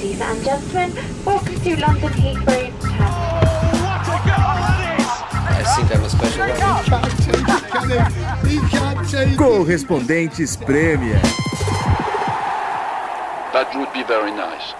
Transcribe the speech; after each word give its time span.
Ladies 0.00 0.20
and 0.22 0.42
gentlemen, 0.42 0.94
welcome 1.26 1.60
to 1.60 1.76
London 1.78 2.08
Heathrow. 2.08 2.72
I 5.44 5.62
think 5.76 5.94
I'm 5.94 6.02
a 6.02 6.08
special 6.08 6.40
Correspondentes 9.36 10.56
Premier. 10.64 11.20
That 13.52 13.68
would 13.76 13.92
be 13.92 14.02
very 14.04 14.30
nice. 14.30 14.72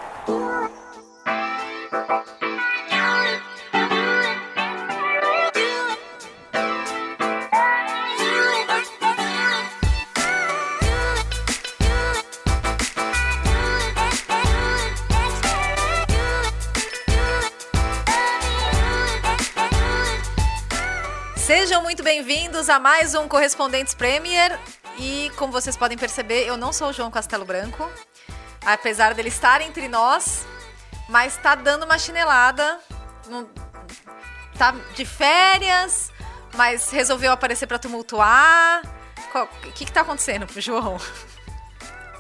Bem-vindos 22.11 22.69
a 22.69 22.81
mais 22.81 23.15
um 23.15 23.29
Correspondentes 23.29 23.95
Premier. 23.95 24.59
E 24.99 25.31
como 25.37 25.53
vocês 25.53 25.77
podem 25.77 25.97
perceber, 25.97 26.45
eu 26.45 26.57
não 26.57 26.73
sou 26.73 26.89
o 26.89 26.93
João 26.93 27.09
Castelo 27.09 27.45
Branco, 27.45 27.89
apesar 28.67 29.15
dele 29.15 29.29
estar 29.29 29.61
entre 29.61 29.87
nós, 29.87 30.45
mas 31.09 31.37
tá 31.37 31.55
dando 31.55 31.85
uma 31.85 31.97
chinelada. 32.01 32.81
Não- 33.29 33.49
tá 34.59 34.75
de 34.97 35.05
férias, 35.05 36.11
mas 36.57 36.91
resolveu 36.91 37.31
aparecer 37.31 37.69
pra 37.69 37.79
tumultuar. 37.79 38.83
O 39.33 39.71
que, 39.71 39.85
que 39.85 39.93
tá 39.93 40.01
acontecendo 40.01 40.49
pro 40.49 40.61
João? 40.61 41.01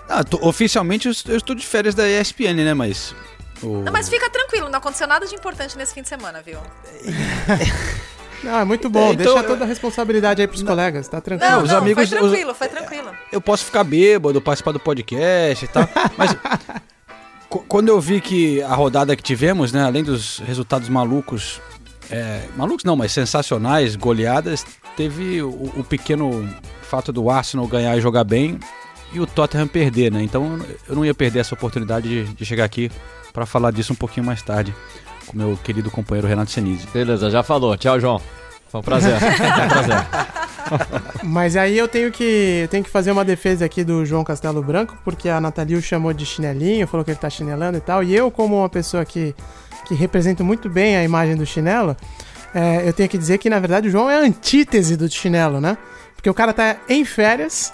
Ah, 0.09 0.23
tô- 0.23 0.39
oficialmente 0.47 1.09
eu, 1.09 1.15
eu 1.27 1.37
estou 1.39 1.57
de 1.57 1.67
férias 1.67 1.97
da 1.97 2.07
ESPN, 2.09 2.65
né? 2.65 2.75
Mas. 2.75 3.13
o- 3.61 3.83
Não, 3.83 3.93
mas 3.93 4.09
fica 4.09 4.31
tranquilo, 4.31 4.69
não 4.69 4.79
aconteceu 4.79 5.09
nada 5.09 5.27
de 5.27 5.35
importante 5.35 5.77
nesse 5.77 5.93
fim 5.95 6.03
de 6.03 6.09
semana, 6.09 6.41
viu? 6.41 6.61
Não, 8.43 8.59
é 8.59 8.65
muito 8.65 8.89
bom. 8.89 9.09
É, 9.09 9.13
então- 9.13 9.35
Deixa 9.35 9.43
toda 9.49 9.65
a 9.65 9.67
responsabilidade 9.67 10.41
aí 10.41 10.49
pros 10.49 10.63
colegas, 10.63 11.07
tá 11.09 11.21
tranquilo. 11.21 11.51
Não, 11.53 11.63
os 11.63 11.71
não, 11.71 11.79
amigos- 11.79 12.09
foi 12.09 12.19
tranquilo, 12.19 12.55
foi 12.55 12.69
tranquilo. 12.69 13.11
Eu 13.31 13.41
posso 13.41 13.65
ficar 13.65 13.85
bêbado, 13.85 14.41
participar 14.41 14.73
do 14.73 14.81
podcast 14.81 15.65
e 15.65 15.69
tal. 15.69 15.89
Mas. 16.17 16.37
qu- 17.49 17.65
Quando 17.69 17.89
eu 17.89 18.01
vi 18.01 18.21
que 18.21 18.63
a 18.63 18.75
rodada 18.75 19.15
que 19.17 19.23
tivemos, 19.23 19.73
né, 19.73 19.83
além 19.85 20.03
dos 20.03 20.39
resultados 20.39 20.89
malucos, 20.89 21.61
é, 22.11 22.43
malucos 22.57 22.85
não, 22.85 22.97
mas 22.97 23.13
sensacionais, 23.13 23.95
goleadas, 23.97 24.65
teve 24.97 25.43
o, 25.43 25.49
o 25.77 25.85
pequeno 25.85 26.49
fato 26.83 27.13
do 27.13 27.31
Arsenal 27.31 27.67
ganhar 27.69 27.97
e 27.97 28.01
jogar 28.01 28.25
bem 28.25 28.59
e 29.13 29.21
o 29.21 29.27
Tottenham 29.27 29.69
perder, 29.69 30.11
né? 30.13 30.23
Então 30.23 30.59
eu 30.89 30.95
não 30.97 31.05
ia 31.05 31.15
perder 31.15 31.41
essa 31.41 31.55
oportunidade 31.55 32.09
de, 32.09 32.25
de 32.35 32.45
chegar 32.45 32.65
aqui 32.65 32.91
para 33.33 33.47
falar 33.47 33.71
disso 33.73 33.93
um 33.93 33.97
pouquinho 33.97 34.27
mais 34.27 34.43
tarde 34.43 34.75
meu 35.33 35.59
querido 35.63 35.91
companheiro 35.91 36.29
Renato 36.29 36.51
Senise. 36.51 36.87
Beleza, 36.93 37.31
já 37.31 37.43
falou. 37.43 37.77
Tchau, 37.77 37.99
João. 38.01 38.21
Foi 38.69 38.81
um 38.81 38.83
prazer. 38.83 39.19
Foi 39.19 39.65
um 39.65 39.69
prazer. 39.69 39.97
Mas 41.25 41.57
aí 41.57 41.77
eu 41.77 41.89
tenho 41.89 42.13
que 42.13 42.61
eu 42.63 42.69
tenho 42.69 42.85
que 42.85 42.91
fazer 42.91 43.11
uma 43.11 43.25
defesa 43.25 43.65
aqui 43.65 43.83
do 43.83 44.05
João 44.05 44.23
Castelo 44.23 44.63
Branco, 44.63 44.97
porque 45.05 45.29
a 45.29 45.41
Nathalie 45.41 45.77
o 45.77 45.83
chamou 45.83 46.13
de 46.13 46.25
chinelinho, 46.25 46.87
falou 46.87 47.05
que 47.05 47.11
ele 47.11 47.19
tá 47.19 47.29
chinelando 47.29 47.79
e 47.79 47.81
tal. 47.81 48.05
E 48.05 48.15
eu, 48.15 48.31
como 48.31 48.59
uma 48.59 48.69
pessoa 48.69 49.05
que, 49.05 49.35
que 49.87 49.95
represento 49.95 50.45
muito 50.45 50.69
bem 50.69 50.97
a 50.97 51.03
imagem 51.03 51.37
do 51.37 51.45
chinelo, 51.45 51.97
é, 52.55 52.87
eu 52.87 52.93
tenho 52.93 53.09
que 53.09 53.19
dizer 53.19 53.39
que, 53.39 53.51
na 53.51 53.59
verdade, 53.59 53.89
o 53.89 53.91
João 53.91 54.09
é 54.09 54.17
a 54.17 54.21
antítese 54.21 54.97
do 54.97 55.09
chinelo, 55.09 55.61
né? 55.61 55.77
Porque 56.15 56.29
o 56.29 56.35
cara 56.35 56.53
tá 56.53 56.77
em 56.89 57.05
férias, 57.05 57.73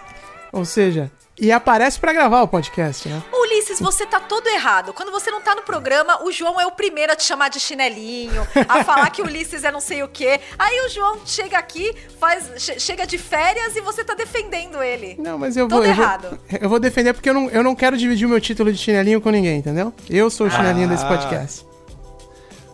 ou 0.52 0.64
seja, 0.64 1.10
e 1.38 1.52
aparece 1.52 1.98
pra 2.00 2.12
gravar 2.12 2.42
o 2.42 2.48
podcast, 2.48 3.08
né? 3.08 3.22
Ulisses, 3.32 3.78
você 3.78 4.06
tá 4.06 4.18
todo 4.20 4.46
errado. 4.48 4.92
Quando 4.92 5.10
você 5.12 5.30
não 5.30 5.40
tá 5.40 5.54
no 5.54 5.62
programa, 5.62 6.22
o 6.24 6.32
João 6.32 6.60
é 6.60 6.66
o 6.66 6.72
primeiro 6.72 7.12
a 7.12 7.16
te 7.16 7.22
chamar 7.24 7.48
de 7.50 7.60
chinelinho, 7.60 8.46
a 8.68 8.82
falar 8.84 9.10
que 9.10 9.20
o 9.22 9.26
Ulisses 9.26 9.62
é 9.64 9.70
não 9.70 9.80
sei 9.80 10.02
o 10.02 10.08
quê. 10.08 10.40
Aí 10.58 10.80
o 10.86 10.88
João 10.88 11.18
chega 11.26 11.58
aqui, 11.58 11.94
faz, 12.18 12.50
che- 12.56 12.80
chega 12.80 13.06
de 13.06 13.18
férias 13.18 13.76
e 13.76 13.80
você 13.80 14.02
tá 14.02 14.14
defendendo 14.14 14.82
ele. 14.82 15.16
Não, 15.18 15.36
mas 15.38 15.56
eu 15.56 15.68
Todo 15.68 15.80
vou, 15.82 15.86
eu 15.88 15.94
vou. 15.94 16.04
errado. 16.04 16.40
Eu 16.60 16.68
vou 16.68 16.80
defender 16.80 17.12
porque 17.12 17.28
eu 17.28 17.34
não, 17.34 17.50
eu 17.50 17.62
não 17.62 17.74
quero 17.74 17.96
dividir 17.96 18.26
o 18.26 18.30
meu 18.30 18.40
título 18.40 18.72
de 18.72 18.78
chinelinho 18.78 19.20
com 19.20 19.30
ninguém, 19.30 19.58
entendeu? 19.58 19.92
Eu 20.08 20.30
sou 20.30 20.46
o 20.46 20.50
chinelinho 20.50 20.88
desse 20.88 21.06
podcast. 21.06 21.64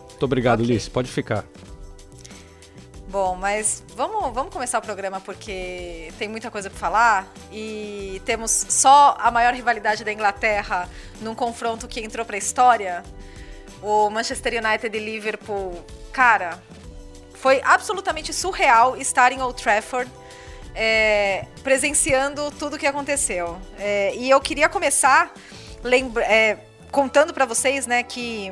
Muito 0.09 0.23
obrigado, 0.23 0.61
Ok. 0.61 0.69
Ulisses. 0.71 0.87
Pode 0.89 1.11
ficar. 1.11 1.43
Bom, 3.13 3.35
mas 3.35 3.83
vamos, 3.95 4.33
vamos 4.33 4.51
começar 4.51 4.79
o 4.79 4.81
programa 4.81 5.21
porque 5.21 6.11
tem 6.17 6.27
muita 6.27 6.49
coisa 6.49 6.67
pra 6.67 6.79
falar 6.79 7.31
e 7.51 8.19
temos 8.25 8.49
só 8.49 9.15
a 9.19 9.29
maior 9.29 9.53
rivalidade 9.53 10.03
da 10.03 10.11
Inglaterra 10.11 10.89
num 11.21 11.35
confronto 11.35 11.87
que 11.87 11.99
entrou 11.99 12.25
pra 12.25 12.37
história. 12.37 13.03
O 13.83 14.09
Manchester 14.09 14.53
United 14.65 14.97
e 14.97 14.99
Liverpool, 14.99 15.85
cara, 16.11 16.59
foi 17.35 17.61
absolutamente 17.63 18.33
surreal 18.33 18.97
estar 18.97 19.31
em 19.31 19.43
Old 19.43 19.61
Trafford 19.61 20.09
é, 20.73 21.45
presenciando 21.61 22.49
tudo 22.49 22.77
o 22.77 22.79
que 22.79 22.87
aconteceu. 22.87 23.61
É, 23.77 24.15
e 24.15 24.27
eu 24.27 24.41
queria 24.41 24.67
começar 24.67 25.31
é, 26.25 26.57
contando 26.91 27.31
pra 27.31 27.45
vocês, 27.45 27.85
né, 27.85 28.01
que 28.01 28.51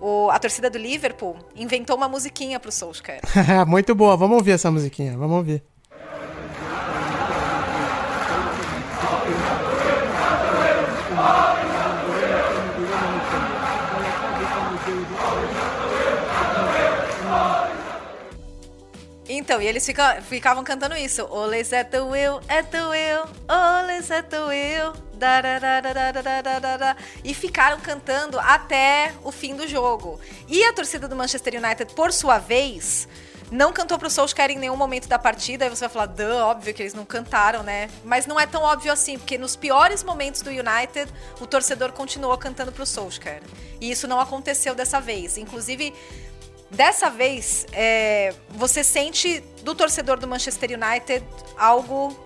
o- 0.00 0.30
a 0.30 0.38
torcida 0.38 0.68
do 0.70 0.78
Liverpool 0.78 1.36
inventou 1.54 1.96
uma 1.96 2.08
musiquinha 2.08 2.58
pro 2.58 2.72
Solskjaer. 2.72 3.20
Muito 3.66 3.94
boa, 3.94 4.16
vamos 4.16 4.36
ouvir 4.38 4.52
essa 4.52 4.70
musiquinha, 4.70 5.16
vamos 5.16 5.36
ouvir. 5.36 5.62
Então, 19.40 19.60
e 19.60 19.66
eles 19.66 19.88
ficavam 20.28 20.62
cantando 20.62 20.94
isso. 20.94 21.26
Oles 21.30 21.72
é 21.72 21.82
the 21.82 21.96
eu, 21.96 22.42
é 22.46 22.62
teu 22.62 22.92
eu, 22.92 23.24
oles 23.48 24.10
é 24.10 24.20
teu 24.20 24.52
eu. 24.52 24.92
E 27.24 27.32
ficaram 27.32 27.80
cantando 27.80 28.38
até 28.38 29.14
o 29.24 29.32
fim 29.32 29.56
do 29.56 29.66
jogo. 29.66 30.20
E 30.46 30.62
a 30.64 30.74
torcida 30.74 31.08
do 31.08 31.16
Manchester 31.16 31.54
United, 31.54 31.94
por 31.94 32.12
sua 32.12 32.38
vez, 32.38 33.08
não 33.50 33.72
cantou 33.72 33.98
pro 33.98 34.10
Solskjaer 34.10 34.50
em 34.50 34.58
nenhum 34.58 34.76
momento 34.76 35.08
da 35.08 35.18
partida, 35.18 35.64
aí 35.64 35.70
você 35.70 35.80
vai 35.80 35.88
falar, 35.88 36.06
dã, 36.06 36.44
óbvio 36.44 36.74
que 36.74 36.82
eles 36.82 36.94
não 36.94 37.06
cantaram, 37.06 37.62
né? 37.62 37.88
Mas 38.04 38.26
não 38.26 38.38
é 38.38 38.46
tão 38.46 38.62
óbvio 38.62 38.92
assim, 38.92 39.18
porque 39.18 39.38
nos 39.38 39.56
piores 39.56 40.04
momentos 40.04 40.42
do 40.42 40.50
United, 40.50 41.10
o 41.40 41.46
torcedor 41.46 41.92
continuou 41.92 42.36
cantando 42.36 42.72
pro 42.72 42.84
Solskjaer. 42.84 43.42
E 43.80 43.90
isso 43.90 44.06
não 44.06 44.20
aconteceu 44.20 44.74
dessa 44.74 45.00
vez. 45.00 45.38
Inclusive, 45.38 45.94
Dessa 46.70 47.10
vez, 47.10 47.66
é, 47.72 48.32
você 48.50 48.84
sente 48.84 49.40
do 49.62 49.74
torcedor 49.74 50.18
do 50.18 50.28
Manchester 50.28 50.70
United 50.70 51.24
algo 51.56 52.16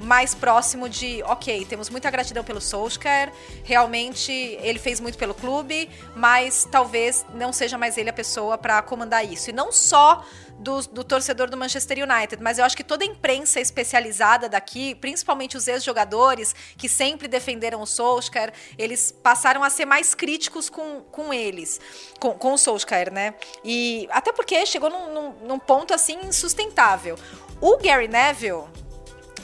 mais 0.00 0.34
próximo 0.34 0.88
de, 0.88 1.22
ok, 1.24 1.64
temos 1.64 1.90
muita 1.90 2.10
gratidão 2.10 2.44
pelo 2.44 2.60
Solskjaer, 2.60 3.32
realmente 3.64 4.32
ele 4.32 4.78
fez 4.78 5.00
muito 5.00 5.18
pelo 5.18 5.34
clube, 5.34 5.90
mas 6.14 6.66
talvez 6.70 7.26
não 7.34 7.52
seja 7.52 7.76
mais 7.76 7.98
ele 7.98 8.08
a 8.08 8.12
pessoa 8.12 8.56
para 8.56 8.80
comandar 8.82 9.24
isso. 9.24 9.50
E 9.50 9.52
não 9.52 9.72
só 9.72 10.24
do, 10.58 10.80
do 10.82 11.04
torcedor 11.04 11.48
do 11.48 11.56
Manchester 11.56 11.98
United, 11.98 12.42
mas 12.42 12.58
eu 12.58 12.64
acho 12.64 12.76
que 12.76 12.84
toda 12.84 13.04
a 13.04 13.06
imprensa 13.06 13.60
especializada 13.60 14.48
daqui, 14.48 14.94
principalmente 14.94 15.56
os 15.56 15.68
ex-jogadores 15.68 16.54
que 16.76 16.88
sempre 16.88 17.28
defenderam 17.28 17.80
o 17.80 17.86
Solskjaer, 17.86 18.52
eles 18.76 19.12
passaram 19.12 19.62
a 19.62 19.70
ser 19.70 19.84
mais 19.84 20.14
críticos 20.14 20.68
com, 20.68 21.02
com 21.10 21.32
eles, 21.32 21.80
com, 22.18 22.32
com 22.32 22.52
o 22.52 22.58
Solskjaer, 22.58 23.12
né? 23.12 23.34
E 23.64 24.08
até 24.10 24.32
porque 24.32 24.66
chegou 24.66 24.90
num, 24.90 25.12
num, 25.12 25.30
num 25.46 25.58
ponto 25.58 25.94
assim 25.94 26.18
insustentável. 26.24 27.16
O 27.60 27.76
Gary 27.78 28.08
Neville 28.08 28.64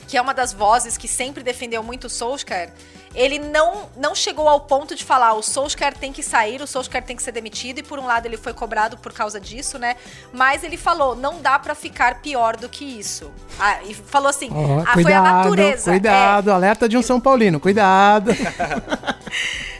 que 0.07 0.17
é 0.17 0.21
uma 0.21 0.33
das 0.33 0.53
vozes 0.53 0.97
que 0.97 1.07
sempre 1.07 1.43
defendeu 1.43 1.81
muito 1.81 2.05
o 2.05 2.09
Solskjaer, 2.09 2.71
ele 3.15 3.39
não, 3.39 3.89
não 3.95 4.13
chegou 4.13 4.47
ao 4.47 4.59
ponto 4.59 4.93
de 4.93 5.03
falar 5.03 5.33
o 5.33 5.41
Solskjaer 5.41 5.97
tem 5.97 6.11
que 6.11 6.21
sair, 6.21 6.61
o 6.61 6.67
Solskjaer 6.67 7.03
tem 7.03 7.15
que 7.15 7.23
ser 7.23 7.31
demitido, 7.31 7.79
e 7.79 7.83
por 7.83 7.97
um 7.97 8.05
lado 8.05 8.25
ele 8.25 8.37
foi 8.37 8.53
cobrado 8.53 8.97
por 8.97 9.13
causa 9.13 9.39
disso, 9.39 9.79
né? 9.79 9.95
Mas 10.33 10.63
ele 10.63 10.77
falou, 10.77 11.15
não 11.15 11.41
dá 11.41 11.57
pra 11.57 11.73
ficar 11.73 12.21
pior 12.21 12.57
do 12.57 12.67
que 12.67 12.83
isso. 12.83 13.31
Ah, 13.57 13.81
e 13.83 13.93
falou 13.93 14.29
assim, 14.29 14.49
Ó, 14.51 14.83
ah, 14.85 14.93
foi 14.93 15.13
a 15.13 15.21
natureza. 15.21 15.91
Cuidado, 15.91 16.51
alerta 16.51 16.89
de 16.89 16.97
um 16.97 17.01
São 17.01 17.19
Paulino, 17.19 17.59
cuidado. 17.59 18.31
É, 18.31 18.35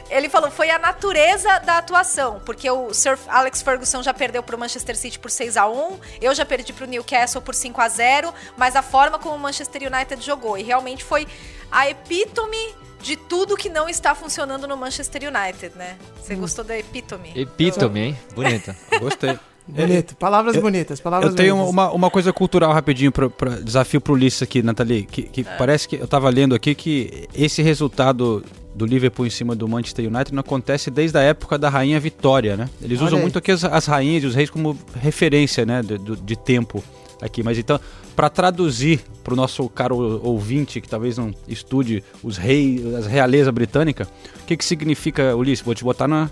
ele 0.16 0.30
falou, 0.30 0.50
foi 0.50 0.70
a 0.70 0.78
natureza 0.78 1.58
da 1.58 1.76
atuação, 1.76 2.40
porque 2.44 2.70
o 2.70 2.94
Sir 2.94 3.18
Alex 3.28 3.60
Ferguson 3.60 4.02
já 4.02 4.14
perdeu 4.14 4.42
pro 4.42 4.58
Manchester 4.58 4.96
City 4.96 5.18
por 5.18 5.30
6 5.30 5.58
a 5.58 5.68
1 5.68 5.98
eu 6.22 6.34
já 6.34 6.46
perdi 6.46 6.72
pro 6.72 6.86
Newcastle 6.86 7.42
por 7.42 7.54
5 7.54 7.80
a 7.80 7.88
0 7.88 8.32
mas 8.56 8.76
a 8.76 8.82
forma 8.82 9.18
como 9.18 9.34
o 9.34 9.38
Manchester 9.38 9.82
United 9.92 10.24
jogou, 10.24 10.56
e 10.56 10.62
realmente 10.62 11.04
foi 11.04 11.28
a 11.70 11.90
epítome 11.90 12.85
de 13.06 13.16
tudo 13.16 13.56
que 13.56 13.68
não 13.68 13.88
está 13.88 14.14
funcionando 14.14 14.66
no 14.66 14.76
Manchester 14.76 15.22
United, 15.22 15.76
né? 15.76 15.96
Você 16.20 16.34
Hum. 16.34 16.40
gostou 16.40 16.64
da 16.64 16.76
epítome? 16.78 17.30
Epítome, 17.34 18.00
hein? 18.00 18.16
Bonita. 18.34 18.76
Gostei. 19.00 19.38
Bonito, 19.68 20.14
palavras 20.16 20.56
bonitas, 20.56 21.00
palavras 21.00 21.30
Eu 21.32 21.36
tenho 21.36 21.54
bonitas. 21.56 21.72
uma, 21.72 21.90
uma 21.90 22.10
coisa 22.10 22.32
cultural 22.32 22.72
rapidinho, 22.72 23.10
pra, 23.10 23.28
pra- 23.28 23.56
desafio 23.56 24.00
pro 24.00 24.12
Ulisses 24.14 24.40
aqui, 24.42 24.62
Nathalie. 24.62 25.02
Que, 25.04 25.22
que 25.24 25.40
É. 25.40 25.44
parece 25.56 25.88
que 25.88 25.96
eu 25.96 26.06
tava 26.06 26.28
lendo 26.30 26.54
aqui 26.54 26.72
que 26.72 27.28
esse 27.34 27.62
resultado 27.62 28.44
do 28.76 28.86
Liverpool 28.86 29.26
em 29.26 29.30
cima 29.30 29.56
do 29.56 29.66
Manchester 29.66 30.06
United 30.06 30.32
não 30.32 30.40
acontece 30.40 30.88
desde 30.88 31.18
a 31.18 31.22
época 31.22 31.58
da 31.58 31.68
Rainha 31.68 31.98
Vitória, 31.98 32.56
né? 32.56 32.68
Eles 32.80 32.98
Olha 33.00 33.06
usam 33.06 33.18
aí. 33.18 33.22
muito 33.22 33.38
aqui 33.38 33.50
as, 33.50 33.64
as 33.64 33.86
rainhas 33.86 34.22
e 34.22 34.26
os 34.26 34.34
reis 34.36 34.50
como 34.50 34.78
referência, 35.00 35.64
né, 35.66 35.82
de, 35.82 35.98
de 35.98 36.36
tempo 36.36 36.84
aqui. 37.20 37.42
Mas 37.42 37.58
então, 37.58 37.80
para 38.14 38.28
traduzir 38.28 39.00
para 39.22 39.34
o 39.34 39.36
nosso 39.36 39.68
caro 39.68 40.20
ouvinte 40.22 40.80
que 40.80 40.88
talvez 40.88 41.18
não 41.18 41.34
estude 41.48 42.02
os 42.22 42.36
reis, 42.36 42.94
as 42.94 43.06
realeza 43.06 43.50
britânica, 43.50 44.06
o 44.42 44.46
que 44.46 44.56
que 44.56 44.64
significa, 44.64 45.34
Ulisses? 45.36 45.64
Vou 45.64 45.74
te 45.74 45.84
botar 45.84 46.08
na, 46.08 46.30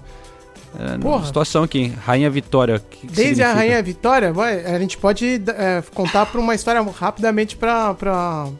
eh, 0.78 0.98
Porra. 0.98 1.26
situação 1.26 1.62
aqui. 1.62 1.92
Rainha 2.04 2.30
Vitória. 2.30 2.78
que 2.78 3.06
que 3.06 3.06
Desde 3.06 3.42
a 3.42 3.48
significa? 3.48 3.54
Rainha 3.54 3.82
Vitória, 3.82 4.32
a 4.66 4.78
gente 4.78 4.98
pode 4.98 5.42
é, 5.48 5.82
contar 5.94 6.26
para 6.26 6.40
uma 6.40 6.54
história 6.54 6.82
rapidamente 6.82 7.56
para 7.56 8.50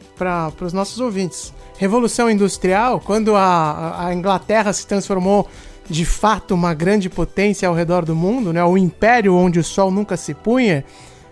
os 0.61 0.73
nossos 0.73 1.01
ouvintes. 1.01 1.53
Revolução 1.77 2.31
Industrial, 2.31 3.01
quando 3.01 3.35
a, 3.35 4.07
a 4.07 4.15
Inglaterra 4.15 4.73
se 4.73 4.87
transformou 4.87 5.49
de 5.89 6.05
fato 6.05 6.55
uma 6.55 6.73
grande 6.73 7.11
potência 7.11 7.69
ao 7.69 7.75
redor 7.75 8.05
do 8.05 8.15
mundo, 8.15 8.53
né, 8.53 8.65
o 8.65 8.79
império 8.79 9.35
onde 9.35 9.59
o 9.59 9.65
sol 9.65 9.91
nunca 9.91 10.17
se 10.17 10.33
punha, 10.33 10.85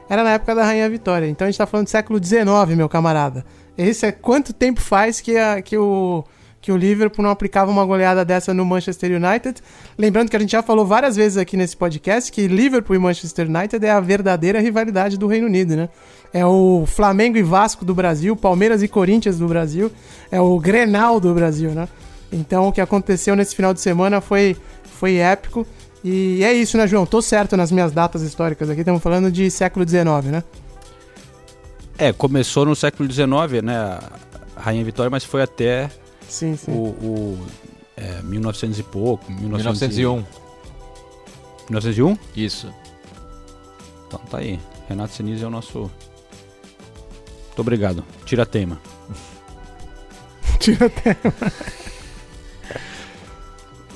era 0.08 0.22
na 0.24 0.32
época 0.32 0.54
da 0.54 0.64
Rainha 0.64 0.88
Vitória. 0.88 1.26
Então 1.26 1.46
a 1.46 1.50
gente 1.50 1.54
está 1.54 1.66
falando 1.66 1.86
do 1.86 1.90
século 1.90 2.22
XIX, 2.22 2.76
meu 2.76 2.88
camarada. 2.88 3.44
Esse 3.76 4.06
é 4.06 4.12
quanto 4.12 4.52
tempo 4.52 4.80
faz 4.80 5.20
que, 5.20 5.36
a, 5.36 5.62
que 5.62 5.76
o 5.76 6.24
que 6.62 6.70
o 6.70 6.76
Liverpool 6.76 7.24
não 7.24 7.30
aplicava 7.30 7.70
uma 7.70 7.84
goleada 7.84 8.24
dessa 8.24 8.54
no 8.54 8.64
Manchester 8.64 9.10
United. 9.10 9.60
Lembrando 9.98 10.30
que 10.30 10.36
a 10.36 10.38
gente 10.38 10.52
já 10.52 10.62
falou 10.62 10.86
várias 10.86 11.16
vezes 11.16 11.36
aqui 11.36 11.56
nesse 11.56 11.76
podcast 11.76 12.30
que 12.30 12.46
Liverpool 12.46 12.94
e 12.94 12.98
Manchester 13.00 13.48
United 13.48 13.84
é 13.84 13.90
a 13.90 13.98
verdadeira 13.98 14.60
rivalidade 14.60 15.18
do 15.18 15.26
Reino 15.26 15.48
Unido, 15.48 15.74
né? 15.74 15.88
É 16.32 16.46
o 16.46 16.84
Flamengo 16.86 17.36
e 17.36 17.42
Vasco 17.42 17.84
do 17.84 17.94
Brasil, 17.94 18.36
Palmeiras 18.36 18.80
e 18.80 18.88
Corinthians 18.88 19.38
do 19.38 19.48
Brasil, 19.48 19.90
é 20.30 20.40
o 20.40 20.58
Grenal 20.58 21.18
do 21.18 21.34
Brasil, 21.34 21.72
né? 21.72 21.88
Então 22.32 22.68
o 22.68 22.72
que 22.72 22.80
aconteceu 22.80 23.34
nesse 23.34 23.56
final 23.56 23.74
de 23.74 23.80
semana 23.80 24.20
foi, 24.20 24.56
foi 24.84 25.16
épico. 25.16 25.66
E 26.04 26.42
é 26.42 26.52
isso, 26.52 26.76
né, 26.76 26.86
João? 26.86 27.06
Tô 27.06 27.22
certo 27.22 27.56
nas 27.56 27.70
minhas 27.70 27.92
datas 27.92 28.22
históricas 28.22 28.68
aqui, 28.68 28.80
estamos 28.80 29.02
falando 29.02 29.30
de 29.30 29.50
século 29.50 29.88
XIX, 29.88 30.04
né? 30.32 30.44
É, 31.96 32.12
começou 32.12 32.64
no 32.66 32.74
século 32.74 33.10
XIX, 33.10 33.62
né? 33.62 33.76
A 33.76 34.02
Rainha 34.56 34.84
Vitória, 34.84 35.10
mas 35.10 35.22
foi 35.24 35.42
até 35.42 35.88
Sim, 36.28 36.56
sim. 36.56 36.72
o, 36.72 36.88
o 36.88 37.46
é, 37.96 38.20
1900 38.22 38.78
e 38.78 38.82
pouco. 38.82 39.30
1900 39.30 39.96
e- 39.98 40.00
1901. 40.02 40.24
1901? 41.70 42.18
Isso. 42.34 42.72
Então 44.08 44.18
tá 44.30 44.38
aí. 44.38 44.58
Renato 44.88 45.14
Sinise 45.14 45.44
é 45.44 45.46
o 45.46 45.50
nosso. 45.50 45.78
Muito 45.78 47.58
obrigado. 47.60 48.04
Tira 48.24 48.44
tema. 48.44 48.80
Tira 50.58 50.86
até. 50.86 51.16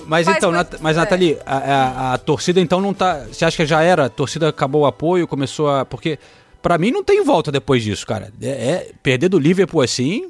Mas 0.06 0.24
Faz 0.26 0.36
então, 0.38 0.50
coisa- 0.50 0.64
Nat- 0.70 0.80
mas 0.80 0.96
é. 0.96 1.00
Nathalie, 1.00 1.38
a, 1.44 1.56
a- 1.56 2.14
a 2.14 2.18
torcida 2.18 2.60
então 2.60 2.80
não 2.80 2.94
tá. 2.94 3.24
Você 3.30 3.44
acha 3.44 3.56
que 3.56 3.66
já 3.66 3.82
era? 3.82 4.06
A 4.06 4.08
torcida 4.08 4.48
acabou 4.48 4.82
o 4.82 4.86
apoio, 4.86 5.26
começou 5.26 5.68
a. 5.70 5.84
Porque 5.84 6.18
pra 6.62 6.78
mim 6.78 6.90
não 6.90 7.02
tem 7.04 7.22
volta 7.24 7.50
depois 7.52 7.82
disso, 7.82 8.06
cara. 8.06 8.32
É, 8.40 8.48
é- 8.48 8.90
perder 9.02 9.28
do 9.28 9.38
Liverpool 9.38 9.80
assim. 9.82 10.28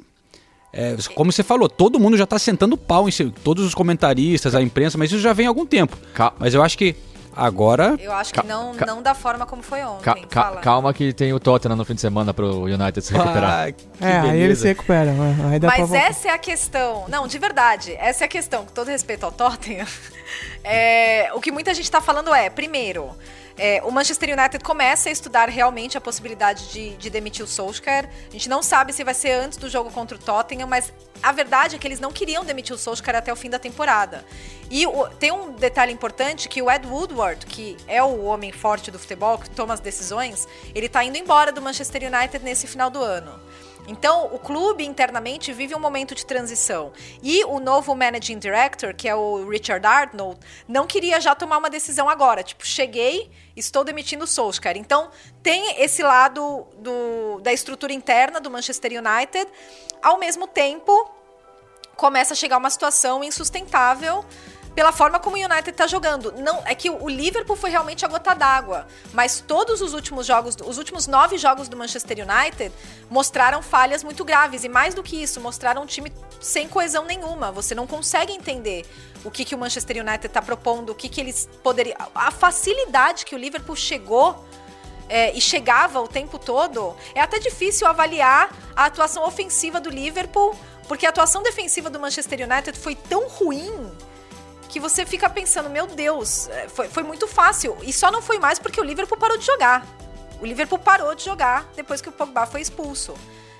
é, 0.73 0.95
como 1.15 1.31
você 1.31 1.41
falou, 1.43 1.67
todo 1.69 1.99
mundo 1.99 2.17
já 2.17 2.25
tá 2.27 2.37
sentando 2.37 2.77
pau 2.77 3.07
em 3.07 3.11
si, 3.11 3.33
todos 3.43 3.63
os 3.65 3.73
comentaristas, 3.73 4.53
a 4.53 4.61
imprensa, 4.61 4.97
mas 4.97 5.11
isso 5.11 5.19
já 5.21 5.33
vem 5.33 5.45
há 5.47 5.49
algum 5.49 5.65
tempo. 5.65 5.97
Ca- 6.13 6.33
Mas 6.37 6.53
eu 6.53 6.61
acho 6.61 6.77
que 6.77 6.95
agora. 7.37 7.95
Eu 7.99 8.11
acho 8.13 8.33
que 8.33 8.45
não, 8.45 8.73
não 8.73 9.01
da 9.01 9.13
forma 9.13 9.45
como 9.45 9.61
foi 9.61 9.83
ontem. 9.83 10.03
Ca- 10.03 10.15
ca- 10.29 10.43
Fala. 10.43 10.61
calma 10.61 10.93
que 10.93 11.13
tem 11.13 11.31
o 11.33 11.39
Tottenham 11.39 11.75
no 11.75 11.85
fim 11.85 11.93
de 11.95 12.01
semana 12.01 12.33
pro 12.33 12.63
United 12.63 13.01
se 13.01 13.13
recuperar. 13.13 13.67
Ah, 13.67 13.71
que 13.71 13.85
É, 14.01 14.07
aí 14.15 14.21
beleza. 14.21 14.43
eles 14.43 14.59
se 14.59 14.67
recuperam. 14.67 15.13
né? 15.13 15.49
Aí 15.51 15.59
dá 15.59 15.67
Mas 15.67 15.93
essa 15.93 16.27
é 16.29 16.31
a 16.31 16.37
questão. 16.37 17.05
Não, 17.07 17.27
de 17.27 17.37
verdade, 17.37 17.95
essa 17.99 18.23
é 18.23 18.25
a 18.25 18.27
questão. 18.27 18.65
Com 18.65 18.71
todo 18.73 18.87
respeito 18.87 19.23
ao 19.25 19.31
Tottenham, 19.31 19.85
é, 20.63 21.29
o 21.33 21.39
que 21.39 21.51
muita 21.51 21.73
gente 21.73 21.89
tá 21.89 22.01
falando 22.01 22.33
é, 22.33 22.49
primeiro, 22.49 23.09
é, 23.57 23.81
o 23.83 23.91
Manchester 23.91 24.37
United 24.37 24.63
começa 24.63 25.09
a 25.09 25.11
estudar 25.11 25.49
realmente 25.49 25.97
a 25.97 26.01
possibilidade 26.01 26.71
de, 26.71 26.95
de 26.97 27.09
demitir 27.09 27.43
o 27.43 27.47
Solskjaer. 27.47 28.09
A 28.29 28.31
gente 28.31 28.47
não 28.47 28.61
sabe 28.61 28.93
se 28.93 29.03
vai 29.03 29.13
ser 29.13 29.31
antes 29.31 29.57
do 29.57 29.67
jogo 29.69 29.89
contra 29.91 30.15
o 30.15 30.19
Tottenham, 30.19 30.67
mas 30.67 30.93
a 31.23 31.31
verdade 31.31 31.75
é 31.75 31.79
que 31.79 31.87
eles 31.87 31.99
não 31.99 32.11
queriam 32.11 32.45
demitir 32.45 32.75
o 32.75 32.77
Solskjaer 32.77 33.17
até 33.17 33.33
o 33.33 33.35
fim 33.35 33.49
da 33.49 33.57
temporada. 33.57 34.23
E 34.69 34.85
o- 34.85 35.07
tem 35.19 35.31
um 35.31 35.53
detalhe 35.53 35.91
importante 35.91 36.47
que 36.47 36.61
o 36.61 36.69
Ed 36.69 36.85
Woodward, 36.85 37.45
que 37.45 37.75
é 37.87 38.03
o 38.03 38.25
homem 38.25 38.51
forte 38.51 38.91
do 38.91 38.99
futebol, 38.99 39.37
que 39.39 39.49
toma 39.49 39.73
as 39.73 39.79
decisões, 39.79 40.47
ele 40.75 40.87
tá 40.87 41.03
indo 41.03 41.17
embora 41.17 41.51
do 41.51 41.61
Manchester 41.61 42.03
United 42.03 42.43
nesse 42.43 42.67
final 42.67 42.89
do 42.89 43.01
ano. 43.01 43.39
Então, 43.87 44.25
o 44.33 44.37
clube 44.37 44.85
internamente 44.85 45.53
vive 45.53 45.73
um 45.73 45.79
momento 45.79 46.13
de 46.13 46.25
transição. 46.25 46.91
E 47.23 47.45
o 47.45 47.57
novo 47.57 47.95
managing 47.95 48.37
director, 48.37 48.93
que 48.93 49.07
é 49.07 49.15
o 49.15 49.47
Richard 49.49 49.85
Arnold, 49.87 50.37
não 50.67 50.85
queria 50.85 51.21
já 51.21 51.33
tomar 51.33 51.57
uma 51.57 51.69
decisão 51.69 52.09
agora. 52.09 52.43
Tipo, 52.43 52.67
cheguei, 52.67 53.31
estou 53.57 53.83
demitindo 53.83 54.23
o 54.23 54.27
Solskjaer. 54.27 54.77
Então, 54.77 55.09
tem 55.41 55.81
esse 55.81 56.03
lado 56.03 56.65
do- 56.77 57.39
da 57.41 57.51
estrutura 57.51 57.91
interna 57.91 58.39
do 58.39 58.49
Manchester 58.49 58.91
United. 58.93 59.49
Ao 60.01 60.17
mesmo 60.17 60.47
tempo, 60.47 61.11
começa 61.95 62.33
a 62.33 62.37
chegar 62.37 62.57
uma 62.57 62.69
situação 62.69 63.23
insustentável 63.23 64.23
pela 64.77 64.91
forma 64.91 65.19
como 65.19 65.35
o 65.35 65.39
United 65.39 65.71
tá 65.71 65.87
jogando. 65.87 66.31
Não, 66.33 66.61
é 66.63 66.75
que 66.75 66.87
o 66.87 67.09
Liverpool 67.09 67.55
foi 67.55 67.71
realmente 67.71 68.05
a 68.05 68.07
gota 68.07 68.35
d'água, 68.35 68.85
mas 69.11 69.39
todos 69.39 69.81
os 69.81 69.95
últimos 69.95 70.27
jogos, 70.27 70.55
os 70.63 70.77
últimos 70.77 71.07
nove 71.07 71.35
jogos 71.39 71.67
do 71.67 71.75
Manchester 71.75 72.19
United 72.19 72.71
mostraram 73.09 73.63
falhas 73.63 74.03
muito 74.03 74.23
graves 74.23 74.63
e 74.63 74.69
mais 74.69 74.93
do 74.93 75.01
que 75.01 75.19
isso, 75.19 75.41
mostraram 75.41 75.81
um 75.81 75.87
time 75.87 76.13
sem 76.39 76.67
coesão 76.67 77.05
nenhuma. 77.05 77.51
Você 77.51 77.73
não 77.73 77.87
consegue 77.87 78.31
entender 78.31 78.85
o 79.25 79.31
que, 79.31 79.43
que 79.43 79.55
o 79.55 79.57
Manchester 79.57 79.97
United 79.97 80.29
tá 80.29 80.43
propondo, 80.43 80.91
o 80.91 80.95
que, 80.95 81.09
que 81.09 81.19
eles 81.19 81.49
poderiam, 81.63 81.97
a 82.13 82.29
facilidade 82.29 83.25
que 83.25 83.33
o 83.33 83.37
Liverpool 83.39 83.75
chegou 83.75 84.45
é, 85.09 85.35
e 85.35 85.41
chegava 85.41 85.99
o 85.99 86.07
tempo 86.07 86.37
todo, 86.37 86.95
é 87.15 87.19
até 87.19 87.39
difícil 87.39 87.87
avaliar 87.87 88.55
a 88.75 88.85
atuação 88.85 89.25
ofensiva 89.25 89.81
do 89.81 89.89
Liverpool, 89.89 90.55
porque 90.87 91.07
a 91.07 91.09
atuação 91.09 91.41
defensiva 91.41 91.89
do 91.89 91.99
Manchester 91.99 92.47
United 92.47 92.77
foi 92.77 92.93
tão 92.93 93.27
ruim 93.27 93.91
que 94.67 94.79
você 94.79 95.05
fica 95.05 95.29
pensando, 95.29 95.69
meu 95.69 95.87
Deus, 95.87 96.47
é, 96.49 96.67
foi, 96.67 96.87
foi 96.87 97.03
muito 97.03 97.27
fácil. 97.27 97.77
E 97.83 97.93
só 97.93 98.11
não 98.11 98.21
foi 98.21 98.39
mais 98.39 98.59
porque 98.59 98.79
o 98.79 98.83
Liverpool 98.83 99.17
parou 99.17 99.37
de 99.37 99.45
jogar. 99.45 99.85
O 100.41 100.45
Liverpool 100.45 100.77
parou 100.77 101.15
de 101.15 101.23
jogar 101.23 101.69
depois 101.75 102.01
que 102.01 102.09
o 102.09 102.11
Pogba 102.11 102.45
foi 102.45 102.61
expulso. 102.61 103.13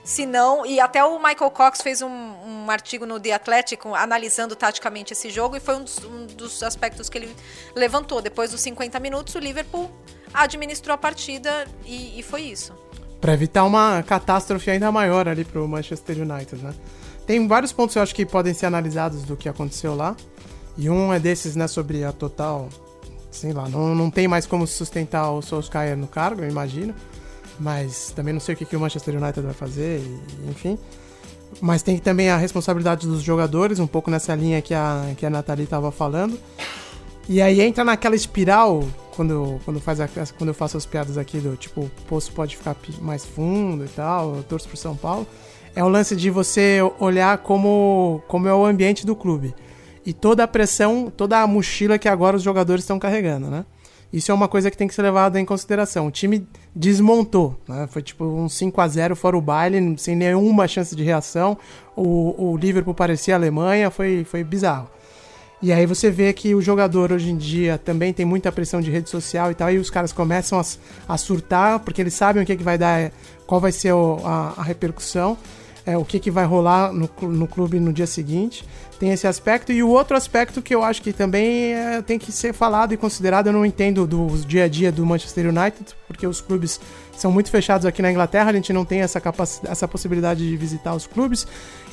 Se 0.04 0.26
não, 0.26 0.66
e 0.66 0.80
até 0.80 1.04
o 1.04 1.18
Michael 1.18 1.52
Cox 1.52 1.82
fez 1.82 2.02
um, 2.02 2.08
um 2.08 2.72
artigo 2.72 3.06
no 3.06 3.20
The 3.20 3.34
Athletic 3.34 3.86
analisando 3.88 4.56
taticamente 4.56 5.12
esse 5.12 5.30
jogo 5.30 5.58
e 5.58 5.60
foi 5.60 5.76
um 5.76 5.84
dos, 5.84 5.98
um 6.06 6.26
dos 6.28 6.64
aspectos 6.64 7.10
que 7.10 7.18
ele 7.18 7.36
levantou. 7.76 8.22
Depois 8.22 8.52
dos 8.52 8.62
50 8.62 9.00
minutos, 9.02 9.36
o 9.36 9.40
Liverpool 9.40 9.92
administrou 10.34 10.94
a 10.94 10.98
partida 10.98 11.68
e, 11.86 12.18
e 12.18 12.24
foi 12.24 12.44
isso. 12.44 12.74
Pra 13.20 13.34
evitar 13.34 13.66
uma 13.66 14.02
catástrofe 14.04 14.70
ainda 14.70 14.90
maior 14.94 15.28
ali 15.28 15.44
pro 15.44 15.68
Manchester 15.68 16.20
United, 16.20 16.64
né? 16.64 16.74
Tem 17.26 17.46
vários 17.46 17.74
pontos 17.74 17.92
que 17.92 18.00
eu 18.00 18.04
acho 18.04 18.16
que 18.16 18.26
podem 18.26 18.54
ser 18.54 18.68
analisados 18.68 19.24
do 19.24 19.36
que 19.36 19.50
aconteceu 19.50 19.94
lá. 19.94 20.16
E 20.78 20.90
um 20.90 21.12
é 21.14 21.20
desses, 21.20 21.56
né, 21.56 21.68
sobre 21.68 22.04
a 22.04 22.12
total. 22.12 22.70
Sei 23.32 23.52
lá, 23.54 23.68
não, 23.68 23.94
não 23.94 24.10
tem 24.10 24.28
mais 24.28 24.46
como 24.46 24.66
sustentar 24.66 25.30
o 25.32 25.42
Solskjaer 25.42 25.98
no 25.98 26.08
cargo, 26.08 26.42
eu 26.44 26.50
imagino. 26.50 26.94
Mas 27.60 28.12
também 28.16 28.34
não 28.34 28.40
sei 28.40 28.54
o 28.54 28.58
que, 28.58 28.66
que 28.66 28.76
o 28.76 28.80
Manchester 28.80 29.16
United 29.16 29.42
vai 29.42 29.54
fazer, 29.54 30.00
e- 30.00 30.50
enfim. 30.50 30.78
Mas 31.60 31.82
tem 31.82 31.98
também 31.98 32.30
a 32.30 32.38
responsabilidade 32.38 33.08
dos 33.08 33.22
jogadores, 33.24 33.80
um 33.80 33.88
pouco 33.88 34.12
nessa 34.12 34.36
linha 34.36 34.62
que 34.62 34.74
a, 34.74 35.14
que 35.18 35.26
a 35.26 35.30
Nathalie 35.30 35.64
estava 35.64 35.92
falando. 35.92 36.38
E 37.28 37.42
aí 37.42 37.60
entra 37.62 37.84
naquela 37.84 38.16
espiral, 38.16 38.84
quando, 39.16 39.60
quando, 39.66 39.80
faz 39.80 40.00
a- 40.00 40.08
quando 40.38 40.50
eu 40.50 40.54
faço 40.54 40.78
as 40.78 40.86
piadas 40.86 41.18
aqui 41.18 41.40
do 41.40 41.56
tipo, 41.58 41.82
o 41.82 41.92
poço 42.08 42.32
pode 42.32 42.56
ficar 42.56 42.76
mais 43.02 43.26
fundo 43.26 43.84
e 43.86 43.88
tal, 43.90 44.36
eu 44.36 44.44
torço 44.44 44.68
pro 44.68 44.78
São 44.78 44.96
Paulo. 44.96 45.26
É 45.76 45.84
o 45.84 45.90
lance 45.90 46.16
de 46.16 46.30
você 46.30 46.80
olhar 47.00 47.38
como, 47.40 48.22
como 48.28 48.48
é 48.48 48.54
o 48.54 48.66
ambiente 48.66 49.06
do 49.06 49.16
clube. 49.16 49.54
E 50.08 50.14
toda 50.14 50.42
a 50.44 50.48
pressão, 50.48 51.12
toda 51.16 51.42
a 51.42 51.46
mochila 51.46 51.98
que 52.00 52.08
agora 52.08 52.38
os 52.38 52.42
jogadores 52.42 52.84
estão 52.86 52.98
carregando, 52.98 53.48
né? 53.50 53.66
Isso 54.14 54.32
é 54.32 54.34
uma 54.34 54.48
coisa 54.48 54.72
que 54.72 54.78
tem 54.78 54.88
que 54.88 54.94
ser 54.94 55.02
levada 55.02 55.38
em 55.38 55.44
consideração. 55.44 56.08
O 56.08 56.12
time 56.12 56.48
desmontou, 56.74 57.60
né? 57.68 57.88
Foi 57.92 58.02
tipo 58.02 58.24
um 58.24 58.48
5 58.48 58.80
a 58.80 58.88
0 58.88 59.16
fora 59.18 59.38
o 59.38 59.42
baile, 59.42 59.96
sem 59.98 60.16
nenhuma 60.16 60.66
chance 60.66 60.96
de 60.96 61.04
reação. 61.04 61.58
O, 61.94 62.52
o 62.52 62.56
Liverpool 62.58 62.94
parecia 62.94 63.36
a 63.36 63.38
Alemanha, 63.38 63.92
foi, 63.92 64.24
foi 64.24 64.46
bizarro. 64.46 64.88
E 65.62 65.74
aí 65.74 65.86
você 65.86 66.10
vê 66.10 66.32
que 66.32 66.56
o 66.56 66.62
jogador 66.62 67.12
hoje 67.12 67.32
em 67.32 67.36
dia 67.36 67.78
também 67.78 68.14
tem 68.14 68.26
muita 68.26 68.50
pressão 68.50 68.80
de 68.80 68.90
rede 68.90 69.10
social 69.10 69.52
e 69.52 69.56
tal, 69.56 69.70
e 69.72 69.78
os 69.78 69.90
caras 69.90 70.14
começam 70.14 70.58
a, 70.60 70.64
a 71.14 71.18
surtar, 71.18 71.80
porque 71.80 72.00
eles 72.00 72.14
sabem 72.14 72.44
o 72.44 72.46
que, 72.46 72.56
que 72.56 72.64
vai 72.64 72.78
dar, 72.78 73.12
qual 73.46 73.60
vai 73.60 73.72
ser 73.74 73.92
o- 73.92 74.20
a, 74.24 74.54
a 74.56 74.64
repercussão, 74.64 75.36
é, 75.86 75.98
o 75.98 76.06
que, 76.06 76.20
que 76.20 76.30
vai 76.30 76.46
rolar 76.46 76.94
no, 76.94 77.10
no 77.28 77.48
clube 77.48 77.80
no 77.80 77.92
dia 77.92 78.06
seguinte. 78.08 78.64
Tem 79.00 79.12
esse 79.12 79.28
aspecto. 79.28 79.72
E 79.72 79.84
o 79.84 79.90
outro 79.90 80.18
aspecto 80.18 80.62
que 80.62 80.74
eu 80.74 80.84
acho 80.84 81.02
que 81.02 81.14
também 81.14 81.74
é, 81.74 82.02
tem 82.02 82.18
que 82.18 82.32
ser 82.32 82.54
falado 82.54 82.94
e 82.94 82.98
considerado, 82.98 83.48
eu 83.48 83.54
não 83.54 83.66
entendo 83.66 84.08
do 84.08 84.28
dia 84.40 84.64
a 84.64 84.68
dia 84.68 84.92
do 84.92 85.06
Manchester 85.06 85.48
United, 85.48 85.96
porque 86.08 86.26
os 86.26 86.42
clubes 86.42 86.80
são 87.16 87.32
muito 87.32 87.50
fechados 87.50 87.86
aqui 87.86 88.02
na 88.02 88.12
Inglaterra, 88.12 88.50
a 88.50 88.54
gente 88.54 88.72
não 88.74 88.86
tem 88.86 89.02
essa, 89.02 89.22
essa 89.70 89.88
possibilidade 89.88 90.48
de 90.48 90.56
visitar 90.58 90.96
os 90.96 91.06
clubes. 91.06 91.48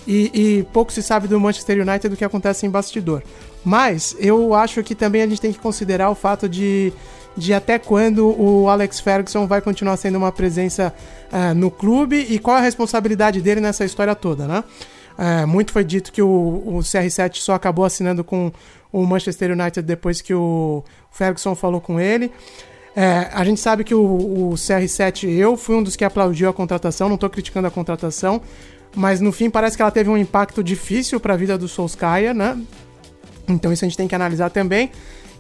E, 0.06 0.30
e 0.34 0.62
pouco 0.64 0.92
se 0.92 1.02
sabe 1.02 1.26
do 1.26 1.40
Manchester 1.40 1.80
United 1.80 2.08
do 2.08 2.16
que 2.16 2.24
acontece 2.24 2.66
em 2.66 2.70
bastidor. 2.70 3.22
Mas 3.64 4.14
eu 4.18 4.52
acho 4.54 4.82
que 4.82 4.94
também 4.94 5.22
a 5.22 5.26
gente 5.26 5.40
tem 5.40 5.52
que 5.52 5.58
considerar 5.58 6.10
o 6.10 6.14
fato 6.14 6.46
de, 6.48 6.92
de 7.36 7.54
até 7.54 7.78
quando 7.78 8.38
o 8.38 8.68
Alex 8.68 9.00
Ferguson 9.00 9.46
vai 9.46 9.62
continuar 9.62 9.96
sendo 9.96 10.16
uma 10.18 10.30
presença 10.30 10.92
uh, 11.32 11.54
no 11.54 11.70
clube 11.70 12.26
e 12.28 12.38
qual 12.38 12.56
a 12.56 12.60
responsabilidade 12.60 13.40
dele 13.40 13.60
nessa 13.60 13.84
história 13.84 14.14
toda, 14.14 14.46
né? 14.46 14.62
Uh, 15.18 15.46
muito 15.46 15.72
foi 15.72 15.84
dito 15.84 16.12
que 16.12 16.20
o, 16.20 16.28
o 16.28 16.78
CR7 16.78 17.36
só 17.36 17.54
acabou 17.54 17.84
assinando 17.84 18.24
com 18.24 18.50
o 18.92 19.06
Manchester 19.06 19.52
United 19.52 19.82
depois 19.82 20.20
que 20.20 20.34
o 20.34 20.82
Ferguson 21.10 21.54
falou 21.54 21.80
com 21.80 22.00
ele. 22.00 22.32
É, 22.96 23.28
a 23.32 23.44
gente 23.44 23.60
sabe 23.60 23.82
que 23.82 23.94
o, 23.94 24.00
o, 24.00 24.52
CR7, 24.54 25.28
eu 25.28 25.56
fui 25.56 25.74
um 25.74 25.82
dos 25.82 25.96
que 25.96 26.04
aplaudiu 26.04 26.48
a 26.48 26.52
contratação, 26.52 27.08
não 27.08 27.16
estou 27.16 27.28
criticando 27.28 27.66
a 27.66 27.70
contratação, 27.70 28.40
mas 28.94 29.20
no 29.20 29.32
fim 29.32 29.50
parece 29.50 29.76
que 29.76 29.82
ela 29.82 29.90
teve 29.90 30.08
um 30.08 30.16
impacto 30.16 30.62
difícil 30.62 31.18
para 31.18 31.34
a 31.34 31.36
vida 31.36 31.58
do 31.58 31.66
Solskjaer, 31.66 32.32
né? 32.32 32.56
Então 33.48 33.72
isso 33.72 33.84
a 33.84 33.88
gente 33.88 33.96
tem 33.96 34.06
que 34.06 34.14
analisar 34.14 34.50
também. 34.50 34.92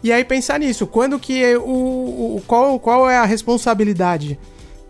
E 0.02 0.12
aí 0.12 0.24
pensar 0.24 0.58
nisso, 0.58 0.86
quando 0.86 1.18
que 1.18 1.56
o, 1.56 2.36
o 2.36 2.42
qual, 2.46 2.78
qual 2.80 3.08
é 3.08 3.16
a 3.16 3.24
responsabilidade 3.24 4.38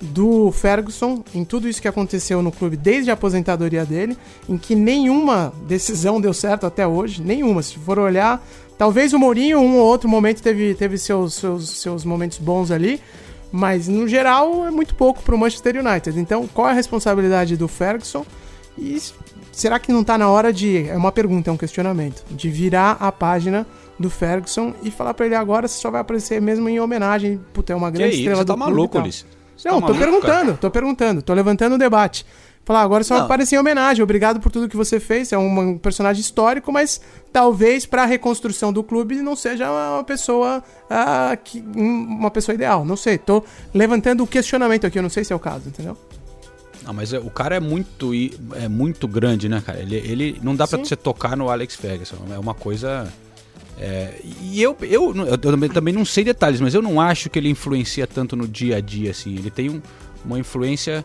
do 0.01 0.51
Ferguson 0.53 1.23
em 1.35 1.45
tudo 1.45 1.69
isso 1.69 1.81
que 1.81 1.89
aconteceu 1.89 2.43
no 2.43 2.53
clube 2.53 2.77
desde 2.77 3.11
a 3.11 3.15
aposentadoria 3.15 3.85
dele, 3.85 4.17
em 4.49 4.59
que 4.59 4.75
nenhuma 4.75 5.53
decisão 5.67 6.21
deu 6.21 6.35
certo 6.35 6.67
até 6.67 6.87
hoje, 6.87 7.23
nenhuma. 7.23 7.63
Se 7.63 7.79
for 7.79 7.99
olhar, 7.99 8.45
talvez 8.77 9.13
o 9.13 9.19
Mourinho, 9.19 9.59
um 9.61 9.79
ou 9.79 9.87
outro 9.87 10.09
momento, 10.09 10.43
teve, 10.43 10.75
teve 10.75 10.99
seus, 10.99 11.35
seus, 11.35 11.71
seus 11.71 12.05
momentos 12.05 12.39
bons 12.39 12.71
ali, 12.71 13.01
mas 13.51 13.89
no 13.89 14.07
geral 14.09 14.67
é 14.67 14.71
muito 14.71 14.95
pouco 14.95 15.23
para 15.23 15.35
o 15.35 15.39
Manchester 15.39 15.77
United. 15.77 16.19
Então, 16.19 16.49
qual 16.49 16.69
é 16.69 16.71
a 16.73 16.75
responsabilidade 16.75 17.57
do 17.57 17.69
Ferguson? 17.69 18.27
E 18.77 19.01
será 19.53 19.79
que 19.79 19.93
não 19.93 20.01
está 20.01 20.19
na 20.19 20.29
hora 20.29 20.53
de. 20.53 20.89
É 20.89 20.97
uma 20.97 21.13
pergunta, 21.13 21.51
é 21.51 21.53
um 21.53 21.57
questionamento. 21.57 22.25
De 22.31 22.51
virar 22.51 22.97
a 22.99 23.13
página 23.13 23.65
do 23.97 24.11
Ferguson 24.11 24.75
e 24.83 24.91
falar 24.91 25.15
para 25.15 25.27
ele 25.27 25.37
agora 25.37 25.69
se 25.69 25.81
só 25.81 25.89
vai 25.91 26.01
aparecer 26.01 26.41
mesmo 26.41 26.69
em 26.69 26.81
homenagem. 26.81 27.41
Puta, 27.53 27.73
é 27.73 27.77
uma 27.77 27.91
grande 27.91 28.11
que 28.11 28.17
estrela 28.19 28.39
você 28.39 28.45
do 28.45 28.49
tá 28.49 28.57
maluco, 28.57 28.99
Ulisses. 28.99 29.25
Não, 29.65 29.81
tá 29.81 29.87
tô 29.89 29.95
perguntando, 29.95 30.47
cara? 30.47 30.59
tô 30.59 30.71
perguntando, 30.71 31.23
tô 31.23 31.35
levantando 31.35 31.75
o 31.75 31.79
debate. 31.79 32.27
Falar, 32.65 32.81
agora 32.81 33.05
só 33.05 33.19
aparecer 33.19 33.57
em 33.57 33.59
homenagem, 33.59 34.03
obrigado 34.03 34.41
por 34.41 34.51
tudo 34.51 34.71
que 34.71 34.77
você 34.77 34.99
fez, 34.99 35.33
é 35.33 35.39
um, 35.39 35.61
um 35.61 35.79
personagem 35.79 36.23
histórico, 36.23 36.73
mas 36.73 36.99
talvez 37.31 37.85
para 37.85 38.05
a 38.05 38.07
reconstrução 38.07 38.73
do 38.73 38.83
clube 38.83 39.17
não 39.17 39.37
seja 39.37 39.71
uma 39.71 40.03
pessoa 40.03 40.65
uh, 40.85 41.37
que, 41.45 41.63
uma 41.77 42.31
pessoa 42.31 42.55
ideal, 42.55 42.83
não 42.83 42.97
sei, 42.97 43.19
tô 43.19 43.45
levantando 43.75 44.25
o 44.25 44.27
questionamento 44.27 44.87
aqui, 44.87 44.99
eu 44.99 45.03
não 45.03 45.11
sei 45.11 45.25
se 45.25 45.33
é 45.33 45.37
o 45.37 45.39
caso, 45.39 45.69
entendeu? 45.69 45.95
Não, 46.85 46.93
mas 46.93 47.13
é, 47.13 47.19
o 47.19 47.31
cara 47.31 47.57
é 47.57 47.61
muito, 47.61 48.13
é 48.55 48.69
muito 48.69 49.09
grande, 49.09 49.49
né, 49.49 49.63
cara? 49.65 49.81
Ele, 49.81 49.97
ele 49.97 50.41
não 50.43 50.55
dá 50.55 50.67
para 50.67 50.79
você 50.79 50.95
tocar 50.95 51.37
no 51.37 51.49
Alex 51.49 51.75
Ferguson. 51.77 52.17
É 52.31 52.39
uma 52.39 52.53
coisa. 52.53 53.11
É, 53.79 54.21
e 54.41 54.63
eu, 54.63 54.77
eu, 54.83 55.15
eu, 55.27 55.39
também, 55.39 55.69
também 55.69 55.95
não 55.95 56.05
sei 56.05 56.25
detalhes, 56.25 56.61
mas 56.61 56.75
eu 56.75 56.83
não 56.83 57.01
acho 57.01 57.29
que 57.29 57.39
ele 57.39 57.49
influencia 57.49 58.07
tanto 58.07 58.37
no 58.37 58.47
dia 58.47 58.77
a 58.77 58.81
dia, 58.81 59.11
assim. 59.11 59.35
Ele 59.35 59.51
tem 59.51 59.69
um, 59.69 59.83
uma 60.25 60.39
influência 60.39 61.05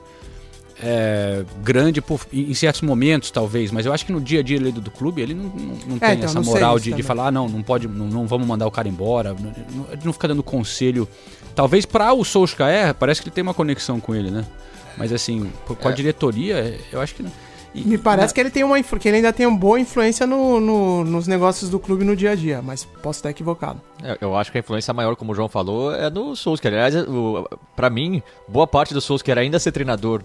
é, 0.82 1.44
grande 1.64 2.02
por, 2.02 2.22
em 2.32 2.54
certos 2.54 2.82
momentos, 2.82 3.32
talvez, 3.32 3.72
mas 3.72 3.86
eu 3.86 3.94
acho 3.94 4.06
que 4.06 4.12
no 4.12 4.22
dia 4.22 4.40
a 4.40 4.44
dia 4.44 4.60
do, 4.60 4.80
do 4.80 4.92
clube 4.92 5.22
ele 5.22 5.34
não, 5.34 5.46
não, 5.46 5.76
não 5.88 5.96
é, 5.98 6.00
tem 6.00 6.12
então, 6.14 6.26
essa 6.26 6.40
não 6.40 6.44
moral 6.44 6.80
de, 6.80 6.94
de, 6.94 7.04
falar, 7.04 7.28
ah, 7.28 7.32
não, 7.32 7.50
não 7.50 7.62
pode, 7.62 7.88
não, 7.88 8.08
não, 8.08 8.28
vamos 8.28 8.48
mandar 8.48 8.66
o 8.66 8.72
cara 8.72 8.88
embora. 8.88 9.34
Não, 9.34 9.88
não 10.04 10.14
fica 10.14 10.28
dando 10.28 10.44
conselho. 10.44 11.08
Talvez 11.56 11.86
para 11.86 12.14
o 12.14 12.24
Solskjaer, 12.24 12.94
parece 12.94 13.22
que 13.22 13.28
ele 13.28 13.36
tem 13.36 13.42
uma 13.42 13.54
conexão 13.54 14.00
com 14.00 14.16
ele, 14.16 14.32
né? 14.32 14.46
Mas 14.98 15.12
assim, 15.12 15.52
com 15.66 15.88
a 15.88 15.92
é. 15.92 15.94
diretoria, 15.94 16.80
eu 16.92 17.02
acho 17.02 17.16
que 17.16 17.24
não. 17.24 17.32
E, 17.74 17.84
Me 17.84 17.98
parece 17.98 18.32
na... 18.32 18.34
que 18.34 18.42
ele 18.42 18.50
tem 18.50 18.64
uma 18.64 18.82
que 18.82 19.08
ele 19.08 19.18
ainda 19.18 19.32
tem 19.32 19.46
uma 19.46 19.58
boa 19.58 19.80
influência 19.80 20.26
no, 20.26 20.60
no, 20.60 21.04
nos 21.04 21.28
negócios 21.28 21.70
do 21.70 21.80
clube 21.80 22.04
no 22.04 22.16
dia 22.16 22.32
a 22.32 22.36
dia, 22.36 22.62
mas 22.62 22.84
posso 22.84 23.20
estar 23.20 23.30
equivocado. 23.30 23.80
É, 24.04 24.18
eu 24.22 24.36
acho 24.36 24.52
que 24.52 24.58
a 24.58 24.62
influência 24.62 24.94
maior, 24.94 25.16
como 25.16 25.32
o 25.32 25.36
João 25.36 25.48
falou, 25.48 25.94
é 25.94 26.10
do 26.10 26.36
Solskjaer. 26.36 26.74
Aliás, 26.74 26.96
para 27.76 27.90
mim, 27.90 28.24
boa 28.48 28.66
parte 28.66 28.94
do 28.94 29.02
Solskjaer 29.02 29.38
ainda 29.38 29.60
ser 29.60 29.72
treinador 29.72 30.24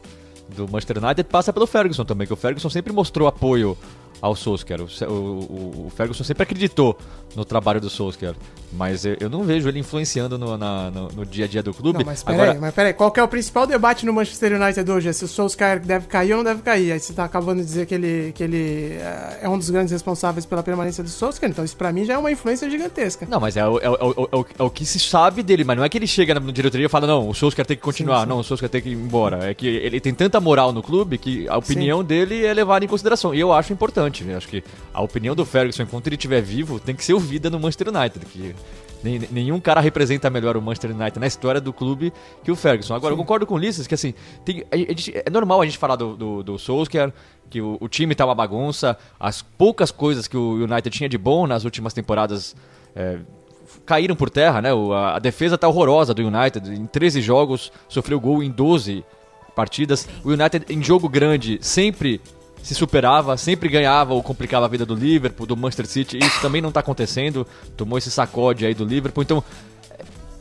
do 0.48 0.66
Manchester 0.68 1.02
United 1.02 1.28
passa 1.28 1.52
pelo 1.52 1.66
Ferguson 1.66 2.04
também, 2.04 2.26
que 2.26 2.32
o 2.32 2.36
Ferguson 2.36 2.70
sempre 2.70 2.92
mostrou 2.92 3.28
apoio 3.28 3.76
ao 4.20 4.34
Solskjaer. 4.34 4.80
O, 4.80 5.12
o, 5.12 5.86
o, 5.86 5.92
Ferguson 5.94 6.24
sempre 6.24 6.42
acreditou 6.44 6.96
no 7.36 7.44
trabalho 7.44 7.80
do 7.80 7.90
Solskjaer. 7.90 8.34
Mas 8.72 9.04
eu, 9.04 9.16
eu 9.20 9.30
não 9.30 9.44
vejo 9.44 9.68
ele 9.68 9.78
influenciando 9.78 10.36
no, 10.36 10.56
na, 10.56 10.90
no, 10.90 11.08
no, 11.08 11.26
dia 11.26 11.44
a 11.44 11.48
dia 11.48 11.62
do 11.62 11.72
clube. 11.72 11.98
Não, 12.00 12.06
mas 12.06 12.22
peraí, 12.22 12.40
Agora... 12.40 12.60
mas 12.60 12.74
peraí, 12.74 12.92
qual 12.92 13.10
que 13.10 13.20
é 13.20 13.22
o 13.22 13.28
principal 13.28 13.66
debate 13.66 14.04
no 14.04 14.12
Manchester 14.12 14.60
United 14.60 14.90
hoje? 14.90 15.08
É 15.08 15.12
se 15.12 15.24
o 15.24 15.28
Solskjaer 15.28 15.80
deve 15.80 16.06
cair 16.06 16.32
ou 16.32 16.38
não 16.38 16.44
deve 16.44 16.62
cair. 16.62 16.92
Aí 16.92 16.98
você 16.98 17.12
tá 17.12 17.24
acabando 17.24 17.60
de 17.60 17.64
dizer 17.66 17.86
que 17.86 17.94
ele, 17.94 18.32
que 18.32 18.42
ele 18.42 18.96
eh, 19.00 19.40
é 19.42 19.48
um 19.48 19.56
dos 19.56 19.70
grandes 19.70 19.92
responsáveis 19.92 20.44
pela 20.44 20.62
permanência 20.62 21.04
do 21.04 21.10
Solskjaer. 21.10 21.50
Então 21.50 21.64
isso 21.64 21.76
pra 21.76 21.92
mim 21.92 22.04
já 22.04 22.14
é 22.14 22.18
uma 22.18 22.32
influência 22.32 22.68
gigantesca. 22.68 23.26
Não, 23.28 23.38
mas 23.40 23.56
é 23.56 23.66
o, 23.66 23.78
é, 23.78 23.88
o, 23.88 23.94
é, 23.94 24.36
o, 24.36 24.46
é 24.58 24.62
o 24.62 24.70
que 24.70 24.84
se 24.84 24.98
sabe 24.98 25.42
dele, 25.42 25.62
mas 25.64 25.76
não 25.76 25.84
é 25.84 25.88
que 25.88 25.96
ele 25.96 26.06
chega 26.06 26.34
na 26.34 26.40
diretoria 26.50 26.86
e 26.86 26.88
fala, 26.88 27.06
não, 27.06 27.28
o 27.28 27.34
Solskjaer 27.34 27.66
tem 27.66 27.76
que 27.76 27.82
continuar, 27.82 28.18
sim, 28.18 28.22
sim. 28.24 28.28
não, 28.28 28.38
o 28.40 28.44
Solskjaer 28.44 28.70
tem 28.70 28.82
que 28.82 28.88
ir 28.88 28.94
embora. 28.94 29.50
É 29.50 29.54
que 29.54 29.66
ele 29.66 30.00
tem 30.00 30.12
tanta 30.12 30.40
moral 30.40 30.72
no 30.72 30.82
clube 30.82 31.16
que 31.18 31.48
a 31.48 31.56
opinião 31.56 32.00
sim. 32.00 32.06
dele 32.06 32.44
é 32.44 32.52
levada 32.52 32.84
em 32.84 32.88
consideração. 32.88 33.34
E 33.34 33.40
eu 33.40 33.52
acho 33.52 33.72
importante. 33.72 34.24
Eu 34.26 34.36
acho 34.36 34.48
que 34.48 34.64
a 34.92 35.02
opinião 35.02 35.34
do 35.34 35.44
Ferguson, 35.44 35.82
enquanto 35.82 36.06
ele 36.08 36.16
estiver 36.16 36.40
vivo, 36.40 36.80
tem 36.80 36.94
que 36.94 37.04
ser 37.04 37.14
ouvida 37.14 37.48
no 37.48 37.58
Manchester 37.60 37.88
United. 37.88 38.26
Que 38.26 38.54
nenhum 39.30 39.60
cara 39.60 39.80
representa 39.80 40.30
melhor 40.30 40.56
o 40.56 40.62
Manchester 40.62 40.90
United 40.90 41.18
na 41.18 41.26
história 41.26 41.60
do 41.60 41.72
clube 41.72 42.12
que 42.42 42.50
o 42.50 42.56
Ferguson. 42.56 42.94
Agora, 42.94 43.14
Sim. 43.14 43.20
eu 43.20 43.22
concordo 43.24 43.46
com 43.46 43.54
o 43.54 43.56
Ulisses 43.56 43.86
que 43.86 43.94
assim, 43.94 44.14
tem, 44.44 44.64
a, 44.72 44.74
a 44.74 44.78
gente, 44.78 45.12
é 45.14 45.30
normal 45.30 45.60
a 45.60 45.64
gente 45.64 45.78
falar 45.78 45.96
do, 45.96 46.16
do, 46.16 46.42
do 46.42 46.58
Solskjaer, 46.58 47.12
que 47.50 47.60
o, 47.60 47.76
o, 47.80 47.88
time 47.88 48.14
tá 48.14 48.24
uma 48.24 48.34
bagunça, 48.34 48.96
as 49.20 49.42
poucas 49.42 49.90
coisas 49.90 50.26
que 50.26 50.36
o 50.36 50.54
United 50.54 50.90
tinha 50.90 51.08
de 51.08 51.18
bom 51.18 51.46
nas 51.46 51.64
últimas 51.64 51.92
temporadas. 51.92 52.56
É, 52.96 53.18
caíram 53.84 54.14
por 54.16 54.30
terra, 54.30 54.62
né? 54.62 54.70
A, 54.92 55.16
a 55.16 55.18
defesa 55.18 55.58
tá 55.58 55.68
horrorosa 55.68 56.14
do 56.14 56.22
United. 56.22 56.72
Em 56.72 56.86
13 56.86 57.20
jogos, 57.20 57.72
sofreu 57.88 58.18
gol 58.18 58.42
em 58.42 58.50
12 58.50 59.04
partidas. 59.54 60.08
O 60.24 60.30
United, 60.30 60.66
em 60.68 60.82
jogo 60.82 61.08
grande, 61.08 61.58
sempre 61.60 62.20
se 62.64 62.74
superava, 62.74 63.36
sempre 63.36 63.68
ganhava 63.68 64.14
ou 64.14 64.22
complicava 64.22 64.64
a 64.64 64.68
vida 64.68 64.86
do 64.86 64.94
Liverpool, 64.94 65.46
do 65.46 65.54
Manchester 65.54 65.86
City. 65.86 66.18
Isso 66.18 66.40
também 66.40 66.62
não 66.62 66.70
está 66.70 66.80
acontecendo. 66.80 67.46
Tomou 67.76 67.98
esse 67.98 68.10
sacode 68.10 68.64
aí 68.64 68.72
do 68.72 68.86
Liverpool. 68.86 69.22
Então 69.22 69.44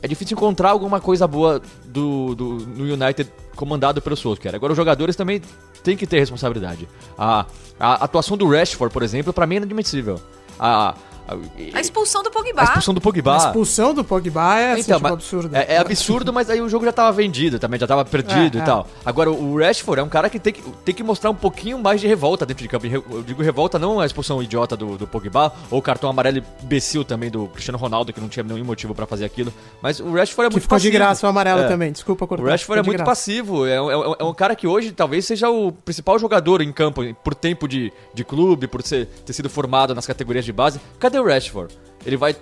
é 0.00 0.08
difícil 0.08 0.34
encontrar 0.34 0.70
alguma 0.70 1.00
coisa 1.00 1.26
boa 1.26 1.60
do, 1.84 2.34
do, 2.34 2.44
no 2.66 2.84
United 2.84 3.30
comandado 3.54 4.00
pelo 4.00 4.16
Solskjaer. 4.16 4.54
Agora 4.54 4.72
os 4.72 4.76
jogadores 4.76 5.14
também 5.14 5.42
têm 5.82 5.98
que 5.98 6.06
ter 6.06 6.18
responsabilidade. 6.18 6.88
A, 7.18 7.44
a 7.78 8.04
atuação 8.04 8.38
do 8.38 8.48
Rashford, 8.48 8.90
por 8.90 9.02
exemplo, 9.02 9.30
para 9.30 9.46
mim 9.46 9.56
é 9.56 9.58
inadmissível. 9.58 10.18
A, 10.58 10.94
a 11.26 11.80
expulsão 11.80 12.22
do 12.22 12.30
Pogba. 12.30 12.60
A 12.60 12.64
expulsão 12.64 12.94
do 12.94 13.00
Pogba. 13.00 13.34
A 13.34 13.36
expulsão 13.38 13.94
do 13.94 14.04
Pogba 14.04 14.58
é, 14.58 14.72
assim, 14.72 14.82
então, 14.82 14.98
tipo, 14.98 15.12
absurdo. 15.12 15.56
É, 15.56 15.74
é, 15.74 15.78
absurdo, 15.78 16.32
mas 16.32 16.50
aí 16.50 16.60
o 16.60 16.68
jogo 16.68 16.84
já 16.84 16.92
tava 16.92 17.10
vendido 17.12 17.58
também, 17.58 17.80
já 17.80 17.86
tava 17.86 18.04
perdido 18.04 18.58
é, 18.58 18.60
e 18.60 18.62
é. 18.62 18.64
tal. 18.64 18.86
Agora, 19.04 19.30
o 19.30 19.58
Rashford 19.58 20.00
é 20.00 20.02
um 20.02 20.08
cara 20.08 20.28
que 20.28 20.38
tem, 20.38 20.52
que 20.52 20.62
tem 20.84 20.94
que 20.94 21.02
mostrar 21.02 21.30
um 21.30 21.34
pouquinho 21.34 21.78
mais 21.78 22.00
de 22.00 22.06
revolta 22.06 22.44
dentro 22.44 22.62
de 22.62 22.68
campo. 22.68 22.86
Eu 22.86 23.22
digo 23.22 23.42
revolta, 23.42 23.78
não 23.78 24.00
a 24.00 24.06
expulsão 24.06 24.42
idiota 24.42 24.76
do, 24.76 24.98
do 24.98 25.06
Pogba, 25.06 25.52
ou 25.70 25.78
o 25.78 25.82
cartão 25.82 26.10
amarelo 26.10 26.42
imbecil 26.62 27.04
também 27.04 27.30
do 27.30 27.46
Cristiano 27.48 27.78
Ronaldo, 27.78 28.12
que 28.12 28.20
não 28.20 28.28
tinha 28.28 28.42
nenhum 28.42 28.64
motivo 28.64 28.94
para 28.94 29.06
fazer 29.06 29.24
aquilo. 29.24 29.52
Mas 29.80 30.00
o 30.00 30.12
Rashford 30.12 30.46
é 30.46 30.48
que 30.48 30.54
muito 30.54 30.62
ficou 30.62 30.76
passivo. 30.76 30.92
de 30.92 30.98
graça 30.98 31.26
o 31.26 31.30
amarelo 31.30 31.60
é. 31.60 31.68
também, 31.68 31.90
desculpa 31.90 32.26
cortar. 32.26 32.44
O 32.44 32.46
Rashford 32.46 32.80
é 32.80 32.82
muito 32.82 32.98
graça. 32.98 33.10
passivo, 33.10 33.66
é, 33.66 33.76
é, 33.76 33.76
é, 33.76 34.24
um 34.24 34.34
cara 34.34 34.54
que 34.54 34.66
hoje 34.66 34.92
talvez 34.92 35.24
seja 35.24 35.48
o 35.48 35.72
principal 35.72 36.18
jogador 36.18 36.60
em 36.60 36.70
campo, 36.72 37.02
por 37.22 37.34
tempo 37.34 37.66
de, 37.66 37.92
de 38.12 38.24
clube, 38.24 38.66
por 38.66 38.82
ser, 38.82 39.06
ter 39.24 39.32
sido 39.32 39.48
formado 39.48 39.94
nas 39.94 40.06
categorias 40.06 40.44
de 40.44 40.52
base. 40.52 40.80
Cadê 40.98 41.13
o 41.20 41.26
Rashford? 41.26 41.74
Ele 42.04 42.16
vai 42.16 42.36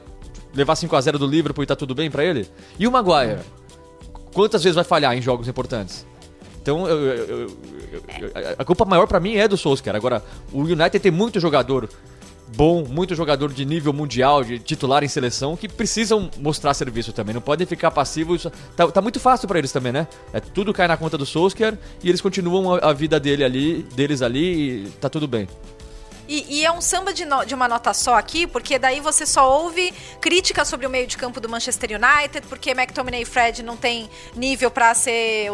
levar 0.54 0.76
5 0.76 0.94
a 0.94 1.00
0 1.00 1.18
do 1.18 1.26
Liverpool 1.26 1.64
e 1.64 1.66
tá 1.66 1.76
tudo 1.76 1.94
bem 1.94 2.10
para 2.10 2.24
ele? 2.24 2.46
E 2.78 2.86
o 2.86 2.92
Maguire? 2.92 3.40
Quantas 4.32 4.62
vezes 4.62 4.74
vai 4.74 4.84
falhar 4.84 5.16
em 5.16 5.22
jogos 5.22 5.48
importantes? 5.48 6.06
Então, 6.60 6.86
eu, 6.86 6.96
eu, 6.96 7.38
eu, 7.40 7.48
a 8.56 8.64
culpa 8.64 8.84
maior 8.84 9.06
para 9.06 9.18
mim 9.18 9.34
é 9.34 9.48
do 9.48 9.56
Solskjaer. 9.56 9.96
Agora, 9.96 10.22
o 10.52 10.60
United 10.60 11.00
tem 11.00 11.10
muito 11.10 11.40
jogador 11.40 11.88
bom, 12.54 12.84
muito 12.84 13.14
jogador 13.14 13.52
de 13.52 13.64
nível 13.64 13.92
mundial, 13.92 14.44
de 14.44 14.58
titular 14.58 15.02
em 15.02 15.08
seleção, 15.08 15.56
que 15.56 15.68
precisam 15.68 16.30
mostrar 16.38 16.74
serviço 16.74 17.12
também. 17.12 17.34
Não 17.34 17.40
podem 17.40 17.66
ficar 17.66 17.90
passivos. 17.90 18.46
Tá, 18.76 18.86
tá 18.88 19.00
muito 19.00 19.18
fácil 19.18 19.48
para 19.48 19.58
eles 19.58 19.72
também, 19.72 19.92
né? 19.92 20.06
É 20.32 20.40
tudo 20.40 20.72
cai 20.72 20.86
na 20.86 20.96
conta 20.96 21.18
do 21.18 21.26
Solskjaer 21.26 21.78
e 22.02 22.08
eles 22.08 22.20
continuam 22.20 22.74
a, 22.74 22.90
a 22.90 22.92
vida 22.92 23.18
dele 23.18 23.44
ali, 23.44 23.82
deles 23.94 24.22
ali 24.22 24.84
e 24.84 24.90
tá 25.00 25.08
tudo 25.08 25.26
bem. 25.26 25.48
E, 26.28 26.60
e, 26.60 26.64
é 26.64 26.70
um 26.70 26.80
samba 26.80 27.12
de, 27.12 27.24
no, 27.24 27.44
de, 27.44 27.54
uma 27.54 27.68
nota 27.68 27.92
só 27.92 28.14
aqui, 28.14 28.46
porque 28.46 28.78
daí 28.78 29.00
você 29.00 29.26
só 29.26 29.50
ouve 29.50 29.92
críticas 30.20 30.68
sobre 30.68 30.86
o 30.86 30.90
meio 30.90 31.06
de 31.06 31.16
campo 31.16 31.40
do 31.40 31.48
Manchester 31.48 31.90
United, 31.90 32.46
porque 32.46 32.70
McTominay 32.70 33.22
e 33.22 33.24
Fred 33.24 33.62
não 33.62 33.76
tem 33.76 34.08
nível 34.34 34.70
para 34.70 34.94
ser 34.94 35.48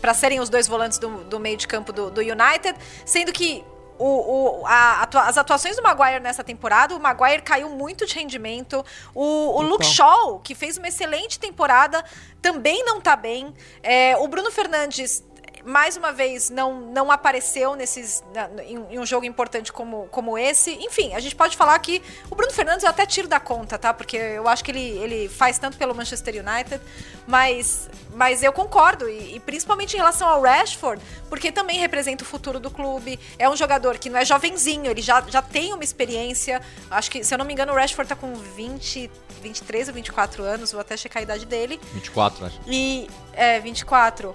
para 0.00 0.14
serem 0.14 0.40
os 0.40 0.48
dois 0.48 0.68
volantes 0.68 0.98
do, 0.98 1.24
do 1.24 1.40
meio 1.40 1.56
de 1.56 1.66
campo 1.66 1.92
do, 1.92 2.10
do 2.10 2.20
United, 2.20 2.78
sendo 3.04 3.32
que 3.32 3.64
o, 3.98 4.60
o, 4.60 4.66
a, 4.66 5.08
as 5.26 5.38
atuações 5.38 5.76
do 5.76 5.82
Maguire 5.82 6.20
nessa 6.20 6.42
temporada, 6.42 6.96
o 6.96 7.00
Maguire 7.00 7.42
caiu 7.42 7.68
muito 7.70 8.06
de 8.06 8.14
rendimento. 8.14 8.84
O, 9.14 9.58
o 9.58 9.62
Luke 9.62 9.86
Shaw, 9.86 10.40
que 10.40 10.54
fez 10.54 10.76
uma 10.76 10.88
excelente 10.88 11.38
temporada, 11.38 12.04
também 12.42 12.84
não 12.84 13.00
tá 13.00 13.14
bem. 13.14 13.54
É, 13.82 14.16
o 14.16 14.26
Bruno 14.26 14.50
Fernandes 14.50 15.22
mais 15.64 15.96
uma 15.96 16.12
vez 16.12 16.50
não, 16.50 16.80
não 16.80 17.10
apareceu 17.10 17.74
nesses 17.74 18.22
na- 18.34 18.62
em, 18.64 18.76
em 18.90 18.98
um 18.98 19.06
jogo 19.06 19.24
importante 19.24 19.72
como, 19.72 20.06
como 20.10 20.36
esse. 20.36 20.72
Enfim, 20.74 21.14
a 21.14 21.20
gente 21.20 21.34
pode 21.34 21.56
falar 21.56 21.78
que 21.78 22.02
o 22.30 22.34
Bruno 22.34 22.52
Fernandes 22.52 22.84
eu 22.84 22.90
até 22.90 23.06
tiro 23.06 23.26
da 23.28 23.40
conta, 23.40 23.78
tá? 23.78 23.92
Porque 23.94 24.16
eu 24.16 24.46
acho 24.48 24.62
que 24.62 24.70
ele, 24.70 24.80
ele 24.98 25.28
faz 25.28 25.58
tanto 25.58 25.76
pelo 25.78 25.94
Manchester 25.94 26.34
United, 26.46 26.80
mas, 27.26 27.88
mas 28.14 28.42
eu 28.42 28.52
concordo, 28.52 29.08
e, 29.08 29.36
e 29.36 29.40
principalmente 29.40 29.94
em 29.94 29.96
relação 29.96 30.28
ao 30.28 30.42
Rashford, 30.42 31.02
porque 31.28 31.50
também 31.50 31.78
representa 31.78 32.22
o 32.24 32.26
futuro 32.26 32.60
do 32.60 32.70
clube. 32.70 33.18
É 33.38 33.48
um 33.48 33.56
jogador 33.56 33.98
que 33.98 34.10
não 34.10 34.18
é 34.18 34.24
jovenzinho, 34.24 34.90
ele 34.90 35.00
já, 35.02 35.22
já 35.28 35.40
tem 35.42 35.72
uma 35.72 35.82
experiência. 35.84 36.60
Acho 36.90 37.10
que, 37.10 37.24
se 37.24 37.32
eu 37.32 37.38
não 37.38 37.44
me 37.44 37.52
engano, 37.52 37.72
o 37.72 37.76
Rashford 37.76 38.08
tá 38.08 38.14
com 38.16 38.34
20, 38.34 39.10
23 39.42 39.88
ou 39.88 39.94
24 39.94 40.42
anos, 40.42 40.72
vou 40.72 40.80
até 40.80 40.96
checar 40.96 41.20
a 41.20 41.24
idade 41.24 41.46
dele. 41.46 41.80
24, 41.94 42.46
acho. 42.46 42.60
E. 42.66 43.08
É, 43.32 43.58
24. 43.60 44.32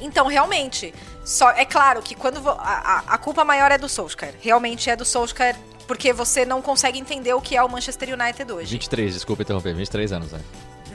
Então, 0.00 0.26
realmente, 0.26 0.92
só 1.24 1.50
é 1.50 1.64
claro 1.64 2.02
que 2.02 2.14
quando 2.14 2.40
vo- 2.40 2.50
a, 2.58 3.04
a- 3.06 3.18
culpa 3.18 3.44
maior 3.44 3.70
é 3.72 3.78
do 3.78 3.88
Solskjaer. 3.88 4.34
Realmente 4.40 4.90
é 4.90 4.96
do 4.96 5.04
Solskjaer, 5.04 5.56
porque 5.86 6.12
você 6.12 6.44
não 6.44 6.60
consegue 6.60 6.98
entender 6.98 7.32
o 7.34 7.40
que 7.40 7.56
é 7.56 7.62
o 7.62 7.68
Manchester 7.68 8.12
United 8.12 8.52
hoje. 8.52 8.70
23, 8.72 9.14
desculpa 9.14 9.42
interromper, 9.42 9.74
23 9.74 10.12
anos, 10.12 10.32
né? 10.32 10.40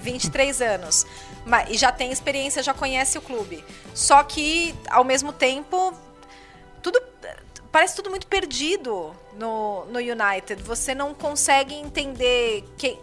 23 0.01 0.61
anos. 0.61 1.05
E 1.69 1.77
já 1.77 1.91
tem 1.91 2.11
experiência, 2.11 2.61
já 2.61 2.73
conhece 2.73 3.17
o 3.17 3.21
clube. 3.21 3.63
Só 3.93 4.21
que, 4.23 4.75
ao 4.89 5.03
mesmo 5.03 5.31
tempo, 5.33 5.93
tudo. 6.81 7.01
Parece 7.71 7.95
tudo 7.95 8.09
muito 8.09 8.27
perdido 8.27 9.15
no, 9.39 9.85
no 9.85 9.99
United. 9.99 10.61
Você 10.63 10.93
não 10.93 11.13
consegue 11.13 11.73
entender 11.73 12.65
quem. 12.77 12.99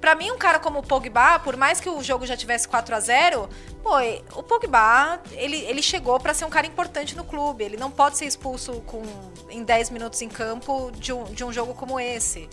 Pra 0.00 0.14
mim, 0.14 0.30
um 0.30 0.38
cara 0.38 0.58
como 0.60 0.78
o 0.78 0.82
Pogba, 0.82 1.40
por 1.40 1.56
mais 1.56 1.80
que 1.80 1.88
o 1.88 2.00
jogo 2.04 2.24
já 2.24 2.36
tivesse 2.36 2.68
4 2.68 2.94
a 2.94 3.00
0 3.00 3.48
pô, 3.82 3.96
o 4.36 4.42
Pogba, 4.44 5.20
ele, 5.32 5.56
ele 5.56 5.82
chegou 5.82 6.20
pra 6.20 6.32
ser 6.34 6.44
um 6.44 6.50
cara 6.50 6.66
importante 6.66 7.16
no 7.16 7.24
clube. 7.24 7.64
Ele 7.64 7.76
não 7.76 7.90
pode 7.90 8.16
ser 8.16 8.24
expulso 8.26 8.74
com, 8.86 9.02
em 9.50 9.64
10 9.64 9.90
minutos 9.90 10.22
em 10.22 10.28
campo 10.28 10.92
de 10.94 11.12
um, 11.12 11.24
de 11.24 11.42
um 11.44 11.52
jogo 11.52 11.74
como 11.74 11.98
esse. 11.98 12.48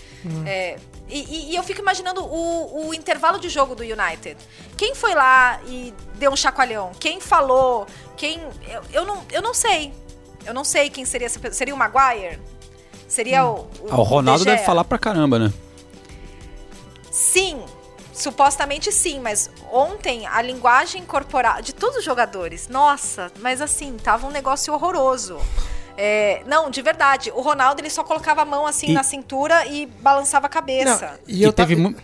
É, 0.48 0.78
e, 1.08 1.20
e- 1.24 1.52
e 1.52 1.56
eu 1.56 1.62
fico 1.64 1.82
imaginando 1.82 2.24
o, 2.26 2.88
o 2.88 2.94
intervalo 2.96 3.40
de 3.40 3.48
jogo 3.50 3.76
do 3.76 3.84
United. 3.84 4.38
Quem 4.76 4.96
foi 4.96 5.14
lá 5.14 5.60
e 5.68 5.94
deu 6.16 6.32
um 6.32 6.36
chacoalhão? 6.36 6.92
Quem 7.00 7.20
falou? 7.20 7.86
Quem. 8.18 8.40
Eu, 8.68 8.82
eu, 8.92 9.06
não, 9.06 9.24
eu 9.32 9.42
não 9.42 9.54
sei. 9.54 9.94
Eu 10.46 10.54
não 10.54 10.64
sei 10.64 10.90
quem 10.90 11.06
seria 11.06 11.28
essa 11.28 11.40
pessoa. 11.40 11.54
Seria 11.56 11.76
o 11.76 11.78
Maguire? 11.78 12.40
Seria 13.08 13.46
o. 13.46 13.68
Ah, 13.90 13.98
o 14.00 14.04
Ronaldo 14.04 14.44
deve 14.46 14.64
falar 14.66 14.84
pra 14.84 14.98
caramba, 14.98 15.38
né? 15.38 15.54
Sim, 17.18 17.64
supostamente 18.14 18.92
sim, 18.92 19.22
mas 19.22 19.50
ontem 19.72 20.28
a 20.28 20.42
linguagem 20.42 21.06
corporal 21.06 21.62
de 21.62 21.74
todos 21.74 21.96
os 21.98 22.04
jogadores, 22.04 22.68
nossa, 22.68 23.32
mas 23.40 23.62
assim, 23.62 23.96
tava 23.96 24.28
um 24.28 24.32
negócio 24.32 24.74
horroroso. 24.74 25.40
É, 25.98 26.44
não, 26.46 26.70
de 26.70 26.82
verdade, 26.82 27.32
o 27.34 27.40
Ronaldo 27.40 27.80
ele 27.80 27.90
só 27.90 28.04
colocava 28.04 28.42
a 28.42 28.46
mão 28.46 28.66
assim 28.68 28.88
E- 28.90 28.94
na 28.94 29.02
cintura 29.02 29.66
e 29.66 29.86
balançava 29.86 30.48
a 30.48 30.50
cabeça. 30.50 31.18
e 31.26 31.42
eu 31.42 31.52
que 31.52 31.56
teve 31.56 31.76
tava- 31.82 31.96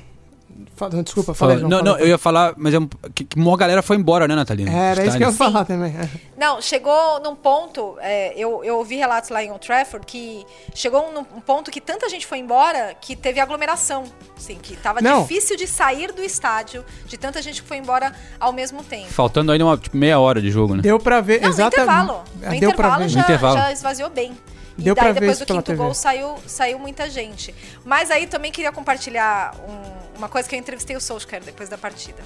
Fala- 0.89 1.03
Desculpa, 1.03 1.33
João, 1.33 1.69
Não, 1.69 1.81
não, 1.83 1.97
eu 2.00 2.07
ia 2.07 2.17
falar, 2.17 2.53
mas 2.57 2.73
é 2.73 2.79
um- 2.79 2.88
que, 3.13 3.23
que 3.23 3.38
uma 3.38 3.55
galera 3.57 3.81
foi 3.83 3.97
embora, 3.97 4.27
né, 4.27 4.35
Natalina? 4.35 4.71
Era 4.71 5.05
isso 5.05 5.17
que 5.17 5.23
eu 5.23 5.29
ia 5.29 5.35
falar 5.35 5.63
também. 5.65 5.95
é. 5.95 6.09
Não, 6.38 6.59
chegou 6.61 7.19
num 7.23 7.35
ponto, 7.35 7.95
é, 8.01 8.33
eu, 8.35 8.63
eu 8.63 8.77
ouvi 8.77 8.95
relatos 8.95 9.29
lá 9.29 9.43
em 9.43 9.51
Old 9.51 9.65
Trafford 9.65 10.05
que 10.07 10.43
chegou 10.73 11.11
num 11.13 11.21
um 11.38 11.39
ponto 11.41 11.69
que 11.69 11.79
tanta 11.79 12.09
gente 12.09 12.25
foi 12.25 12.39
embora 12.39 12.95
que 13.00 13.15
teve 13.15 13.39
aglomeração, 13.39 14.03
assim, 14.35 14.57
que 14.61 14.75
tava 14.75 15.01
Não. 15.01 15.21
difícil 15.21 15.55
de 15.55 15.67
sair 15.67 16.11
do 16.11 16.23
estádio, 16.23 16.83
de 17.05 17.15
tanta 17.17 17.41
gente 17.41 17.61
que 17.61 17.67
foi 17.67 17.77
embora 17.77 18.11
ao 18.39 18.51
mesmo 18.51 18.83
tempo. 18.83 19.09
Faltando 19.11 19.51
ainda 19.51 19.63
uma 19.65 19.77
tipo, 19.77 19.95
meia 19.95 20.19
hora 20.19 20.41
de 20.41 20.50
jogo, 20.50 20.75
né? 20.75 20.81
Deu 20.81 20.97
pra 21.00 21.21
ver. 21.21 21.41
Não, 21.41 21.50
exata- 21.50 21.77
no 21.77 21.83
intervalo. 21.83 22.13
No 22.13 22.39
Deu 22.39 22.50
pra 22.50 22.55
intervalo, 22.57 23.00
ver. 23.03 23.09
já, 23.09 23.19
No 23.19 23.23
intervalo. 23.25 23.57
já 23.57 23.71
esvaziou 23.71 24.09
bem. 24.09 24.35
E 24.77 24.83
Deu 24.83 24.95
daí, 24.95 25.13
depois 25.13 25.37
do 25.39 25.45
quinto 25.45 25.61
TV. 25.63 25.77
gol, 25.77 25.93
saiu, 25.93 26.35
saiu 26.47 26.79
muita 26.79 27.09
gente. 27.09 27.53
Mas 27.85 28.09
aí 28.09 28.25
também 28.27 28.51
queria 28.51 28.71
compartilhar 28.71 29.53
um- 29.67 30.17
uma 30.17 30.29
coisa 30.29 30.47
que 30.47 30.55
eu 30.55 30.59
entrevistei 30.59 30.95
o 30.95 31.01
Solskjaer 31.01 31.43
depois 31.43 31.67
da 31.69 31.77
partida. 31.77 32.21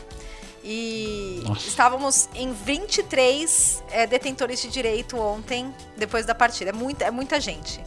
E 0.63 1.43
Nossa. 1.45 1.67
estávamos 1.67 2.27
em 2.33 2.51
23 2.51 3.83
é, 3.91 4.07
detentores 4.07 4.61
de 4.61 4.67
direito 4.69 5.17
ontem, 5.17 5.73
depois 5.97 6.25
da 6.25 6.33
partida. 6.35 6.71
É 6.71 6.73
muita, 6.73 7.05
é 7.05 7.11
muita 7.11 7.39
gente. 7.39 7.83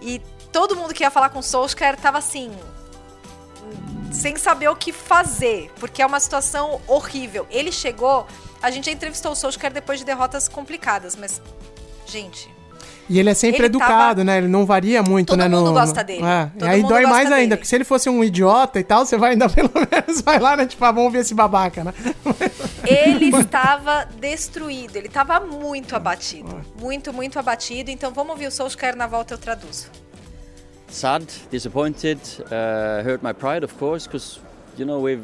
E 0.00 0.20
todo 0.52 0.74
mundo 0.76 0.92
que 0.94 1.02
ia 1.04 1.10
falar 1.10 1.28
com 1.30 1.38
o 1.38 1.42
Solskjaer 1.42 1.96
tava 1.96 2.18
assim, 2.18 2.50
sem 4.12 4.36
saber 4.36 4.68
o 4.68 4.76
que 4.76 4.92
fazer, 4.92 5.70
porque 5.78 6.02
é 6.02 6.06
uma 6.06 6.18
situação 6.18 6.80
horrível. 6.86 7.46
Ele 7.50 7.70
chegou, 7.70 8.26
a 8.62 8.70
gente 8.70 8.86
já 8.86 8.92
entrevistou 8.92 9.32
o 9.32 9.36
Solskjaer 9.36 9.72
depois 9.72 9.98
de 10.00 10.04
derrotas 10.04 10.48
complicadas, 10.48 11.14
mas, 11.14 11.40
gente, 12.06 12.50
E 13.12 13.18
ele 13.18 13.28
é 13.28 13.34
sempre 13.34 13.58
Ele 13.58 13.66
educado, 13.66 14.20
tava- 14.20 14.24
né? 14.24 14.38
Ele 14.38 14.46
não 14.46 14.64
varia 14.64 15.02
muito, 15.02 15.28
Todo 15.30 15.40
né? 15.40 15.48
mundo 15.48 15.64
no, 15.66 15.72
gosta 15.72 16.04
dele. 16.04 16.22
É. 16.24 16.46
Todo 16.56 16.68
aí 16.68 16.80
mundo 16.80 16.90
dói 16.90 17.02
gosta 17.02 17.16
mais 17.16 17.26
ainda, 17.26 17.38
dele. 17.40 17.56
porque 17.56 17.66
se 17.68 17.74
ele 17.74 17.82
fosse 17.84 18.08
um 18.08 18.22
idiota 18.22 18.78
e 18.78 18.84
tal, 18.84 19.04
você 19.04 19.16
vai 19.18 19.32
ainda 19.32 19.48
pelo 19.50 19.68
menos 19.74 20.20
vai 20.20 20.38
lá, 20.38 20.56
né? 20.56 20.64
Tipo, 20.64 20.84
ah, 20.84 20.92
vamos 20.92 21.12
ver 21.12 21.18
esse 21.18 21.34
babaca, 21.34 21.82
né? 21.82 21.92
ele 22.86 23.30
estava 23.36 24.06
destruído, 24.20 24.94
ele 24.96 25.08
estava 25.08 25.40
muito 25.40 25.96
abatido. 25.96 26.60
Muito, 26.80 27.12
muito 27.12 27.36
abatido. 27.36 27.90
Então 27.90 28.12
vamos 28.12 28.30
ouvir 28.30 28.46
o 28.46 28.50
Solskjaer 28.52 28.94
na 28.96 29.08
volta 29.08 29.34
eu 29.34 29.38
traduzo. 29.38 29.88
sad, 30.88 31.24
disappointed, 31.50 32.20
uh, 32.46 33.02
hurt 33.08 33.22
my 33.22 33.32
pride, 33.32 33.64
of 33.64 33.74
course, 33.74 34.06
because 34.06 34.40
you 34.76 34.84
know 34.86 35.00
we 35.00 35.18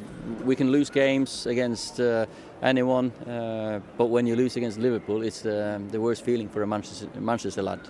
we 0.45 0.55
can 0.57 0.67
lose 0.71 0.91
games 0.91 1.47
against 1.47 1.99
uh, 2.01 2.27
anyone, 2.63 3.11
uh, 3.27 3.81
but 3.97 4.07
when 4.07 4.27
you 4.27 4.37
lose 4.37 4.57
against 4.57 4.79
Liverpool, 4.79 5.23
it's 5.23 5.45
um, 5.45 5.89
the 5.91 6.01
worst 6.01 6.25
feeling 6.25 6.49
for 6.49 6.63
a 6.63 6.67
Manchester, 6.67 7.09
Manchester 7.21 7.63
lad. 7.63 7.81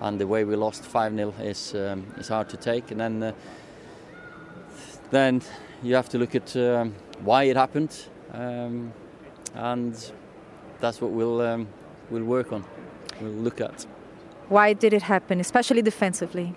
And 0.00 0.20
the 0.20 0.26
way 0.26 0.44
we 0.44 0.56
lost 0.56 0.84
five 0.84 1.14
0 1.14 1.32
is 1.40 1.74
um, 1.74 2.04
is 2.18 2.28
hard 2.28 2.48
to 2.50 2.56
take. 2.56 2.90
And 2.90 3.00
then 3.00 3.22
uh, 3.22 3.32
then 5.10 5.42
you 5.82 5.94
have 5.94 6.08
to 6.10 6.18
look 6.18 6.34
at 6.34 6.56
um, 6.56 6.94
why 7.22 7.44
it 7.44 7.56
happened, 7.56 8.08
um, 8.32 8.92
and 9.54 10.12
that's 10.80 11.00
what 11.00 11.12
we'll 11.12 11.40
um, 11.40 11.68
we'll 12.10 12.24
work 12.24 12.52
on. 12.52 12.64
We'll 13.20 13.30
look 13.30 13.60
at. 13.60 13.86
Why 14.48 14.72
did 14.72 14.92
it 14.92 15.02
happen, 15.02 15.40
especially 15.40 15.82
defensively? 15.82 16.54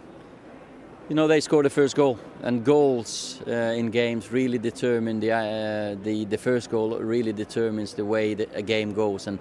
You 1.10 1.16
know, 1.16 1.26
they 1.26 1.40
scored 1.40 1.66
the 1.66 1.70
first 1.70 1.96
goal, 1.96 2.20
and 2.44 2.66
goals 2.66 3.40
uh, 3.48 3.52
in 3.52 3.92
games 3.92 4.30
really 4.30 4.58
determine 4.58 5.22
the, 5.22 5.32
uh, 5.32 6.04
the 6.04 6.26
the 6.26 6.38
first 6.38 6.70
goal 6.70 7.00
really 7.00 7.32
determines 7.32 7.94
the 7.94 8.04
way 8.04 8.34
a 8.34 8.62
game 8.62 8.92
goes. 8.94 9.26
And 9.26 9.40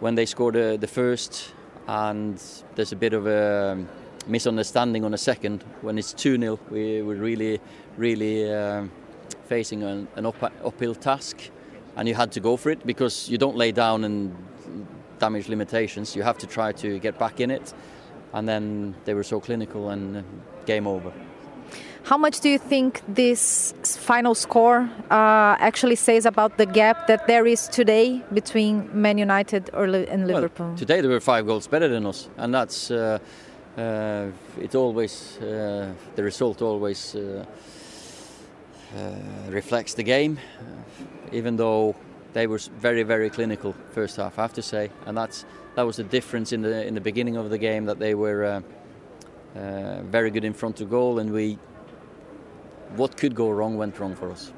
when 0.00 0.14
they 0.14 0.26
score 0.26 0.52
the, 0.52 0.76
the 0.78 0.86
first, 0.86 1.52
and 1.88 2.38
there's 2.74 2.92
a 2.92 2.96
bit 2.96 3.14
of 3.14 3.26
a 3.26 3.82
misunderstanding 4.26 5.06
on 5.06 5.12
the 5.12 5.16
second, 5.16 5.64
when 5.80 5.96
it's 5.96 6.12
2 6.12 6.38
0, 6.38 6.58
we, 6.68 7.00
we're 7.00 7.14
really, 7.14 7.60
really 7.96 8.52
um, 8.52 8.92
facing 9.46 9.84
an, 9.84 10.06
an 10.16 10.26
up, 10.26 10.52
uphill 10.62 10.94
task. 10.94 11.50
And 11.96 12.06
you 12.06 12.14
had 12.14 12.30
to 12.32 12.40
go 12.40 12.58
for 12.58 12.68
it 12.68 12.86
because 12.86 13.26
you 13.30 13.38
don't 13.38 13.56
lay 13.56 13.72
down 13.72 14.04
and 14.04 14.36
damage 15.18 15.48
limitations. 15.48 16.14
You 16.14 16.24
have 16.24 16.36
to 16.38 16.46
try 16.46 16.72
to 16.72 16.98
get 16.98 17.18
back 17.18 17.40
in 17.40 17.50
it. 17.50 17.72
And 18.34 18.46
then 18.46 18.94
they 19.04 19.14
were 19.14 19.24
so 19.24 19.40
clinical 19.40 19.88
and 19.90 20.16
uh, 20.16 20.22
game 20.66 20.86
over. 20.86 21.12
How 22.04 22.18
much 22.18 22.40
do 22.40 22.50
you 22.50 22.58
think 22.58 23.00
this 23.08 23.72
final 23.82 24.34
score 24.34 24.90
uh, 25.10 25.56
actually 25.58 25.96
says 25.96 26.26
about 26.26 26.58
the 26.58 26.66
gap 26.66 27.06
that 27.06 27.26
there 27.26 27.46
is 27.46 27.66
today 27.68 28.22
between 28.34 28.90
Man 28.92 29.16
United 29.16 29.70
or 29.72 29.84
and 29.84 30.26
Well, 30.26 30.34
Liverpool? 30.34 30.74
today 30.76 31.00
they 31.00 31.08
were 31.08 31.20
five 31.20 31.46
goals 31.46 31.66
better 31.66 31.88
than 31.88 32.04
us, 32.04 32.28
and 32.36 32.52
that's 32.52 32.90
uh, 32.90 33.18
uh, 33.78 34.26
it. 34.60 34.74
Always 34.74 35.38
uh, 35.38 35.94
the 36.14 36.22
result 36.22 36.60
always 36.60 37.14
uh, 37.14 37.46
uh, 38.94 39.50
reflects 39.50 39.94
the 39.94 40.02
game, 40.02 40.38
even 41.32 41.56
though 41.56 41.94
they 42.34 42.46
were 42.46 42.60
very 42.82 43.02
very 43.02 43.30
clinical 43.30 43.74
first 43.92 44.16
half. 44.16 44.38
I 44.38 44.42
have 44.42 44.54
to 44.54 44.62
say, 44.62 44.90
and 45.06 45.16
that's 45.16 45.46
that 45.74 45.82
was 45.82 45.96
the 45.96 46.04
difference 46.04 46.52
in 46.52 46.62
the 46.62 46.86
in 46.86 46.94
the 46.94 47.00
beginning 47.00 47.36
of 47.36 47.50
the 47.50 47.58
game 47.58 47.86
that 47.86 47.98
they 47.98 48.14
were 48.14 48.44
uh, 48.44 49.58
uh, 49.58 50.02
very 50.02 50.30
good 50.30 50.44
in 50.44 50.52
front 50.52 50.80
of 50.80 50.90
goal, 50.90 51.18
and 51.18 51.32
we 51.32 51.58
what 52.96 53.16
could 53.16 53.34
go 53.34 53.50
wrong 53.50 53.76
went 53.76 53.98
wrong 53.98 54.14
for 54.14 54.30
us. 54.30 54.52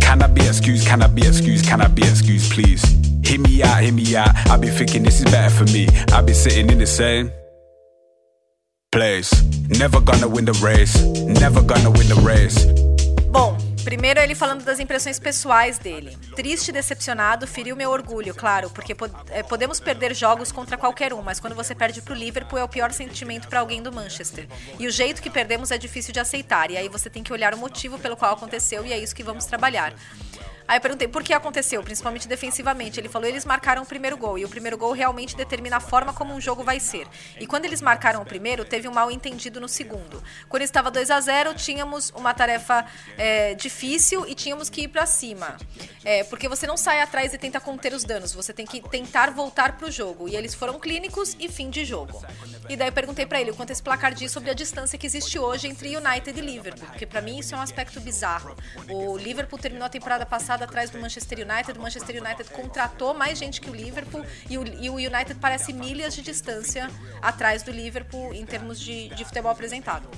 Can 0.00 0.22
I 0.22 0.26
be 0.26 0.46
excused? 0.46 0.86
Can 0.86 1.02
I 1.02 1.08
be 1.08 1.26
excused? 1.26 1.66
Can 1.66 1.80
I 1.80 1.88
be 1.88 2.02
excused, 2.02 2.52
please? 2.52 2.82
Hear 3.24 3.40
me 3.40 3.62
out, 3.62 3.82
hear 3.82 3.92
me 3.92 4.14
out. 4.16 4.30
I've 4.48 4.60
been 4.60 4.72
thinking 4.72 5.02
this 5.02 5.18
is 5.18 5.24
better 5.24 5.52
for 5.52 5.64
me. 5.72 5.88
I've 6.12 6.26
been 6.26 6.34
sitting 6.34 6.70
in 6.70 6.78
the 6.78 6.86
same 6.86 7.30
place. 8.92 9.42
Never 9.68 10.00
gonna 10.00 10.28
win 10.28 10.44
the 10.44 10.52
race. 10.64 11.02
Never 11.02 11.62
gonna 11.62 11.90
win 11.90 12.08
the 12.08 12.20
race. 12.22 12.64
Bom, 13.32 13.58
Primeiro 13.84 14.18
ele 14.18 14.34
falando 14.34 14.64
das 14.64 14.80
impressões 14.80 15.18
pessoais 15.18 15.78
dele. 15.78 16.16
Triste, 16.34 16.72
decepcionado, 16.72 17.46
feriu 17.46 17.76
meu 17.76 17.90
orgulho, 17.90 18.34
claro, 18.34 18.70
porque 18.70 18.94
po 18.94 19.04
é, 19.28 19.42
podemos 19.42 19.78
perder 19.78 20.14
jogos 20.14 20.50
contra 20.50 20.78
qualquer 20.78 21.12
um, 21.12 21.20
mas 21.20 21.38
quando 21.38 21.54
você 21.54 21.74
perde 21.74 22.00
pro 22.00 22.14
Liverpool 22.14 22.58
é 22.58 22.64
o 22.64 22.68
pior 22.68 22.92
sentimento 22.92 23.46
para 23.46 23.60
alguém 23.60 23.82
do 23.82 23.92
Manchester. 23.92 24.48
E 24.78 24.86
o 24.86 24.90
jeito 24.90 25.20
que 25.20 25.28
perdemos 25.28 25.70
é 25.70 25.76
difícil 25.76 26.14
de 26.14 26.20
aceitar, 26.20 26.70
e 26.70 26.78
aí 26.78 26.88
você 26.88 27.10
tem 27.10 27.22
que 27.22 27.32
olhar 27.32 27.54
o 27.54 27.58
motivo 27.58 27.98
pelo 27.98 28.16
qual 28.16 28.32
aconteceu 28.32 28.86
e 28.86 28.92
é 28.92 28.98
isso 28.98 29.14
que 29.14 29.22
vamos 29.22 29.44
trabalhar. 29.44 29.94
Aí 30.66 30.78
eu 30.78 30.80
perguntei 30.80 31.06
por 31.06 31.22
que 31.22 31.32
aconteceu, 31.32 31.82
principalmente 31.82 32.26
defensivamente. 32.26 32.98
Ele 32.98 33.08
falou: 33.08 33.28
eles 33.28 33.44
marcaram 33.44 33.82
o 33.82 33.86
primeiro 33.86 34.16
gol 34.16 34.38
e 34.38 34.44
o 34.44 34.48
primeiro 34.48 34.78
gol 34.78 34.92
realmente 34.92 35.36
determina 35.36 35.76
a 35.76 35.80
forma 35.80 36.12
como 36.12 36.32
um 36.34 36.40
jogo 36.40 36.62
vai 36.62 36.80
ser. 36.80 37.06
E 37.38 37.46
quando 37.46 37.66
eles 37.66 37.82
marcaram 37.82 38.22
o 38.22 38.24
primeiro, 38.24 38.64
teve 38.64 38.88
um 38.88 38.92
mal 38.92 39.10
entendido 39.10 39.60
no 39.60 39.68
segundo. 39.68 40.22
Quando 40.48 40.62
estava 40.62 40.90
2 40.90 41.10
a 41.10 41.20
0 41.20 41.54
tínhamos 41.54 42.10
uma 42.16 42.32
tarefa 42.32 42.86
é, 43.18 43.54
difícil 43.54 44.26
e 44.26 44.34
tínhamos 44.34 44.70
que 44.70 44.82
ir 44.82 44.88
para 44.88 45.04
cima. 45.04 45.56
É, 46.04 46.24
porque 46.24 46.48
você 46.48 46.66
não 46.66 46.76
sai 46.76 47.00
atrás 47.00 47.34
e 47.34 47.38
tenta 47.38 47.60
conter 47.60 47.92
os 47.92 48.04
danos, 48.04 48.32
você 48.32 48.52
tem 48.52 48.66
que 48.66 48.80
tentar 48.88 49.30
voltar 49.30 49.76
pro 49.76 49.90
jogo. 49.90 50.28
E 50.28 50.36
eles 50.36 50.54
foram 50.54 50.78
clínicos 50.78 51.36
e 51.38 51.48
fim 51.48 51.68
de 51.68 51.84
jogo. 51.84 52.24
E 52.68 52.76
daí 52.76 52.88
eu 52.88 52.92
perguntei 52.92 53.26
para 53.26 53.40
ele 53.40 53.50
o 53.50 53.54
quanto 53.54 53.70
esse 53.70 53.82
placar 53.82 54.14
diz 54.14 54.32
sobre 54.32 54.50
a 54.50 54.54
distância 54.54 54.98
que 54.98 55.06
existe 55.06 55.38
hoje 55.38 55.68
entre 55.68 55.94
United 55.94 56.38
e 56.38 56.42
Liverpool, 56.42 56.86
porque 56.88 57.04
para 57.04 57.20
mim 57.20 57.38
isso 57.38 57.54
é 57.54 57.58
um 57.58 57.60
aspecto 57.60 58.00
bizarro. 58.00 58.56
O 58.88 59.16
Liverpool 59.18 59.58
terminou 59.58 59.84
a 59.84 59.88
temporada 59.90 60.24
passada 60.24 60.53
atrás 60.62 60.90
do 60.90 60.98
Manchester 60.98 61.38
United. 61.38 61.78
O 61.78 61.82
Manchester 61.82 62.22
United 62.22 62.50
contratou 62.50 63.14
mais 63.14 63.38
gente 63.38 63.60
que 63.60 63.70
o 63.70 63.74
Liverpool 63.74 64.24
e 64.48 64.58
o, 64.58 64.64
e 64.64 64.90
o 64.90 64.94
United 64.94 65.34
parece 65.40 65.72
milhas 65.72 66.14
de 66.14 66.22
distância 66.22 66.90
atrás 67.20 67.62
do 67.62 67.70
Liverpool 67.70 68.32
em 68.32 68.44
termos 68.44 68.78
de, 68.78 69.08
de 69.08 69.24
futebol 69.24 69.50
apresentado. 69.50 70.08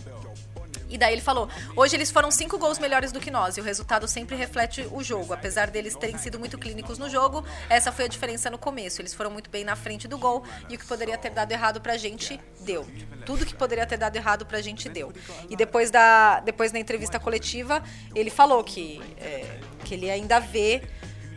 E 0.88 0.96
daí 0.96 1.12
ele 1.12 1.22
falou: 1.22 1.48
hoje 1.74 1.96
eles 1.96 2.10
foram 2.10 2.30
cinco 2.30 2.58
gols 2.58 2.78
melhores 2.78 3.12
do 3.12 3.20
que 3.20 3.30
nós, 3.30 3.56
e 3.56 3.60
o 3.60 3.64
resultado 3.64 4.06
sempre 4.06 4.36
reflete 4.36 4.86
o 4.90 5.02
jogo. 5.02 5.32
Apesar 5.32 5.70
deles 5.70 5.94
terem 5.96 6.18
sido 6.18 6.38
muito 6.38 6.58
clínicos 6.58 6.98
no 6.98 7.08
jogo, 7.08 7.44
essa 7.68 7.90
foi 7.92 8.04
a 8.04 8.08
diferença 8.08 8.50
no 8.50 8.58
começo. 8.58 9.00
Eles 9.00 9.14
foram 9.14 9.30
muito 9.30 9.50
bem 9.50 9.64
na 9.64 9.76
frente 9.76 10.06
do 10.06 10.18
gol, 10.18 10.44
e 10.68 10.76
o 10.76 10.78
que 10.78 10.86
poderia 10.86 11.18
ter 11.18 11.30
dado 11.30 11.52
errado 11.52 11.80
pra 11.80 11.96
gente, 11.96 12.40
deu. 12.60 12.86
Tudo 13.24 13.44
que 13.44 13.54
poderia 13.54 13.86
ter 13.86 13.96
dado 13.96 14.16
errado 14.16 14.46
pra 14.46 14.60
gente, 14.60 14.88
deu. 14.88 15.12
E 15.48 15.56
depois 15.56 15.90
da, 15.90 16.40
depois 16.40 16.72
da 16.72 16.78
entrevista 16.78 17.18
coletiva, 17.18 17.82
ele 18.14 18.30
falou 18.30 18.62
que, 18.62 19.00
é, 19.18 19.58
que 19.84 19.94
ele 19.94 20.10
ainda 20.10 20.38
vê 20.38 20.82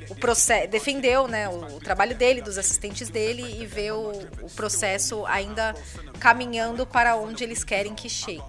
o 0.10 0.16
processo, 0.16 0.68
defendeu 0.68 1.28
né, 1.28 1.48
o, 1.48 1.78
o, 1.78 1.80
trabalho 1.80 2.16
dele, 2.16 2.42
dos 2.42 2.58
assistentes 2.58 3.10
dele 3.10 3.62
e 3.62 3.66
vê 3.66 3.92
o, 3.92 4.12
o 4.42 4.50
processo 4.56 5.26
ainda 5.28 5.76
caminhando 6.20 6.86
para 6.86 7.16
onde 7.16 7.44
eles 7.44 7.64
querem 7.64 7.94
que 7.94 8.10
chegue. 8.10 8.42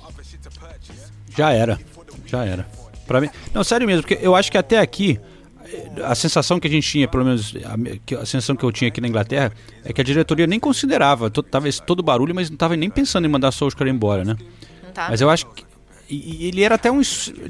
Já 1.36 1.52
era. 1.52 1.78
Já 2.26 2.44
era. 2.44 2.66
Pra 3.06 3.20
mim. 3.20 3.28
Não, 3.52 3.64
sério 3.64 3.86
mesmo, 3.86 4.02
porque 4.02 4.18
eu 4.24 4.36
acho 4.36 4.50
que 4.50 4.58
até 4.58 4.78
aqui 4.78 5.18
a 6.04 6.14
sensação 6.14 6.58
que 6.58 6.66
a 6.66 6.70
gente 6.70 6.88
tinha, 6.88 7.06
pelo 7.06 7.24
menos 7.24 7.54
a, 7.64 8.20
a, 8.20 8.26
sensação 8.26 8.56
que 8.56 8.64
eu 8.64 8.72
tinha 8.72 8.88
aqui 8.88 9.00
na 9.00 9.08
Inglaterra, 9.08 9.52
é 9.84 9.92
que 9.92 10.00
a 10.00 10.04
diretoria 10.04 10.46
nem 10.46 10.58
considerava, 10.58 11.30
to, 11.30 11.42
tava 11.42 11.68
esse 11.68 11.82
todo 11.82 12.02
barulho, 12.02 12.34
mas 12.34 12.50
não 12.50 12.54
estava 12.54 12.76
nem 12.76 12.90
pensando 12.90 13.26
em 13.26 13.28
mandar 13.28 13.52
Solskjaer 13.52 13.90
embora, 13.90 14.24
né? 14.24 14.36
Tá. 14.92 15.08
Mas 15.10 15.20
eu 15.20 15.30
acho 15.30 15.46
que 15.46 15.64
e 16.12 16.48
ele 16.48 16.64
era 16.64 16.74
até 16.74 16.90
um 16.90 17.00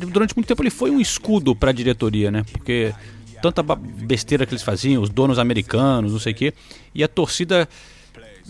durante 0.08 0.36
muito 0.36 0.46
tempo 0.46 0.62
ele 0.62 0.68
foi 0.68 0.90
um 0.90 1.00
escudo 1.00 1.56
para 1.56 1.70
a 1.70 1.72
diretoria, 1.72 2.30
né? 2.30 2.44
Porque 2.52 2.92
tanta 3.40 3.62
besteira 3.62 4.44
que 4.44 4.52
eles 4.52 4.62
faziam, 4.62 5.02
os 5.02 5.08
donos 5.08 5.38
americanos, 5.38 6.12
não 6.12 6.18
sei 6.18 6.32
o 6.32 6.36
quê, 6.36 6.52
e 6.94 7.02
a 7.02 7.08
torcida 7.08 7.66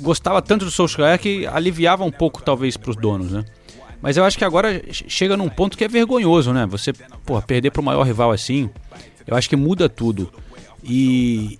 gostava 0.01 0.43
tanto 0.43 0.65
do 0.65 0.71
Solskjaer 0.71 1.17
que 1.17 1.47
aliviava 1.47 2.03
um 2.03 2.11
pouco 2.11 2.43
talvez 2.43 2.77
para 2.77 2.91
os 2.91 2.97
donos, 2.97 3.31
né? 3.31 3.45
Mas 4.03 4.17
eu 4.17 4.25
acho 4.25 4.39
que 4.39 4.45
agora 4.45 4.83
chega 4.91 5.37
num 5.37 5.49
ponto 5.49 5.77
que 5.77 5.85
é 5.85 5.89
vergonhoso, 5.89 6.53
né? 6.53 6.67
Você, 6.67 6.93
porra, 7.25 7.43
perder 7.43 7.71
para 7.71 7.81
o 7.81 7.85
maior 7.85 8.03
rival 8.03 8.31
assim, 8.31 8.71
eu 9.27 9.37
acho 9.37 9.49
que 9.49 9.57
muda 9.57 9.89
tudo. 9.89 10.33
E, 10.83 11.59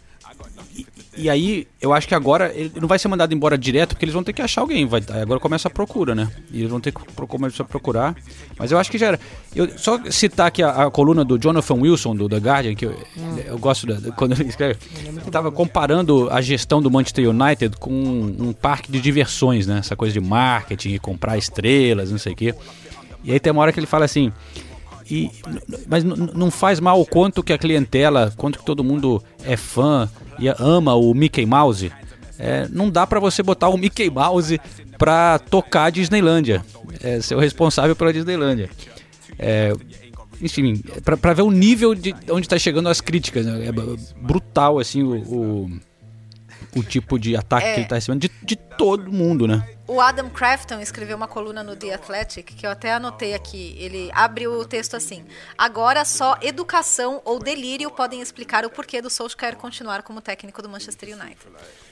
e 1.17 1.29
aí, 1.29 1.67
eu 1.81 1.93
acho 1.93 2.07
que 2.07 2.15
agora 2.15 2.53
ele 2.55 2.73
não 2.81 2.87
vai 2.87 2.99
ser 2.99 3.09
mandado 3.09 3.35
embora 3.35 3.59
direto, 3.59 3.91
porque 3.91 4.05
eles 4.05 4.15
vão 4.15 4.23
ter 4.23 4.33
que 4.33 4.41
achar 4.41 4.61
alguém. 4.61 4.87
Vai, 4.87 5.03
agora 5.21 5.41
começa 5.41 5.67
a 5.67 5.71
procura, 5.71 6.15
né? 6.15 6.31
E 6.53 6.61
eles 6.61 6.71
vão 6.71 6.81
ter 6.81 6.93
que 6.93 7.01
começar 7.27 7.65
a 7.65 7.67
procurar. 7.67 8.15
Mas 8.57 8.71
eu 8.71 8.79
acho 8.79 8.91
que 8.91 8.97
já 8.97 9.09
era. 9.09 9.21
Eu, 9.55 9.77
só 9.77 10.01
citar 10.09 10.47
aqui 10.47 10.63
a, 10.63 10.87
a 10.87 10.91
coluna 10.91 11.25
do 11.25 11.37
Jonathan 11.37 11.75
Wilson, 11.75 12.15
do 12.15 12.29
The 12.29 12.37
Guardian, 12.37 12.75
que 12.77 12.87
eu, 12.87 12.95
eu 13.45 13.59
gosto 13.59 13.87
da, 13.87 14.13
quando 14.13 14.33
ele 14.33 14.49
escreve. 14.49 14.79
Ele 15.05 15.19
estava 15.19 15.51
comparando 15.51 16.31
a 16.31 16.41
gestão 16.41 16.81
do 16.81 16.89
Manchester 16.89 17.29
United 17.29 17.77
com 17.79 17.91
um, 17.91 18.49
um, 18.49 18.53
parque 18.53 18.93
de 18.93 19.01
diversões, 19.01 19.67
né? 19.67 19.79
Essa 19.79 19.97
coisa 19.97 20.13
de 20.13 20.21
marketing, 20.21 20.97
comprar 20.99 21.37
estrelas, 21.37 22.13
não 22.13 22.19
sei 22.19 22.35
o 22.35 22.37
quê. 22.37 22.55
E 23.25 23.33
aí 23.33 23.41
tem 23.41 23.53
uma 23.53 23.63
hora 23.63 23.73
que 23.73 23.81
ele 23.81 23.87
fala 23.87 24.05
assim. 24.05 24.33
E, 25.11 25.31
mas 25.89 26.05
não 26.05 26.51
faz 26.51 26.79
mal 26.79 27.01
o 27.01 27.07
quanto 27.07 27.43
que 27.43 27.53
a 27.53 27.59
clientela, 27.59 28.33
quanto 28.37 28.61
que 28.61 28.65
todo 28.65 28.85
mundo 28.85 29.23
é 29.45 29.57
fã 29.57 30.09
e 30.39 30.47
ama 30.49 30.95
o 30.95 31.13
Mickey 31.13 31.45
Mouse, 31.45 31.91
é, 32.39 32.69
não 32.71 32.89
dá 32.89 33.07
para 33.07 33.19
você 33.19 33.43
botar 33.43 33.69
o 33.69 33.77
Mickey 33.77 34.09
Mouse 34.09 34.61
pra 34.97 35.39
tocar 35.39 35.87
a 35.87 35.91
Disneylândia. 35.91 36.65
É, 37.03 37.21
ser 37.21 37.35
o 37.35 37.41
responsável 37.41 37.97
pela 37.97 38.13
Disneylândia. 38.13 38.71
É, 39.39 39.73
enfim, 40.41 40.83
para 41.05 41.35
ver 41.35 41.43
o 41.43 41.51
nível 41.51 41.95
de 41.95 42.15
onde 42.31 42.47
está 42.47 42.59
chegando 42.59 42.89
as 42.89 43.01
críticas. 43.01 43.45
Né? 43.45 43.67
É 43.67 43.73
brutal, 43.73 44.79
assim, 44.79 45.03
o, 45.03 45.17
o, 45.17 45.71
o 46.77 46.83
tipo 46.83 47.19
de 47.19 47.37
ataque 47.37 47.67
é. 47.67 47.73
que 47.73 47.77
ele 47.81 47.85
está 47.85 47.97
recebendo 47.97 48.21
de, 48.23 48.31
de 48.43 48.57
todo 48.57 49.13
mundo, 49.13 49.47
né? 49.47 49.67
O 49.91 50.01
Adam 50.01 50.31
Crafton 50.31 50.79
escreveu 50.79 51.17
uma 51.17 51.27
coluna 51.27 51.65
no 51.65 51.75
The 51.75 51.95
Athletic, 51.95 52.55
que 52.55 52.65
eu 52.65 52.71
até 52.71 52.93
anotei 52.93 53.35
aqui. 53.35 53.75
Ele 53.77 54.09
abriu 54.15 54.53
o 54.53 54.65
texto 54.65 54.95
assim: 54.95 55.25
Agora 55.59 56.05
só 56.05 56.39
educação 56.41 57.21
ou 57.25 57.41
delírio 57.41 57.91
podem 57.91 58.21
explicar 58.21 58.65
o 58.65 58.71
porquê 58.71 59.03
do 59.03 59.11
Solskjaer 59.11 59.57
continuar 59.57 60.05
como 60.05 60.21
técnico 60.21 60.63
do 60.63 60.69
Manchester 60.69 61.09
United. 61.09 61.41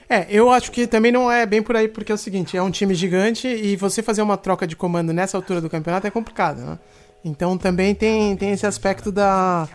É, 0.08 0.28
eu 0.30 0.48
acho 0.48 0.70
que 0.70 0.86
também 0.86 1.10
não 1.10 1.28
é 1.28 1.44
bem 1.44 1.60
por 1.60 1.74
aí, 1.74 1.88
porque 1.88 2.12
é 2.12 2.14
o 2.14 2.18
seguinte: 2.18 2.56
é 2.56 2.62
um 2.62 2.70
time 2.70 2.94
gigante 2.94 3.48
e 3.48 3.74
você 3.74 4.00
fazer 4.00 4.22
uma 4.22 4.36
troca 4.36 4.64
de 4.64 4.76
comando 4.76 5.12
nessa 5.12 5.36
altura 5.36 5.60
do 5.60 5.68
campeonato 5.68 6.06
é 6.06 6.10
complicado, 6.10 6.60
né? 6.60 6.78
Então 7.24 7.58
também 7.58 7.96
tem, 7.96 8.36
tem 8.36 8.52
esse 8.52 8.64
aspecto 8.64 9.10
da 9.10 9.68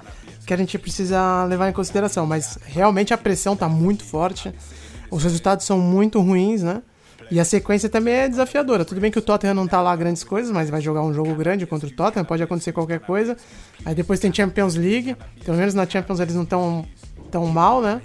que 0.48 0.54
a 0.54 0.58
gente 0.58 0.80
precisa 0.80 1.44
levar 1.44 1.68
em 1.68 1.74
consideração. 1.74 2.26
Mas 2.26 2.58
realmente 2.68 3.14
a 3.14 3.18
pressão 3.18 3.52
está 3.52 3.68
muito 3.68 4.06
forte, 4.06 4.56
os 5.12 5.26
resultados 5.26 5.66
são 5.66 5.78
muito 5.78 6.22
ruins, 6.22 6.64
né? 6.64 6.82
E 7.32 7.40
a 7.40 7.46
sequência 7.46 7.90
também 7.90 8.14
é 8.14 8.30
desafiadora. 8.30 8.86
Tudo 8.86 9.02
bem 9.02 9.12
que 9.12 9.20
o 9.20 9.22
Tottenham 9.22 9.54
não 9.54 9.68
tá 9.68 9.82
lá 9.82 9.96
grandes 9.96 10.24
coisas, 10.24 10.52
mas 10.52 10.70
vai 10.70 10.82
jogar 10.82 11.02
um 11.02 11.14
jogo 11.14 11.34
grande 11.36 11.66
contra 11.66 11.88
o 11.88 11.92
Tottenham, 11.92 12.26
pode 12.26 12.44
acontecer 12.44 12.72
qualquer 12.72 13.00
coisa. 13.00 13.38
Aí 13.86 13.96
depois 13.96 14.20
tem 14.20 14.34
Champions 14.34 14.76
League, 14.76 15.16
pelo 15.44 15.58
menos 15.58 15.74
na 15.74 15.88
Champions 15.88 16.20
eles 16.20 16.36
não 16.36 16.44
estão 16.44 16.86
tão 17.32 17.48
mal, 17.48 17.82
né? 17.82 18.02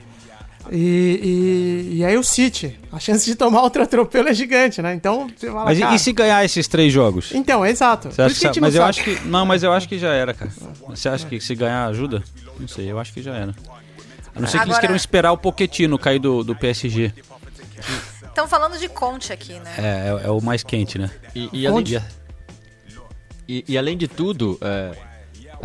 E, 0.70 1.88
e, 1.92 1.96
e, 1.96 2.04
aí 2.04 2.16
o 2.18 2.22
City, 2.22 2.78
a 2.92 2.98
chance 2.98 3.24
de 3.24 3.34
tomar 3.34 3.62
outro 3.62 3.82
atropelo 3.82 4.28
é 4.28 4.34
gigante, 4.34 4.82
né? 4.82 4.92
Então, 4.92 5.26
você 5.34 5.46
fala, 5.46 5.64
Mas 5.64 5.78
cara, 5.78 5.94
e 5.94 5.98
se 5.98 6.12
ganhar 6.12 6.44
esses 6.44 6.68
três 6.68 6.92
jogos? 6.92 7.32
Então, 7.32 7.64
exato. 7.64 8.10
Você 8.10 8.20
acha 8.20 8.50
que, 8.50 8.60
mas 8.60 8.74
eu 8.74 8.82
acho 8.82 9.02
que 9.02 9.18
não, 9.24 9.46
mas 9.46 9.62
eu 9.62 9.72
acho 9.72 9.88
que 9.88 9.98
já 9.98 10.12
era, 10.12 10.34
cara. 10.34 10.50
Você 10.88 11.08
acha 11.08 11.26
que 11.26 11.40
se 11.40 11.54
ganhar 11.54 11.86
ajuda? 11.86 12.22
Não 12.60 12.68
sei, 12.68 12.90
eu 12.90 12.98
acho 12.98 13.14
que 13.14 13.22
já 13.22 13.34
era. 13.34 13.54
A 14.34 14.40
não 14.40 14.46
ser 14.46 14.52
que 14.52 14.56
Agora... 14.58 14.68
eles 14.68 14.78
queiram 14.78 14.96
esperar 14.96 15.32
o 15.32 15.38
Poquetino 15.38 15.98
cair 15.98 16.18
do, 16.18 16.44
do 16.44 16.54
PSG. 16.54 17.14
Estão 18.38 18.46
falando 18.46 18.78
de 18.78 18.88
Conte 18.88 19.32
aqui, 19.32 19.54
né? 19.54 19.74
É, 19.76 19.82
é, 19.82 20.26
é 20.28 20.30
o 20.30 20.40
mais 20.40 20.62
quente, 20.62 20.96
né? 20.96 21.10
E, 21.34 21.50
e, 21.52 21.66
além, 21.66 21.82
de, 21.82 22.00
e, 23.48 23.64
e 23.66 23.76
além 23.76 23.98
de 23.98 24.06
tudo, 24.06 24.56
é, 24.60 24.96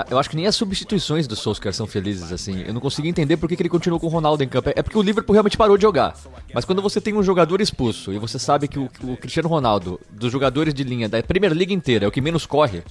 eu 0.10 0.18
acho 0.18 0.28
que 0.28 0.36
nem 0.36 0.48
as 0.48 0.56
substituições 0.56 1.28
do 1.28 1.36
Solskjaer 1.36 1.72
são 1.72 1.86
felizes, 1.86 2.32
assim. 2.32 2.64
Eu 2.66 2.74
não 2.74 2.82
consigo 2.82 3.08
entender 3.08 3.38
por 3.38 3.48
que, 3.48 3.56
que 3.56 3.62
ele 3.62 3.70
continuou 3.70 4.00
com 4.00 4.08
o 4.08 4.10
Ronaldo 4.10 4.44
em 4.44 4.50
campo. 4.50 4.72
É 4.76 4.82
porque 4.82 4.98
o 4.98 5.04
Liverpool 5.04 5.34
realmente 5.34 5.56
parou 5.56 5.78
de 5.78 5.84
jogar. 5.84 6.16
Mas 6.52 6.66
quando 6.66 6.82
você 6.82 7.00
tem 7.00 7.14
um 7.14 7.22
jogador 7.22 7.62
expulso 7.62 8.12
e 8.12 8.18
você 8.18 8.40
sabe 8.40 8.68
que 8.68 8.80
o, 8.80 8.90
o 9.04 9.18
Cristiano 9.18 9.50
Ronaldo, 9.50 10.02
dos 10.10 10.32
jogadores 10.32 10.74
de 10.74 10.84
linha 10.84 11.08
da 11.08 11.22
Premier 11.22 11.54
League 11.54 11.76
inteira, 11.76 12.06
é 12.06 12.08
o 12.08 12.12
que 12.12 12.22
menos 12.22 12.48
corre, 12.48 12.82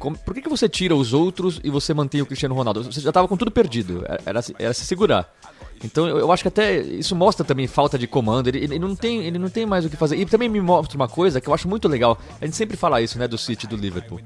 como, 0.00 0.16
por 0.16 0.32
que, 0.32 0.40
que 0.40 0.48
você 0.48 0.66
tira 0.66 0.96
os 0.96 1.12
outros 1.12 1.60
e 1.62 1.68
você 1.68 1.92
mantém 1.92 2.22
o 2.22 2.26
Cristiano 2.26 2.54
Ronaldo? 2.54 2.84
Você 2.84 3.02
já 3.02 3.10
estava 3.10 3.28
com 3.28 3.36
tudo 3.36 3.50
perdido. 3.50 4.02
Era, 4.24 4.42
era, 4.58 4.72
se 4.72 4.86
segurar. 4.86 5.30
Então 5.84 6.08
eu, 6.08 6.18
eu, 6.18 6.32
acho 6.32 6.42
que 6.42 6.48
até 6.48 6.80
isso 6.80 7.14
mostra 7.14 7.44
também 7.44 7.66
falta 7.66 7.98
de 7.98 8.06
comando. 8.06 8.48
Ele, 8.48 8.64
ele, 8.64 8.78
não 8.78 8.96
tem, 8.96 9.20
ele 9.26 9.38
não 9.38 9.50
tem 9.50 9.66
mais 9.66 9.84
o 9.84 9.90
que 9.90 9.96
fazer. 9.96 10.16
E 10.16 10.24
também 10.24 10.48
me 10.48 10.60
mostra 10.60 10.96
uma 10.96 11.06
coisa 11.06 11.38
que 11.38 11.48
eu 11.48 11.54
acho 11.54 11.68
muito 11.68 11.86
legal. 11.86 12.18
A 12.40 12.46
gente 12.46 12.56
sempre 12.56 12.78
fala 12.78 13.02
isso, 13.02 13.18
né, 13.18 13.28
do 13.28 13.36
City 13.36 13.66
e 13.66 13.68
do 13.68 13.76
Liverpool. 13.76 14.20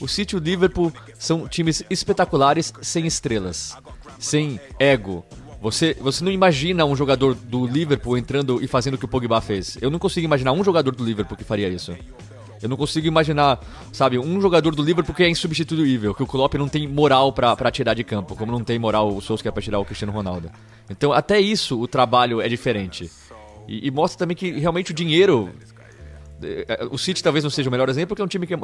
O 0.00 0.08
City 0.08 0.34
e 0.34 0.38
o 0.38 0.42
Liverpool 0.42 0.92
são 1.16 1.46
times 1.46 1.84
espetaculares 1.88 2.74
sem 2.82 3.06
estrelas, 3.06 3.76
sem 4.18 4.58
ego. 4.80 5.24
Você, 5.62 5.96
você 6.00 6.24
não 6.24 6.32
imagina 6.32 6.84
um 6.84 6.96
jogador 6.96 7.34
do 7.34 7.66
Liverpool 7.66 8.18
entrando 8.18 8.60
e 8.60 8.66
fazendo 8.66 8.94
o 8.94 8.98
que 8.98 9.04
o 9.04 9.08
Pogba 9.08 9.40
fez. 9.40 9.78
Eu 9.80 9.90
não 9.90 9.98
consigo 9.98 10.24
imaginar 10.24 10.52
um 10.52 10.64
jogador 10.64 10.92
do 10.92 11.04
Liverpool 11.04 11.36
que 11.36 11.44
faria 11.44 11.68
isso. 11.68 11.94
Eu 12.62 12.68
não 12.68 12.76
consigo 12.76 13.06
imaginar, 13.06 13.58
sabe, 13.92 14.18
um 14.18 14.40
jogador 14.40 14.74
do 14.74 14.82
Liverpool 14.82 15.14
que 15.14 15.22
é 15.22 15.28
insubstituível, 15.28 16.14
que 16.14 16.22
o 16.22 16.26
Klopp 16.26 16.54
não 16.54 16.68
tem 16.68 16.86
moral 16.86 17.32
para 17.32 17.70
tirar 17.70 17.94
de 17.94 18.04
campo, 18.04 18.36
como 18.36 18.52
não 18.52 18.62
tem 18.62 18.78
moral 18.78 19.08
o 19.14 19.20
Solskjaer 19.20 19.52
para 19.52 19.62
tirar 19.62 19.78
o 19.78 19.84
Cristiano 19.84 20.12
Ronaldo. 20.12 20.50
Então, 20.88 21.12
até 21.12 21.40
isso, 21.40 21.80
o 21.80 21.88
trabalho 21.88 22.40
é 22.40 22.48
diferente. 22.48 23.10
E, 23.66 23.86
e, 23.86 23.90
mostra 23.90 24.18
também 24.18 24.36
que 24.36 24.50
realmente 24.58 24.90
o 24.90 24.94
dinheiro 24.94 25.48
é, 26.42 26.88
O 26.90 26.98
City 26.98 27.22
talvez 27.22 27.44
não 27.44 27.50
seja 27.50 27.68
o 27.68 27.72
melhor 27.72 27.88
exemplo, 27.88 28.08
porque 28.08 28.22
é 28.22 28.24
um 28.24 28.28
time 28.28 28.46
que 28.46 28.54
é 28.54 28.58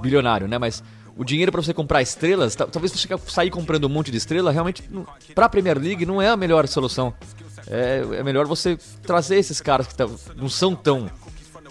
bilionário, 0.00 0.46
né? 0.48 0.58
Mas 0.58 0.82
o 1.16 1.24
dinheiro 1.24 1.50
para 1.52 1.60
você 1.60 1.74
comprar 1.74 2.00
estrelas, 2.02 2.54
ta- 2.54 2.66
talvez 2.66 2.92
você 2.92 3.08
sair 3.26 3.50
comprando 3.50 3.84
um 3.84 3.88
monte 3.88 4.10
de 4.10 4.16
estrela, 4.16 4.50
realmente, 4.50 4.82
para 5.34 5.46
a 5.46 5.48
Premier 5.48 5.78
League, 5.78 6.06
não 6.06 6.22
é 6.22 6.28
a 6.28 6.36
melhor 6.36 6.66
solução. 6.68 7.12
É, 7.66 8.02
é 8.18 8.22
melhor 8.22 8.46
você 8.46 8.78
trazer 9.02 9.36
esses 9.36 9.60
caras 9.60 9.86
que 9.86 9.94
não 10.36 10.48
são 10.48 10.74
tão. 10.74 11.10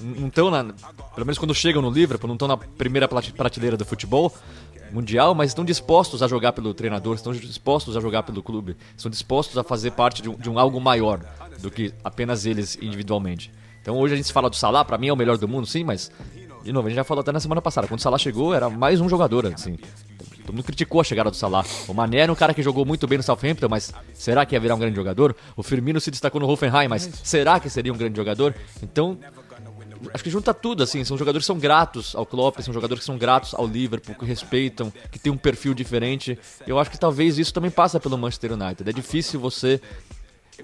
Não 0.01 0.27
estão 0.27 0.49
na. 0.49 0.63
Pelo 0.63 1.25
menos 1.25 1.37
quando 1.37 1.53
chegam 1.53 1.81
no 1.81 1.89
Liverpool, 1.89 2.27
não 2.27 2.35
estão 2.35 2.47
na 2.47 2.57
primeira 2.57 3.07
prateleira 3.07 3.75
do 3.75 3.85
futebol 3.85 4.33
mundial, 4.91 5.35
mas 5.35 5.51
estão 5.51 5.63
dispostos 5.63 6.23
a 6.23 6.27
jogar 6.27 6.53
pelo 6.53 6.73
treinador, 6.73 7.15
estão 7.15 7.31
dispostos 7.31 7.95
a 7.95 7.99
jogar 7.99 8.23
pelo 8.23 8.41
clube, 8.41 8.75
estão 8.95 9.09
dispostos 9.09 9.57
a 9.57 9.63
fazer 9.63 9.91
parte 9.91 10.21
de 10.21 10.29
um, 10.29 10.35
de 10.35 10.49
um 10.49 10.57
algo 10.57 10.79
maior 10.81 11.21
do 11.61 11.69
que 11.69 11.93
apenas 12.03 12.45
eles 12.45 12.77
individualmente. 12.81 13.51
Então 13.81 13.97
hoje 13.97 14.15
a 14.15 14.17
gente 14.17 14.33
fala 14.33 14.49
do 14.49 14.55
Salah, 14.55 14.83
pra 14.83 14.97
mim 14.97 15.07
é 15.07 15.13
o 15.13 15.15
melhor 15.15 15.37
do 15.37 15.47
mundo, 15.47 15.67
sim, 15.67 15.83
mas 15.83 16.11
de 16.63 16.73
novo, 16.73 16.87
a 16.87 16.89
gente 16.89 16.97
já 16.97 17.03
falou 17.03 17.21
até 17.21 17.31
na 17.31 17.39
semana 17.39 17.61
passada, 17.61 17.87
quando 17.87 17.99
o 17.99 18.03
Salah 18.03 18.17
chegou 18.17 18.53
era 18.53 18.69
mais 18.69 18.99
um 18.99 19.07
jogador, 19.07 19.45
assim. 19.47 19.77
Todo 20.45 20.55
mundo 20.55 20.63
criticou 20.63 20.99
a 20.99 21.03
chegada 21.03 21.29
do 21.29 21.35
Salah. 21.35 21.63
O 21.87 21.93
Mané 21.93 22.17
era 22.19 22.31
um 22.31 22.35
cara 22.35 22.53
que 22.53 22.61
jogou 22.61 22.83
muito 22.83 23.07
bem 23.07 23.17
no 23.17 23.23
Southampton, 23.23 23.67
mas 23.69 23.93
será 24.13 24.45
que 24.45 24.55
ia 24.55 24.59
virar 24.59 24.75
um 24.75 24.79
grande 24.79 24.95
jogador? 24.95 25.35
O 25.55 25.63
Firmino 25.63 26.01
se 26.01 26.09
destacou 26.09 26.41
no 26.41 26.49
Hoffenheim, 26.49 26.87
mas 26.87 27.09
será 27.23 27.59
que 27.59 27.69
seria 27.69 27.93
um 27.93 27.97
grande 27.97 28.17
jogador? 28.17 28.55
Então, 28.81 29.17
acho 30.13 30.23
que 30.23 30.29
junta 30.29 30.53
tudo, 30.53 30.83
assim, 30.83 31.03
são 31.03 31.17
jogadores 31.17 31.43
que 31.43 31.47
são 31.47 31.59
gratos 31.59 32.15
ao 32.15 32.25
Klopp, 32.25 32.59
são 32.61 32.73
jogadores 32.73 33.01
que 33.01 33.05
são 33.05 33.17
gratos 33.17 33.53
ao 33.53 33.67
Liverpool, 33.67 34.15
que 34.15 34.25
respeitam, 34.25 34.91
que 35.11 35.19
tem 35.19 35.31
um 35.31 35.37
perfil 35.37 35.73
diferente. 35.73 36.37
Eu 36.65 36.79
acho 36.79 36.91
que 36.91 36.99
talvez 36.99 37.37
isso 37.37 37.53
também 37.53 37.71
passa 37.71 37.99
pelo 37.99 38.17
Manchester 38.17 38.53
United. 38.53 38.89
É 38.89 38.93
difícil 38.93 39.39
você 39.39 39.81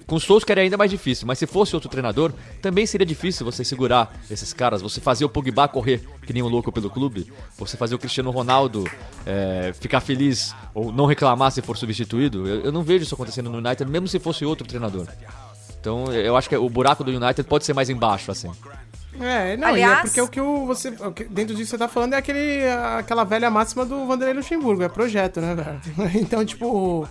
com 0.06 0.16
o 0.16 0.20
Solskjaer 0.20 0.58
é 0.58 0.62
ainda 0.62 0.76
mais 0.76 0.90
difícil, 0.90 1.26
mas 1.26 1.38
se 1.38 1.46
fosse 1.46 1.74
outro 1.74 1.88
treinador, 1.88 2.32
também 2.60 2.84
seria 2.86 3.06
difícil 3.06 3.44
você 3.44 3.64
segurar 3.64 4.14
esses 4.30 4.52
caras, 4.52 4.82
você 4.82 5.00
fazer 5.00 5.24
o 5.24 5.28
Pogba 5.28 5.68
correr 5.68 6.02
que 6.26 6.32
nem 6.32 6.42
um 6.42 6.48
louco 6.48 6.70
pelo 6.70 6.90
clube, 6.90 7.32
você 7.56 7.76
fazer 7.76 7.94
o 7.94 7.98
Cristiano 7.98 8.30
Ronaldo 8.30 8.84
é, 9.24 9.72
ficar 9.80 10.00
feliz 10.00 10.54
ou 10.74 10.92
não 10.92 11.06
reclamar 11.06 11.50
se 11.50 11.62
for 11.62 11.76
substituído. 11.76 12.46
Eu, 12.46 12.60
eu 12.62 12.72
não 12.72 12.82
vejo 12.82 13.04
isso 13.04 13.14
acontecendo 13.14 13.50
no 13.50 13.58
United, 13.58 13.90
mesmo 13.90 14.08
se 14.08 14.18
fosse 14.18 14.44
outro 14.44 14.66
treinador. 14.66 15.06
Então 15.80 16.12
eu 16.12 16.36
acho 16.36 16.48
que 16.48 16.56
o 16.56 16.68
buraco 16.68 17.04
do 17.04 17.12
United 17.12 17.44
pode 17.44 17.64
ser 17.64 17.72
mais 17.72 17.88
embaixo, 17.88 18.30
assim. 18.30 18.50
É, 19.20 19.56
não, 19.56 19.68
Aliás- 19.68 19.96
e 19.96 19.98
é 19.98 20.02
porque 20.02 20.20
o 20.20 20.28
que 20.28 20.40
o, 20.40 20.66
você. 20.66 20.88
o 20.90 21.12
que- 21.12 21.24
dentro 21.24 21.54
disso 21.54 21.70
que 21.70 21.76
você 21.76 21.78
tá 21.78 21.88
falando 21.88 22.14
é 22.14 22.16
aquele, 22.16 22.60
aquela 22.98 23.24
velha 23.24 23.50
máxima 23.50 23.84
do 23.84 24.06
Vanderlei 24.06 24.34
Luxemburgo, 24.34 24.82
é 24.82 24.88
projeto, 24.88 25.40
né, 25.40 25.54
velho? 25.54 25.80
Então, 26.20 26.44
tipo, 26.44 27.08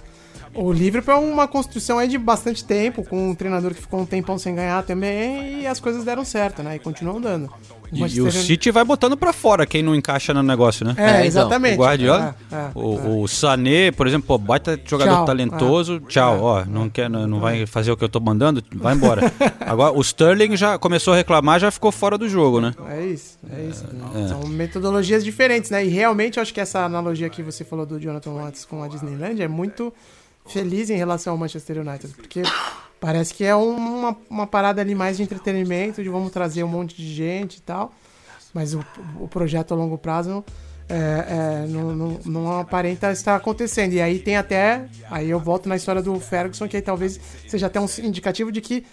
o, 0.56 0.72
Liverpool 0.72 1.13
é 1.13 1.18
uma 1.18 1.48
construção 1.48 2.00
aí 2.00 2.08
de 2.08 2.18
bastante 2.18 2.63
tempo, 2.63 3.04
com 3.04 3.30
um 3.30 3.36
treinador 3.36 3.74
que 3.74 3.82
ficou 3.82 4.00
um 4.00 4.06
tempão 4.06 4.38
sem 4.38 4.56
ganhar 4.56 4.84
também, 4.84 5.62
e 5.62 5.68
as 5.68 5.80
coisas 5.80 6.04
deram 6.04 6.24
certo, 6.26 6.63
né? 6.63 6.76
E 6.76 6.80
continuam 6.80 7.20
dando. 7.22 7.52
E, 7.91 8.02
e 8.15 8.22
o 8.22 8.32
City 8.32 8.72
vai 8.72 8.84
botando 8.84 9.15
pra 9.15 9.32
fora 9.32 9.65
quem 9.65 9.84
não 9.84 9.94
encaixa 9.96 10.34
no 10.34 10.41
negócio, 10.41 10.86
né? 10.86 10.96
É, 10.98 11.04
É, 11.04 11.10
então, 11.12 11.26
exatamente. 11.26 11.76
O 11.76 11.82
Guardiola, 11.82 12.36
É, 12.52 12.56
é, 12.56 12.72
o, 12.74 13.22
o 13.22 13.28
Sané, 13.28 13.91
por 13.91 14.08
exemplo, 14.08 14.28
pô, 14.28 14.38
baita 14.38 14.80
jogador 14.84 15.18
Tchau. 15.18 15.26
talentoso, 15.26 16.00
tchau, 16.02 16.36
É. 16.36 16.39
ó, 16.41 16.65
não 16.65 16.89
quer, 16.89 17.10
não, 17.10 17.28
não 17.28 17.39
vai 17.39 17.65
fazer 17.65 17.91
o 17.91 17.98
que 17.98 18.04
eu 18.04 18.10
tô 18.10 18.20
mandando, 18.20 18.63
vai 18.74 18.96
embora. 18.96 19.32
Agora 19.62 19.94
o 19.94 20.02
Sterling 20.02 20.58
já 20.58 20.78
começou 20.78 21.13
a 21.13 21.18
reclamar, 21.18 21.60
já 21.60 21.70
ficou 21.72 21.91
fora 21.91 22.18
do 22.18 22.28
jogo, 22.28 22.60
né? 22.60 22.74
É 22.89 23.06
isso, 23.06 23.38
é 23.52 23.63
isso. 23.63 23.86
São 24.30 24.48
metodologias 24.48 25.24
diferentes, 25.24 25.70
né? 25.70 25.86
E 25.86 25.89
realmente 25.89 26.38
eu 26.38 26.41
acho 26.41 26.54
que 26.54 26.60
essa 26.60 26.84
analogia 26.84 27.30
que 27.30 27.44
você 27.44 27.63
falou 27.63 27.86
do 27.86 28.00
Jonathan 28.00 28.34
Watts 28.34 28.65
com 28.65 28.84
a 28.84 28.88
Disneyland 28.88 29.41
é 29.41 29.48
muito 29.48 29.94
feliz 30.47 30.89
em 30.89 30.95
relação 30.95 31.34
ao 31.34 31.38
Manchester 31.38 31.79
United, 31.79 32.13
porque 32.13 32.43
parece 32.99 33.34
que 33.34 33.43
é 33.43 33.55
uma, 33.55 34.15
uma 34.29 34.47
parada 34.47 34.81
ali 34.81 34.95
mais 34.95 35.17
de 35.17 35.23
entretenimento, 35.23 36.03
de 36.03 36.10
vamos 36.10 36.31
trazer 36.31 36.63
um 36.63 36.67
monte 36.67 36.95
de 36.95 37.13
gente 37.13 37.58
e 37.58 37.62
tal, 37.62 37.93
mas 38.53 38.73
o, 38.73 38.86
o 39.19 39.27
projeto 39.27 39.73
a 39.73 39.77
longo 39.77 39.97
prazo 39.97 40.43
é, 40.88 40.95
é, 41.63 41.67
não, 41.67 41.95
não, 41.95 42.19
não 42.25 42.60
aparenta 42.60 43.12
estar 43.12 43.36
acontecendo. 43.36 43.93
E 43.93 44.01
aí 44.01 44.19
tem 44.19 44.38
até, 44.38 44.86
aí 45.10 45.29
eu 45.29 45.39
volto 45.39 45.67
na 45.67 45.75
história 45.75 46.01
do 46.01 46.19
Ferguson, 46.19 46.67
que 46.67 46.77
aí 46.77 46.81
talvez 46.81 47.19
seja 47.47 47.67
até 47.67 47.79
um 47.79 47.88
indicativo 48.03 48.51
de 48.51 48.62
que 48.62 48.86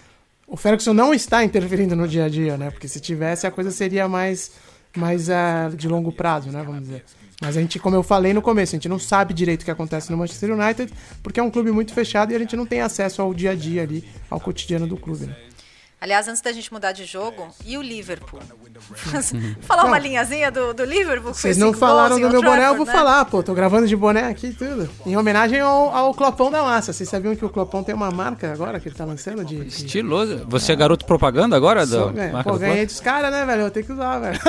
o 0.46 0.56
Ferguson 0.56 0.92
não 0.92 1.14
está 1.14 1.44
interferindo 1.44 1.94
no 1.94 2.08
dia 2.08 2.24
a 2.24 2.28
dia, 2.28 2.56
né? 2.56 2.70
Porque 2.70 2.88
se 2.88 3.00
tivesse, 3.00 3.46
a 3.46 3.50
coisa 3.50 3.70
seria 3.70 4.08
mais, 4.08 4.52
mais 4.96 5.28
eh, 5.28 5.70
de 5.74 5.88
longo 5.88 6.12
prazo, 6.12 6.50
né? 6.50 6.62
Vamos 6.64 6.82
dizer. 6.82 7.04
Mas 7.40 7.56
a 7.56 7.60
gente, 7.60 7.78
como 7.78 7.96
eu 7.96 8.04
falei 8.04 8.32
no 8.32 8.40
começo, 8.40 8.74
a 8.74 8.78
gente 8.78 8.88
não 8.88 9.00
sabe 9.00 9.34
direito 9.34 9.62
o 9.62 9.64
que 9.64 9.70
acontece 9.70 10.10
no 10.12 10.16
Manchester 10.16 10.52
United, 10.52 10.92
porque 11.22 11.40
é 11.40 11.42
um 11.42 11.50
clube 11.50 11.72
muito 11.72 11.92
fechado 11.92 12.32
e 12.32 12.36
a 12.36 12.38
gente 12.38 12.54
não 12.54 12.64
tem 12.64 12.80
acesso 12.80 13.20
ao 13.20 13.34
dia 13.34 13.50
a 13.50 13.54
dia 13.54 13.82
ali, 13.82 14.04
ao 14.30 14.38
cotidiano 14.38 14.86
do 14.86 14.96
clube, 14.96 15.26
né? 15.26 15.36
Aliás, 16.02 16.26
antes 16.26 16.42
da 16.42 16.50
gente 16.50 16.72
mudar 16.72 16.90
de 16.90 17.04
jogo, 17.04 17.46
e 17.64 17.78
o 17.78 17.80
Liverpool? 17.80 18.40
Falar 19.62 19.84
uma 19.84 20.00
linhazinha 20.00 20.50
do, 20.50 20.74
do 20.74 20.84
Liverpool? 20.84 21.32
Vocês 21.32 21.56
não 21.56 21.72
falaram 21.72 22.18
em 22.18 22.22
do 22.22 22.28
meu 22.28 22.42
boné, 22.42 22.66
eu 22.66 22.74
vou 22.74 22.84
né? 22.84 22.92
falar, 22.92 23.24
pô. 23.24 23.40
Tô 23.40 23.54
gravando 23.54 23.86
de 23.86 23.94
boné 23.94 24.24
aqui 24.24 24.48
e 24.48 24.52
tudo. 24.52 24.90
Em 25.06 25.16
homenagem 25.16 25.60
ao, 25.60 25.94
ao 25.94 26.12
Clopão 26.12 26.50
da 26.50 26.60
Massa. 26.60 26.92
Vocês 26.92 27.08
sabiam 27.08 27.36
que 27.36 27.44
o 27.44 27.48
Clopão 27.48 27.84
tem 27.84 27.94
uma 27.94 28.10
marca 28.10 28.52
agora 28.52 28.80
que 28.80 28.88
ele 28.88 28.96
tá 28.96 29.04
lançando 29.04 29.44
de. 29.44 29.64
de... 29.64 29.68
Estiloso. 29.68 30.44
Você 30.48 30.72
é 30.72 30.76
garoto 30.76 31.04
propaganda 31.06 31.54
agora? 31.54 31.86
Só 31.86 32.06
Da 32.06 32.12
ganha. 32.12 32.32
marca 32.32 32.50
Pô, 32.50 32.56
do 32.56 32.62
ganhei 32.62 32.84
dos 32.84 32.98
caras, 32.98 33.30
né, 33.30 33.46
velho? 33.46 33.62
Eu 33.62 33.70
tenho 33.70 33.86
que 33.86 33.92
usar, 33.92 34.18
velho. 34.18 34.40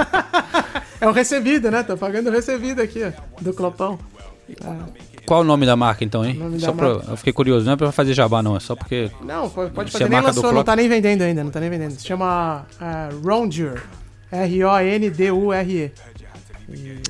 é 1.00 1.08
o 1.08 1.12
recebido, 1.12 1.70
né? 1.70 1.84
Tô 1.84 1.96
pagando 1.96 2.30
o 2.30 2.32
recebido 2.32 2.82
aqui, 2.82 3.04
ó. 3.04 3.12
Do 3.40 3.54
Clopão. 3.54 4.00
Qual 5.26 5.42
o 5.42 5.44
nome 5.44 5.66
da 5.66 5.76
marca 5.76 6.04
então, 6.04 6.26
hein? 6.26 6.40
Só 6.60 6.72
pra, 6.74 6.88
eu 6.88 7.18
fiquei 7.18 7.34
curioso, 7.34 7.66
não 7.66 7.74
é 7.74 7.76
pra 7.76 7.92
fazer 7.92 8.14
jabá 8.14 8.42
não, 8.44 8.56
é 8.56 8.60
só 8.60 8.76
porque 8.76 9.10
Não, 9.22 9.50
pode 9.50 9.92
fazer. 9.92 10.06
é 10.06 10.10
Nem 10.10 10.22
lançou, 10.22 10.52
não 10.52 10.64
tá 10.64 10.76
nem 10.76 10.90
vendendo 10.90 11.22
ainda, 11.22 11.44
não 11.44 11.52
tá 11.52 11.60
nem 11.60 11.70
vendendo. 11.70 11.92
Se 11.92 12.06
chama 12.06 12.66
uh, 12.80 13.28
Rondur. 13.28 13.82
R-O-N-D-U-R-E. 14.32 15.92
E, 16.70 17.02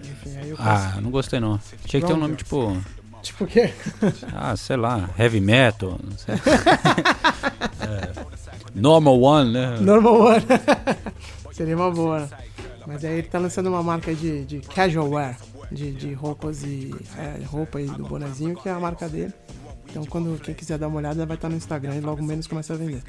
Enfim, 0.00 0.36
aí 0.40 0.50
eu 0.50 0.56
posso. 0.56 0.68
Ah, 0.68 0.98
não 1.00 1.10
gostei 1.10 1.40
não. 1.40 1.58
Tinha 1.84 2.00
que 2.00 2.06
ter 2.06 2.12
um 2.12 2.18
nome 2.18 2.36
tipo, 2.36 2.76
Tipo 3.22 3.44
o 3.44 3.46
quê? 3.46 3.72
ah, 4.34 4.56
sei 4.56 4.76
lá, 4.76 5.10
heavy 5.18 5.40
metal, 5.40 5.98
não 6.02 6.16
sei. 6.16 6.34
É, 7.80 8.12
normal 8.74 9.20
one, 9.20 9.52
né? 9.52 9.78
Normal 9.80 10.20
One. 10.20 10.44
Seria 11.52 11.76
uma 11.76 11.90
boa. 11.90 12.28
Mas 12.86 13.04
aí 13.04 13.18
ele 13.18 13.28
tá 13.28 13.38
lançando 13.38 13.68
uma 13.68 13.82
marca 13.82 14.14
de, 14.14 14.44
de 14.44 14.60
casual 14.60 15.08
wear. 15.08 15.36
De, 15.70 15.92
de 15.92 16.12
roupas 16.14 16.62
e. 16.62 16.94
É, 17.16 17.44
roupa 17.44 17.80
e 17.80 17.86
do 17.86 18.04
bonezinho, 18.04 18.56
que 18.56 18.68
é 18.68 18.72
a 18.72 18.80
marca 18.80 19.08
dele. 19.08 19.32
Então 19.90 20.04
quando 20.04 20.38
quem 20.40 20.54
quiser 20.54 20.78
dar 20.78 20.88
uma 20.88 20.98
olhada 20.98 21.24
vai 21.26 21.36
estar 21.36 21.48
no 21.48 21.56
Instagram 21.56 21.96
e 21.96 22.00
logo 22.00 22.22
menos 22.22 22.46
começa 22.46 22.72
a 22.74 22.76
vender. 22.76 23.02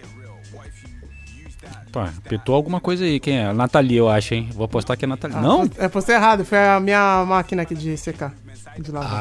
Pô, 1.92 2.00
apitou 2.00 2.56
alguma 2.56 2.80
coisa 2.80 3.04
aí, 3.04 3.20
quem 3.20 3.38
é? 3.40 3.46
A 3.46 3.54
Nathalie, 3.54 3.98
eu 3.98 4.08
acho, 4.10 4.34
hein? 4.34 4.50
Vou 4.54 4.66
apostar 4.66 4.96
que 4.98 5.06
é 5.06 5.08
a 5.08 5.10
Nathalie. 5.10 5.36
Ah, 5.38 5.42
não? 5.42 5.70
É, 5.78 5.88
postei 5.88 6.16
errado, 6.16 6.46
foi 6.46 6.58
a 6.58 6.80
minha 6.80 7.26
máquina 7.26 7.64
aqui 7.64 7.76
de 7.76 7.98
secar. 7.98 8.34
De 8.78 8.92
lavar. 8.92 9.12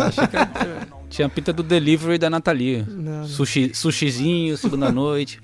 Ah, 0.00 0.06
achei 0.06 0.26
que 0.26 0.36
era- 0.36 0.88
tinha 1.08 1.26
a 1.26 1.30
pinta 1.30 1.52
do 1.52 1.62
delivery 1.62 2.18
da 2.18 2.28
Nathalie. 2.28 2.84
Não. 2.88 3.24
Sushi, 3.26 3.72
sushizinho, 3.74 4.56
segunda 4.56 4.90
noite. 4.90 5.40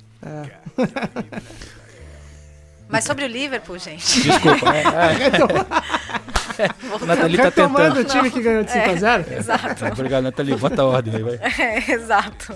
Mas 2.89 3.05
sobre 3.05 3.25
o 3.25 3.29
Liverpool, 3.29 3.79
gente. 3.79 4.23
Desculpa. 4.23 4.67
a 4.71 6.50
Nathalie 7.07 7.37
tá 7.37 7.51
tentando. 7.51 8.01
o 8.01 8.05
time 8.05 8.31
que 8.31 8.41
ganhou 8.43 8.63
de 8.65 8.71
5x0. 8.73 9.27
É, 9.31 9.39
Exato. 9.39 9.85
Obrigado, 9.87 10.23
Nathalie. 10.25 10.57
Bota 10.57 10.83
a 10.83 10.87
ordem 10.87 11.15
aí, 11.17 11.23
vai. 11.23 11.41
É, 11.61 11.93
exato. 11.93 12.55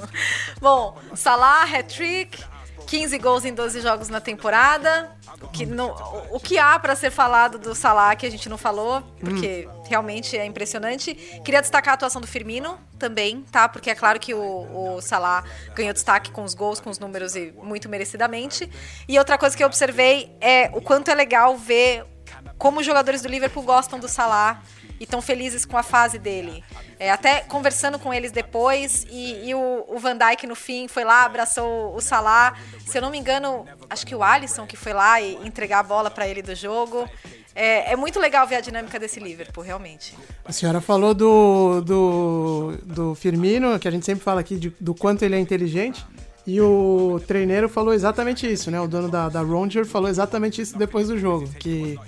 Bom, 0.61 0.97
Salah, 1.15 1.65
hat-trick, 1.65 2.43
15 2.87 3.19
gols 3.19 3.45
em 3.45 3.55
12 3.55 3.81
jogos 3.81 4.09
na 4.09 4.21
temporada. 4.21 5.11
O 5.43 5.49
que, 5.49 5.67
não, 5.67 5.95
o- 6.31 6.41
que 6.41 6.59
há 6.59 6.79
para 6.79 6.95
ser 6.97 7.11
falado 7.11 7.59
do 7.59 7.75
Salah 7.75 8.15
que 8.17 8.25
a 8.25 8.31
gente 8.31 8.49
não 8.49 8.57
falou, 8.57 9.03
porque 9.21 9.69
realmente 9.89 10.37
é 10.39 10.45
impressionante. 10.47 11.15
Queria 11.45 11.61
destacar 11.61 11.93
a 11.93 11.95
atuação 11.97 12.21
do 12.21 12.27
Firmino 12.27 12.79
também, 12.99 13.45
tá? 13.53 13.69
Porque 13.69 13.91
é 13.91 13.95
claro 13.95 14.19
que 14.19 14.33
o, 14.33 14.97
o 14.97 15.01
Salah 15.03 15.45
ganhou 15.75 15.93
destaque 15.93 16.31
com 16.31 16.45
os 16.45 16.55
gols, 16.55 16.81
com 16.81 16.89
os 16.89 16.99
números 16.99 17.37
e 17.37 17.53
muito 17.63 17.89
merecidamente. 17.89 18.71
E 19.09 19.19
outra 19.19 19.37
coisa 19.37 19.55
que 19.57 19.63
eu 19.63 19.67
observei 19.67 20.35
é 20.41 20.71
o 20.73 20.81
quanto 20.81 21.11
é 21.11 21.15
legal 21.15 21.57
ver 21.59 22.05
como 22.59 22.81
os 22.81 22.87
jogadores 22.87 23.23
do 23.23 23.29
Liverpool 23.29 23.63
gostam 23.63 23.99
do 23.99 24.09
Salah 24.09 24.63
e 25.01 25.05
estão 25.05 25.21
felizes 25.21 25.65
com 25.65 25.77
a 25.77 25.83
fase 25.83 26.19
dele. 26.19 26.63
É, 26.99 27.11
até 27.11 27.41
conversando 27.41 27.99
com 27.99 28.15
eles 28.15 28.31
depois, 28.31 29.05
e, 29.11 29.49
e 29.49 29.55
o, 29.55 29.85
o 29.89 29.99
Van 29.99 30.17
Dijk 30.17 30.47
no 30.47 30.55
fim 30.55 30.87
foi 30.87 31.05
lá, 31.05 31.25
abraçou 31.25 31.95
o 31.95 32.01
Salah. 32.01 32.55
Se 32.87 32.97
eu 32.99 33.03
não 33.03 33.11
me 33.11 33.19
engano, 33.19 33.67
acho 33.91 34.07
que 34.07 34.15
o 34.15 34.23
Alisson 34.23 34.67
que 34.67 34.77
foi 34.77 34.93
lá 34.93 35.21
e 35.21 35.35
entregar 35.47 35.81
a 35.81 35.83
bola 35.83 36.11
para 36.11 36.27
ele 36.29 36.43
do 36.43 36.55
jogo. 36.55 37.09
É, 37.57 37.93
é 37.93 37.97
muito 37.97 38.19
legal 38.19 38.47
ver 38.49 38.57
a 38.57 38.61
dinâmica 38.61 38.99
desse 38.99 39.21
Liverpool, 39.21 39.63
realmente. 39.63 40.17
A 40.45 40.53
senhora 40.53 40.81
falou 40.81 41.15
do, 41.15 41.81
do, 41.83 42.79
do 42.83 43.15
Firmino, 43.15 43.79
que 43.79 43.87
a 43.87 43.91
gente 43.93 44.05
sempre 44.05 44.25
fala 44.25 44.41
aqui 44.41 44.57
de- 44.57 44.75
do 44.81 44.93
quanto 44.93 45.23
ele 45.25 45.37
é 45.37 45.39
inteligente. 45.39 46.05
E 46.47 46.61
o 46.61 47.21
treineiro 47.27 47.69
falou 47.69 47.95
exatamente 47.95 48.51
isso, 48.51 48.71
né? 48.71 48.81
O 48.81 48.87
dono 48.89 49.09
da, 49.09 49.29
da 49.29 49.41
Ronger 49.41 49.87
falou 49.87 50.09
exatamente 50.11 50.61
isso 50.61 50.77
depois 50.77 51.09
do 51.09 51.17
jogo. 51.19 51.49
Que 51.59 51.99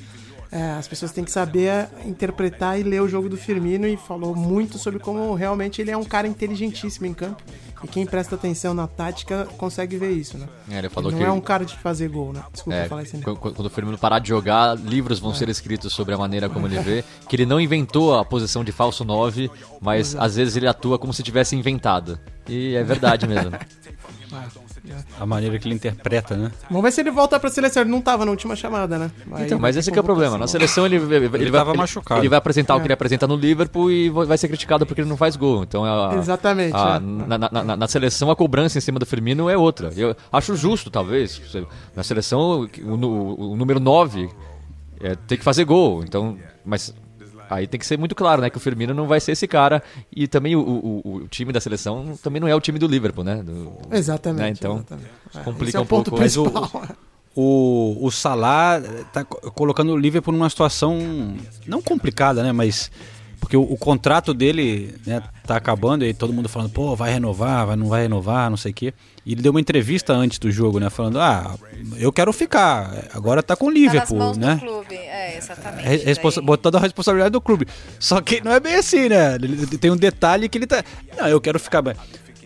é, 0.57 0.71
as 0.79 0.89
pessoas 0.89 1.13
têm 1.13 1.23
que 1.25 1.31
saber 1.31 1.89
interpretar 2.05 2.79
e 2.81 2.83
ler 2.83 3.03
o 3.03 3.09
jogo 3.09 3.29
do 3.29 3.37
Firmino 3.37 3.87
e 3.87 3.97
falou 3.97 4.35
muito 4.35 4.79
sobre 4.79 4.99
como 4.99 5.35
realmente 5.35 5.81
ele 5.83 5.91
é 5.91 5.97
um 5.97 6.05
cara 6.05 6.27
inteligentíssimo 6.27 7.07
em 7.07 7.13
campo. 7.15 7.43
E 7.85 7.87
quem 7.87 8.07
presta 8.07 8.37
atenção 8.37 8.73
na 8.73 8.87
tática 8.87 9.47
consegue 9.59 9.99
ver 9.99 10.11
isso, 10.13 10.39
né? 10.39 10.49
É, 10.71 10.79
ele 10.79 10.89
falou 10.89 11.11
não 11.13 11.19
que- 11.19 11.25
é 11.25 11.31
um 11.31 11.43
cara 11.43 11.63
de 11.65 11.77
fazer 11.77 12.09
gol, 12.09 12.33
né? 12.33 12.43
Desculpa 12.51 12.79
É, 12.79 12.89
falar 12.89 13.03
isso. 13.03 13.19
qu- 13.19 13.37
qu- 13.37 13.53
quando 13.53 13.67
o 13.67 13.71
Firmino 13.71 13.99
parar 13.99 14.19
de 14.19 14.29
jogar, 14.31 14.75
livros 14.79 15.19
vão 15.19 15.35
ser 15.35 15.49
escritos 15.51 15.93
sobre 15.93 16.15
a 16.15 16.19
maneira 16.19 16.49
como 16.49 16.67
ele 16.67 16.79
vê, 16.81 17.05
que 17.29 17.37
ele 17.37 17.45
não 17.45 17.61
inventou 17.61 18.19
a 18.19 18.25
posição 18.25 18.65
de 18.65 18.73
falso 18.73 19.05
9, 19.05 19.51
mas 19.81 20.17
às 20.17 20.37
vezes 20.37 20.57
ele 20.57 20.67
atua 20.67 20.99
como 20.99 21.13
se 21.13 21.23
tivesse 21.23 21.55
inventado. 21.55 22.19
E 22.49 22.75
é 22.75 22.83
verdade 22.83 23.27
mesmo. 23.29 23.51
A 25.21 25.27
maneira 25.27 25.59
que 25.59 25.67
ele 25.69 25.75
interpreta, 25.75 26.37
né? 26.37 26.51
Vamos 26.69 26.83
ver 26.85 26.93
se 26.93 27.01
ele 27.01 27.11
volta 27.11 27.39
pra 27.41 27.51
seleção. 27.51 27.83
Ele 27.83 27.91
não 27.91 28.01
tava 28.01 28.25
na 28.25 28.31
última 28.31 28.55
chamada, 28.57 28.99
né? 28.99 29.11
Então, 29.41 29.59
mas 29.59 29.77
esse 29.77 29.91
que 29.91 29.99
é 29.99 30.01
o 30.01 30.05
problema. 30.05 30.37
Na 30.39 30.47
seleção 30.47 30.85
ele, 30.87 30.97
ele, 30.97 31.15
ele 31.27 31.29
vai, 31.51 31.61
tava 31.61 31.71
ele- 31.71 31.79
machucado. 31.79 32.21
ele 32.21 32.29
vai 32.29 32.39
apresentar 32.39 32.75
o 32.75 32.79
É. 32.79 32.81
que 32.81 32.87
ele 32.87 32.93
apresenta 32.95 33.27
no 33.27 33.37
Liverpool 33.37 33.91
e 33.91 34.09
vai 34.11 34.37
ser 34.39 34.49
criticado 34.49 34.87
porque 34.87 35.01
ele 35.01 35.09
não 35.09 35.17
faz 35.17 35.37
gol. 35.37 35.63
Então, 35.63 35.85
a, 35.85 36.15
Exatamente, 36.17 36.75
a- 36.77 36.97
é. 36.97 37.01
na, 37.01 37.39
na- 37.39 37.51
na- 37.65 37.77
na 37.77 37.89
seleção 37.89 38.31
a 38.31 38.37
cobrança 38.37 38.79
em 38.79 38.81
cima 38.81 38.99
do 38.99 39.07
Firmino 39.07 39.49
é 39.49 39.57
outra. 39.57 39.91
Eu 39.97 40.15
acho 40.33 40.55
justo, 40.57 40.91
talvez. 40.91 41.41
Na 41.95 42.03
seleção 42.03 42.69
o, 42.85 42.97
nu- 42.97 43.35
o 43.53 43.57
número 43.57 43.81
9 43.81 44.29
é, 45.01 45.15
tem 45.27 45.37
que 45.39 45.45
fazer 45.45 45.65
gol. 45.65 46.03
Então, 46.05 46.37
mas 46.65 46.95
aí 47.51 47.67
tem 47.67 47.79
que 47.79 47.87
ser 47.87 47.99
muito 47.99 48.15
claro, 48.15 48.41
né, 48.43 48.51
que 48.51 48.57
o 48.57 48.61
Firmino 48.61 48.93
não 48.95 49.07
vai 49.07 49.21
ser 49.21 49.33
esse 49.33 49.47
cara 49.47 49.83
e 50.15 50.27
também 50.27 50.55
o, 50.57 50.61
o- 50.61 51.03
o- 51.23 51.29
time 51.29 51.53
da 51.53 51.61
seleção 51.61 52.17
também 52.23 52.41
não 52.41 52.49
é 52.49 52.55
o 52.55 52.61
time 52.61 52.79
do 52.79 52.87
Liverpool, 52.87 53.25
né? 53.25 53.43
Do- 53.43 53.73
Exatamente. 53.93 54.43
né, 54.43 54.49
Então 54.51 54.77
exatamente. 54.77 55.09
É, 55.35 55.39
complica 55.41 55.79
é 55.79 55.81
o 55.81 55.85
um 55.85 55.87
ponto 55.87 56.11
pouco. 56.11 56.23
Mas 56.23 56.37
o- 56.37 56.45
principal. 56.51 56.83
O, 57.39 57.99
o 58.07 58.11
Salah 58.11 58.81
tá 59.13 59.23
co- 59.23 59.51
colocando 59.53 59.93
o 59.93 59.97
Liverpool 59.99 60.33
numa 60.33 60.49
situação 60.49 60.99
não 61.67 61.83
complicada, 61.83 62.43
né? 62.43 62.51
Mas 62.51 62.91
porque 63.47 63.57
o, 63.57 63.63
o 63.63 63.77
contrato 63.77 64.35
dele 64.35 64.93
né, 65.07 65.23
tá 65.47 65.57
acabando 65.57 66.05
e 66.05 66.13
todo 66.13 66.33
mundo 66.33 66.49
falando, 66.49 66.71
pô, 66.71 66.97
vai 66.97 67.13
renovar, 67.13 67.65
vai, 67.65 67.77
não 67.77 67.87
vai 67.89 68.03
renovar, 68.03 68.51
não 68.51 68.57
sei 68.57 68.73
o 68.73 68.75
quê. 68.75 68.93
E 69.25 69.33
ele 69.33 69.41
deu 69.43 69.53
uma 69.53 69.61
entrevista 69.61 70.13
antes 70.13 70.37
do 70.41 70.51
jogo, 70.51 70.81
né? 70.81 70.91
Falando, 70.91 71.21
ah, 71.21 71.55
eu 71.97 72.13
quero 72.13 72.33
ficar, 72.33 73.07
agora 73.15 73.43
tá 73.45 73.55
com 73.55 73.67
o 73.67 73.69
Tá 73.69 73.75
nas 73.75 73.81
Liverpool, 73.83 74.19
mãos 74.19 74.37
né? 74.37 74.55
do 74.57 74.61
clube. 74.61 74.95
É, 74.97 75.37
exatamente. 75.39 75.87
Re- 75.89 75.97
responsa- 75.99 76.41
Daí- 76.41 76.47
botando 76.47 76.75
a 76.75 76.81
responsabilidade 76.81 77.33
do 77.33 77.41
clube. 77.41 77.67
Só 78.01 78.21
que 78.21 78.43
não 78.45 78.51
é 78.53 78.59
bem 78.59 78.75
assim, 78.75 79.09
né? 79.09 79.39
Tem 79.81 79.91
um 79.93 79.97
detalhe 79.97 80.49
que 80.49 80.59
ele 80.59 80.67
tá. 80.67 80.83
Não, 81.17 81.29
eu 81.29 81.41
quero 81.41 81.61
ficar. 81.61 81.83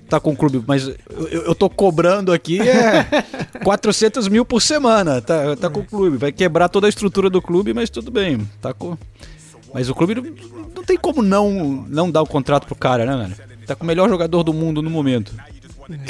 Tá 0.09 0.19
com 0.21 0.33
o 0.33 0.37
clube, 0.37 0.63
mas 0.67 0.87
eu, 0.89 0.97
eu 1.31 1.43
eu 1.47 1.55
tô 1.55 1.71
cobrando 1.71 2.33
aqui 2.33 2.61
é 2.61 3.07
400 3.65 4.29
mil 4.29 4.45
por 4.45 4.61
semana. 4.61 5.21
Tá, 5.23 5.57
tá 5.57 5.71
com 5.71 5.81
o 5.81 5.85
clube. 5.85 6.17
Vai 6.19 6.33
quebrar 6.33 6.69
toda 6.69 6.87
a 6.87 6.91
estrutura 6.91 7.31
do 7.31 7.41
clube, 7.41 7.73
mas 7.73 7.89
tudo 7.89 8.11
bem. 8.11 8.39
Tá 8.61 8.75
com. 8.75 8.99
Mas 9.73 9.89
o 9.89 9.95
clube 9.95 10.15
não, 10.15 10.23
não 10.77 10.85
tem 10.85 10.97
como 10.97 11.23
não, 11.23 11.85
não 11.89 12.11
dar 12.11 12.23
o 12.23 12.27
contrato 12.27 12.67
pro 12.67 12.75
cara, 12.75 13.05
né, 13.07 13.17
velho? 13.17 13.67
Tá 13.67 13.75
com 13.77 13.85
o 13.85 13.87
melhor 13.87 14.09
jogador 14.09 14.43
do 14.43 14.53
mundo 14.53 14.83
no 14.83 14.91
momento. 14.91 15.33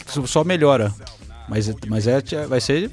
Isso 0.07 0.27
Só 0.27 0.43
melhora. 0.45 0.93
Mas, 1.49 1.71
mas 1.89 2.07
é, 2.07 2.21
vai 2.47 2.61
ser. 2.61 2.91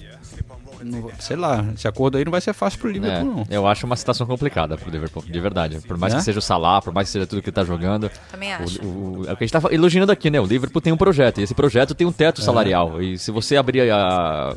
sei 1.19 1.35
lá, 1.35 1.65
esse 1.75 1.87
acordo 1.87 2.17
aí 2.17 2.25
não 2.25 2.31
vai 2.31 2.41
ser 2.41 2.53
fácil 2.53 2.79
pro 2.79 2.89
É, 2.89 2.93
Liverpool, 2.93 3.25
não. 3.35 3.45
eu 3.49 3.67
acho 3.67 3.85
uma 3.85 3.95
situação 3.95 4.25
complicada 4.27 4.77
pro 4.77 4.89
Liverpool, 4.91 5.23
de 5.23 5.39
verdade. 5.39 5.79
Por 5.87 5.97
mais 5.97 6.13
Né? 6.13 6.19
que 6.19 6.25
seja 6.25 6.39
o 6.39 6.41
Salah, 6.41 6.81
por 6.81 6.93
mais 6.93 7.07
que 7.07 7.13
seja 7.13 7.27
tudo 7.27 7.41
que 7.41 7.49
ele 7.49 7.55
tá 7.55 7.63
jogando. 7.63 8.09
Também 8.31 8.53
acho. 8.53 8.81
O, 8.83 9.19
o- 9.21 9.29
é 9.29 9.33
o 9.33 9.37
que 9.37 9.43
a 9.43 9.47
gente 9.47 9.51
tá 9.61 9.61
elogiando 9.73 10.11
aqui, 10.11 10.29
né? 10.29 10.39
O 10.39 10.45
Liverpool 10.45 10.81
tem 10.81 10.91
um 10.93 10.97
projeto, 10.97 11.39
e 11.39 11.43
esse 11.43 11.53
projeto 11.53 11.93
tem 11.95 12.05
um 12.05 12.09
É. 12.09 12.13
teto 12.13 12.41
salarial. 12.41 13.01
E 13.01 13.17
se 13.17 13.31
você 13.31 13.55
abrir 13.57 13.89
a. 13.91 14.55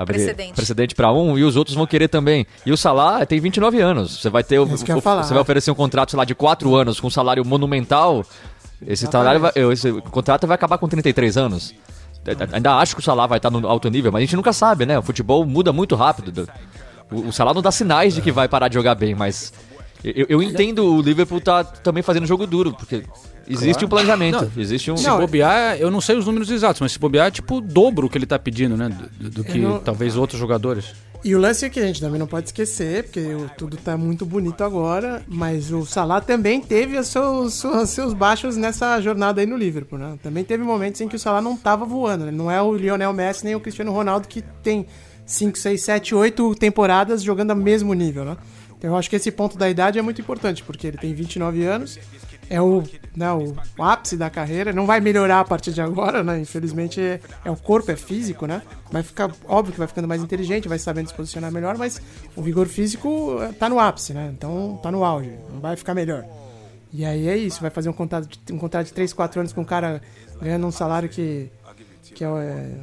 Abrir 0.00 0.14
Precedente. 0.14 0.52
precedente 0.54 0.94
para 0.94 1.12
um 1.12 1.36
e 1.36 1.42
os 1.42 1.56
outros 1.56 1.74
vão 1.74 1.84
querer 1.84 2.06
também. 2.06 2.46
E 2.64 2.70
o 2.70 2.76
Salah 2.76 3.26
tem 3.26 3.40
29 3.40 3.80
anos. 3.80 4.20
Você 4.20 4.30
vai 4.30 4.44
ter 4.44 4.60
o, 4.60 4.62
É 4.62 4.94
o- 4.96 5.00
falar. 5.00 5.24
você 5.24 5.34
vai 5.34 5.42
oferecer 5.42 5.72
um 5.72 5.74
contrato, 5.74 6.10
sei 6.12 6.16
lá, 6.18 6.24
de 6.24 6.36
4 6.36 6.72
anos 6.76 7.00
com 7.00 7.08
um 7.08 7.10
salário 7.10 7.44
monumental. 7.44 8.24
Esse 8.86 9.06
salário 9.10 9.40
vai, 9.40 9.52
esse 9.72 9.90
contrato 10.02 10.46
vai 10.46 10.54
acabar 10.54 10.78
com 10.78 10.86
33 10.86 11.36
anos. 11.36 11.74
Ainda 12.52 12.76
acho 12.76 12.94
que 12.94 13.00
o 13.00 13.04
Salah 13.04 13.26
vai 13.26 13.38
estar 13.38 13.50
no 13.50 13.66
alto 13.66 13.88
nível, 13.90 14.12
mas 14.12 14.20
a 14.20 14.24
gente 14.24 14.36
nunca 14.36 14.52
sabe, 14.52 14.86
né? 14.86 14.98
O 14.98 15.02
futebol 15.02 15.44
muda 15.44 15.72
muito 15.72 15.96
rápido. 15.96 16.48
O, 17.10 17.28
o 17.28 17.32
Salah 17.32 17.52
não 17.54 17.62
dá 17.62 17.72
sinais 17.72 18.14
de 18.14 18.20
que 18.22 18.30
vai 18.30 18.46
parar 18.46 18.68
de 18.68 18.74
jogar 18.74 18.94
bem, 18.94 19.14
mas 19.16 19.52
eu, 20.04 20.26
eu 20.28 20.42
entendo 20.42 20.94
o 20.94 21.00
Liverpool 21.02 21.40
tá 21.40 21.64
também 21.64 22.02
fazendo 22.04 22.26
jogo 22.26 22.46
duro, 22.46 22.72
porque 22.72 23.02
existe 23.48 23.84
um 23.84 23.88
planejamento, 23.88 24.42
Não, 24.54 24.62
existe 24.62 24.90
um 24.90 24.96
Se 24.96 25.08
bobear, 25.08 25.76
eu 25.78 25.90
não 25.90 26.00
sei 26.00 26.16
os 26.16 26.26
números 26.26 26.50
exatos, 26.50 26.80
mas 26.80 26.92
se 26.92 26.98
bobear, 26.98 27.28
é 27.28 27.30
tipo 27.30 27.56
o 27.56 27.60
dobro 27.60 28.06
o 28.06 28.10
que 28.10 28.18
ele 28.18 28.26
tá 28.26 28.38
pedindo, 28.38 28.76
né? 28.76 28.88
Do, 29.20 29.30
do 29.30 29.44
que 29.44 29.58
não- 29.58 29.78
talvez 29.78 30.16
outros 30.16 30.38
jogadores. 30.38 30.86
E 31.24 31.34
o 31.34 31.38
lance 31.40 31.64
é 31.64 31.68
que 31.68 31.80
a 31.80 31.86
gente 31.86 32.00
também 32.00 32.18
não 32.18 32.28
pode 32.28 32.46
esquecer, 32.46 33.02
porque 33.04 33.26
tudo 33.56 33.76
tá 33.76 33.96
muito 33.96 34.24
bonito 34.24 34.62
agora, 34.62 35.20
mas 35.26 35.72
o 35.72 35.84
Salah 35.84 36.20
também 36.20 36.60
teve 36.60 36.96
os 36.96 37.08
seus, 37.08 37.54
seus, 37.54 37.90
seus 37.90 38.14
baixos 38.14 38.56
nessa 38.56 39.00
jornada 39.00 39.40
aí 39.40 39.46
no 39.46 39.56
Liverpool, 39.56 39.98
né? 39.98 40.16
Também 40.22 40.44
teve 40.44 40.62
momentos 40.62 41.00
em 41.00 41.08
que 41.08 41.16
o 41.16 41.18
Salah 41.18 41.42
não 41.42 41.56
tava 41.56 41.84
voando, 41.84 42.24
né? 42.26 42.30
Não 42.30 42.48
é 42.48 42.62
o 42.62 42.72
Lionel 42.72 43.12
Messi 43.12 43.44
nem 43.44 43.56
o 43.56 43.60
Cristiano 43.60 43.90
Ronaldo 43.90 44.28
que 44.28 44.42
tem 44.62 44.86
5, 45.26 45.58
6, 45.58 45.82
7, 45.82 46.14
8 46.14 46.54
temporadas 46.54 47.20
jogando 47.22 47.50
ao 47.50 47.56
mesmo 47.56 47.92
nível, 47.94 48.24
né? 48.24 48.36
Então 48.78 48.90
eu 48.90 48.96
acho 48.96 49.10
que 49.10 49.16
esse 49.16 49.32
ponto 49.32 49.58
da 49.58 49.68
idade 49.68 49.98
é 49.98 50.02
muito 50.02 50.20
importante, 50.20 50.62
porque 50.62 50.86
ele 50.86 50.96
tem 50.98 51.12
29 51.12 51.64
anos, 51.64 51.98
é 52.50 52.60
o, 52.60 52.82
né, 53.14 53.30
o 53.32 53.54
ápice 53.82 54.16
da 54.16 54.30
carreira, 54.30 54.72
não 54.72 54.86
vai 54.86 55.00
melhorar 55.00 55.40
a 55.40 55.44
partir 55.44 55.72
de 55.72 55.80
agora, 55.80 56.22
né? 56.22 56.40
Infelizmente 56.40 57.00
é, 57.00 57.20
é 57.44 57.50
o 57.50 57.56
corpo, 57.56 57.90
é 57.90 57.96
físico, 57.96 58.46
né? 58.46 58.62
Vai 58.90 59.02
ficar, 59.02 59.30
óbvio 59.46 59.72
que 59.72 59.78
vai 59.78 59.88
ficando 59.88 60.08
mais 60.08 60.22
inteligente, 60.22 60.68
vai 60.68 60.78
sabendo 60.78 61.08
se 61.08 61.14
posicionar 61.14 61.52
melhor, 61.52 61.76
mas 61.76 62.00
o 62.34 62.42
vigor 62.42 62.66
físico 62.66 63.38
eh, 63.42 63.52
tá 63.52 63.68
no 63.68 63.78
ápice, 63.78 64.14
né? 64.14 64.30
Então 64.32 64.78
tá 64.82 64.90
no 64.90 65.04
auge, 65.04 65.32
não 65.52 65.60
vai 65.60 65.76
ficar 65.76 65.94
melhor. 65.94 66.24
E 66.92 67.04
aí 67.04 67.28
é 67.28 67.36
isso, 67.36 67.60
vai 67.60 67.70
fazer 67.70 67.90
um 67.90 67.92
contrato 67.92 68.26
de, 68.26 68.52
um 68.52 68.58
contrato 68.58 68.86
de 68.86 68.92
3, 68.94 69.12
4 69.12 69.40
anos 69.40 69.52
com 69.52 69.60
um 69.60 69.64
cara 69.64 70.00
ganhando 70.40 70.66
um 70.66 70.70
salário 70.70 71.08
que, 71.08 71.50
que 72.14 72.24
é 72.24 72.28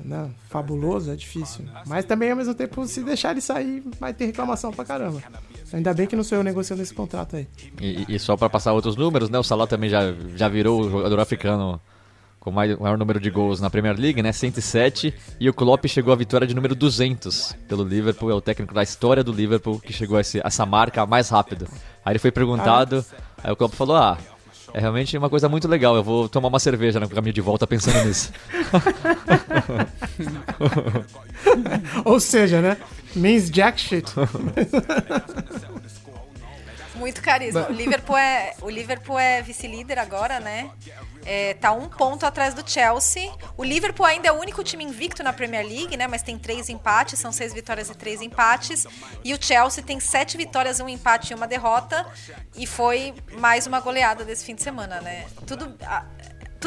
né, 0.03 0.29
fabuloso, 0.49 1.11
é 1.11 1.15
difícil. 1.15 1.65
Mas 1.87 2.05
também, 2.05 2.31
ao 2.31 2.37
mesmo 2.37 2.53
tempo, 2.53 2.85
se 2.87 3.03
deixar 3.03 3.31
ele 3.31 3.41
sair, 3.41 3.83
vai 3.99 4.13
ter 4.13 4.25
reclamação 4.27 4.71
pra 4.71 4.85
caramba. 4.85 5.21
Ainda 5.73 5.93
bem 5.93 6.07
que 6.07 6.15
não 6.15 6.23
sou 6.23 6.37
eu 6.37 6.43
negociando 6.43 6.81
esse 6.81 6.93
contrato 6.93 7.35
aí. 7.35 7.47
E, 7.81 8.05
e 8.15 8.19
só 8.19 8.37
para 8.37 8.49
passar 8.49 8.71
outros 8.73 8.95
números, 8.95 9.29
né? 9.29 9.37
O 9.37 9.43
Salah 9.43 9.67
também 9.67 9.89
já, 9.89 10.13
já 10.35 10.47
virou 10.47 10.81
o 10.81 10.89
jogador 10.89 11.19
africano 11.19 11.81
com 12.39 12.51
mais- 12.51 12.77
o 12.77 12.81
maior 12.83 12.97
número 12.97 13.19
de 13.19 13.29
gols 13.31 13.59
na 13.59 13.69
Premier 13.69 13.99
League, 13.99 14.21
né? 14.21 14.31
107. 14.31 15.13
E 15.39 15.49
o 15.49 15.53
Klopp 15.53 15.85
chegou 15.87 16.13
à 16.13 16.15
vitória 16.15 16.45
de 16.47 16.53
número 16.53 16.75
200 16.75 17.53
pelo 17.67 17.83
Liverpool. 17.83 18.29
É 18.29 18.33
o 18.35 18.39
técnico 18.41 18.73
da 18.73 18.83
história 18.83 19.23
do 19.23 19.31
Liverpool 19.33 19.79
que 19.79 19.91
chegou 19.91 20.17
a 20.17 20.21
esse- 20.21 20.39
essa 20.45 20.65
marca 20.65 21.05
mais 21.05 21.27
rápido. 21.29 21.67
Aí 22.05 22.11
ele 22.13 22.19
foi 22.19 22.31
perguntado, 22.31 23.03
aí 23.43 23.51
o 23.51 23.55
Klopp 23.55 23.73
falou: 23.73 23.95
Ah, 23.97 24.17
é 24.75 24.79
realmente 24.81 25.17
uma 25.17 25.29
coisa 25.29 25.47
muito 25.47 25.69
legal. 25.69 25.95
Eu 25.95 26.03
vou 26.03 26.27
tomar 26.27 26.49
uma 26.49 26.59
cerveja 26.59 26.99
no 26.99 27.07
caminho 27.07 27.31
de 27.31 27.39
volta 27.39 27.65
pensando 27.65 28.05
nisso. 28.05 28.29
Ou 32.03 32.19
seja, 32.19 32.61
né? 32.61 32.75
Means 33.15 33.49
jack 33.49 33.79
shit. 33.79 34.11
Muito 36.95 37.21
carisma. 37.21 37.67
O 37.69 37.73
Liverpool 37.73 38.17
é, 38.17 38.53
o 38.61 38.69
Liverpool 38.69 39.19
é 39.19 39.41
vice-líder 39.41 39.99
agora, 39.99 40.39
né? 40.39 40.71
É, 41.25 41.55
tá 41.55 41.71
um 41.71 41.89
ponto 41.89 42.25
atrás 42.25 42.53
do 42.53 42.67
Chelsea. 42.69 43.31
O 43.57 43.63
Liverpool 43.63 44.05
ainda 44.05 44.27
é 44.27 44.31
o 44.31 44.39
único 44.39 44.63
time 44.63 44.83
invicto 44.83 45.23
na 45.23 45.33
Premier 45.33 45.65
League, 45.65 45.97
né? 45.97 46.07
Mas 46.07 46.21
tem 46.21 46.37
três 46.37 46.69
empates, 46.69 47.19
são 47.19 47.31
seis 47.31 47.53
vitórias 47.53 47.89
e 47.89 47.95
três 47.95 48.21
empates. 48.21 48.85
E 49.23 49.33
o 49.33 49.37
Chelsea 49.41 49.83
tem 49.83 49.99
sete 49.99 50.37
vitórias, 50.37 50.79
um 50.79 50.87
empate 50.87 51.33
e 51.33 51.35
uma 51.35 51.47
derrota. 51.47 52.05
E 52.55 52.67
foi 52.67 53.13
mais 53.33 53.65
uma 53.65 53.79
goleada 53.79 54.23
desse 54.23 54.45
fim 54.45 54.55
de 54.55 54.61
semana, 54.61 55.01
né? 55.01 55.25
Tudo, 55.47 55.75
ah, 55.83 56.05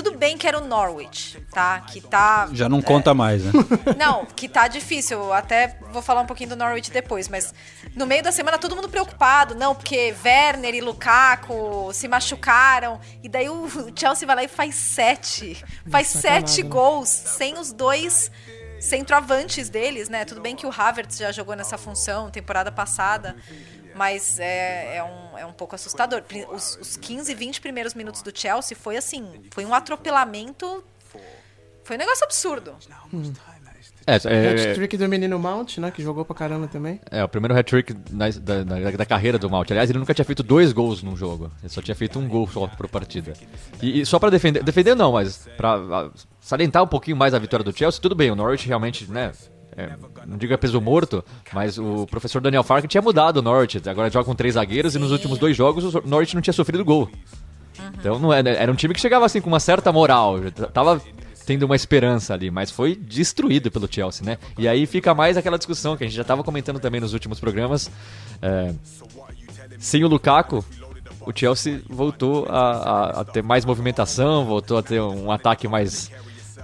tudo 0.03 0.17
bem 0.17 0.39
que 0.39 0.47
era 0.47 0.57
o 0.57 0.65
Norwich, 0.65 1.41
tá? 1.51 1.81
Que 1.81 2.01
tá. 2.01 2.49
Já 2.53 2.69
não 2.69 2.81
conta 2.81 3.13
mais, 3.13 3.43
né? 3.43 3.51
Não, 3.99 4.25
que 4.25 4.49
tá 4.49 4.69
difícil. 4.69 5.19
Eu 5.19 5.33
até 5.33 5.77
vou 5.93 6.01
falar 6.01 6.21
um 6.21 6.27
pouquinho 6.27 6.51
do 6.51 6.57
Norwich 6.57 6.89
depois, 6.89 7.29
mas 7.29 7.53
no 7.97 8.07
meio 8.07 8.23
da 8.23 8.31
semana 8.31 8.59
todo 8.59 8.77
mundo 8.77 8.89
preocupado, 8.89 9.57
não, 9.57 9.75
porque 9.75 10.15
Werner 10.25 10.73
e 10.73 10.81
Lukaku 10.81 11.91
se 11.93 12.07
machucaram. 12.07 13.01
E 13.25 13.29
daí 13.29 13.49
o 13.49 13.69
Chelsea 13.97 14.25
vai 14.25 14.37
lá 14.37 14.45
e 14.45 14.49
faz 14.49 14.77
sete. 14.77 15.61
Faz 15.91 16.07
Sacanagem, 16.07 16.47
sete 16.47 16.63
né? 16.63 16.69
gols 16.69 17.09
sem 17.09 17.59
os 17.59 17.73
dois 17.73 18.31
centroavantes 18.79 19.69
deles, 19.69 20.09
né? 20.09 20.25
Tudo 20.25 20.41
bem 20.41 20.55
que 20.55 20.65
o 20.65 20.71
Havertz 20.71 21.19
já 21.19 21.33
jogou 21.33 21.57
nessa 21.57 21.77
função 21.77 22.31
temporada 22.31 22.71
passada. 22.71 23.35
Mas 23.99 24.39
é, 24.39 24.99
é, 24.99 25.03
um, 25.03 25.37
é 25.39 25.45
um 25.45 25.53
pouco 25.53 25.75
assustador. 25.75 26.23
Os, 26.55 26.79
os 26.81 26.97
15, 26.97 27.35
20 27.35 27.61
primeiros 27.61 27.95
minutos 27.95 28.23
do 28.23 28.31
Chelsea 28.33 28.77
foi 28.77 28.97
assim, 28.97 29.27
foi 29.51 29.67
um 29.67 29.75
atropelamento. 29.75 30.85
Foi 31.83 31.97
um 31.97 31.99
negócio 31.99 32.25
absurdo. 32.25 32.77
É, 34.07 34.13
é, 34.13 34.71
Hat-trick 34.71 34.97
do 34.97 35.09
menino 35.09 35.37
Mount, 35.39 35.79
né? 35.79 35.91
Que 35.91 36.01
jogou 36.01 36.25
pra 36.25 36.35
caramba 36.35 36.69
também. 36.69 37.01
é 37.11 37.23
o 37.25 37.29
primeiro 37.29 37.55
hat-trick 37.59 37.93
da, 37.93 38.29
da- 38.63 38.91
da 38.93 39.05
carreira 39.05 39.37
do 39.37 39.51
Malt. 39.51 39.71
Aliás, 39.71 39.91
ele 39.91 39.99
nunca 39.99 40.15
tinha 40.15 40.25
feito 40.25 40.43
dois 40.43 40.73
gols 40.73 41.03
num 41.03 41.17
jogo. 41.17 41.51
Ele 41.61 41.69
só 41.69 41.83
tinha 41.83 41.95
feito 41.95 42.21
um 42.21 42.29
gol 42.29 42.49
só 42.49 42.69
por 42.69 42.89
partida. 42.89 43.33
E, 43.83 44.01
e 44.01 44.07
só 44.07 44.19
pra 44.21 44.31
defender, 44.31 44.63
defender 44.63 44.95
não, 44.95 45.13
mas 45.13 45.49
pra 45.57 45.75
ah, 45.75 46.11
salientar 46.41 46.85
um 46.85 46.87
pouquinho 46.87 47.17
mais 47.17 47.35
a 47.35 47.39
vitória 47.39 47.65
do 47.65 47.77
Chelsea, 47.77 48.01
tudo 48.01 48.15
bem, 48.15 48.31
o 48.31 48.37
Norwich 48.37 48.67
realmente, 48.67 49.11
né, 49.11 49.33
é, 49.79 49.97
não 50.27 50.37
digo 50.37 50.53
é 50.53 50.57
peso 50.57 50.81
morto, 50.81 51.25
mas 51.53 51.79
o 51.79 52.05
professor 52.07 52.43
Daniel 52.43 52.65
Fark 52.65 52.87
tinha 52.87 53.01
mudado 53.01 53.37
o 53.37 53.43
Norwich. 53.43 53.81
Agora 53.89 54.11
joga 54.11 54.25
com 54.25 54.35
três 54.35 54.55
zagueiros 54.55 54.97
e 54.97 54.99
nos 54.99 55.13
últimos 55.13 55.39
dois 55.39 55.57
jogos 55.57 55.95
o 55.95 56.03
Norwich 56.05 56.35
não 56.35 56.43
tinha 56.43 56.53
sofrido 56.53 56.85
gol. 56.85 57.09
Então 57.97 58.19
não 58.19 58.33
era, 58.33 58.51
era 58.51 58.73
um 58.73 58.75
time 58.75 58.93
que 58.93 59.01
chegava 59.01 59.25
assim 59.25 59.41
com 59.41 59.49
uma 59.49 59.61
certa 59.61 59.93
moral, 59.93 60.37
tava 60.73 61.01
tendo 61.47 61.63
uma 61.63 61.77
esperança 61.77 62.35
ali, 62.35 62.51
mas 62.51 62.71
foi 62.71 62.97
destruído 62.97 63.71
pelo 63.71 63.89
Chelsea, 63.91 64.27
né? 64.27 64.37
E 64.59 64.67
aí 64.67 64.85
fica 64.85 65.15
mais 65.15 65.37
aquela 65.37 65.57
discussão 65.57 65.97
que 65.97 66.05
a 66.05 66.07
gente 66.07 66.17
já 66.17 66.23
estava 66.23 66.43
comentando 66.43 66.81
também 66.81 67.01
nos 67.01 67.15
últimos 67.15 67.39
programas. 67.39 67.91
É, 68.43 68.75
sem 69.79 70.05
o 70.05 70.09
Lukaku, 70.09 70.65
o 71.25 71.33
Chelsea 71.35 71.81
voltou 71.89 72.47
a, 72.51 72.71
a, 72.71 73.21
a 73.21 73.25
ter 73.25 73.43
mais 73.43 73.65
movimentação, 73.65 74.45
voltou 74.45 74.77
a 74.77 74.83
ter 74.83 75.01
um 75.01 75.31
ataque 75.31 75.69
mais, 75.69 76.11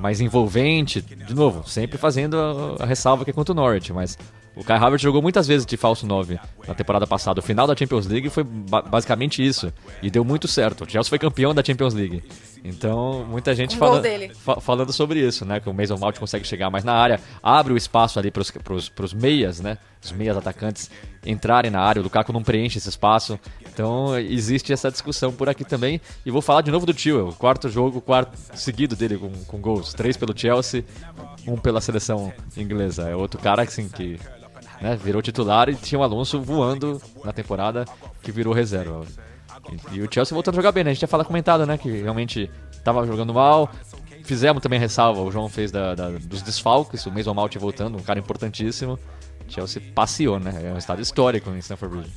mais 0.01 0.21
envolvente. 0.21 1.01
De 1.01 1.35
novo, 1.35 1.69
sempre 1.69 1.99
fazendo 1.99 2.37
a, 2.39 2.83
a 2.83 2.87
ressalva 2.87 3.25
que 3.25 3.31
é 3.31 3.35
contra 3.35 3.53
o 3.53 3.55
Norwich, 3.57 3.93
mas 3.93 4.17
o 4.57 4.63
Kai 4.63 4.77
Havertz 4.79 5.03
jogou 5.03 5.21
muitas 5.21 5.47
vezes 5.47 5.67
de 5.67 5.77
falso 5.77 6.07
9 6.07 6.39
na 6.67 6.75
temporada 6.75 7.07
passada. 7.07 7.41
O 7.41 7.43
final 7.43 7.67
da 7.67 7.75
Champions 7.77 8.07
League 8.07 8.31
foi 8.31 8.45
ba 8.45 8.83
basicamente 8.83 9.45
isso. 9.45 9.73
E 10.03 10.11
deu 10.11 10.25
muito 10.25 10.47
certo. 10.47 10.85
O 10.85 10.89
Chelsea 10.91 11.09
foi 11.09 11.19
campeão 11.19 11.53
da 11.55 11.63
Champions 11.65 11.93
League. 11.95 12.23
Então, 12.67 13.27
muita 13.29 13.55
gente 13.55 13.77
Um 13.77 13.79
fala, 13.79 13.97
fa- 14.35 14.61
falando 14.61 14.91
sobre 14.93 15.21
isso, 15.21 15.45
né? 15.45 15.61
Que 15.61 15.69
o 15.69 15.75
Mason 15.75 15.99
Mount 15.99 16.19
consegue 16.19 16.47
chegar 16.47 16.71
mais 16.71 16.83
na 16.83 16.95
área, 16.95 17.21
abre 17.43 17.75
o 17.75 17.77
espaço 17.77 18.19
ali 18.19 18.31
pros, 18.31 18.51
pros 18.89 19.13
meias, 19.13 19.61
né? 19.61 19.77
Os 20.03 20.13
meias 20.13 20.35
atacantes 20.37 20.91
entrarem 21.27 21.71
na 21.71 21.81
área. 21.81 22.01
O 22.01 22.03
Lukaku 22.05 22.33
não 22.33 22.43
preenche 22.43 22.79
esse 22.79 22.89
espaço. 22.89 23.39
Então, 23.75 24.17
existe 24.17 24.73
essa 24.73 24.89
discussão 24.89 25.33
por 25.33 25.49
aqui 25.49 25.65
também. 25.65 26.01
E 26.25 26.31
vou 26.31 26.41
falar 26.41 26.61
de 26.63 26.71
novo 26.71 26.87
do 26.87 26.95
Tio. 26.95 27.29
O 27.31 27.35
quarto 27.35 27.69
jogo, 27.69 28.01
quarto 28.01 28.39
seguido 28.55 28.95
dele 28.95 29.19
com, 29.19 29.31
com 29.47 29.59
gols. 29.59 29.93
Três 29.93 30.17
pelo 30.17 30.33
Chelsea, 30.37 30.85
um 31.47 31.57
pela 31.57 31.81
seleção 31.81 32.33
inglesa. 32.57 33.09
É 33.09 33.17
outro 33.17 33.41
cara 33.41 33.63
assim 33.63 33.89
que 33.89 34.19
né, 34.81 34.97
virou 34.97 35.21
titular 35.21 35.69
e 35.69 35.75
tinha 35.75 35.99
o 35.99 36.05
Alonso 36.05 36.41
voando 36.41 37.03
na 37.25 37.33
temporada 37.33 37.85
que 38.23 38.31
virou 38.31 38.55
reserva. 38.55 39.05
E, 39.93 39.97
e 39.97 40.03
o 40.03 40.09
Chelsea 40.13 40.33
voltando 40.35 40.55
a 40.55 40.59
jogar 40.59 40.71
bem, 40.71 40.85
né? 40.85 40.91
A 40.91 40.95
gente 40.95 41.01
já 41.01 41.09
fala 41.09 41.25
comentado, 41.25 41.67
né? 41.67 41.77
Que 41.77 41.91
realmente 42.03 42.49
tava 42.85 43.05
jogando 43.05 43.35
mal. 43.35 43.69
Fizemos 44.23 44.63
também 44.63 44.79
ressalva, 44.79 45.21
o 45.21 45.31
João 45.33 45.49
fez 45.49 45.71
da, 45.73 45.95
da- 45.97 46.11
dos 46.11 46.43
desfalques, 46.43 47.05
o 47.07 47.11
Mason 47.11 47.35
Mount 47.35 47.57
voltando, 47.59 47.99
um 47.99 48.03
cara 48.03 48.19
importantíssimo. 48.21 48.99
Chelsea 49.49 49.83
passeou, 49.95 50.39
né? 50.39 50.63
É 50.71 50.73
um 50.73 50.79
estado 50.79 51.03
histórico 51.03 51.51
em 51.51 51.59
Stamford 51.59 51.97
Bridge. 51.97 52.13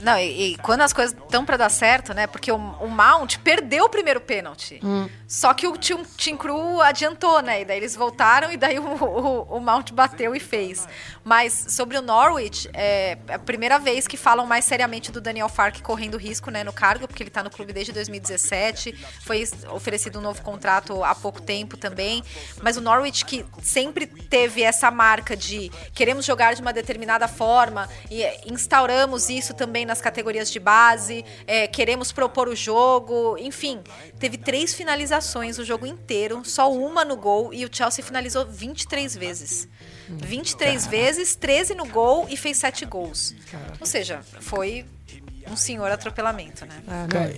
Não, 0.00 0.18
e, 0.18 0.52
e 0.52 0.56
quando 0.58 0.82
as 0.82 0.92
coisas 0.92 1.16
estão 1.18 1.44
pra 1.44 1.56
dar 1.56 1.70
certo, 1.70 2.12
né? 2.12 2.26
Porque 2.26 2.52
o, 2.52 2.56
o 2.56 2.88
Mount 2.88 3.38
perdeu 3.38 3.84
o 3.84 3.88
primeiro 3.88 4.20
pênalti. 4.20 4.80
Só 5.26 5.54
que 5.54 5.66
o 5.66 5.76
Tim, 5.76 6.04
Tim 6.16 6.36
Crew 6.36 6.82
adiantou, 6.82 7.40
né? 7.40 7.62
E 7.62 7.64
daí 7.64 7.78
eles 7.78 7.96
voltaram 7.96 8.52
e 8.52 8.56
daí 8.56 8.78
o, 8.78 8.84
o, 8.84 9.56
o 9.56 9.60
Mount 9.60 9.92
bateu 9.92 10.34
e 10.34 10.40
fez. 10.40 10.86
Mas 11.24 11.66
sobre 11.70 11.96
o 11.96 12.02
Norwich, 12.02 12.68
é 12.74 13.16
a 13.28 13.38
primeira 13.38 13.78
vez 13.78 14.06
que 14.06 14.16
falam 14.16 14.46
mais 14.46 14.64
seriamente 14.64 15.10
do 15.10 15.20
Daniel 15.20 15.48
Fark 15.48 15.80
correndo 15.80 16.18
risco, 16.18 16.50
né? 16.50 16.62
No 16.62 16.72
cargo, 16.72 17.08
porque 17.08 17.22
ele 17.22 17.30
tá 17.30 17.42
no 17.42 17.50
clube 17.50 17.72
desde 17.72 17.92
2017. 17.92 18.92
Foi 19.22 19.48
oferecido 19.70 20.18
um 20.18 20.22
novo 20.22 20.42
contrato 20.42 21.02
há 21.02 21.14
pouco 21.14 21.40
tempo 21.40 21.76
também. 21.76 22.22
Mas 22.62 22.76
o 22.76 22.80
Norwich 22.82 23.24
que 23.24 23.46
sempre 23.62 24.06
teve 24.06 24.62
essa 24.62 24.90
marca 24.90 25.34
de 25.34 25.70
queremos 25.94 26.26
jogar 26.26 26.54
de 26.54 26.60
uma 26.60 26.72
determinada 26.72 27.26
forma 27.26 27.88
e 28.10 28.22
eh, 28.22 28.42
instauramos 28.46 29.30
isso 29.30 29.54
também 29.54 29.85
nas 29.86 30.00
categorias 30.00 30.50
de 30.50 30.58
base, 30.60 31.24
eh, 31.46 31.66
queremos 31.66 32.12
propor 32.12 32.48
o 32.48 32.54
jogo, 32.56 33.36
enfim, 33.38 33.80
teve 34.18 34.36
três 34.36 34.74
finalizações 34.74 35.58
o 35.58 35.64
jogo 35.64 35.86
inteiro, 35.86 36.42
só 36.44 36.70
uma 36.72 37.04
no 37.04 37.16
gol 37.16 37.54
e 37.54 37.64
o 37.64 37.68
Chelsea 37.72 38.04
finalizou 38.04 38.44
23 38.46 39.16
vezes. 39.16 39.68
23 40.08 40.86
vezes, 40.86 41.34
13 41.34 41.74
no 41.74 41.86
gol 41.86 42.26
e 42.28 42.36
fez 42.36 42.58
7 42.58 42.84
gols. 42.84 43.34
Ou 43.80 43.86
seja, 43.86 44.20
foi 44.40 44.84
um 45.50 45.56
senhor 45.56 45.90
atropelamento, 45.90 46.64
né? 46.66 46.82
Ah, 46.86 47.06
Cara, 47.08 47.28
não, 47.28 47.36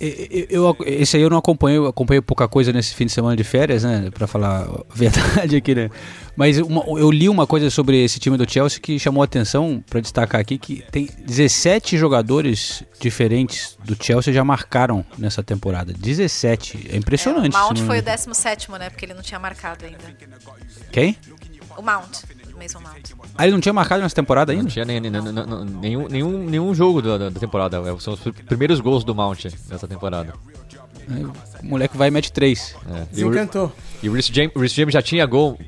Eu, 0.00 0.46
eu- 0.48 0.76
esse 0.86 1.16
aí 1.16 1.22
eu 1.22 1.30
não 1.30 1.38
acompanho, 1.38 1.84
eu 1.84 1.86
acompanhei 1.86 2.20
pouca 2.20 2.46
coisa 2.46 2.72
nesse 2.72 2.94
fim 2.94 3.06
de 3.06 3.12
semana 3.12 3.34
de 3.36 3.42
férias, 3.44 3.82
né? 3.84 4.10
Pra 4.12 4.26
falar 4.26 4.62
a 4.64 4.84
verdade 4.94 5.56
aqui, 5.56 5.74
né? 5.74 5.90
Mas 6.38 6.56
uma- 6.58 6.84
eu 6.96 7.10
li 7.10 7.28
uma 7.28 7.48
coisa 7.48 7.68
sobre 7.68 8.00
esse 8.04 8.20
time 8.20 8.36
do 8.36 8.48
Chelsea 8.48 8.78
que 8.80 8.96
chamou 8.96 9.22
a 9.22 9.24
atenção 9.24 9.82
pra 9.90 9.98
destacar 9.98 10.40
aqui 10.40 10.56
que 10.56 10.84
tem 10.92 11.08
17 11.26 11.98
jogadores 11.98 12.84
diferentes 13.00 13.76
do 13.84 13.96
Chelsea 14.00 14.32
já 14.32 14.44
marcaram 14.44 15.04
nessa 15.18 15.42
temporada. 15.42 15.92
17. 15.92 16.90
É 16.92 16.96
impressionante. 16.96 17.56
o 17.56 17.58
Mount 17.58 17.78
não- 17.80 17.86
foi 17.86 17.98
o 17.98 18.02
17, 18.02 18.70
né? 18.78 18.88
Porque 18.88 19.04
ele 19.04 19.14
não 19.14 19.22
tinha 19.22 19.40
marcado 19.40 19.84
ainda. 19.84 19.98
Quem? 20.92 21.16
O 21.76 21.82
Mount, 21.82 22.18
o 22.54 22.58
Mason 22.62 22.78
Mount. 22.80 23.10
Ah, 23.36 23.42
ele 23.44 23.52
não 23.54 23.60
tinha 23.60 23.72
marcado 23.72 24.00
nessa 24.02 24.14
temporada 24.14 24.52
Não 24.52 24.60
ainda? 24.60 24.70
tinha 24.70 24.84
nem- 24.84 25.00
nem- 25.00 25.10
nenhum, 25.80 26.06
nenhum, 26.08 26.44
nenhum 26.44 26.72
jogo 26.72 27.02
da, 27.02 27.18
da- 27.18 27.30
da 27.30 27.40
temporada. 27.40 27.78
É, 27.78 27.98
São 27.98 28.14
os 28.14 28.20
pr- 28.20 28.30
primeiros 28.46 28.78
gols 28.78 29.02
do 29.02 29.12
Mount 29.12 29.44
nessa 29.68 29.88
temporada. 29.88 30.34
O 31.62 31.66
moleque 31.66 31.96
vai 31.96 32.08
e 32.08 32.10
mete 32.10 32.30
3. 32.30 32.76
É. 32.88 32.98
E 33.20 33.24
o, 33.24 33.30
desencantou. 33.30 33.72
E 34.02 34.08
o 34.08 34.12
Rhys 34.12 34.26
James, 34.26 34.72
James 34.72 34.92
já 34.92 35.00
tinha 35.02 35.24
gol, 35.26 35.58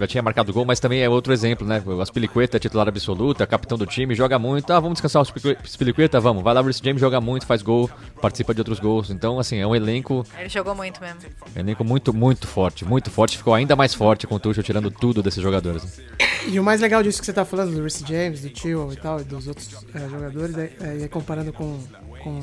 já 0.00 0.06
tinha 0.06 0.22
marcado 0.22 0.52
gol, 0.52 0.64
mas 0.64 0.78
também 0.80 1.00
é 1.02 1.08
outro 1.08 1.32
exemplo, 1.32 1.66
né? 1.66 1.82
O 1.86 2.00
Aspilicueta 2.00 2.56
é 2.56 2.60
titular 2.60 2.86
absoluto, 2.88 3.42
é 3.42 3.46
capitão 3.46 3.78
do 3.78 3.86
time, 3.86 4.14
joga 4.14 4.38
muito. 4.38 4.70
Ah, 4.72 4.78
vamos 4.80 4.94
descansar 4.94 5.20
o 5.20 5.22
Aspilicu- 5.22 5.60
Aspilicueta? 5.64 6.20
Vamos. 6.20 6.42
Vai 6.42 6.54
lá, 6.54 6.60
o 6.60 6.64
Reece 6.64 6.80
James 6.84 7.00
joga 7.00 7.20
muito, 7.20 7.46
faz 7.46 7.62
gol, 7.62 7.88
participa 8.20 8.52
de 8.54 8.60
outros 8.60 8.78
gols. 8.78 9.10
Então, 9.10 9.38
assim, 9.38 9.56
é 9.58 9.66
um 9.66 9.74
elenco, 9.74 10.24
Ele 10.38 10.48
jogou 10.48 10.74
muito 10.74 11.00
mesmo. 11.00 11.20
elenco 11.56 11.84
muito, 11.84 12.12
muito 12.12 12.46
forte, 12.46 12.84
muito 12.84 13.10
forte. 13.10 13.38
Ficou 13.38 13.54
ainda 13.54 13.74
mais 13.74 13.94
forte 13.94 14.26
com 14.26 14.34
o 14.34 14.38
Tuchel 14.38 14.62
tirando 14.62 14.90
tudo 14.90 15.22
desses 15.22 15.42
jogadores. 15.42 16.00
E 16.46 16.58
o 16.60 16.62
mais 16.64 16.80
legal 16.80 17.02
disso 17.02 17.18
que 17.20 17.26
você 17.26 17.32
tá 17.32 17.44
falando, 17.44 17.72
do 17.74 17.80
Reece 17.80 18.04
James, 18.06 18.42
do 18.42 18.50
Tio 18.50 18.90
e 18.92 18.96
tal, 18.96 19.20
e 19.20 19.24
dos 19.24 19.48
outros 19.48 19.84
eh, 19.94 20.08
jogadores, 20.08 20.56
é, 20.56 20.72
é, 20.80 20.96
e 21.04 21.08
comparando 21.08 21.52
com, 21.52 21.78
com 22.22 22.40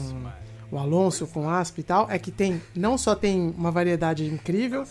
o 0.72 0.78
Alonso, 0.78 1.26
com 1.28 1.46
o 1.46 1.50
Asp 1.50 1.80
e 1.80 1.84
tal, 1.84 2.08
é 2.10 2.20
que 2.20 2.32
tem, 2.32 2.62
não 2.76 2.98
só 2.98 3.16
tem 3.16 3.54
uma 3.58 3.72
variedade 3.72 4.26
incrível, 4.26 4.86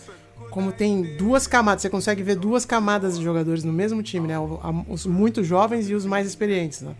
como 0.55 0.71
tem 0.71 1.01
duas 1.17 1.45
camadas, 1.45 1.81
você 1.81 1.89
consegue 1.89 2.23
ver 2.23 2.37
duas 2.37 2.63
camadas 2.63 3.17
de 3.17 3.23
jogadores 3.25 3.65
no 3.65 3.73
mesmo 3.73 4.01
time, 4.01 4.25
né? 4.25 4.35
Os 4.87 5.05
muito 5.05 5.43
jovens 5.43 5.89
e 5.89 5.93
os 5.93 6.05
mais 6.05 6.25
experientes, 6.25 6.79
né? 6.79 6.95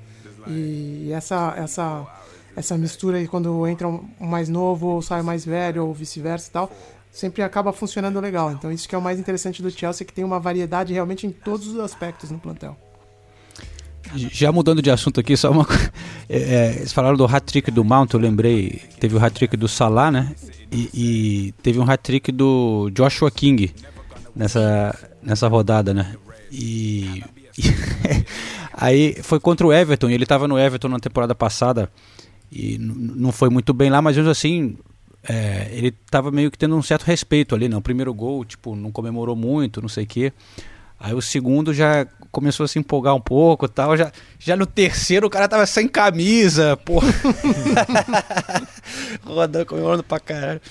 E 0.46 1.10
essa, 1.14 1.54
essa, 1.56 2.06
essa 2.54 2.78
mistura 2.78 3.16
aí, 3.16 3.30
quando 3.30 3.66
entra 3.66 3.88
um 3.88 4.04
mais 4.20 4.50
novo, 4.50 4.88
ou 4.88 5.02
sai 5.02 5.22
mais 5.22 5.46
velho, 5.46 5.86
ou 5.86 5.94
vice-versa 5.94 6.50
e 6.50 6.52
tal, 6.52 6.70
sempre 7.10 7.42
acaba 7.44 7.72
funcionando 7.72 8.20
legal. 8.20 8.52
Então 8.52 8.70
isso 8.70 8.90
que 8.90 8.94
é 8.94 8.98
o 8.98 9.02
mais 9.02 9.18
interessante 9.22 9.62
do 9.62 9.72
Chelsea, 9.72 10.06
que 10.06 10.12
tem 10.12 10.26
uma 10.26 10.38
variedade 10.38 10.92
realmente 10.92 11.26
em 11.26 11.32
todos 11.32 11.70
os 11.70 11.80
aspectos 11.80 12.30
no 12.30 12.38
plantel. 12.38 12.76
Já 14.16 14.52
mudando 14.52 14.82
de 14.82 14.90
assunto 14.90 15.20
aqui, 15.20 15.36
só 15.36 15.52
uma 15.52 15.66
coisa. 15.66 15.92
É, 16.28 16.38
é, 16.38 16.76
eles 16.78 16.92
falaram 16.92 17.16
do 17.16 17.26
hat-trick 17.26 17.70
do 17.70 17.84
Mount, 17.84 18.12
eu 18.14 18.20
lembrei. 18.20 18.82
Teve 19.00 19.16
o 19.16 19.24
hat-trick 19.24 19.56
do 19.56 19.68
Salah, 19.68 20.12
né? 20.12 20.34
E, 20.72 20.90
e 20.92 21.52
teve 21.62 21.78
um 21.80 21.84
hat-trick 21.84 22.32
do 22.32 22.90
Joshua 22.90 23.30
King 23.30 23.72
nessa, 24.36 24.98
nessa 25.22 25.48
rodada, 25.48 25.94
né? 25.94 26.16
E. 26.52 27.24
aí 28.74 29.18
foi 29.22 29.40
contra 29.40 29.68
o 29.68 29.74
Everton, 29.74 30.10
e 30.10 30.14
ele 30.14 30.26
tava 30.26 30.48
no 30.48 30.58
Everton 30.58 30.88
na 30.88 31.00
temporada 31.00 31.36
passada. 31.36 31.92
E 32.52 32.78
não 32.80 33.32
foi 33.32 33.50
muito 33.50 33.74
bem 33.74 33.90
lá, 33.90 34.02
mas 34.02 34.16
mesmo 34.16 34.32
assim. 34.32 34.78
é, 35.28 35.70
ele 35.72 35.92
tava 36.10 36.32
meio 36.32 36.50
que 36.50 36.58
tendo 36.58 36.76
um 36.76 36.82
certo 36.82 37.04
respeito 37.04 37.54
ali, 37.54 37.68
né? 37.68 37.76
O 37.76 37.82
primeiro 37.82 38.14
gol, 38.14 38.46
tipo, 38.46 38.76
não 38.76 38.92
comemorou 38.92 39.36
muito, 39.36 39.82
não 39.82 39.90
sei 39.90 40.06
o 40.06 40.08
quê. 40.08 40.34
Aí 41.00 41.14
o 41.14 41.22
segundo 41.22 41.74
já 41.74 42.06
começou 42.32 42.64
a 42.64 42.68
se 42.68 42.80
empolgar 42.80 43.14
um 43.16 43.22
pouco 43.22 43.66
e 43.66 43.70
tal. 43.70 43.96
Já, 43.98 44.12
já 44.40 44.56
no 44.56 44.66
terceiro 44.66 45.28
o 45.28 45.30
cara 45.30 45.48
tava 45.48 45.66
sem 45.66 45.88
camisa, 45.88 46.78
pô. 46.78 47.02
Rodando, 49.24 49.66
comemorando 49.66 50.04
pra 50.04 50.20
caralho. 50.20 50.62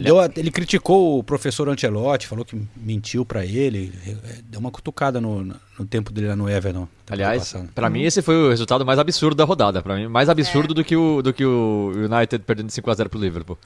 Deu 0.00 0.18
a- 0.18 0.30
ele 0.36 0.50
criticou 0.50 1.18
o 1.18 1.22
professor 1.24 1.68
Ancelotti, 1.68 2.26
falou 2.26 2.44
que 2.46 2.58
mentiu 2.76 3.26
pra 3.26 3.44
ele. 3.44 3.92
eh, 4.06 4.16
Deu 4.44 4.58
uma 4.58 4.70
cutucada 4.70 5.20
no, 5.20 5.42
no 5.44 5.86
tempo 5.86 6.10
dele 6.10 6.28
lá 6.28 6.36
no 6.36 6.48
Everton. 6.48 6.88
Aliás, 7.10 7.54
pra 7.74 7.90
mim 7.90 8.02
esse 8.02 8.22
foi 8.22 8.34
o 8.34 8.48
resultado 8.48 8.86
mais 8.86 8.98
absurdo 8.98 9.36
da 9.36 9.44
rodada. 9.44 9.82
Pra 9.82 9.96
mim, 9.96 10.08
mais 10.08 10.30
absurdo 10.30 10.72
do, 10.72 10.82
que 10.82 10.96
o, 10.96 11.20
do 11.20 11.32
que 11.34 11.44
o 11.44 11.92
United 11.94 12.42
perdendo 12.46 12.70
5x0 12.70 13.08
pro 13.08 13.20
Liverpool. 13.20 13.58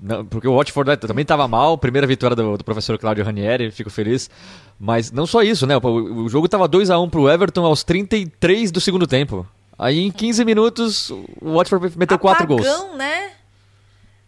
Não, 0.00 0.24
porque 0.24 0.46
o 0.46 0.56
Watford 0.56 0.96
também 0.98 1.22
estava 1.22 1.48
mal, 1.48 1.78
primeira 1.78 2.06
vitória 2.06 2.36
do, 2.36 2.56
do 2.58 2.64
professor 2.64 2.98
Claudio 2.98 3.24
Ranieri, 3.24 3.70
fico 3.70 3.90
feliz. 3.90 4.30
Mas 4.78 5.10
não 5.10 5.26
só 5.26 5.42
isso, 5.42 5.66
né? 5.66 5.76
O, 5.76 6.24
o 6.24 6.28
jogo 6.28 6.46
estava 6.46 6.68
2x1 6.68 7.10
pro 7.10 7.28
Everton 7.28 7.64
aos 7.64 7.82
33 7.82 8.70
do 8.70 8.80
segundo 8.80 9.06
tempo. 9.06 9.46
Aí 9.78 10.00
em 10.00 10.10
15 10.10 10.44
minutos 10.44 11.10
o 11.10 11.54
Watford 11.54 11.96
meteu 11.98 12.18
4 12.18 12.46
gols. 12.46 12.66
apagão, 12.66 12.96
né? 12.96 13.32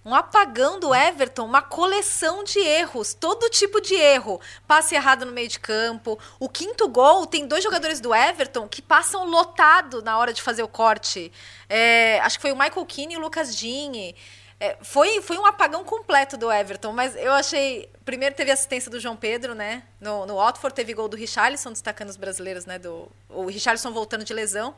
Um 0.04 0.14
apagão 0.14 0.80
do 0.80 0.94
Everton, 0.94 1.44
uma 1.44 1.60
coleção 1.60 2.42
de 2.42 2.58
erros, 2.58 3.12
todo 3.12 3.50
tipo 3.50 3.78
de 3.78 3.94
erro. 3.94 4.40
Passe 4.66 4.94
errado 4.94 5.26
no 5.26 5.32
meio 5.32 5.48
de 5.48 5.60
campo. 5.60 6.18
O 6.40 6.48
quinto 6.48 6.88
gol 6.88 7.26
tem 7.26 7.46
dois 7.46 7.62
jogadores 7.62 8.00
do 8.00 8.14
Everton 8.14 8.66
que 8.66 8.80
passam 8.80 9.28
lotado 9.28 10.00
na 10.00 10.16
hora 10.16 10.32
de 10.32 10.40
fazer 10.40 10.62
o 10.62 10.68
corte. 10.68 11.30
É, 11.68 12.20
acho 12.20 12.38
que 12.38 12.42
foi 12.42 12.52
o 12.52 12.58
Michael 12.58 12.86
Keane 12.86 13.14
e 13.14 13.16
o 13.18 13.20
Lucas 13.20 13.54
Digne. 13.54 14.16
É, 14.60 14.76
foi, 14.82 15.22
foi 15.22 15.38
um 15.38 15.46
apagão 15.46 15.84
completo 15.84 16.36
do 16.36 16.50
Everton, 16.50 16.92
mas 16.92 17.14
eu 17.14 17.32
achei. 17.32 17.88
Primeiro 18.04 18.34
teve 18.34 18.50
assistência 18.50 18.90
do 18.90 18.98
João 18.98 19.16
Pedro, 19.16 19.54
né? 19.54 19.84
No, 20.00 20.26
no 20.26 20.36
Watford 20.36 20.74
teve 20.74 20.92
gol 20.94 21.08
do 21.08 21.16
Richarlison, 21.16 21.70
destacando 21.70 22.08
os 22.08 22.16
brasileiros, 22.16 22.66
né? 22.66 22.78
Do, 22.78 23.08
o 23.28 23.46
Richarlison 23.46 23.92
voltando 23.92 24.24
de 24.24 24.34
lesão. 24.34 24.74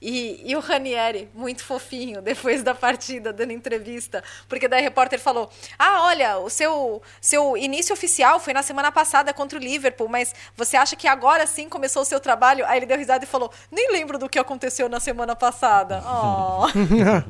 E, 0.00 0.42
e, 0.44 0.54
o 0.54 0.60
Ranieri, 0.60 1.28
muito 1.34 1.64
fofinho, 1.64 2.20
depois 2.22 2.62
da 2.62 2.74
partida, 2.74 3.32
dando 3.32 3.52
entrevista. 3.52 4.22
Porque 4.48 4.68
daí 4.68 4.82
o 4.82 4.84
repórter 4.84 5.18
falou: 5.18 5.50
Ah, 5.78 6.02
olha, 6.04 6.38
o 6.38 6.50
seu, 6.50 7.02
seu 7.20 7.56
início 7.56 7.92
oficial 7.92 8.38
foi 8.38 8.52
na 8.52 8.62
semana 8.62 8.92
passada 8.92 9.32
contra 9.32 9.58
o 9.58 9.62
Liverpool, 9.62 10.08
mas 10.08 10.34
você 10.54 10.76
acha 10.76 10.94
que 10.94 11.08
agora 11.08 11.46
sim 11.46 11.68
começou 11.68 12.02
o 12.02 12.04
seu 12.04 12.20
trabalho? 12.20 12.64
Aí 12.66 12.78
ele 12.78 12.86
deu 12.86 12.98
risada 12.98 13.24
e 13.24 13.26
falou: 13.26 13.50
Nem 13.72 13.90
lembro 13.90 14.18
do 14.18 14.28
que 14.28 14.38
aconteceu 14.38 14.88
na 14.88 15.00
semana 15.00 15.34
passada. 15.34 16.02
Oh. 16.16 16.66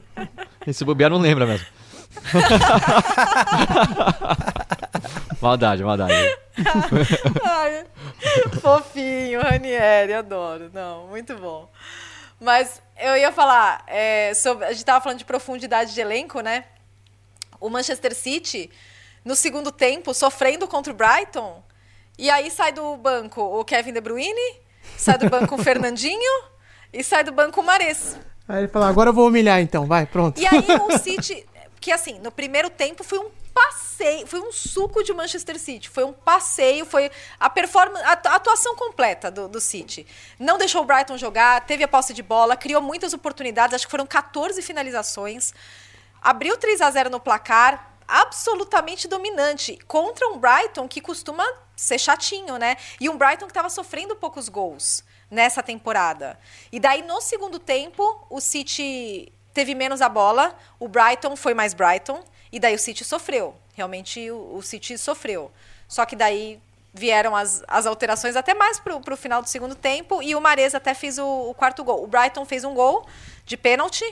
Esse 0.66 0.84
bobear 0.84 1.10
não 1.10 1.18
lembra 1.18 1.46
mesmo. 1.46 1.66
maldade, 5.40 5.84
maldade. 5.84 6.14
Ai, 7.44 7.84
fofinho, 8.60 9.42
Ranieri, 9.42 10.14
adoro. 10.14 10.70
Não, 10.72 11.06
muito 11.08 11.36
bom. 11.36 11.68
Mas 12.40 12.80
eu 12.98 13.16
ia 13.16 13.32
falar, 13.32 13.82
é, 13.86 14.32
sobre, 14.34 14.64
a 14.64 14.68
gente 14.68 14.78
estava 14.78 15.02
falando 15.02 15.18
de 15.18 15.24
profundidade 15.24 15.94
de 15.94 16.00
elenco, 16.00 16.40
né? 16.40 16.64
O 17.60 17.70
Manchester 17.70 18.14
City, 18.14 18.70
no 19.24 19.34
segundo 19.34 19.72
tempo, 19.72 20.12
sofrendo 20.12 20.68
contra 20.68 20.92
o 20.92 20.96
Brighton, 20.96 21.62
e 22.18 22.30
aí 22.30 22.50
sai 22.50 22.72
do 22.72 22.96
banco 22.96 23.40
o 23.40 23.64
Kevin 23.64 23.92
De 23.92 24.00
Bruyne, 24.00 24.60
sai 24.96 25.18
do 25.18 25.28
banco 25.28 25.54
o 25.54 25.58
Fernandinho 25.58 26.44
e 26.92 27.02
sai 27.02 27.24
do 27.24 27.32
banco 27.32 27.60
o 27.60 27.64
Mares. 27.64 28.16
Aí 28.48 28.58
ele 28.58 28.68
fala, 28.68 28.88
agora 28.88 29.10
eu 29.10 29.14
vou 29.14 29.26
humilhar 29.26 29.60
então, 29.60 29.86
vai, 29.86 30.06
pronto. 30.06 30.40
E 30.40 30.46
aí 30.46 30.64
o 30.88 30.98
City, 30.98 31.44
que 31.80 31.92
assim, 31.92 32.18
no 32.18 32.30
primeiro 32.30 32.70
tempo 32.70 33.04
foi 33.04 33.18
um 33.18 33.30
passeio, 33.56 34.26
foi 34.26 34.40
um 34.40 34.52
suco 34.52 35.02
de 35.02 35.14
Manchester 35.14 35.58
City, 35.58 35.88
foi 35.88 36.04
um 36.04 36.12
passeio, 36.12 36.84
foi 36.84 37.10
a 37.40 37.48
performance, 37.48 38.04
a 38.04 38.12
atuação 38.12 38.76
completa 38.76 39.30
do, 39.30 39.48
do 39.48 39.60
City. 39.60 40.06
Não 40.38 40.58
deixou 40.58 40.82
o 40.82 40.84
Brighton 40.84 41.16
jogar, 41.16 41.64
teve 41.64 41.82
a 41.82 41.88
posse 41.88 42.12
de 42.12 42.22
bola, 42.22 42.56
criou 42.56 42.82
muitas 42.82 43.14
oportunidades, 43.14 43.74
acho 43.74 43.86
que 43.86 43.90
foram 43.90 44.06
14 44.06 44.60
finalizações, 44.60 45.54
abriu 46.20 46.58
3 46.58 46.82
a 46.82 46.90
0 46.90 47.08
no 47.08 47.18
placar, 47.18 47.96
absolutamente 48.06 49.08
dominante 49.08 49.78
contra 49.86 50.28
um 50.28 50.38
Brighton 50.38 50.86
que 50.86 51.00
costuma 51.00 51.44
ser 51.74 51.98
chatinho, 51.98 52.58
né? 52.58 52.76
E 53.00 53.08
um 53.08 53.16
Brighton 53.16 53.46
que 53.46 53.52
estava 53.52 53.68
sofrendo 53.70 54.14
poucos 54.16 54.48
gols 54.48 55.02
nessa 55.30 55.62
temporada. 55.62 56.38
E 56.70 56.78
daí 56.78 57.02
no 57.02 57.20
segundo 57.20 57.58
tempo, 57.58 58.26
o 58.30 58.40
City 58.40 59.32
teve 59.56 59.74
menos 59.74 60.02
a 60.02 60.08
bola, 60.10 60.54
o 60.78 60.86
Brighton 60.86 61.34
foi 61.34 61.54
mais 61.54 61.72
Brighton. 61.72 62.22
E 62.52 62.60
daí 62.60 62.74
o 62.74 62.78
City 62.78 63.04
sofreu. 63.04 63.54
Realmente 63.74 64.30
o, 64.30 64.56
o 64.56 64.62
City 64.62 64.98
sofreu. 64.98 65.50
Só 65.88 66.04
que 66.04 66.14
daí 66.14 66.60
vieram 66.92 67.34
as, 67.34 67.64
as 67.66 67.86
alterações 67.86 68.36
até 68.36 68.52
mais 68.52 68.78
pro, 68.78 69.00
pro 69.00 69.16
final 69.16 69.40
do 69.40 69.48
segundo 69.48 69.74
tempo. 69.74 70.22
E 70.22 70.34
o 70.34 70.40
Mares 70.42 70.74
até 70.74 70.92
fez 70.92 71.18
o, 71.18 71.26
o 71.50 71.54
quarto 71.54 71.82
gol. 71.82 72.04
O 72.04 72.06
Brighton 72.06 72.44
fez 72.44 72.64
um 72.64 72.74
gol 72.74 73.06
de 73.46 73.56
pênalti. 73.56 74.04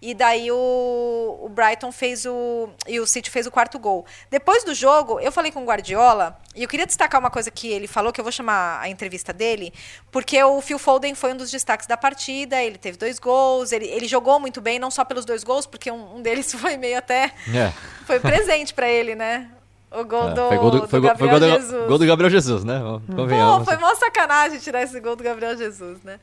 E 0.00 0.14
daí 0.14 0.50
o, 0.52 1.40
o 1.42 1.48
Brighton 1.48 1.90
fez 1.90 2.24
o. 2.24 2.68
E 2.86 3.00
o 3.00 3.06
City 3.06 3.28
fez 3.28 3.48
o 3.48 3.50
quarto 3.50 3.80
gol. 3.80 4.06
Depois 4.30 4.62
do 4.62 4.72
jogo, 4.72 5.18
eu 5.18 5.32
falei 5.32 5.50
com 5.50 5.60
o 5.60 5.64
Guardiola, 5.64 6.38
e 6.54 6.62
eu 6.62 6.68
queria 6.68 6.86
destacar 6.86 7.20
uma 7.20 7.30
coisa 7.30 7.50
que 7.50 7.68
ele 7.68 7.88
falou, 7.88 8.12
que 8.12 8.20
eu 8.20 8.24
vou 8.24 8.32
chamar 8.32 8.80
a 8.80 8.88
entrevista 8.88 9.32
dele, 9.32 9.72
porque 10.12 10.40
o 10.40 10.60
Phil 10.60 10.78
Foden 10.78 11.16
foi 11.16 11.32
um 11.32 11.36
dos 11.36 11.50
destaques 11.50 11.88
da 11.88 11.96
partida, 11.96 12.62
ele 12.62 12.78
teve 12.78 12.96
dois 12.96 13.18
gols, 13.18 13.72
ele, 13.72 13.86
ele 13.86 14.06
jogou 14.06 14.38
muito 14.38 14.60
bem, 14.60 14.78
não 14.78 14.90
só 14.90 15.04
pelos 15.04 15.24
dois 15.24 15.42
gols, 15.42 15.66
porque 15.66 15.90
um, 15.90 16.16
um 16.16 16.22
deles 16.22 16.52
foi 16.54 16.76
meio 16.76 16.96
até. 16.96 17.32
É. 17.52 17.72
Foi 18.06 18.20
presente 18.20 18.72
para 18.72 18.88
ele, 18.88 19.16
né? 19.16 19.50
O 19.90 20.04
gol, 20.04 20.28
é, 20.28 20.34
do, 20.34 20.48
foi 20.48 20.58
gol 20.58 20.70
do, 20.70 20.88
foi 20.88 21.00
Gabriel 21.00 21.30
gol 21.30 21.40
do, 21.40 21.54
Jesus. 21.56 21.88
Gol 21.88 21.98
do 21.98 22.06
Gabriel 22.06 22.30
Jesus, 22.30 22.62
né? 22.62 22.78
Pô, 22.78 23.64
foi 23.64 23.76
mó 23.78 23.94
sacanagem 23.94 24.60
tirar 24.60 24.82
esse 24.82 25.00
gol 25.00 25.16
do 25.16 25.24
Gabriel 25.24 25.56
Jesus, 25.56 26.02
né? 26.04 26.20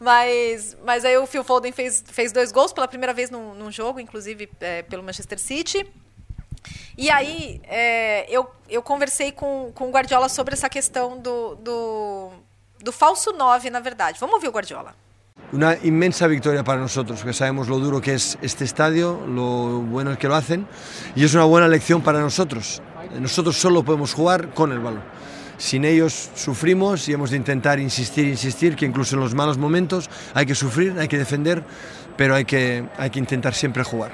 Mas, 0.00 0.78
mas 0.82 1.04
aí 1.04 1.18
o 1.18 1.26
Phil 1.26 1.44
Foden 1.44 1.72
fez, 1.72 2.02
fez 2.06 2.32
dois 2.32 2.50
gols 2.50 2.72
pela 2.72 2.88
primeira 2.88 3.12
vez 3.12 3.28
num, 3.28 3.52
num 3.54 3.70
jogo, 3.70 4.00
inclusive 4.00 4.48
é, 4.58 4.80
pelo 4.82 5.02
Manchester 5.02 5.38
City. 5.38 5.86
E 6.96 7.10
aí 7.10 7.60
é, 7.64 8.26
eu, 8.30 8.50
eu 8.68 8.82
conversei 8.82 9.30
com, 9.30 9.70
com 9.74 9.88
o 9.88 9.90
Guardiola 9.90 10.30
sobre 10.30 10.54
essa 10.54 10.70
questão 10.70 11.18
do, 11.18 11.54
do, 11.56 12.30
do 12.82 12.92
falso 12.92 13.32
9, 13.32 13.68
na 13.68 13.80
verdade. 13.80 14.18
Vamos 14.18 14.36
ouvir 14.36 14.48
o 14.48 14.52
Guardiola. 14.52 14.94
Una 15.52 15.76
inmensa 15.82 16.26
victoria 16.28 16.64
para 16.64 16.80
nosotros, 16.80 17.22
que 17.22 17.32
sabemos 17.32 17.68
lo 17.68 17.78
duro 17.78 18.00
que 18.00 18.14
es 18.14 18.38
este 18.40 18.64
estadio, 18.64 19.20
lo 19.26 19.80
bueno 19.80 20.16
que 20.16 20.28
lo 20.28 20.34
hacen, 20.34 20.66
y 21.14 21.24
es 21.24 21.34
una 21.34 21.44
buena 21.44 21.68
lección 21.68 22.02
para 22.02 22.20
nosotros. 22.20 22.80
Nosotros 23.18 23.56
solo 23.56 23.82
podemos 23.82 24.14
jugar 24.14 24.54
con 24.54 24.72
el 24.72 24.78
balón. 24.78 25.02
Sin 25.60 25.84
ellos 25.84 26.30
sufrimos 26.34 27.06
y 27.06 27.12
hemos 27.12 27.30
de 27.30 27.36
intentar 27.36 27.78
insistir, 27.78 28.26
insistir, 28.26 28.74
que 28.74 28.86
incluso 28.86 29.14
en 29.14 29.20
los 29.20 29.34
malos 29.34 29.58
momentos 29.58 30.08
hay 30.32 30.46
que 30.46 30.54
sufrir, 30.54 30.98
hay 30.98 31.06
que 31.06 31.18
defender, 31.18 31.62
pero 32.16 32.34
hay 32.34 32.46
que, 32.46 32.86
hay 32.96 33.10
que 33.10 33.18
intentar 33.18 33.52
siempre 33.52 33.84
jugar. 33.84 34.10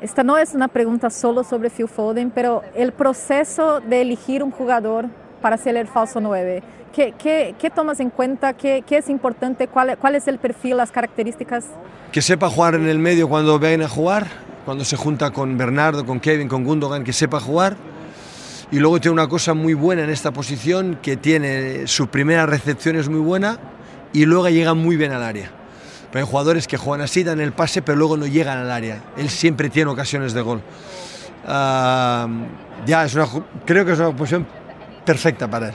Esta 0.00 0.24
no 0.24 0.36
es 0.36 0.54
una 0.54 0.66
pregunta 0.66 1.10
solo 1.10 1.44
sobre 1.44 1.70
Phil 1.70 1.86
Foden, 1.86 2.32
pero 2.32 2.62
el 2.74 2.90
proceso 2.90 3.78
de 3.78 4.00
elegir 4.00 4.42
un 4.42 4.50
jugador 4.50 5.06
para 5.40 5.56
ser 5.58 5.76
el 5.76 5.86
falso 5.86 6.20
9, 6.20 6.60
¿qué, 6.92 7.14
qué, 7.16 7.54
qué 7.56 7.70
tomas 7.70 8.00
en 8.00 8.10
cuenta? 8.10 8.52
¿Qué, 8.54 8.82
¿Qué, 8.84 8.96
es 8.96 9.08
importante? 9.08 9.68
¿Cuál, 9.68 9.96
¿Cuál 9.96 10.16
es 10.16 10.26
el 10.26 10.38
perfil, 10.38 10.78
las 10.78 10.90
características? 10.90 11.66
Que 12.10 12.20
sepa 12.20 12.50
jugar 12.50 12.74
en 12.74 12.88
el 12.88 12.98
medio 12.98 13.28
cuando 13.28 13.60
viene 13.60 13.84
a 13.84 13.88
jugar, 13.88 14.26
cuando 14.64 14.84
se 14.84 14.96
junta 14.96 15.30
con 15.30 15.56
Bernardo, 15.56 16.04
con 16.04 16.18
Kevin, 16.18 16.48
con 16.48 16.64
Gundogan, 16.64 17.04
que 17.04 17.12
sepa 17.12 17.38
jugar 17.38 17.76
y 18.70 18.78
luego 18.78 19.00
tiene 19.00 19.14
una 19.14 19.28
cosa 19.28 19.54
muy 19.54 19.74
buena 19.74 20.04
en 20.04 20.10
esta 20.10 20.30
posición, 20.30 20.98
que 21.02 21.16
tiene 21.16 21.86
su 21.86 22.08
primera 22.08 22.46
recepción 22.46 22.96
es 22.96 23.08
muy 23.08 23.20
buena 23.20 23.58
y 24.12 24.24
luego 24.26 24.48
llega 24.48 24.74
muy 24.74 24.96
bien 24.96 25.12
al 25.12 25.22
área. 25.22 25.50
Pero 26.10 26.24
hay 26.24 26.30
jugadores 26.30 26.66
que 26.66 26.76
juegan 26.76 27.02
así, 27.02 27.22
dan 27.22 27.40
el 27.40 27.52
pase, 27.52 27.82
pero 27.82 27.96
luego 27.98 28.16
no 28.16 28.26
llegan 28.26 28.58
al 28.58 28.70
área. 28.70 29.02
Él 29.16 29.28
siempre 29.28 29.68
tiene 29.70 29.90
ocasiones 29.90 30.32
de 30.32 30.40
gol. 30.40 30.62
Uh, 31.44 32.28
ya, 32.86 33.04
es 33.04 33.16
creo 33.64 33.84
que 33.84 33.92
es 33.92 33.98
una 33.98 34.14
posición 34.14 34.46
perfecta 35.04 35.48
para 35.48 35.68
él. 35.68 35.74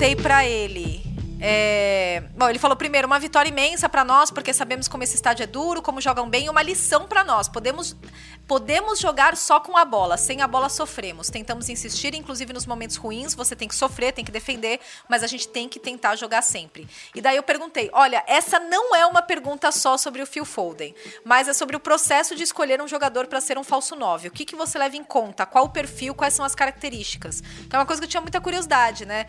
Perguntei 0.00 0.16
para 0.16 0.46
ele. 0.46 1.02
É... 1.42 2.22
Bom, 2.34 2.48
ele 2.48 2.58
falou 2.58 2.74
primeiro 2.74 3.06
uma 3.06 3.18
vitória 3.18 3.50
imensa 3.50 3.86
para 3.86 4.02
nós, 4.02 4.30
porque 4.30 4.52
sabemos 4.54 4.88
como 4.88 5.02
esse 5.02 5.14
estádio 5.14 5.42
é 5.42 5.46
duro, 5.46 5.82
como 5.82 6.00
jogam 6.00 6.28
bem, 6.28 6.46
e 6.46 6.48
uma 6.48 6.62
lição 6.62 7.06
para 7.06 7.22
nós. 7.22 7.48
Podemos 7.48 7.94
Podemos 8.50 8.98
jogar 8.98 9.36
só 9.36 9.60
com 9.60 9.76
a 9.76 9.84
bola, 9.84 10.16
sem 10.16 10.42
a 10.42 10.46
bola 10.48 10.68
sofremos. 10.68 11.30
Tentamos 11.30 11.68
insistir, 11.68 12.16
inclusive 12.16 12.52
nos 12.52 12.66
momentos 12.66 12.96
ruins, 12.96 13.32
você 13.32 13.54
tem 13.54 13.68
que 13.68 13.74
sofrer, 13.76 14.12
tem 14.12 14.24
que 14.24 14.32
defender, 14.32 14.80
mas 15.08 15.22
a 15.22 15.28
gente 15.28 15.46
tem 15.46 15.68
que 15.68 15.78
tentar 15.78 16.16
jogar 16.16 16.42
sempre. 16.42 16.88
E 17.14 17.20
daí 17.20 17.36
eu 17.36 17.44
perguntei: 17.44 17.88
olha, 17.92 18.24
essa 18.26 18.58
não 18.58 18.92
é 18.96 19.06
uma 19.06 19.22
pergunta 19.22 19.70
só 19.70 19.96
sobre 19.96 20.20
o 20.20 20.26
Phil 20.26 20.44
Foden, 20.44 20.92
mas 21.24 21.46
é 21.46 21.52
sobre 21.52 21.76
o 21.76 21.80
processo 21.80 22.34
de 22.34 22.42
escolher 22.42 22.82
um 22.82 22.88
jogador 22.88 23.28
para 23.28 23.40
ser 23.40 23.56
um 23.56 23.62
falso 23.62 23.94
9. 23.94 24.26
O 24.26 24.30
que, 24.32 24.44
que 24.44 24.56
você 24.56 24.76
leva 24.80 24.96
em 24.96 25.04
conta? 25.04 25.46
Qual 25.46 25.66
o 25.66 25.68
perfil? 25.68 26.12
Quais 26.12 26.34
são 26.34 26.44
as 26.44 26.56
características? 26.56 27.40
Que 27.40 27.76
é 27.76 27.78
uma 27.78 27.86
coisa 27.86 28.02
que 28.02 28.06
eu 28.06 28.10
tinha 28.10 28.20
muita 28.20 28.40
curiosidade, 28.40 29.06
né? 29.06 29.26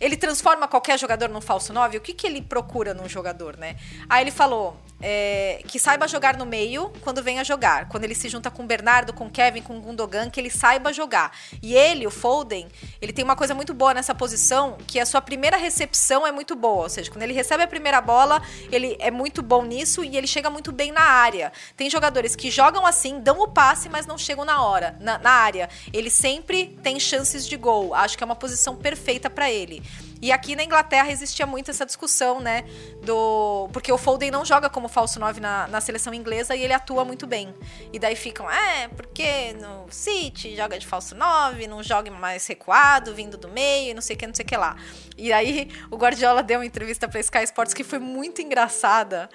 Ele 0.00 0.16
transforma 0.16 0.66
qualquer 0.66 0.98
jogador 0.98 1.28
num 1.28 1.40
falso 1.40 1.72
9? 1.72 1.96
O 1.98 2.00
que, 2.00 2.12
que 2.12 2.26
ele 2.26 2.42
procura 2.42 2.92
num 2.92 3.08
jogador, 3.08 3.56
né? 3.56 3.76
Aí 4.08 4.22
ele 4.24 4.30
falou: 4.30 4.76
é, 5.06 5.60
que 5.68 5.78
saiba 5.78 6.08
jogar 6.08 6.38
no 6.38 6.46
meio 6.46 6.90
quando 7.02 7.22
vem 7.22 7.38
a 7.38 7.44
jogar. 7.44 7.88
Quando 7.90 8.04
ele 8.04 8.14
se 8.14 8.26
junta 8.30 8.50
com 8.50 8.62
o 8.62 8.66
Bernardo, 8.66 9.12
com 9.12 9.26
o 9.26 9.30
Kevin, 9.30 9.60
com 9.60 9.76
o 9.76 9.80
Gundogan, 9.80 10.30
que 10.30 10.40
ele 10.40 10.48
saiba 10.48 10.94
jogar. 10.94 11.36
E 11.62 11.74
ele, 11.74 12.06
o 12.06 12.10
Foden, 12.10 12.66
ele 13.02 13.12
tem 13.12 13.22
uma 13.22 13.36
coisa 13.36 13.54
muito 13.54 13.74
boa 13.74 13.92
nessa 13.92 14.14
posição, 14.14 14.78
que 14.86 14.98
a 14.98 15.04
sua 15.04 15.20
primeira 15.20 15.58
recepção 15.58 16.26
é 16.26 16.32
muito 16.32 16.56
boa. 16.56 16.84
Ou 16.84 16.88
seja, 16.88 17.10
quando 17.10 17.22
ele 17.22 17.34
recebe 17.34 17.62
a 17.62 17.66
primeira 17.66 18.00
bola, 18.00 18.42
ele 18.72 18.96
é 18.98 19.10
muito 19.10 19.42
bom 19.42 19.62
nisso 19.62 20.02
e 20.02 20.16
ele 20.16 20.26
chega 20.26 20.48
muito 20.48 20.72
bem 20.72 20.90
na 20.90 21.02
área. 21.02 21.52
Tem 21.76 21.90
jogadores 21.90 22.34
que 22.34 22.50
jogam 22.50 22.86
assim, 22.86 23.20
dão 23.20 23.40
o 23.40 23.48
passe, 23.48 23.90
mas 23.90 24.06
não 24.06 24.16
chegam 24.16 24.46
na 24.46 24.62
hora, 24.62 24.96
na, 25.00 25.18
na 25.18 25.30
área. 25.30 25.68
Ele 25.92 26.08
sempre 26.08 26.78
tem 26.82 26.98
chances 26.98 27.46
de 27.46 27.58
gol. 27.58 27.92
Acho 27.92 28.16
que 28.16 28.24
é 28.24 28.26
uma 28.26 28.36
posição 28.36 28.74
perfeita 28.74 29.28
para 29.28 29.50
ele. 29.50 29.82
E 30.20 30.32
aqui 30.32 30.56
na 30.56 30.64
Inglaterra 30.64 31.10
existia 31.10 31.46
muito 31.46 31.70
essa 31.70 31.84
discussão, 31.84 32.40
né? 32.40 32.64
Do. 33.02 33.68
Porque 33.72 33.92
o 33.92 33.98
Foden 33.98 34.30
não 34.30 34.44
joga 34.44 34.70
como 34.70 34.88
falso 34.88 35.20
9 35.20 35.40
na, 35.40 35.66
na 35.68 35.80
seleção 35.80 36.14
inglesa 36.14 36.56
e 36.56 36.62
ele 36.62 36.72
atua 36.72 37.04
muito 37.04 37.26
bem. 37.26 37.54
E 37.92 37.98
daí 37.98 38.16
ficam, 38.16 38.50
é, 38.50 38.88
porque 38.88 39.52
no 39.54 39.86
City 39.90 40.56
joga 40.56 40.78
de 40.78 40.86
falso 40.86 41.14
9, 41.14 41.66
não 41.66 41.82
joga 41.82 42.10
mais 42.10 42.46
recuado, 42.46 43.14
vindo 43.14 43.36
do 43.36 43.48
meio, 43.48 43.94
não 43.94 44.02
sei 44.02 44.16
o 44.16 44.18
que, 44.18 44.26
não 44.26 44.34
sei 44.34 44.44
o 44.44 44.48
que 44.48 44.56
lá. 44.56 44.76
E 45.16 45.32
aí 45.32 45.70
o 45.90 45.96
Guardiola 45.96 46.42
deu 46.42 46.60
uma 46.60 46.66
entrevista 46.66 47.08
para 47.08 47.20
Sky 47.20 47.44
Sports 47.44 47.74
que 47.74 47.84
foi 47.84 47.98
muito 47.98 48.40
engraçada, 48.40 49.28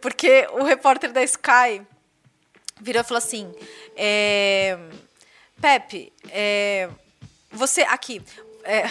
porque 0.00 0.46
o 0.52 0.64
repórter 0.64 1.12
da 1.12 1.22
Sky 1.22 1.82
virou 2.80 3.02
e 3.02 3.04
falou 3.04 3.18
assim: 3.18 3.52
é, 3.96 4.78
Pepe, 5.60 6.12
é, 6.30 6.88
você. 7.50 7.82
Aqui. 7.82 8.22
É, 8.64 8.84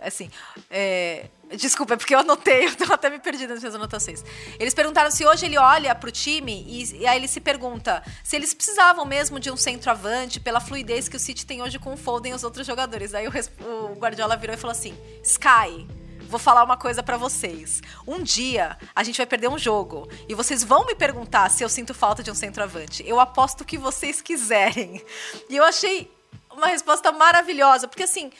assim. 0.00 0.30
é, 0.70 1.26
desculpa, 1.56 1.94
é 1.94 1.96
porque 1.96 2.14
eu 2.14 2.20
anotei, 2.20 2.66
eu 2.66 2.76
tô 2.76 2.92
até 2.92 3.10
me 3.10 3.18
perdi 3.18 3.46
nas 3.46 3.60
minhas 3.60 3.74
anotações. 3.74 4.24
Eles 4.58 4.74
perguntaram 4.74 5.10
se 5.10 5.26
hoje 5.26 5.46
ele 5.46 5.58
olha 5.58 5.94
pro 5.94 6.10
time 6.10 6.64
e, 6.66 7.00
e 7.00 7.06
aí 7.06 7.16
ele 7.18 7.28
se 7.28 7.40
pergunta 7.40 8.02
se 8.22 8.36
eles 8.36 8.54
precisavam 8.54 9.04
mesmo 9.04 9.38
de 9.38 9.50
um 9.50 9.56
centroavante 9.56 10.40
pela 10.40 10.60
fluidez 10.60 11.08
que 11.08 11.16
o 11.16 11.20
City 11.20 11.44
tem 11.46 11.62
hoje 11.62 11.78
com 11.78 11.92
o 11.92 11.96
Foden 11.96 12.32
e 12.32 12.34
os 12.34 12.44
outros 12.44 12.66
jogadores. 12.66 13.14
Aí 13.14 13.26
o, 13.26 13.32
o 13.64 13.94
Guardiola 13.94 14.36
virou 14.36 14.54
e 14.54 14.58
falou 14.58 14.72
assim: 14.72 14.96
Sky. 15.22 15.86
Vou 16.28 16.38
falar 16.38 16.64
uma 16.64 16.78
coisa 16.78 17.02
pra 17.02 17.18
vocês. 17.18 17.82
Um 18.06 18.22
dia 18.22 18.78
a 18.94 19.02
gente 19.02 19.18
vai 19.18 19.26
perder 19.26 19.48
um 19.48 19.58
jogo 19.58 20.08
e 20.26 20.34
vocês 20.34 20.64
vão 20.64 20.86
me 20.86 20.94
perguntar 20.94 21.50
se 21.50 21.62
eu 21.62 21.68
sinto 21.68 21.92
falta 21.92 22.22
de 22.22 22.30
um 22.30 22.34
centroavante. 22.34 23.06
Eu 23.06 23.20
aposto 23.20 23.66
que 23.66 23.76
vocês 23.76 24.22
quiserem. 24.22 25.04
E 25.50 25.56
eu 25.58 25.62
achei 25.62 26.10
uma 26.50 26.68
resposta 26.68 27.10
maravilhosa, 27.12 27.88
porque 27.88 28.04
assim, 28.04 28.30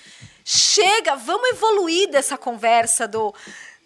chega, 0.45 1.17
vamos 1.17 1.51
evoluir 1.51 2.11
dessa 2.11 2.37
conversa 2.39 3.07
do 3.09 3.35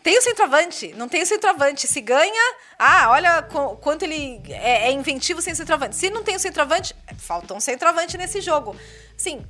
tem 0.03 0.17
o 0.19 0.23
centroavante, 0.23 0.95
não 0.95 1.09
tem 1.09 1.23
o 1.23 1.27
centroavante. 1.27 1.89
Se 1.89 2.01
ganha, 2.01 2.55
ah, 2.79 3.11
olha 3.11 3.43
qu- 3.43 3.77
quanto 3.79 4.05
ele 4.05 4.41
é, 4.49 4.87
é 4.89 4.93
inventivo 4.93 5.43
sem 5.43 5.53
centroavante. 5.53 5.97
Se 5.97 6.11
não 6.11 6.23
tem 6.23 6.37
o 6.37 6.39
centroavante, 6.39 6.95
falta 7.19 7.53
um 7.55 7.59
centroavante 7.59 8.17
nesse 8.17 8.41
jogo. 8.41 8.77
Assim, 9.17 9.45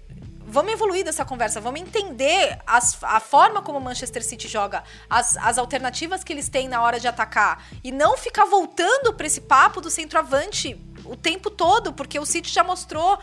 vamos 0.46 0.72
evoluir 0.72 1.04
dessa 1.04 1.26
conversa, 1.26 1.60
vamos 1.60 1.78
entender 1.82 2.58
as- 2.66 2.96
a 3.02 3.20
forma 3.20 3.60
como 3.60 3.76
o 3.78 3.82
Manchester 3.82 4.24
City 4.24 4.48
joga, 4.48 4.82
as, 5.10 5.36
as 5.36 5.58
alternativas 5.58 6.24
que 6.24 6.32
eles 6.32 6.48
têm 6.48 6.68
na 6.68 6.80
hora 6.82 6.98
de 6.98 7.06
atacar. 7.06 7.62
E 7.84 7.92
não 7.92 8.16
ficar 8.16 8.46
voltando 8.46 9.12
para 9.12 9.26
esse 9.26 9.42
papo 9.42 9.82
do 9.82 9.90
centroavante 9.90 10.80
o 11.04 11.14
tempo 11.16 11.50
todo, 11.50 11.92
porque 11.92 12.18
o 12.18 12.24
City 12.24 12.50
já 12.50 12.64
mostrou 12.64 13.18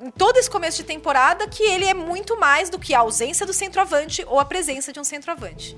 em 0.00 0.10
todo 0.10 0.36
esse 0.36 0.50
começo 0.50 0.76
de 0.78 0.84
temporada 0.84 1.46
que 1.48 1.62
ele 1.62 1.84
é 1.84 1.94
muito 1.94 2.38
mais 2.38 2.70
do 2.70 2.78
que 2.78 2.94
a 2.94 3.00
ausência 3.00 3.44
do 3.46 3.52
centroavante 3.52 4.24
ou 4.26 4.38
a 4.38 4.44
presença 4.44 4.92
de 4.92 5.00
um 5.00 5.04
centroavante. 5.04 5.76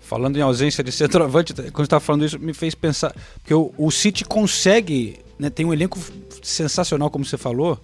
Falando 0.00 0.36
em 0.36 0.40
ausência 0.42 0.82
de 0.82 0.90
centroavante, 0.92 1.52
quando 1.70 1.76
você 1.76 1.82
estava 1.82 2.00
falando 2.00 2.24
isso, 2.24 2.38
me 2.38 2.52
fez 2.54 2.74
pensar. 2.74 3.14
Porque 3.36 3.54
o, 3.54 3.72
o 3.78 3.90
City 3.90 4.24
consegue, 4.24 5.18
né, 5.38 5.48
tem 5.50 5.64
um 5.66 5.72
elenco 5.72 5.98
sensacional, 6.42 7.10
como 7.10 7.24
você 7.24 7.36
falou. 7.38 7.78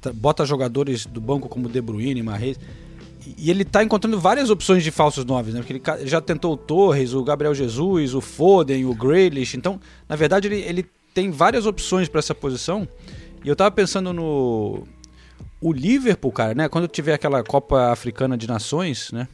tá- 0.00 0.12
Bota 0.12 0.44
jogadores 0.44 1.06
do 1.06 1.20
banco 1.20 1.48
como 1.48 1.68
De 1.68 1.80
Bruyne, 1.80 2.22
Mahrez. 2.22 2.58
E 3.38 3.50
ele 3.50 3.62
está 3.62 3.84
encontrando 3.84 4.18
várias 4.18 4.50
opções 4.50 4.82
de 4.82 4.90
falsos 4.90 5.24
noves, 5.24 5.54
né? 5.54 5.60
Porque 5.62 5.74
ele 6.00 6.08
já 6.08 6.20
tentou 6.20 6.54
o 6.54 6.56
Torres, 6.56 7.14
o 7.14 7.22
Gabriel 7.22 7.54
Jesus, 7.54 8.14
o 8.14 8.20
Foden, 8.20 8.84
o 8.84 8.92
Grealish. 8.94 9.56
Então, 9.56 9.80
na 10.08 10.16
verdade, 10.16 10.48
ele, 10.48 10.60
ele 10.62 10.86
tem 11.14 11.30
várias 11.30 11.64
opções 11.64 12.08
para 12.08 12.18
essa 12.18 12.34
posição. 12.34 12.86
E 13.44 13.48
eu 13.48 13.54
tava 13.54 13.70
pensando 13.70 14.12
no. 14.12 14.86
O 15.62 15.72
Liverpool, 15.72 16.32
cara, 16.32 16.54
né? 16.54 16.68
Quando 16.68 16.86
tiver 16.88 17.14
aquela 17.14 17.42
Copa 17.42 17.92
Africana 17.92 18.36
de 18.36 18.46
Nações, 18.46 19.10
né? 19.12 19.28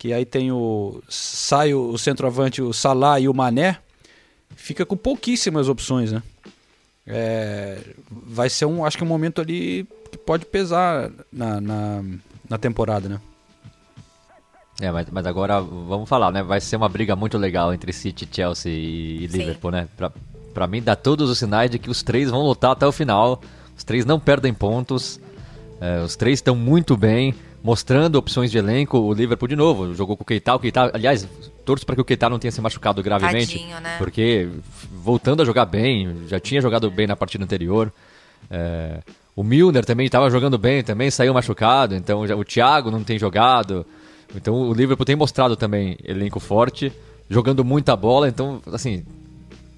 que 0.00 0.14
aí 0.14 0.24
tem 0.24 0.50
o 0.50 1.02
sai 1.10 1.74
o 1.74 1.98
centroavante 1.98 2.62
o 2.62 2.72
Salah 2.72 3.20
e 3.20 3.28
o 3.28 3.34
Mané, 3.34 3.76
fica 4.56 4.86
com 4.86 4.96
pouquíssimas 4.96 5.68
opções, 5.68 6.10
né? 6.10 6.22
É, 7.06 7.78
vai 8.10 8.48
ser 8.48 8.64
um, 8.64 8.82
acho 8.82 8.96
que 8.96 9.04
um 9.04 9.06
momento 9.06 9.42
ali 9.42 9.86
que 10.10 10.16
pode 10.16 10.46
pesar 10.46 11.10
na, 11.30 11.60
na, 11.60 12.02
na 12.48 12.56
temporada, 12.56 13.10
né? 13.10 13.20
É, 14.80 14.90
mas, 14.90 15.06
mas 15.10 15.26
agora 15.26 15.60
vamos 15.60 16.08
falar, 16.08 16.32
né? 16.32 16.42
Vai 16.42 16.62
ser 16.62 16.76
uma 16.76 16.88
briga 16.88 17.14
muito 17.14 17.36
legal 17.36 17.74
entre 17.74 17.92
City, 17.92 18.26
Chelsea 18.32 18.72
e 18.72 19.28
Sim. 19.28 19.36
Liverpool, 19.36 19.70
né? 19.70 19.86
Pra, 19.98 20.10
pra 20.54 20.66
mim 20.66 20.80
dá 20.80 20.96
todos 20.96 21.28
os 21.28 21.38
sinais 21.38 21.70
de 21.70 21.78
que 21.78 21.90
os 21.90 22.02
três 22.02 22.30
vão 22.30 22.40
lutar 22.40 22.70
até 22.70 22.86
o 22.86 22.92
final. 22.92 23.42
Os 23.76 23.84
três 23.84 24.06
não 24.06 24.18
perdem 24.18 24.54
pontos. 24.54 25.20
É, 25.80 26.02
os 26.02 26.14
três 26.16 26.38
estão 26.38 26.54
muito 26.54 26.96
bem, 26.96 27.34
mostrando 27.62 28.16
opções 28.16 28.50
de 28.50 28.58
elenco. 28.58 28.98
O 28.98 29.12
Liverpool, 29.14 29.48
de 29.48 29.56
novo, 29.56 29.94
jogou 29.94 30.16
com 30.16 30.22
o 30.22 30.26
Keita. 30.26 30.54
O 30.54 30.58
Keita, 30.58 30.90
aliás, 30.92 31.26
torço 31.64 31.86
para 31.86 31.94
que 31.94 32.00
o 32.00 32.04
Keita 32.04 32.28
não 32.28 32.38
tenha 32.38 32.52
se 32.52 32.60
machucado 32.60 33.02
gravemente. 33.02 33.58
Tadinho, 33.58 33.80
né? 33.80 33.96
Porque 33.98 34.48
voltando 34.92 35.40
a 35.42 35.44
jogar 35.44 35.64
bem, 35.64 36.24
já 36.28 36.38
tinha 36.38 36.60
jogado 36.60 36.90
bem 36.90 37.06
na 37.06 37.16
partida 37.16 37.42
anterior. 37.44 37.92
É, 38.50 38.98
o 39.34 39.42
Milner 39.42 39.84
também 39.84 40.06
estava 40.06 40.30
jogando 40.30 40.58
bem, 40.58 40.82
também 40.82 41.10
saiu 41.10 41.32
machucado. 41.32 41.94
Então 41.94 42.26
já- 42.26 42.36
o 42.36 42.44
Thiago 42.44 42.90
não 42.90 43.02
tem 43.02 43.18
jogado. 43.18 43.86
Então 44.34 44.54
o 44.54 44.74
Liverpool 44.74 45.06
tem 45.06 45.16
mostrado 45.16 45.56
também 45.56 45.96
elenco 46.04 46.38
forte, 46.40 46.92
jogando 47.28 47.64
muita 47.64 47.96
bola. 47.96 48.28
Então, 48.28 48.60
assim, 48.72 49.04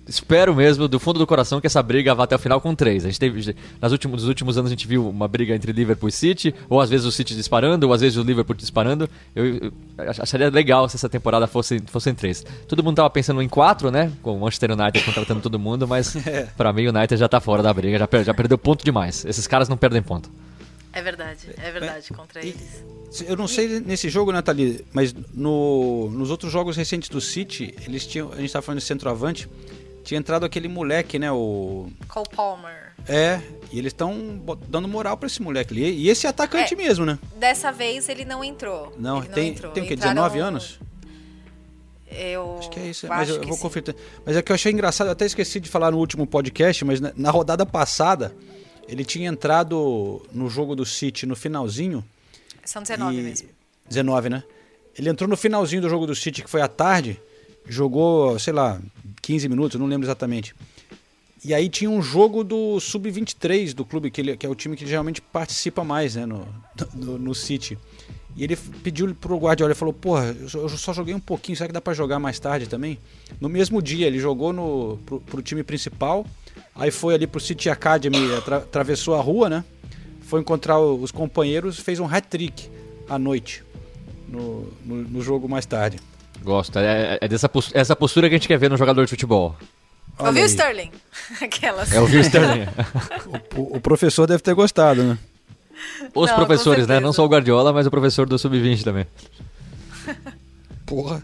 espero 0.07 0.55
mesmo, 0.55 0.88
do 0.88 0.98
fundo 0.98 1.18
do 1.18 1.26
coração, 1.26 1.61
que 1.61 1.66
essa 1.66 1.82
briga 1.82 2.14
vá 2.14 2.24
até 2.24 2.34
o 2.36 2.38
final 2.38 2.61
com 2.61 2.74
três. 2.74 3.05
A 3.05 3.09
gente 3.09 3.20
teve, 3.20 3.55
nas 3.80 3.92
últimos, 3.92 4.22
nos 4.22 4.28
últimos 4.28 4.59
anos 4.59 4.70
a 4.70 4.74
gente 4.74 4.86
viu 4.86 5.09
uma 5.09 5.28
briga 5.28 5.55
entre 5.55 5.72
Liverpool 5.72 6.09
e 6.09 6.12
City, 6.12 6.55
ou 6.68 6.80
às 6.80 6.90
vezes 6.90 7.07
o 7.07 7.12
City 7.12 7.34
disparando, 7.34 7.86
ou 7.86 7.92
às 7.92 8.00
vezes 8.00 8.16
o 8.18 8.22
Liverpool 8.22 8.55
disparando. 8.57 9.09
Eu, 9.34 9.46
eu 9.57 9.72
acharia 9.98 10.50
legal 10.50 10.88
se 10.88 10.96
essa 10.96 11.09
temporada 11.09 11.46
fosse, 11.46 11.80
fosse 11.86 12.11
em 12.11 12.14
três. 12.14 12.44
Todo 12.66 12.82
mundo 12.82 12.96
tava 12.96 13.11
pensando 13.11 13.40
em 13.42 13.48
quatro, 13.48 13.90
né? 13.90 14.12
Com 14.22 14.36
o 14.36 14.40
Manchester 14.40 14.72
United 14.72 15.05
contratando 15.05 15.40
todo 15.40 15.59
mundo, 15.59 15.86
mas 15.86 16.14
pra 16.57 16.72
mim 16.72 16.86
o 16.86 16.90
United 16.90 17.16
já 17.18 17.28
tá 17.28 17.40
fora 17.40 17.62
da 17.62 17.72
briga, 17.72 17.98
já, 17.98 18.09
per- 18.09 18.24
já 18.24 18.34
perdeu 18.34 18.59
ponto 18.59 18.84
demais. 18.84 19.24
Esses 19.24 19.46
caras 19.46 19.68
não 19.68 19.76
perdem 19.76 20.03
ponto. 20.03 20.30
É 20.94 21.00
verdade, 21.00 21.48
é 21.57 21.70
verdade, 21.70 22.09
contra 22.12 22.40
eles. 22.44 22.84
Eu 23.26 23.34
não 23.36 23.48
sei 23.48 23.80
nesse 23.80 24.11
jogo, 24.11 24.30
Nathalie, 24.30 24.84
mas 24.92 25.14
no, 25.32 26.11
nos 26.11 26.30
outros 26.30 26.53
jogos 26.53 26.76
recentes 26.76 27.09
do 27.09 27.18
City, 27.20 27.74
eles 27.86 28.07
tinham, 28.07 28.30
a 28.32 28.36
gente 28.36 28.53
tava 28.53 28.62
falando 28.62 28.78
de 28.80 28.84
centroavante, 28.84 29.48
tinha 30.05 30.18
entrado 30.18 30.44
aquele 30.44 30.68
moleque, 30.68 31.18
né, 31.18 31.30
o 31.30 31.88
Cole 32.09 32.26
Palmer. 32.34 32.92
é, 33.09 33.40
e 33.72 33.78
eles 33.78 33.92
estão 33.92 34.40
dando 34.68 34.86
moral 34.88 35.16
pra 35.16 35.26
esse 35.26 35.40
moleque 35.42 35.72
ali. 35.72 35.90
E 35.92 36.09
esse 36.09 36.26
é 36.26 36.30
atacante 36.30 36.74
É. 36.74 36.76
mesmo, 36.76 37.05
né? 37.07 37.18
Dessa 37.36 37.70
vez 37.72 38.09
ele 38.09 38.24
não 38.24 38.42
entrou. 38.44 38.92
Não, 38.98 39.18
Ele 39.18 39.28
tem, 39.28 39.48
entrou. 39.50 39.72
tem 39.72 39.82
o 39.84 39.86
quê? 39.86 39.94
Entraram- 39.94 40.14
19 40.14 40.38
anos? 40.40 40.78
Eu 42.11 42.57
Acho 42.59 42.70
que 42.70 42.78
é 42.78 42.86
isso, 42.88 43.07
mas 43.09 43.28
eu, 43.30 43.36
eu 43.36 43.42
vou 43.48 43.57
sim. 43.57 43.62
conferir. 43.62 43.96
Mas 44.26 44.36
é 44.36 44.42
que 44.42 44.53
eu 44.53 44.55
achei 44.55 44.70
engraçado, 44.70 45.07
eu 45.07 45.12
até 45.12 45.24
esqueci 45.24 45.59
de 45.59 45.68
falar 45.70 45.90
no 45.90 45.96
último 45.98 46.26
podcast, 46.26 46.84
mas 46.84 47.00
na, 47.00 47.11
na 47.16 47.30
rodada 47.30 47.64
passada, 47.64 48.34
ele 48.86 49.03
tinha 49.05 49.28
entrado 49.30 50.20
no 50.30 50.50
jogo 50.50 50.76
do 50.76 50.84
City 50.84 51.24
no 51.24 51.34
finalzinho. 51.34 52.05
São 52.64 52.82
19 52.82 53.16
e- 53.18 53.22
mesmo. 53.22 53.48
19, 53.88 54.28
né? 54.28 54.42
Ele 54.98 55.09
entrou 55.09 55.26
no 55.28 55.36
finalzinho 55.38 55.80
do 55.80 55.88
jogo 55.88 56.07
do 56.07 56.14
City, 56.14 56.42
que 56.42 56.50
foi 56.50 56.61
à 56.61 56.68
tarde, 56.68 57.18
jogou, 57.66 58.38
sei 58.38 58.53
lá, 58.53 58.78
15 59.22 59.48
minutos, 59.48 59.78
não 59.80 59.86
lembro 59.86 60.04
exatamente. 60.04 60.54
E 61.44 61.54
aí 61.54 61.68
tinha 61.68 61.90
um 61.90 62.02
jogo 62.02 62.44
do 62.44 62.78
Sub-23 62.78 63.72
do 63.72 63.84
clube, 63.84 64.10
que, 64.10 64.20
ele, 64.20 64.36
que 64.36 64.44
é 64.44 64.48
o 64.48 64.54
time 64.54 64.76
que 64.76 64.86
geralmente 64.86 65.20
participa 65.20 65.82
mais, 65.82 66.14
né, 66.14 66.26
no, 66.26 66.46
no, 66.94 67.18
no 67.18 67.34
City. 67.34 67.78
E 68.36 68.44
ele 68.44 68.56
pediu 68.56 69.14
pro 69.14 69.36
Guardiola, 69.36 69.72
ele 69.72 69.78
falou, 69.78 69.92
porra, 69.92 70.34
eu 70.40 70.68
só, 70.68 70.92
joguei 70.92 71.14
um 71.14 71.20
pouquinho, 71.20 71.56
será 71.56 71.66
que 71.66 71.72
dá 71.72 71.80
pra 71.80 71.94
jogar 71.94 72.18
mais 72.18 72.38
tarde 72.38 72.68
também? 72.68 72.98
No 73.40 73.48
mesmo 73.48 73.82
dia, 73.82 74.06
ele 74.06 74.18
jogou 74.18 74.52
no, 74.52 74.98
pro, 75.04 75.20
pro 75.20 75.42
time 75.42 75.62
principal, 75.62 76.26
aí 76.74 76.90
foi 76.90 77.14
ali 77.14 77.26
pro 77.26 77.40
City 77.40 77.68
Academy, 77.68 78.32
atra- 78.34 78.58
atravessou 78.58 79.14
a 79.14 79.20
rua, 79.20 79.50
né? 79.50 79.64
Foi 80.22 80.40
encontrar 80.40 80.80
os 80.80 81.10
companheiros, 81.10 81.78
fez 81.78 82.00
um 82.00 82.06
hat-trick 82.06 82.70
à 83.08 83.18
noite, 83.18 83.62
no, 84.28 84.66
no, 84.84 84.96
no 85.02 85.20
jogo 85.20 85.48
mais 85.48 85.66
tarde. 85.66 85.98
Gosto. 86.43 86.78
É, 86.78 87.18
é 87.20 87.28
dessa 87.28 87.49
pos- 87.49 87.70
essa 87.74 87.95
postura 87.95 88.28
que 88.28 88.35
a 88.35 88.39
gente 88.39 88.49
quer 88.49 88.59
ver 88.59 88.70
no 88.70 88.76
jogador 88.76 89.05
de 89.05 89.11
futebol. 89.11 89.57
Olha 90.18 90.28
Ouviu, 90.28 90.43
aí. 90.43 90.49
Sterling? 90.49 90.91
Aquelas. 91.41 91.93
É 91.93 92.01
o 92.01 92.05
Will 92.05 92.20
Sterling. 92.20 92.66
O, 93.57 93.76
o 93.76 93.80
professor 93.80 94.26
deve 94.26 94.43
ter 94.43 94.55
gostado, 94.55 95.03
né? 95.03 95.18
Os 96.14 96.30
Não, 96.30 96.37
professores, 96.37 96.87
né? 96.87 97.01
Não 97.01 97.12
só 97.12 97.24
o 97.24 97.28
Guardiola, 97.28 97.72
mas 97.72 97.87
o 97.87 97.91
professor 97.91 98.26
do 98.26 98.39
Sub-20 98.39 98.83
também. 98.83 99.07
Porra. 100.87 101.22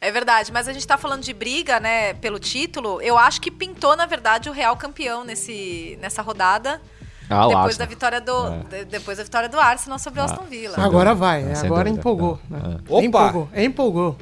É 0.00 0.10
verdade, 0.10 0.50
mas 0.50 0.66
a 0.66 0.72
gente 0.72 0.86
tá 0.86 0.96
falando 0.96 1.22
de 1.22 1.32
briga, 1.34 1.78
né, 1.78 2.14
pelo 2.14 2.38
título. 2.38 3.02
Eu 3.02 3.18
acho 3.18 3.40
que 3.40 3.50
pintou, 3.50 3.94
na 3.96 4.06
verdade, 4.06 4.48
o 4.48 4.52
Real 4.52 4.76
campeão 4.76 5.24
nesse, 5.24 5.98
nessa 6.00 6.22
rodada. 6.22 6.80
Ah, 7.30 7.46
depois 7.46 7.56
Arsenal. 7.66 7.78
da 7.78 7.86
vitória 7.86 8.20
do 8.20 8.46
É. 8.48 8.58
de- 8.80 8.84
depois 8.86 9.18
da 9.18 9.24
vitória 9.24 9.48
do 9.48 9.58
Arsenal 9.58 9.98
sobre 9.98 10.20
o 10.20 10.22
Ah, 10.22 10.26
Aston 10.26 10.44
Villa. 10.44 10.74
Agora 10.78 11.14
vai, 11.14 11.42
É, 11.44 11.54
sem 11.54 11.66
agora 11.66 11.84
dúvida. 11.84 12.00
empolgou. 12.00 12.38
É, 12.50 12.68
né? 12.68 12.78
Opa! 12.88 13.04
Empolgou, 13.06 13.48
empolgou. 13.56 14.16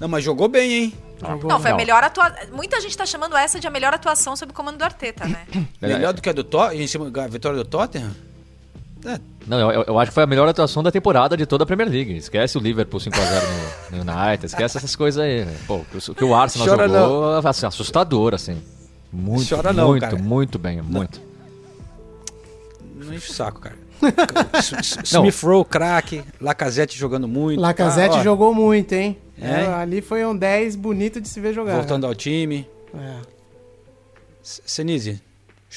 Não, 0.00 0.08
mas 0.08 0.24
jogou 0.24 0.48
bem, 0.48 0.72
hein? 0.72 0.94
Jogou. 1.20 1.50
Não, 1.50 1.60
foi 1.60 1.70
a 1.72 1.74
melhor 1.76 2.02
atuação. 2.04 2.36
Muita 2.52 2.80
gente 2.80 2.96
tá 2.96 3.04
chamando 3.04 3.36
essa 3.36 3.58
de 3.60 3.66
a 3.66 3.70
melhor 3.70 3.92
atuação 3.92 4.34
sob 4.36 4.52
o 4.52 4.54
comando 4.54 4.78
do 4.78 4.84
Arteta, 4.84 5.26
né? 5.26 5.44
É. 5.82 5.86
Melhor 5.88 6.12
do 6.14 6.22
que 6.22 6.28
a 6.28 6.32
do 6.32 6.44
Tottenham, 6.44 7.10
da 7.10 7.26
vitória 7.26 7.58
do 7.58 7.64
Tottenham? 7.64 8.10
É, 9.04 9.20
Não, 9.46 9.70
eu, 9.72 9.84
eu 9.86 9.98
acho 9.98 10.10
que 10.10 10.14
foi 10.14 10.24
a 10.24 10.26
melhor 10.26 10.48
atuação 10.48 10.82
da 10.82 10.90
temporada 10.90 11.36
de 11.36 11.46
toda 11.46 11.62
a 11.64 11.66
Premier 11.66 11.88
League. 11.88 12.16
Esquece 12.16 12.58
o 12.58 12.60
Liverpool 12.60 12.98
5x0 13.00 13.42
no, 13.92 14.04
no 14.04 14.12
United, 14.12 14.46
esquece 14.46 14.76
essas 14.76 14.94
coisas 14.96 15.22
aí. 15.22 15.44
né? 15.44 15.56
Pô, 15.66 15.76
o 15.76 16.14
que 16.14 16.24
o 16.24 16.34
Arsenal 16.34 16.66
Chora 16.68 16.88
jogou, 16.88 17.48
assim, 17.48 17.66
assustador, 17.66 18.34
assim. 18.34 18.60
Muito, 19.12 19.48
Chora 19.54 19.72
não, 19.72 19.88
muito, 19.88 20.02
cara. 20.02 20.16
muito 20.16 20.58
bem, 20.58 20.82
muito. 20.82 21.20
não 21.20 21.27
enche 23.18 23.30
o 23.30 23.34
saco, 23.34 23.60
cara. 23.60 23.76
Smith 25.04 25.40
Rowe, 25.42 25.64
craque, 25.64 26.22
Lacazette 26.40 26.96
jogando 26.96 27.26
muito. 27.28 27.60
Lacazette 27.60 28.16
Ah, 28.18 28.22
jogou 28.22 28.54
muito, 28.54 28.92
hein? 28.92 29.18
É? 29.40 29.62
É, 29.62 29.66
ali 29.74 30.00
foi 30.00 30.24
um 30.24 30.36
10 30.36 30.76
bonito 30.76 31.20
de 31.20 31.28
se 31.28 31.40
ver 31.40 31.52
jogar. 31.52 31.74
Voltando 31.76 32.06
ao 32.06 32.14
time. 32.14 32.66
É. 32.94 33.16
Senise, 34.42 35.20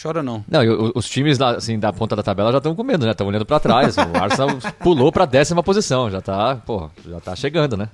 chora 0.02 0.24
não. 0.24 0.46
Não, 0.48 0.64
e 0.64 0.70
o- 0.70 0.92
os 0.96 1.10
times 1.10 1.38
lá, 1.38 1.56
assim, 1.58 1.78
da 1.78 1.92
ponta 1.92 2.16
da 2.16 2.24
tabela 2.24 2.52
já 2.52 2.58
estão 2.60 2.74
com 2.76 2.84
medo, 2.84 3.06
né? 3.06 3.12
Estão 3.12 3.28
olhando 3.28 3.46
pra 3.46 3.60
trás. 3.60 3.96
O 3.98 4.02
Arsenal 4.18 4.50
pulou 4.80 5.12
pra 5.12 5.26
décima 5.26 5.62
posição. 5.62 6.10
Já 6.10 6.22
tá, 6.22 6.56
pô, 6.56 6.90
já 7.08 7.20
tá 7.20 7.36
chegando, 7.36 7.76
né? 7.76 7.90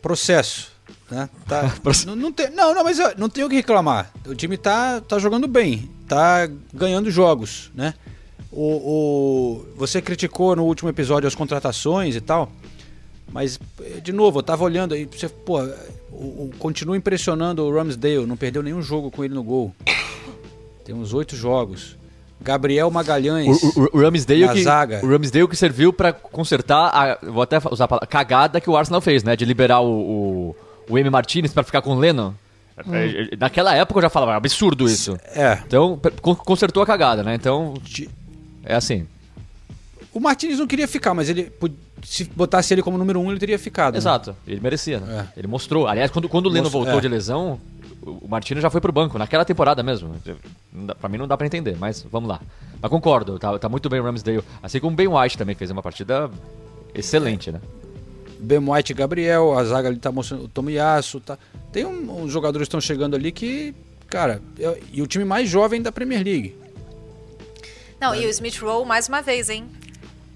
Processo. 0.00 0.70
Né? 1.10 1.28
Tá, 1.46 1.72
não, 2.06 2.16
não, 2.16 2.32
tem, 2.32 2.50
não, 2.50 2.74
não, 2.74 2.82
mas 2.84 2.98
ó, 2.98 3.12
não 3.16 3.28
tem 3.28 3.44
o 3.44 3.48
que 3.48 3.56
reclamar. 3.56 4.10
O 4.26 4.34
time 4.34 4.56
tá, 4.56 5.00
tá 5.00 5.18
jogando 5.18 5.46
bem, 5.46 5.88
tá 6.14 6.48
ganhando 6.74 7.10
jogos, 7.10 7.70
né? 7.74 7.94
O, 8.50 8.60
o, 8.60 9.66
você 9.76 10.02
criticou 10.02 10.54
no 10.54 10.64
último 10.64 10.90
episódio 10.90 11.26
as 11.26 11.34
contratações 11.34 12.14
e 12.14 12.20
tal, 12.20 12.52
mas, 13.32 13.58
eh, 13.80 14.00
de 14.00 14.12
novo, 14.12 14.40
eu 14.40 14.42
tava 14.42 14.62
olhando 14.64 14.92
aí, 14.92 15.06
você, 15.10 15.26
pô, 15.28 15.62
o, 16.10 16.14
o- 16.14 16.50
continua 16.58 16.94
impressionando 16.96 17.64
o 17.64 17.74
Ramsdale, 17.74 18.26
não 18.26 18.36
perdeu 18.36 18.62
nenhum 18.62 18.82
jogo 18.82 19.10
com 19.10 19.24
ele 19.24 19.32
no 19.32 19.42
gol. 19.42 19.74
Tem 20.84 20.94
uns 20.94 21.14
oito 21.14 21.34
jogos. 21.34 21.96
Gabriel 22.42 22.90
Magalhães. 22.90 23.62
O, 23.62 23.80
o, 23.80 23.88
o 23.98 24.00
Ramsdale 24.02 24.48
que, 24.50 24.62
zaga. 24.64 25.00
o 25.02 25.08
Ramsdale 25.08 25.48
que 25.48 25.56
serviu 25.56 25.92
pra 25.92 26.12
consertar 26.12 26.88
a, 26.92 27.18
vou 27.30 27.40
até 27.42 27.56
usar 27.70 27.84
a 27.84 27.88
palavra, 27.88 28.06
cagada 28.06 28.60
que 28.60 28.68
o 28.68 28.76
Arsenal 28.76 29.00
fez, 29.00 29.22
né? 29.22 29.34
De 29.36 29.44
liberar 29.46 29.80
o, 29.80 29.86
o, 29.88 30.56
o 30.90 30.98
M. 30.98 31.08
Martinez 31.08 31.52
pra 31.54 31.62
ficar 31.62 31.80
com 31.80 31.94
o 31.96 31.98
Lennon. 31.98 32.32
É, 32.90 33.22
é, 33.32 33.36
Naquela 33.36 33.74
época 33.74 33.98
eu 33.98 34.02
já 34.02 34.10
falava, 34.10 34.34
absurdo 34.36 34.88
isso. 34.88 35.18
É. 35.34 35.58
Então, 35.66 36.00
consertou 36.44 36.82
a 36.82 36.86
cagada, 36.86 37.22
né? 37.22 37.34
Então, 37.34 37.74
é 38.64 38.74
assim. 38.74 39.06
O 40.12 40.20
Martinez 40.20 40.58
não 40.58 40.66
queria 40.66 40.86
ficar, 40.86 41.14
mas 41.14 41.28
ele 41.28 41.50
se 42.04 42.24
botasse 42.24 42.74
ele 42.74 42.82
como 42.82 42.98
número 42.98 43.20
um, 43.20 43.30
ele 43.30 43.40
teria 43.40 43.58
ficado. 43.58 43.92
né? 43.94 43.98
Exato, 43.98 44.36
ele 44.46 44.60
merecia, 44.60 45.00
né? 45.00 45.28
É. 45.34 45.40
Ele 45.40 45.46
mostrou. 45.46 45.86
Aliás, 45.86 46.10
quando, 46.10 46.28
quando 46.28 46.46
o 46.46 46.48
Leno 46.48 46.64
Mostrou, 46.64 46.84
voltou 46.84 46.98
é. 46.98 47.02
de 47.02 47.08
lesão, 47.08 47.58
o 48.02 48.28
Martino 48.28 48.60
já 48.60 48.68
foi 48.68 48.80
pro 48.80 48.92
banco, 48.92 49.18
naquela 49.18 49.44
temporada 49.44 49.82
mesmo. 49.82 50.14
Pra 51.00 51.08
mim 51.08 51.18
não 51.18 51.28
dá 51.28 51.36
pra 51.36 51.46
entender, 51.46 51.76
mas 51.78 52.04
vamos 52.10 52.28
lá. 52.28 52.40
Mas 52.80 52.90
concordo, 52.90 53.38
tá, 53.38 53.58
tá 53.58 53.68
muito 53.68 53.88
bem 53.88 54.00
o 54.00 54.04
Ramsdale. 54.04 54.42
Assim 54.62 54.80
como 54.80 54.92
o 54.92 54.96
Ben 54.96 55.08
White 55.08 55.38
também 55.38 55.54
fez 55.54 55.70
uma 55.70 55.82
partida 55.82 56.30
excelente, 56.94 57.52
né? 57.52 57.60
Ben 58.42 58.58
White 58.58 58.92
e 58.92 58.94
Gabriel, 58.94 59.56
a 59.56 59.64
zaga 59.64 59.88
ali 59.88 59.98
tá 59.98 60.10
mostrando 60.12 60.44
o 60.44 60.48
Tomiyasu, 60.48 61.20
tá. 61.20 61.38
Tem 61.72 61.84
um- 61.84 62.22
uns 62.24 62.32
jogadores 62.32 62.66
que 62.66 62.70
estão 62.70 62.80
chegando 62.80 63.14
ali 63.14 63.30
que, 63.32 63.74
cara, 64.08 64.42
é- 64.58 64.80
e 64.92 65.00
o 65.00 65.06
time 65.06 65.24
mais 65.24 65.48
jovem 65.48 65.80
da 65.80 65.92
Premier 65.92 66.22
League. 66.24 66.56
Não, 68.00 68.14
e 68.14 68.26
o 68.26 68.28
Smith 68.30 68.58
Rowe 68.58 68.84
mais 68.86 69.08
uma 69.08 69.22
vez, 69.22 69.48
hein? 69.48 69.64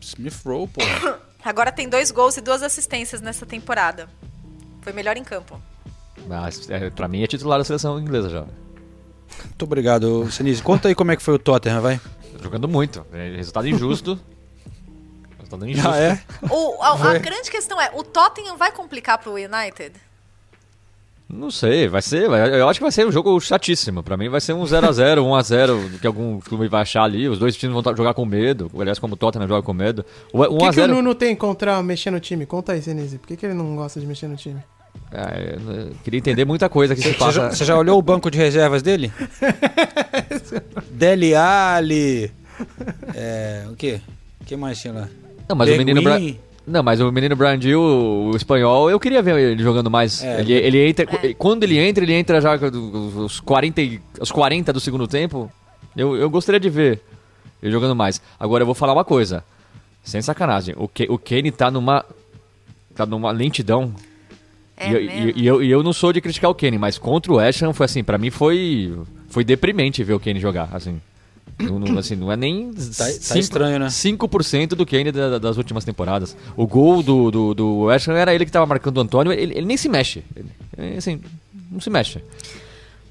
Smith 0.00 0.40
Rowe, 0.44 0.68
pô. 0.68 0.80
Agora 1.44 1.70
tem 1.72 1.88
dois 1.88 2.11
gols 2.11 2.36
e 2.36 2.40
duas 2.40 2.62
assistências 2.62 3.20
nessa 3.20 3.44
temporada. 3.46 4.09
Foi 4.82 4.92
melhor 4.92 5.16
em 5.16 5.24
campo. 5.24 5.61
Mas 6.28 6.68
é, 6.70 6.90
pra 6.90 7.07
mim 7.09 7.22
é 7.22 7.26
titular 7.26 7.59
da 7.59 7.64
seleção 7.64 7.98
inglesa 8.00 8.28
já. 8.30 8.44
Muito 9.44 9.62
obrigado, 9.64 10.30
Sinise. 10.30 10.62
Conta 10.62 10.88
aí 10.88 10.94
como 10.94 11.11
é 11.12 11.16
que 11.16 11.22
foi 11.22 11.34
o 11.34 11.38
Tottenham, 11.38 11.80
vai. 11.80 12.00
Jogando 12.42 12.68
muito. 12.68 13.04
É, 13.12 13.36
Resultado 13.36 13.66
injusto. 13.68 14.18
Resultado 15.49 15.68
injusto. 15.68 15.88
Ah, 15.88 15.99
é? 15.99 16.18
O, 16.51 16.82
a, 16.82 17.11
a 17.11 17.18
grande 17.18 17.51
questão 17.51 17.80
é, 17.80 17.90
o 17.94 18.03
Tottenham 18.03 18.57
vai 18.57 18.72
complicar 18.72 19.18
pro 19.18 19.32
United? 19.34 19.92
Não 21.28 21.51
sei, 21.51 21.88
vai 21.88 22.01
ser. 22.03 22.28
vai- 22.28 22.61
Eu 22.61 22.68
acho 22.68 22.78
que 22.78 22.84
vai 22.84 22.92
ser 22.92 23.05
um 23.07 23.11
jogo 23.11 23.40
chatíssimo. 23.40 24.01
Pra 24.03 24.16
mim 24.16 24.28
vai 24.28 24.40
ser 24.40 24.53
um 24.53 24.62
0x0, 24.62 25.18
1x0, 25.18 25.99
que 26.01 26.07
algum 26.07 26.38
clube 26.40 26.68
vai 26.68 26.82
achar 26.82 27.03
ali. 27.03 27.28
Os 27.28 27.38
dois 27.38 27.57
times 27.57 27.74
vão 27.74 27.82
tá- 27.82 27.94
jogar 27.97 28.14
com 28.14 28.24
medo. 28.24 28.70
Aliás, 28.78 28.99
como 29.01 29.14
o 29.14 29.16
Tottenham 29.16 29.49
joga 29.49 29.62
com 29.62 29.72
medo. 29.72 30.05
O 30.32 30.42
que, 30.42 30.49
que 30.49 30.55
o 30.55 30.84
1x0. 30.84 30.86
Nuno 30.86 31.14
tem 31.16 31.34
contra 31.34 31.82
mexer 31.82 32.11
no 32.12 32.20
time? 32.20 32.47
Conta 32.47 32.72
aí, 32.72 32.82
Senise. 32.82 33.18
Por 33.18 33.26
que, 33.26 33.36
que 33.36 33.44
ele 33.47 33.55
não 33.55 33.74
gosta 33.74 33.99
de 33.99 34.07
mexer 34.07 34.28
no 34.28 34.36
time? 34.36 34.62
Ah, 35.12 35.32
eu, 35.38 35.92
queria 36.05 36.18
entender 36.18 36.44
muita 36.44 36.68
coisa 36.68 36.94
que 36.94 37.03
se 37.03 37.09
Você 37.12 37.14
passa. 37.18 37.32
já, 37.32 37.51
você 37.51 37.64
já 37.64 37.76
olhou 37.76 37.99
o 37.99 38.03
banco 38.03 38.30
de 38.30 38.38
reservas 38.38 38.80
dele? 38.82 39.12
Dele 40.90 41.34
Ali. 41.34 42.30
É, 43.14 43.64
o 43.70 43.74
quê? 43.76 44.01
O 44.40 44.44
que 44.44 44.57
mais 44.57 44.80
tinha 44.80 44.92
lá? 44.94 45.09
Não, 45.49 45.57
mas 45.57 45.70
o 45.70 45.76
menino 45.76 46.03
Bra... 46.03 46.12
Bergwijn. 46.14 46.40
Não, 46.66 46.82
mas 46.82 47.01
o 47.01 47.12
menino 47.12 47.36
Brandil, 47.36 47.80
o, 47.80 48.30
o 48.32 48.36
espanhol, 48.36 48.90
eu 48.90 48.99
queria 48.99 49.22
ver 49.22 49.38
ele 49.38 49.62
jogando 49.62 49.88
mais. 49.88 50.24
É, 50.24 50.40
ele, 50.40 50.53
ele- 50.53 50.66
ele 50.78 50.88
entra, 50.90 51.07
quando 51.38 51.62
ele 51.62 51.78
entra, 51.78 52.03
ele 52.03 52.12
entra 52.12 52.40
já 52.40 52.59
os 53.24 53.38
40, 53.38 53.80
e- 53.82 54.01
os 54.20 54.32
40 54.32 54.72
do 54.72 54.80
segundo 54.80 55.07
tempo. 55.07 55.49
Eu, 55.97 56.16
eu 56.16 56.28
gostaria 56.28 56.59
de 56.59 56.68
ver 56.68 57.01
ele 57.62 57.70
jogando 57.70 57.94
mais. 57.94 58.20
Agora 58.38 58.62
eu 58.62 58.66
vou 58.66 58.74
falar 58.74 58.92
uma 58.94 59.05
coisa, 59.05 59.44
sem 60.03 60.20
sacanagem. 60.20 60.74
O, 60.76 60.88
Ke, 60.88 61.07
o 61.09 61.16
Kenny 61.16 61.53
tá 61.53 61.70
numa 61.70 62.05
tá 62.97 63.07
numa 63.07 63.30
lentidão. 63.30 63.94
É 64.76 64.90
e, 64.90 64.92
eu- 64.92 65.01
mesmo? 65.01 65.28
e, 65.38 65.42
e 65.42 65.47
eu, 65.47 65.62
e 65.62 65.70
eu 65.70 65.82
não 65.84 65.92
sou 65.92 66.12
de 66.12 66.20
criticar 66.20 66.51
o 66.51 66.55
Kenny, 66.55 66.78
mas 66.78 66.99
contra 66.99 67.32
o 67.32 67.38
Ashton 67.38 67.72
foi 67.72 67.84
assim, 67.86 68.03
pra 68.03 68.18
mim 68.18 68.30
foi 68.30 68.92
foi 69.28 69.44
deprimente 69.44 70.03
ver 70.03 70.14
o 70.14 70.20
Kenny 70.20 70.40
jogar, 70.40 70.68
assim. 70.72 71.01
Não, 71.59 71.78
não- 71.78 71.98
assim, 71.98 72.14
não 72.16 72.30
é 72.30 72.36
nem 72.36 72.70
Tá- 72.72 72.80
tá 73.04 73.04
cinco- 73.11 73.38
estranho, 73.38 73.78
né? 73.78 73.88
5% 73.88 74.68
do 74.76 74.84
Kane 74.84 75.11
da- 75.11 75.38
das 75.38 75.57
últimas 75.57 75.84
temporadas. 75.84 76.36
O 76.57 76.66
gol 76.66 77.02
do, 77.02 77.30
do, 77.30 77.54
do 77.54 77.78
West 77.84 78.09
Ham 78.09 78.14
era 78.16 78.34
ele 78.34 78.44
que 78.44 78.52
tava 78.52 78.66
marcando 78.66 78.98
o 78.98 79.00
Antônio, 79.00 79.32
ele, 79.32 79.54
ele 79.54 79.66
nem 79.66 79.76
se 79.76 79.88
mexe. 79.88 80.22
Ele, 80.36 80.96
assim, 80.98 81.20
não 81.70 81.80
se 81.80 81.88
mexe. 81.88 82.22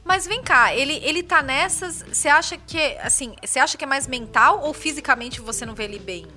Mas 0.04 0.28
vem 0.28 0.44
cá, 0.44 0.76
ele, 0.76 0.94
ele 1.04 1.24
tá 1.24 1.42
nessas. 1.42 2.06
Você 2.12 2.28
acha 2.28 2.56
que, 2.58 2.78
assim, 3.02 3.34
você 3.44 3.58
acha 3.58 3.76
que 3.76 3.84
é 3.84 3.88
mais 3.88 4.08
mental 4.08 4.62
ou 4.64 4.72
fisicamente 4.74 5.42
você 5.42 5.66
não 5.66 5.74
vê 5.74 5.86
ele 5.86 5.98
bem? 5.98 6.28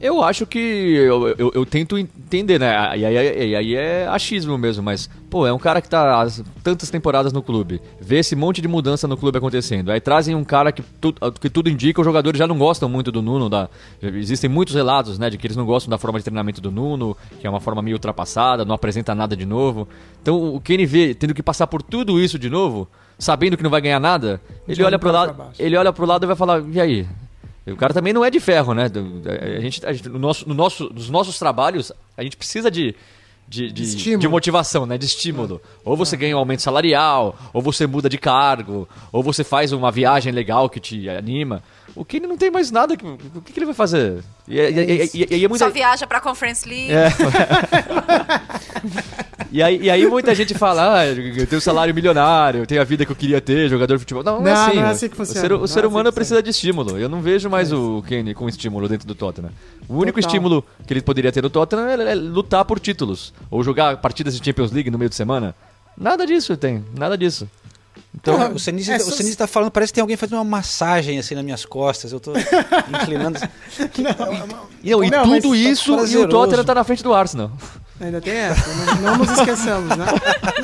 Eu 0.00 0.22
acho 0.22 0.44
que 0.44 0.58
eu, 0.58 1.28
eu, 1.38 1.52
eu 1.54 1.64
tento 1.64 1.96
entender, 1.96 2.58
né? 2.58 2.98
E 2.98 3.04
aí, 3.06 3.48
e 3.50 3.56
aí 3.56 3.74
é 3.74 4.06
achismo 4.06 4.58
mesmo, 4.58 4.82
mas, 4.82 5.08
pô, 5.30 5.46
é 5.46 5.52
um 5.52 5.58
cara 5.58 5.80
que 5.80 5.88
tá 5.88 6.22
há 6.22 6.26
tantas 6.62 6.90
temporadas 6.90 7.32
no 7.32 7.42
clube, 7.42 7.80
vê 8.00 8.18
esse 8.18 8.36
monte 8.36 8.60
de 8.60 8.68
mudança 8.68 9.08
no 9.08 9.16
clube 9.16 9.38
acontecendo. 9.38 9.90
Aí 9.90 10.00
trazem 10.00 10.34
um 10.34 10.44
cara 10.44 10.72
que, 10.72 10.82
tu, 11.00 11.14
que 11.40 11.48
tudo 11.48 11.70
indica, 11.70 12.00
os 12.00 12.04
jogadores 12.04 12.38
já 12.38 12.46
não 12.46 12.58
gostam 12.58 12.88
muito 12.88 13.10
do 13.10 13.22
Nuno. 13.22 13.48
Da, 13.48 13.68
existem 14.02 14.50
muitos 14.50 14.74
relatos, 14.74 15.18
né, 15.18 15.30
de 15.30 15.38
que 15.38 15.46
eles 15.46 15.56
não 15.56 15.64
gostam 15.64 15.90
da 15.90 15.96
forma 15.96 16.18
de 16.18 16.24
treinamento 16.24 16.60
do 16.60 16.70
Nuno, 16.70 17.16
que 17.40 17.46
é 17.46 17.50
uma 17.50 17.60
forma 17.60 17.80
meio 17.80 17.94
ultrapassada, 17.94 18.64
não 18.64 18.74
apresenta 18.74 19.14
nada 19.14 19.36
de 19.36 19.46
novo. 19.46 19.88
Então 20.20 20.54
o 20.54 20.60
Kenny 20.60 20.86
vê, 20.86 21.14
tendo 21.14 21.32
que 21.32 21.42
passar 21.42 21.66
por 21.66 21.80
tudo 21.80 22.20
isso 22.20 22.38
de 22.38 22.50
novo, 22.50 22.88
sabendo 23.18 23.56
que 23.56 23.62
não 23.62 23.70
vai 23.70 23.80
ganhar 23.80 24.00
nada, 24.00 24.40
ele 24.68 24.82
olha 24.82 24.98
pro 24.98 25.12
cara 25.12 25.26
lado, 25.32 25.52
ele 25.58 25.76
olha 25.76 25.92
pro 25.92 26.04
lado 26.04 26.24
e 26.24 26.26
vai 26.26 26.36
falar, 26.36 26.62
e 26.70 26.80
aí? 26.80 27.06
O 27.66 27.76
cara 27.76 27.94
também 27.94 28.12
não 28.12 28.24
é 28.24 28.30
de 28.30 28.40
ferro, 28.40 28.74
né? 28.74 28.88
Do- 28.88 29.22
A 29.56 29.60
gente, 29.60 29.84
a 29.86 29.92
gente- 29.92 30.08
no 30.08 30.18
nosso, 30.18 30.48
no 30.48 30.54
nosso, 30.54 30.90
nos 30.92 31.08
nossos 31.08 31.38
trabalhos, 31.38 31.90
a 32.16 32.22
gente 32.22 32.36
precisa 32.36 32.70
de, 32.70 32.94
de, 33.48 33.72
de, 33.72 33.82
estímulo. 33.84 34.20
de 34.20 34.28
motivação, 34.28 34.84
né? 34.84 34.98
De 34.98 35.06
estímulo. 35.06 35.60
Ou 35.84 35.96
você 35.96 36.16
ganha 36.16 36.36
um 36.36 36.38
aumento 36.38 36.60
salarial, 36.62 37.36
ou 37.52 37.62
você 37.62 37.86
muda 37.86 38.08
de 38.08 38.18
cargo, 38.18 38.86
ou 39.10 39.22
você 39.22 39.42
faz 39.42 39.72
uma 39.72 39.90
viagem 39.90 40.32
legal 40.32 40.68
que 40.68 40.78
te 40.78 41.08
anima. 41.08 41.62
O 41.96 42.04
Kenny 42.04 42.26
não 42.26 42.36
tem 42.36 42.50
mais 42.50 42.70
nada. 42.70 42.96
que- 42.96 43.06
O 43.06 43.40
que, 43.40 43.52
que 43.52 43.58
ele 43.58 43.66
vai 43.66 43.74
fazer? 43.74 44.22
E, 44.48 44.58
e- 44.58 44.68
e- 44.68 45.10
e- 45.14 45.36
e 45.38 45.44
é 45.44 45.48
muita... 45.48 45.64
Só 45.64 45.70
viaja 45.70 46.06
pra 46.06 46.20
Conference 46.20 46.68
League. 46.68 46.92
É. 46.92 47.08
E 49.52 49.62
aí, 49.62 49.80
e 49.82 49.90
aí 49.90 50.06
muita 50.06 50.34
gente 50.34 50.54
fala, 50.54 51.00
ah, 51.00 51.06
eu 51.06 51.46
tenho 51.46 51.58
um 51.58 51.60
salário 51.60 51.94
milionário, 51.94 52.60
eu 52.60 52.66
tenho 52.66 52.80
a 52.80 52.84
vida 52.84 53.04
que 53.06 53.12
eu 53.12 53.16
queria 53.16 53.40
ter, 53.40 53.68
jogador 53.68 53.94
de 53.94 54.00
futebol. 54.00 54.22
Não, 54.22 54.40
não, 54.40 54.48
é 54.48 54.54
Não, 54.54 54.66
assim. 54.66 54.76
não 54.76 54.82
é 54.84 54.90
assim 54.90 55.08
que 55.08 55.16
funciona. 55.16 55.40
O 55.40 55.42
ser, 55.48 55.52
o 55.52 55.58
Não 55.60 55.66
ser 55.66 55.78
é 55.78 55.82
assim 55.82 55.88
humano 55.88 56.08
que 56.10 56.14
precisa 56.14 56.42
de 56.42 56.50
estímulo. 56.50 56.98
Eu 56.98 57.08
não 57.08 57.20
vejo 57.20 57.48
mais 57.48 57.72
o 57.72 58.02
Kenny 58.06 58.34
com 58.34 58.48
estímulo 58.48 58.88
dentro 58.88 59.06
do 59.06 59.14
Tottenham. 59.14 59.50
O 59.88 59.94
único 59.94 60.18
Total. 60.20 60.28
estímulo 60.28 60.64
que 60.86 60.92
ele 60.92 61.02
poderia 61.02 61.30
ter 61.30 61.42
no 61.42 61.50
Tottenham 61.50 61.88
é, 61.88 62.12
é 62.12 62.14
lutar 62.14 62.64
por 62.64 62.80
títulos. 62.80 63.32
Ou 63.50 63.62
jogar 63.62 63.96
partidas 63.98 64.36
de 64.38 64.44
Champions 64.44 64.72
League 64.72 64.90
no 64.90 64.98
meio 64.98 65.08
de 65.08 65.14
semana. 65.16 65.54
Nada 65.96 66.26
disso 66.26 66.56
tem, 66.56 66.84
nada 66.96 67.16
disso. 67.16 67.48
Então, 68.14 68.36
Porra, 68.36 68.48
o 68.50 68.58
Senise 68.58 68.92
é 68.92 68.96
o 68.96 69.00
só- 69.00 69.36
tá 69.36 69.46
falando, 69.46 69.70
parece 69.70 69.92
que 69.92 69.96
tem 69.96 70.02
alguém 70.02 70.16
fazendo 70.16 70.38
uma 70.38 70.44
massagem 70.44 71.18
assim 71.18 71.34
nas 71.34 71.44
minhas 71.44 71.64
costas. 71.64 72.12
Eu 72.12 72.20
tô 72.20 72.32
inclinando. 73.02 73.38
e, 74.82 74.90
não, 74.90 75.04
e 75.04 75.10
Não, 75.10 75.26
mas 75.26 75.42
tudo 75.42 75.54
tá 75.54 75.56
isso 75.60 76.06
e 76.06 76.16
o. 76.16 76.28
Tottenham 76.28 76.64
tá 76.64 76.74
na 76.74 76.84
frente 76.84 77.02
do 77.02 77.12
Arsenal. 77.12 77.50
Ainda 78.04 78.20
tem 78.20 78.34
essa, 78.34 78.68
não, 78.74 79.00
não 79.00 79.16
nos 79.18 79.30
esqueçamos, 79.30 79.96
né? 79.96 80.04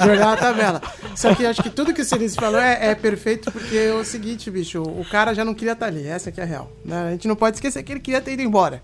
Jogar 0.04 0.34
a 0.34 0.36
tabela. 0.36 0.82
Só 1.16 1.34
que 1.34 1.46
acho 1.46 1.62
que 1.62 1.70
tudo 1.70 1.94
que 1.94 2.02
o 2.02 2.04
Cerise 2.04 2.36
falou 2.36 2.60
é, 2.60 2.90
é 2.90 2.94
perfeito 2.94 3.50
porque 3.50 3.76
é 3.76 3.94
o 3.94 4.04
seguinte, 4.04 4.50
bicho, 4.50 4.82
o 4.82 5.04
cara 5.10 5.32
já 5.34 5.42
não 5.42 5.54
queria 5.54 5.72
estar 5.72 5.86
ali, 5.86 6.06
essa 6.06 6.30
que 6.30 6.38
é 6.38 6.44
a 6.44 6.46
real. 6.46 6.70
né? 6.84 7.08
A 7.08 7.10
gente 7.12 7.26
não 7.26 7.34
pode 7.34 7.56
esquecer 7.56 7.82
que 7.82 7.92
ele 7.92 8.00
queria 8.00 8.20
ter 8.20 8.32
ido 8.32 8.42
embora. 8.42 8.82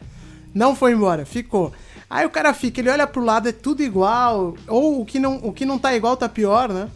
Não 0.55 0.75
foi 0.75 0.93
embora, 0.93 1.27
ficou. 1.27 1.71
Aí 2.09 2.25
o 2.25 2.31
cara 2.31 2.55
fica, 2.55 2.81
ele 2.81 2.89
olha 2.89 3.07
pro 3.07 3.23
lado, 3.23 3.49
é 3.49 3.53
tudo 3.53 3.83
igual, 3.83 4.57
ou 4.67 5.03
o 5.03 5.05
que 5.05 5.19
não, 5.19 5.37
o 5.43 5.53
que 5.53 5.67
não 5.67 5.79
tá 5.79 5.95
igual 5.95 6.17
tá 6.17 6.29
pior, 6.29 6.71
né? 6.71 6.89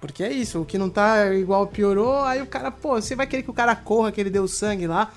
Porque 0.00 0.24
é 0.24 0.32
isso, 0.32 0.62
o 0.62 0.64
que 0.64 0.76
não 0.76 0.90
tá 0.90 1.32
igual 1.32 1.66
piorou, 1.68 2.24
aí 2.24 2.42
o 2.42 2.46
cara, 2.46 2.70
pô, 2.70 3.00
você 3.00 3.14
vai 3.14 3.26
querer 3.26 3.42
que 3.42 3.50
o 3.50 3.54
cara 3.54 3.76
corra, 3.76 4.10
que 4.10 4.20
ele 4.20 4.30
deu 4.30 4.48
sangue 4.48 4.86
lá. 4.86 5.12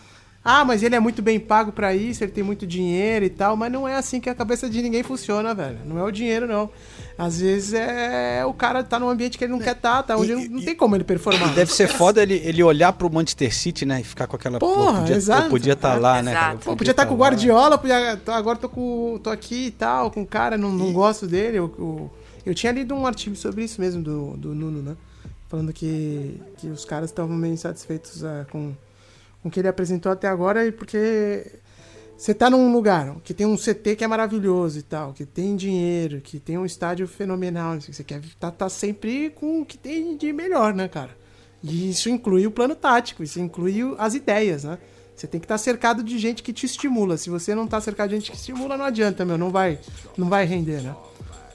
Ah, 0.49 0.63
mas 0.63 0.81
ele 0.81 0.95
é 0.95 0.99
muito 0.99 1.21
bem 1.21 1.37
pago 1.39 1.73
pra 1.73 1.93
isso, 1.93 2.23
ele 2.23 2.31
tem 2.31 2.41
muito 2.41 2.65
dinheiro 2.65 3.25
e 3.25 3.29
tal, 3.29 3.57
mas 3.57 3.69
não 3.69 3.85
é 3.85 3.95
assim 3.95 4.21
que 4.21 4.29
a 4.29 4.33
cabeça 4.33 4.69
de 4.69 4.81
ninguém 4.81 5.03
funciona, 5.03 5.53
velho. 5.53 5.79
Não 5.85 5.99
é 5.99 6.03
o 6.03 6.09
dinheiro, 6.09 6.47
não. 6.47 6.69
Às 7.17 7.41
vezes 7.41 7.73
é 7.73 8.45
o 8.45 8.53
cara 8.53 8.81
tá 8.81 8.97
num 8.97 9.09
ambiente 9.09 9.37
que 9.37 9.43
ele 9.43 9.51
não 9.51 9.59
quer 9.59 9.75
estar, 9.75 10.03
tá 10.03 10.15
onde 10.15 10.31
E- 10.31 10.35
não, 10.35 10.57
não 10.57 10.63
tem 10.63 10.73
como 10.73 10.95
ele 10.95 11.03
performar. 11.03 11.53
Deve 11.53 11.73
ser 11.73 11.89
foda 11.89 12.23
ele, 12.23 12.35
ele 12.45 12.63
olhar 12.63 12.93
pro 12.93 13.11
Manchester 13.11 13.53
City, 13.53 13.85
né? 13.85 13.99
E 13.99 14.03
ficar 14.05 14.25
com 14.25 14.37
aquela. 14.37 14.57
Porra, 14.57 15.01
podia, 15.01 15.15
exato. 15.17 15.43
Eu 15.43 15.49
podia 15.49 15.73
estar 15.73 15.99
lá, 15.99 16.23
né? 16.23 16.33
cara? 16.33 16.57
Pô, 16.57 16.77
podia 16.77 16.91
estar 16.91 17.03
tá 17.03 17.09
com 17.09 17.15
o 17.15 17.17
lá. 17.17 17.25
Guardiola, 17.25 17.77
podia, 17.77 18.21
agora 18.27 18.57
tô, 18.57 18.69
com, 18.69 19.19
tô 19.21 19.29
aqui 19.29 19.65
e 19.65 19.71
tal, 19.71 20.09
com 20.11 20.21
o 20.21 20.25
cara, 20.25 20.57
não, 20.57 20.71
não 20.71 20.93
gosto 20.93 21.27
dele. 21.27 21.57
Eu, 21.57 21.75
eu, 21.77 22.11
eu 22.45 22.55
tinha 22.55 22.71
lido 22.71 22.95
um 22.95 23.05
artigo 23.05 23.35
sobre 23.35 23.65
isso 23.65 23.81
mesmo, 23.81 24.01
do, 24.01 24.37
do 24.37 24.55
Nuno, 24.55 24.81
né? 24.81 24.95
falando 25.49 25.71
que, 25.73 26.39
que 26.57 26.67
os 26.67 26.85
caras 26.85 27.09
estavam 27.09 27.35
meio 27.35 27.53
insatisfeitos 27.53 28.23
é, 28.23 28.45
com, 28.51 28.73
com 29.47 29.49
o 29.49 29.51
que 29.51 29.59
ele 29.59 29.67
apresentou 29.67 30.11
até 30.11 30.27
agora, 30.27 30.65
e 30.65 30.71
porque 30.71 31.59
você 32.17 32.33
tá 32.33 32.49
num 32.49 32.71
lugar 32.71 33.15
que 33.23 33.33
tem 33.33 33.47
um 33.47 33.55
CT 33.55 33.95
que 33.95 34.03
é 34.03 34.07
maravilhoso 34.07 34.79
e 34.79 34.81
tal, 34.81 35.13
que 35.13 35.25
tem 35.25 35.55
dinheiro, 35.55 36.19
que 36.19 36.39
tem 36.39 36.57
um 36.57 36.65
estádio 36.65 37.07
fenomenal, 37.07 37.79
você 37.79 38.03
quer 38.03 38.21
tá, 38.39 38.51
tá 38.51 38.69
sempre 38.69 39.29
com 39.29 39.61
o 39.61 39.65
que 39.65 39.77
tem 39.77 40.17
de 40.17 40.33
melhor, 40.33 40.73
né, 40.73 40.87
cara? 40.87 41.15
E 41.63 41.89
isso 41.89 42.09
inclui 42.09 42.45
o 42.45 42.51
plano 42.51 42.75
tático, 42.75 43.23
isso 43.23 43.39
inclui 43.39 43.95
as 43.97 44.13
ideias, 44.13 44.63
né? 44.63 44.77
Você 45.15 45.25
tem 45.25 45.39
que 45.39 45.45
estar 45.45 45.57
cercado 45.57 46.03
de 46.03 46.19
gente 46.19 46.43
que 46.43 46.53
te 46.53 46.67
estimula. 46.67 47.17
Se 47.17 47.27
você 47.27 47.55
não 47.55 47.65
tá 47.65 47.81
cercado 47.81 48.09
de 48.09 48.17
gente 48.17 48.29
que 48.29 48.37
estimula, 48.37 48.77
não 48.77 48.85
adianta, 48.85 49.25
meu, 49.25 49.35
não 49.35 49.49
vai, 49.49 49.79
não 50.15 50.29
vai 50.29 50.45
render, 50.45 50.81
né? 50.81 50.95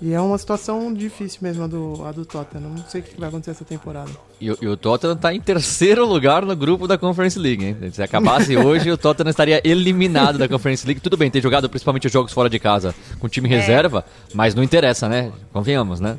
E 0.04 0.12
é 0.12 0.20
uma 0.20 0.36
situação 0.36 0.92
difícil 0.92 1.38
mesmo 1.42 1.62
a 1.62 1.66
do, 1.68 2.04
a 2.04 2.10
do 2.10 2.26
Tottenham. 2.26 2.70
Não 2.70 2.84
sei 2.88 3.00
o 3.02 3.04
que 3.04 3.20
vai 3.20 3.28
acontecer 3.28 3.52
essa 3.52 3.64
temporada. 3.64 4.10
E, 4.40 4.50
o- 4.50 4.58
e 4.60 4.66
o 4.66 4.76
Tottenham 4.76 5.16
tá 5.16 5.32
em 5.32 5.40
terceiro 5.40 6.04
lugar 6.04 6.44
no 6.44 6.56
grupo 6.56 6.88
da 6.88 6.98
Conference 6.98 7.38
League, 7.38 7.64
hein? 7.64 7.76
Se 7.92 8.02
acabasse 8.02 8.56
hoje, 8.56 8.90
o 8.90 8.98
Tottenham 8.98 9.30
estaria 9.30 9.60
eliminado 9.64 10.38
da 10.38 10.48
Conference 10.48 10.84
League. 10.84 11.00
Tudo 11.00 11.16
bem, 11.16 11.30
ter 11.30 11.40
jogado 11.40 11.68
principalmente 11.70 12.08
os 12.08 12.12
jogos 12.12 12.32
fora 12.32 12.50
de 12.50 12.58
casa 12.58 12.92
com 13.20 13.28
time 13.28 13.48
É. 13.48 13.56
reserva, 13.58 14.04
mas 14.34 14.56
não 14.56 14.62
interessa, 14.64 15.08
né? 15.08 15.30
Convenhamos, 15.52 16.00
né? 16.00 16.18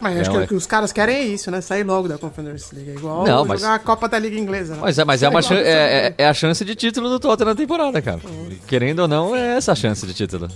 Mas 0.00 0.20
acho 0.20 0.30
É, 0.30 0.32
que 0.38 0.44
o 0.44 0.48
que 0.48 0.54
os 0.54 0.66
caras 0.66 0.90
querem 0.90 1.14
é 1.16 1.22
isso, 1.24 1.50
né? 1.50 1.60
Sair 1.60 1.82
logo 1.84 2.08
da 2.08 2.16
Conference 2.16 2.74
League. 2.74 2.90
É 2.90 2.94
igual 2.94 3.18
Não, 3.26 3.38
jogar 3.38 3.44
mas- 3.48 3.64
a 3.64 3.78
Copa 3.78 4.08
da 4.08 4.18
Liga 4.18 4.38
Inglesa, 4.38 4.74
né? 4.76 4.80
Mas 4.82 4.98
é, 4.98 5.04
mas 5.04 5.22
é, 5.22 5.28
uma 5.28 5.42
chan- 5.42 5.54
é, 5.56 6.06
é- 6.08 6.14
é 6.18 6.26
a 6.26 6.32
chance 6.32 6.64
de 6.64 6.74
título 6.74 7.10
do 7.10 7.20
Tottenham 7.20 7.50
na 7.50 7.54
temporada, 7.54 8.00
cara. 8.00 8.20
Querendo 8.66 9.00
ou 9.00 9.08
não, 9.08 9.36
é 9.36 9.56
essa 9.58 9.72
a 9.72 9.74
chance 9.74 10.06
de 10.06 10.12
título. 10.14 10.48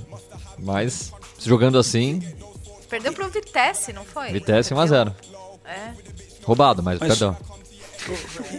Mas, 0.58 1.12
jogando 1.38 1.78
assim, 1.78 2.22
Perdeu 2.88 3.12
pro 3.12 3.28
Vitesse, 3.28 3.92
não 3.92 4.04
foi? 4.04 4.32
Vitesse 4.32 4.72
1x0. 4.74 5.12
É. 5.64 5.90
Roubado, 6.44 6.82
mas, 6.82 6.98
Mas- 6.98 7.08
perdão. 7.10 7.36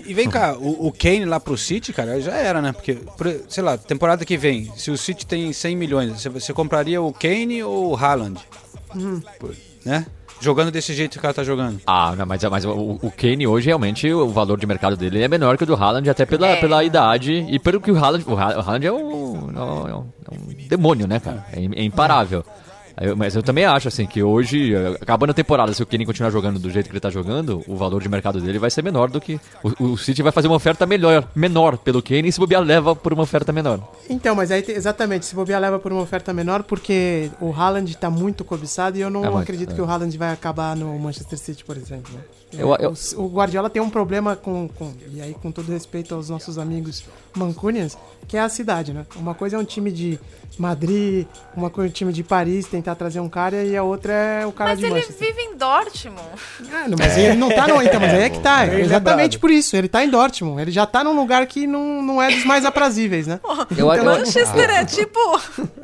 E 0.06 0.14
vem 0.14 0.30
cá, 0.30 0.54
o, 0.56 0.88
o 0.88 0.92
Kane 0.92 1.26
lá 1.26 1.40
pro 1.40 1.58
City, 1.58 1.92
cara, 1.92 2.22
já 2.22 2.36
era, 2.36 2.62
né? 2.62 2.72
Porque, 2.72 2.94
por- 2.94 3.42
sei 3.50 3.64
lá, 3.64 3.78
temporada 3.80 4.24
que 4.24 4.38
vem, 4.38 4.72
se 4.78 4.92
o 4.92 4.98
City 4.98 5.26
tem 5.26 5.52
100 5.52 5.76
milhões, 5.76 6.12
você, 6.22 6.30
você 6.30 6.54
compraria 6.54 7.02
o 7.02 7.12
Kane 7.12 7.64
ou 7.64 7.92
o 7.92 7.96
Haaland? 7.96 8.40
Por- 9.40 9.56
Né? 9.84 10.06
Jogando 10.42 10.72
desse 10.72 10.94
jeito 10.94 11.14
que 11.14 11.18
o 11.18 11.22
cara 11.22 11.34
tá 11.34 11.44
jogando. 11.44 11.82
Ah, 11.88 12.16
não, 12.16 12.26
mas, 12.26 12.44
mas 12.44 12.64
o, 12.64 12.72
o 13.02 13.12
Kane 13.12 13.46
hoje 13.48 13.68
realmente 13.68 14.12
o 14.14 14.30
valor 14.30 14.58
de 14.60 14.66
mercado 14.68 14.96
dele 14.96 15.22
é 15.24 15.28
menor 15.28 15.58
que 15.58 15.64
o 15.64 15.68
do 15.68 15.74
Haaland, 15.76 16.08
até 16.10 16.26
pela, 16.26 16.48
É. 16.50 16.56
pela 16.62 16.84
idade 16.84 17.46
e 17.50 17.58
pelo 17.60 17.82
que 17.82 17.92
o 17.92 17.98
Haaland. 17.98 18.24
O 18.28 18.38
Ha- 18.38 18.56
o 18.58 18.60
Haaland 18.62 18.86
é 18.88 18.92
um, 18.92 19.50
é 19.56 19.60
um, 19.64 19.88
é 19.90 19.96
um 19.96 20.68
demônio, 20.68 21.08
né, 21.08 21.20
cara? 21.20 21.46
É, 21.52 21.60
im- 21.60 21.74
é 21.76 21.84
imparável. 21.84 22.46
Eu- 23.02 23.16
Mas 23.16 23.36
eu 23.36 23.44
também 23.44 23.66
acho 23.66 23.88
assim 23.88 24.06
que 24.06 24.22
hoje, 24.24 24.74
eh, 24.74 24.98
acabando 25.02 25.32
a 25.32 25.34
temporada, 25.34 25.74
se 25.74 25.82
o 25.82 25.86
Kane 25.86 26.06
continuar 26.06 26.30
jogando 26.32 26.60
do 26.60 26.70
jeito 26.70 26.88
que 26.88 26.92
ele 26.94 27.00
tá 27.00 27.10
jogando, 27.10 27.62
o 27.68 27.76
valor 27.76 28.02
de 28.02 28.10
mercado 28.10 28.40
dele 28.42 28.60
vai 28.60 28.70
ser 28.70 28.84
menor 28.84 29.10
do 29.10 29.20
que. 29.22 29.40
O, 29.64 29.84
o 29.92 29.98
City 29.98 30.22
vai 30.22 30.32
fazer 30.32 30.48
uma 30.48 30.56
oferta 30.58 30.86
melhor, 30.86 31.28
menor 31.36 31.78
pelo 31.78 32.02
Kane 32.02 32.28
e 32.28 32.32
se 32.32 32.40
bobear 32.40 32.62
leva 32.62 32.96
por 32.96 33.14
uma 33.14 33.24
oferta 33.24 33.52
menor. 33.52 33.80
Então, 34.10 34.36
mas 34.36 34.52
aí 34.52 34.64
exatamente, 34.68 35.26
se 35.26 35.36
bobear 35.36 35.60
leva 35.62 35.80
por 35.80 35.92
uma 35.92 36.02
oferta 36.02 36.34
menor, 36.34 36.64
porque 36.64 37.30
o 37.40 37.52
Haaland 37.52 37.96
tá 37.98 38.10
muito 38.10 38.44
cobiçado 38.44 38.98
e 38.98 39.02
eu 39.02 39.10
não 39.10 39.24
É 39.24 39.30
muito, 39.30 39.44
acredito 39.44 39.72
é. 39.72 39.76
que 39.76 39.82
o 39.82 39.86
Haaland 39.90 40.18
vai 40.18 40.32
acabar 40.32 40.76
no 40.76 40.98
Manchester 41.00 41.38
City, 41.38 41.64
por 41.64 41.78
exemplo. 41.78 42.14
né? 42.14 42.20
Eu- 42.58 42.76
eu- 42.80 42.94
O, 43.18 43.28
Guardiola 43.28 43.70
tem 43.70 43.82
um 43.82 43.90
problema 43.90 44.36
com, 44.36 44.68
com- 44.70 44.94
E 45.14 45.22
aí, 45.22 45.34
com 45.34 45.52
todo 45.52 45.72
respeito 45.72 46.16
aos 46.16 46.30
nossos 46.30 46.58
amigos 46.58 47.04
mancunians, 47.36 47.98
que 48.28 48.36
é 48.38 48.40
a 48.42 48.50
cidade, 48.50 48.92
né? 48.94 49.06
Uma 49.16 49.34
coisa 49.36 49.56
é 49.56 49.60
um 49.60 49.64
time 49.64 49.92
de 49.92 50.20
Madrid, 50.58 51.26
uma 51.56 51.70
coisa 51.70 51.88
é 51.88 51.90
um 51.90 51.94
time 51.94 52.12
de 52.12 52.24
Paris 52.24 52.66
tentar 52.68 52.96
trazer 52.96 53.20
um 53.20 53.30
cara 53.30 53.64
e 53.64 53.78
a 53.78 53.84
outra 53.84 54.12
é 54.12 54.46
o 54.46 54.52
cara 54.52 54.72
Mas 54.72 54.80
de 54.80 54.86
ele 54.86 54.96
Manchester. 54.96 55.28
vive 55.28 55.42
em 55.42 55.56
Dortmund. 55.56 56.22
Ah, 56.74 56.88
não, 56.88 56.98
mas 56.98 57.18
ele 57.18 57.36
não 57.36 57.50
tá 57.50 57.68
no. 57.68 57.82
Então, 57.82 58.00
mas 58.00 58.14
aí 58.14 58.24
é 58.24 58.30
que 58.30 58.40
tá. 58.40 58.66
Bem 58.66 58.82
exatamente 58.82 59.22
lembrado. 59.34 59.40
por 59.42 59.52
isso. 59.52 59.76
Ele 59.76 59.88
tá 59.88 60.04
em 60.04 60.10
Dortmund. 60.10 60.62
Ele 60.62 60.72
já 60.72 60.86
tá 60.86 61.04
num 61.04 61.16
lugar 61.16 61.46
que 61.48 61.66
não, 61.68 62.02
não 62.02 62.22
é 62.22 62.30
dos 62.32 62.44
mais 62.46 62.66
aprazíveis, 62.66 63.26
né? 63.28 63.40
Eu, 63.78 63.94
eu, 63.94 64.04
Manchester 64.04 64.70
é 64.70 64.84
tipo. 64.86 65.20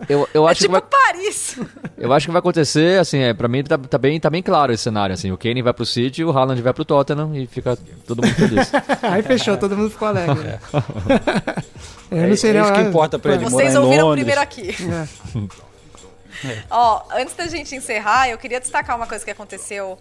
eu, 0.09 0.28
eu 0.34 0.47
é 0.47 0.51
acho 0.51 0.61
que 0.61 0.68
tipo 0.68 0.72
vai. 0.74 0.82
Paris. 0.82 1.57
Eu 1.97 2.11
acho 2.11 2.26
que 2.26 2.32
vai 2.32 2.39
acontecer, 2.39 2.99
assim, 2.99 3.20
é, 3.20 3.34
pra 3.34 3.47
mim 3.47 3.63
tá, 3.63 3.78
tá 3.78 3.97
bem, 3.97 4.20
tá 4.20 4.30
bem 4.30 4.41
claro 4.43 4.74
esse 4.74 4.84
cenário, 4.84 5.13
assim, 5.13 5.32
o 5.32 5.38
Kane 5.38 5.61
vai 5.61 5.74
pro 5.74 5.86
City, 5.86 6.24
o 6.24 6.32
Haaland 6.38 6.55
vai 6.62 6.74
pro 6.74 6.86
Tottenham 6.86 7.36
e 7.36 7.47
fica 7.47 7.78
todo 8.08 8.22
mundo 8.24 8.34
feliz. 8.36 8.72
Aí 9.01 9.22
fechou, 9.24 9.58
todo 9.58 9.76
mundo 9.78 9.89
ficou 9.89 10.08
alegre. 10.08 10.36
né? 10.43 10.60
Eu 12.12 12.18
É- 12.20 12.28
não 12.28 12.36
sei 12.38 12.51
é 12.51 12.53
não. 12.53 12.64
isso 12.64 12.74
que 12.74 12.80
é- 12.80 12.84
importa 12.84 13.18
pra 13.20 13.34
ele. 13.34 13.45
Vocês 13.45 13.76
ouviram 13.76 14.12
primeiro 14.12 14.39
aqui. 14.41 14.76
Ó, 16.70 17.01
antes 17.14 17.34
da 17.36 17.47
gente 17.47 17.76
encerrar, 17.76 18.30
eu 18.30 18.38
queria 18.38 18.60
destacar 18.60 18.95
uma 18.95 19.08
coisa 19.08 19.24
que 19.24 19.32
aconteceu 19.32 19.97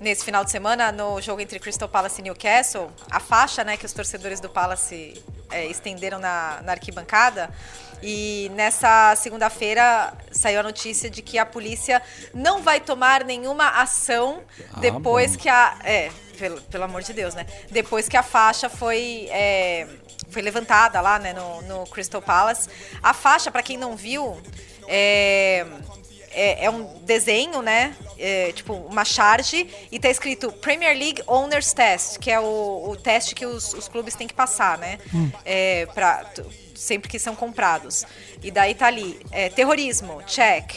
nesse 0.00 0.24
final 0.24 0.44
de 0.44 0.50
semana 0.50 0.92
no 0.92 1.20
jogo 1.20 1.40
entre 1.40 1.58
Crystal 1.58 1.88
Palace 1.88 2.20
e 2.20 2.24
Newcastle. 2.24 2.90
A 3.10 3.20
faixa, 3.20 3.64
né, 3.64 3.76
que 3.76 3.86
os 3.86 3.92
torcedores 3.92 4.40
do 4.40 4.48
Palace 4.48 5.22
é, 5.50 5.66
estenderam 5.66 6.18
na, 6.18 6.60
na 6.62 6.72
arquibancada. 6.72 7.50
E 8.02 8.50
nessa 8.54 9.14
segunda-feira 9.16 10.12
saiu 10.30 10.60
a 10.60 10.62
notícia 10.62 11.08
de 11.08 11.22
que 11.22 11.38
a 11.38 11.46
polícia 11.46 12.02
não 12.34 12.62
vai 12.62 12.78
tomar 12.78 13.24
nenhuma 13.24 13.68
ação 13.80 14.42
depois 14.80 15.32
bom. 15.32 15.42
que 15.42 15.48
a. 15.48 15.78
É, 15.82 16.10
pelo, 16.38 16.60
pelo 16.62 16.84
amor 16.84 17.02
de 17.02 17.14
Deus, 17.14 17.34
né? 17.34 17.46
Depois 17.70 18.08
que 18.08 18.16
a 18.16 18.22
faixa 18.22 18.68
foi. 18.68 19.28
é, 19.30 19.86
foi 20.28 20.42
levantada 20.42 21.00
lá, 21.00 21.18
né, 21.18 21.32
no, 21.32 21.62
no 21.62 21.86
Crystal 21.86 22.20
Palace. 22.20 22.68
A 23.02 23.14
faixa, 23.14 23.50
pra 23.50 23.62
quem 23.62 23.78
não 23.78 23.96
viu, 23.96 24.38
é, 24.86 25.64
é, 26.36 26.66
é 26.66 26.70
um 26.70 26.84
desenho, 27.02 27.62
né? 27.62 27.96
É, 28.18 28.52
tipo, 28.52 28.72
uma 28.74 29.04
charge, 29.04 29.68
e 29.90 29.98
tá 29.98 30.08
escrito 30.08 30.52
Premier 30.52 30.96
League 30.96 31.22
Owners 31.26 31.72
Test, 31.72 32.18
que 32.18 32.30
é 32.30 32.38
o, 32.38 32.90
o 32.90 32.96
teste 32.96 33.34
que 33.34 33.44
os, 33.46 33.72
os 33.74 33.88
clubes 33.88 34.14
têm 34.14 34.26
que 34.28 34.34
passar, 34.34 34.78
né? 34.78 34.98
É, 35.44 35.86
pra, 35.94 36.24
sempre 36.74 37.08
que 37.10 37.18
são 37.18 37.34
comprados. 37.34 38.04
E 38.42 38.50
daí 38.50 38.74
tá 38.74 38.86
ali, 38.86 39.18
é, 39.32 39.48
terrorismo, 39.48 40.22
check. 40.26 40.74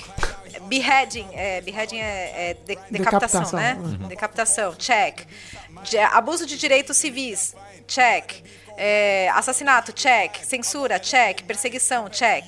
Beheading, 0.64 1.28
é, 1.34 1.62
beheading 1.62 2.00
é, 2.00 2.50
é 2.52 2.54
de- 2.54 2.78
decapitação, 2.90 3.42
Decapitação, 3.42 3.60
né? 3.60 3.78
uhum. 3.80 4.08
Decapitação, 4.08 4.76
check. 4.76 5.22
De- 5.84 5.98
abuso 5.98 6.46
de 6.46 6.58
direitos 6.58 6.98
civis, 6.98 7.56
check. 7.88 8.32
É, 8.76 9.30
assassinato, 9.34 9.92
check. 9.94 10.38
Censura, 10.44 11.00
check. 11.00 11.44
Perseguição, 11.44 12.10
check. 12.10 12.46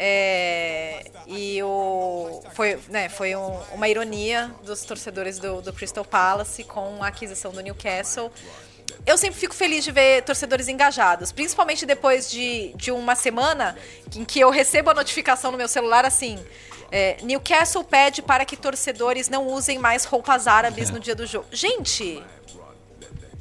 É, 0.00 1.04
e 1.26 1.60
o, 1.62 2.40
foi, 2.54 2.78
né, 2.88 3.08
foi 3.08 3.34
um- 3.34 3.60
uma 3.74 3.88
ironia 3.88 4.48
dos 4.62 4.82
torcedores 4.84 5.40
do, 5.40 5.60
do 5.60 5.72
Crystal 5.72 6.04
Palace 6.04 6.62
com 6.62 7.02
a 7.02 7.08
aquisição 7.08 7.50
do 7.50 7.60
Newcastle. 7.60 8.30
Eu 9.04 9.18
sempre 9.18 9.38
fico 9.40 9.54
feliz 9.54 9.82
de 9.82 9.90
ver 9.90 10.22
torcedores 10.22 10.68
engajados, 10.68 11.32
principalmente 11.32 11.84
depois 11.84 12.30
de, 12.30 12.72
de 12.76 12.92
uma 12.92 13.16
semana 13.16 13.76
em 14.14 14.24
que 14.24 14.38
eu 14.38 14.50
recebo 14.50 14.90
a 14.90 14.94
notificação 14.94 15.50
no 15.50 15.58
meu 15.58 15.66
celular 15.68 16.04
assim. 16.04 16.38
é, 16.92 17.16
Newcastle 17.22 17.82
pede 17.82 18.22
para 18.22 18.44
que 18.44 18.56
torcedores 18.56 19.28
não 19.28 19.48
usem 19.48 19.78
mais 19.78 20.04
roupas 20.04 20.46
árabes 20.46 20.90
no 20.90 21.00
dia 21.00 21.14
do 21.16 21.26
jogo. 21.26 21.46
Gente, 21.50 22.22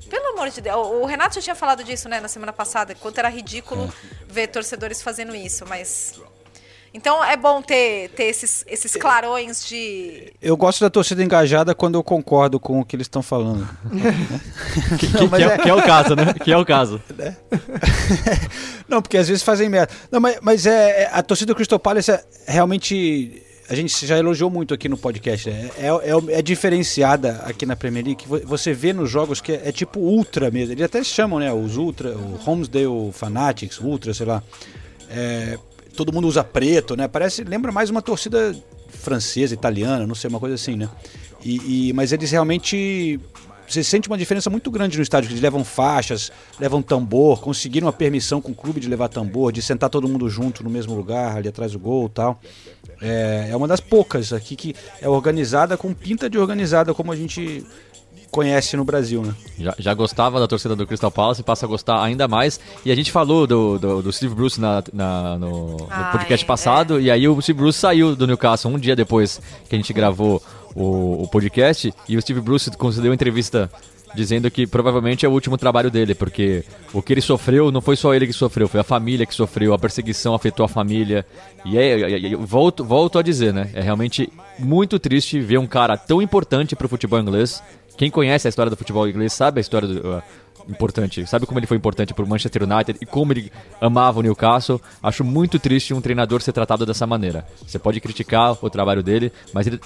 pelo 0.09 0.27
amor 0.33 0.49
de 0.49 0.59
Deus, 0.61 0.75
o 0.87 1.05
Renato 1.05 1.35
já 1.35 1.41
tinha 1.41 1.55
falado 1.55 1.83
disso, 1.83 2.09
né, 2.09 2.19
na 2.19 2.27
semana 2.27 2.51
passada, 2.51 2.95
quanto 2.95 3.17
era 3.19 3.29
ridículo 3.29 3.93
ver 4.27 4.47
torcedores 4.47 5.01
fazendo 5.01 5.35
isso, 5.35 5.65
mas. 5.67 6.19
Então 6.93 7.23
é 7.23 7.37
bom 7.37 7.61
ter, 7.61 8.09
ter 8.09 8.23
esses, 8.23 8.63
esses 8.67 8.95
clarões 8.95 9.65
de. 9.67 10.33
Eu 10.41 10.57
gosto 10.57 10.79
da 10.81 10.89
torcida 10.89 11.23
engajada 11.23 11.75
quando 11.75 11.95
eu 11.95 12.03
concordo 12.03 12.59
com 12.59 12.79
o 12.79 12.85
que 12.85 12.95
eles 12.95 13.05
estão 13.05 13.21
falando. 13.21 13.67
que, 14.97 15.07
que- 15.07 15.27
que 15.29 15.43
é, 15.43 15.57
que 15.59 15.69
é 15.69 15.73
o 15.73 15.83
caso, 15.83 16.15
né? 16.15 16.33
Que 16.43 16.51
é 16.51 16.57
o 16.57 16.65
caso. 16.65 17.01
Não, 18.87 19.01
porque 19.01 19.17
às 19.17 19.27
vezes 19.27 19.43
fazem 19.43 19.69
merda. 19.69 19.91
Não, 20.11 20.19
mas, 20.19 20.37
mas 20.41 20.65
é, 20.65 21.03
é- 21.03 21.09
a 21.11 21.21
torcida 21.21 21.51
do 21.53 21.55
Crystal 21.55 21.79
Palace 21.79 22.11
é 22.11 22.23
realmente. 22.47 23.43
A 23.69 23.75
gente 23.75 24.07
já 24.07 24.17
elogiou 24.17 24.49
muito 24.49 24.73
aqui 24.73 24.87
no 24.87 24.97
podcast. 24.97 25.49
né? 25.49 25.69
É, 25.77 25.87
é, 25.87 26.39
é 26.39 26.41
diferenciada 26.41 27.41
aqui 27.45 27.65
na 27.65 27.75
Premier 27.75 28.05
League. 28.05 28.23
Você 28.45 28.71
vê 28.73 28.93
nos 28.93 29.09
jogos 29.11 29.41
que 29.41 29.51
é, 29.51 29.63
é 29.67 29.71
tipo 29.73 29.99
ultra 29.99 30.49
mesmo. 30.49 30.73
Eles 30.73 30.85
até 30.85 31.03
chamam, 31.03 31.37
né? 31.39 31.51
Os 31.51 31.75
ultra, 31.75 32.15
o 32.17 32.39
Homesdale 32.45 33.11
Fanatics, 33.11 33.79
ultra, 33.81 34.13
sei 34.13 34.25
lá. 34.25 34.41
É, 35.09 35.57
todo 35.97 36.13
mundo 36.13 36.27
usa 36.27 36.43
preto, 36.43 36.95
né? 36.95 37.07
Parece, 37.07 37.43
lembra 37.43 37.71
mais 37.71 37.89
uma 37.89 38.01
torcida 38.01 38.55
francesa, 38.89 39.53
italiana, 39.53 40.07
não 40.07 40.15
sei, 40.15 40.29
uma 40.29 40.39
coisa 40.39 40.55
assim, 40.55 40.75
né? 40.77 40.87
E, 41.43 41.89
e- 41.89 41.93
mas 41.93 42.11
eles 42.13 42.31
realmente 42.31 43.19
você 43.67 43.83
sente 43.83 44.07
uma 44.07 44.17
diferença 44.17 44.49
muito 44.49 44.71
grande 44.71 44.95
no 44.95 45.03
estádio, 45.03 45.27
que 45.27 45.33
eles 45.33 45.41
levam 45.43 45.61
faixas, 45.65 46.31
levam 46.57 46.81
tambor, 46.81 47.41
conseguiram 47.41 47.89
a 47.89 47.91
permissão 47.93 48.39
com 48.39 48.53
o 48.53 48.55
clube 48.55 48.79
de 48.79 48.87
levar 48.87 49.09
tambor, 49.09 49.51
de 49.51 49.61
sentar 49.61 49.89
todo 49.89 50.07
mundo 50.07 50.29
junto 50.29 50.63
no 50.63 50.69
mesmo 50.69 50.95
lugar, 50.95 51.35
ali 51.35 51.49
atrás 51.49 51.73
do 51.73 51.79
gol 51.79 52.05
e 52.05 52.09
tal. 52.09 52.39
É, 53.01 53.49
é 53.51 53.55
uma 53.55 53.67
das 53.67 53.81
poucas 53.81 54.31
aqui 54.31 54.55
que 54.55 54.73
é 55.01 55.09
organizada 55.09 55.75
com 55.75 55.93
pinta 55.93 56.29
de 56.29 56.37
organizada, 56.37 56.93
como 56.93 57.11
a 57.11 57.15
gente 57.15 57.65
conhece 58.31 58.75
no 58.77 58.83
Brasil, 58.83 59.21
né? 59.21 59.33
Já, 59.59 59.75
já 59.77 59.93
gostava 59.93 60.39
da 60.39 60.47
torcida 60.47 60.75
do 60.75 60.85
Crystal 60.85 61.11
Palace 61.11 61.41
e 61.41 61.43
passa 61.43 61.65
a 61.65 61.69
gostar 61.69 62.01
ainda 62.03 62.27
mais. 62.27 62.59
E 62.85 62.91
a 62.91 62.95
gente 62.95 63.11
falou 63.11 63.47
do, 63.47 63.77
do, 63.79 64.01
do 64.01 64.11
Steve 64.13 64.35
Bruce 64.35 64.59
na, 64.59 64.83
na- 64.93 65.37
no, 65.37 65.77
no 65.77 65.87
Ai, 65.89 66.11
podcast 66.11 66.43
é. 66.43 66.47
passado, 66.47 66.99
e 66.99 67.09
aí 67.09 67.27
o 67.27 67.41
Steve 67.41 67.59
Bruce 67.59 67.79
saiu 67.79 68.15
do 68.15 68.27
Newcastle 68.27 68.71
um 68.71 68.77
dia 68.79 68.95
depois 68.95 69.41
que 69.69 69.75
a 69.75 69.77
gente 69.79 69.91
gravou 69.93 70.41
o, 70.75 71.23
o 71.23 71.27
podcast 71.27 71.93
e 72.07 72.17
o 72.17 72.21
Steve 72.21 72.41
Bruce 72.41 72.69
concedeu 72.71 73.13
entrevista 73.13 73.69
dizendo 74.15 74.49
que 74.49 74.65
provavelmente 74.65 75.25
é 75.25 75.29
o 75.29 75.31
último 75.31 75.57
trabalho 75.57 75.91
dele, 75.91 76.15
porque 76.15 76.63
o 76.93 77.01
que 77.01 77.13
ele 77.13 77.21
sofreu 77.21 77.71
não 77.71 77.81
foi 77.81 77.95
só 77.95 78.13
ele 78.13 78.27
que 78.27 78.33
sofreu, 78.33 78.67
foi 78.67 78.79
a 78.79 78.83
família 78.83 79.25
que 79.25 79.33
sofreu, 79.33 79.73
a 79.73 79.79
perseguição 79.79 80.33
afetou 80.33 80.65
a 80.65 80.69
família. 80.69 81.25
E 81.65 81.77
é, 81.77 82.01
é, 82.01 82.33
é, 82.33 82.35
volto, 82.35 82.83
volto 82.83 83.19
a 83.19 83.21
dizer, 83.21 83.53
né? 83.53 83.69
É 83.73 83.81
realmente 83.81 84.31
muito 84.57 84.99
triste 84.99 85.39
ver 85.39 85.57
um 85.57 85.67
cara 85.67 85.97
tão 85.97 86.21
importante 86.21 86.75
pro 86.75 86.89
futebol 86.89 87.19
inglês. 87.19 87.61
Quem 87.97 88.11
conhece 88.11 88.47
a 88.47 88.49
história 88.49 88.69
do 88.69 88.77
futebol 88.77 89.07
inglês 89.07 89.33
sabe 89.33 89.59
a 89.59 89.61
história 89.61 89.87
do. 89.87 90.17
Uh, 90.17 90.21
importante, 90.67 91.25
sabe 91.25 91.45
como 91.45 91.59
ele 91.59 91.67
foi 91.67 91.77
importante 91.77 92.13
pro 92.13 92.27
Manchester 92.27 92.63
United 92.63 92.97
e 93.01 93.05
como 93.05 93.33
ele 93.33 93.51
amava 93.79 94.19
o 94.19 94.23
Newcastle. 94.23 94.81
Acho 95.01 95.23
muito 95.23 95.59
triste 95.59 95.93
um 95.93 96.01
treinador 96.01 96.41
ser 96.41 96.51
tratado 96.51 96.85
dessa 96.85 97.07
maneira. 97.07 97.45
Você 97.65 97.79
pode 97.79 97.99
criticar 97.99 98.57
o 98.61 98.69
trabalho 98.69 99.03
dele, 99.03 99.31
mas 99.53 99.67
ele, 99.67 99.79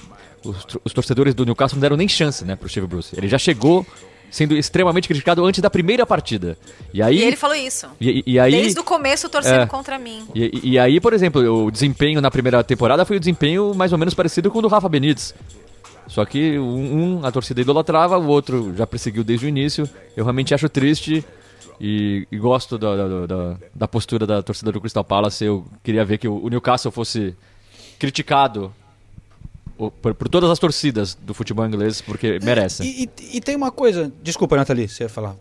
os, 0.43 0.65
os, 0.83 0.93
torcedores 0.93 1.33
do 1.33 1.45
Newcastle 1.45 1.77
não 1.77 1.81
deram 1.81 1.97
nem 1.97 2.07
chance, 2.07 2.43
né, 2.45 2.55
pro 2.55 2.69
Steve 2.69 2.87
Bruce. 2.87 3.15
Ele 3.15 3.27
já 3.27 3.37
chegou 3.37 3.85
sendo 4.31 4.55
extremamente 4.55 5.07
criticado 5.07 5.45
antes 5.45 5.61
da 5.61 5.69
primeira 5.69 6.05
partida. 6.05 6.57
E, 6.93 7.03
aí, 7.03 7.17
e 7.17 7.23
ele 7.23 7.35
falou 7.35 7.55
isso. 7.55 7.87
E, 7.99 8.23
e 8.25 8.39
aí, 8.39 8.51
Desde 8.51 8.79
o 8.79 8.83
começo 8.83 9.27
torcendo 9.27 9.63
é, 9.63 9.65
contra 9.65 9.99
mim. 9.99 10.25
E, 10.33 10.71
e, 10.71 10.79
aí, 10.79 11.01
por 11.01 11.13
exemplo, 11.13 11.65
o 11.65 11.69
desempenho 11.69 12.21
na 12.21 12.31
primeira 12.31 12.63
temporada 12.63 13.03
foi 13.03 13.17
o 13.17 13.19
desempenho 13.19 13.75
mais 13.75 13.91
ou 13.91 13.97
menos 13.97 14.13
parecido 14.13 14.49
com 14.49 14.59
o 14.59 14.61
do 14.61 14.67
Rafa 14.69 14.87
Benítez. 14.87 15.35
Só 16.11 16.25
que 16.25 16.59
um, 16.59 17.25
a 17.25 17.31
torcida 17.31 17.61
idolatrava, 17.61 18.17
o 18.17 18.27
outro 18.27 18.75
já 18.75 18.85
perseguiu 18.85 19.23
desde 19.23 19.45
o 19.45 19.49
início. 19.49 19.89
Eu 20.15 20.25
realmente 20.25 20.53
acho 20.53 20.67
triste 20.67 21.23
e, 21.79 22.27
e 22.29 22.37
gosto 22.37 22.77
da, 22.77 22.95
da, 22.97 23.25
da, 23.25 23.57
da, 23.73 23.87
postura 23.87 24.27
da 24.27 24.43
torcida 24.43 24.73
do 24.73 24.81
Crystal 24.81 25.05
Palace. 25.05 25.45
Eu 25.45 25.65
queria 25.81 26.03
ver 26.03 26.17
que 26.17 26.27
o 26.27 26.49
Newcastle 26.49 26.91
fosse 26.91 27.33
criticado 27.97 28.75
por, 29.77 30.13
por, 30.13 30.27
todas 30.27 30.49
as 30.49 30.59
torcidas 30.59 31.15
do 31.15 31.33
futebol 31.33 31.65
inglês, 31.65 32.01
porque 32.01 32.39
merecem. 32.43 32.85
E, 32.85 33.03
e, 33.03 33.37
e, 33.37 33.41
tem 33.41 33.55
uma 33.55 33.71
coisa, 33.71 34.11
desculpa, 34.21 34.57
Nathalie, 34.57 34.89
você 34.89 35.03
ia 35.03 35.09
falar. 35.09 35.33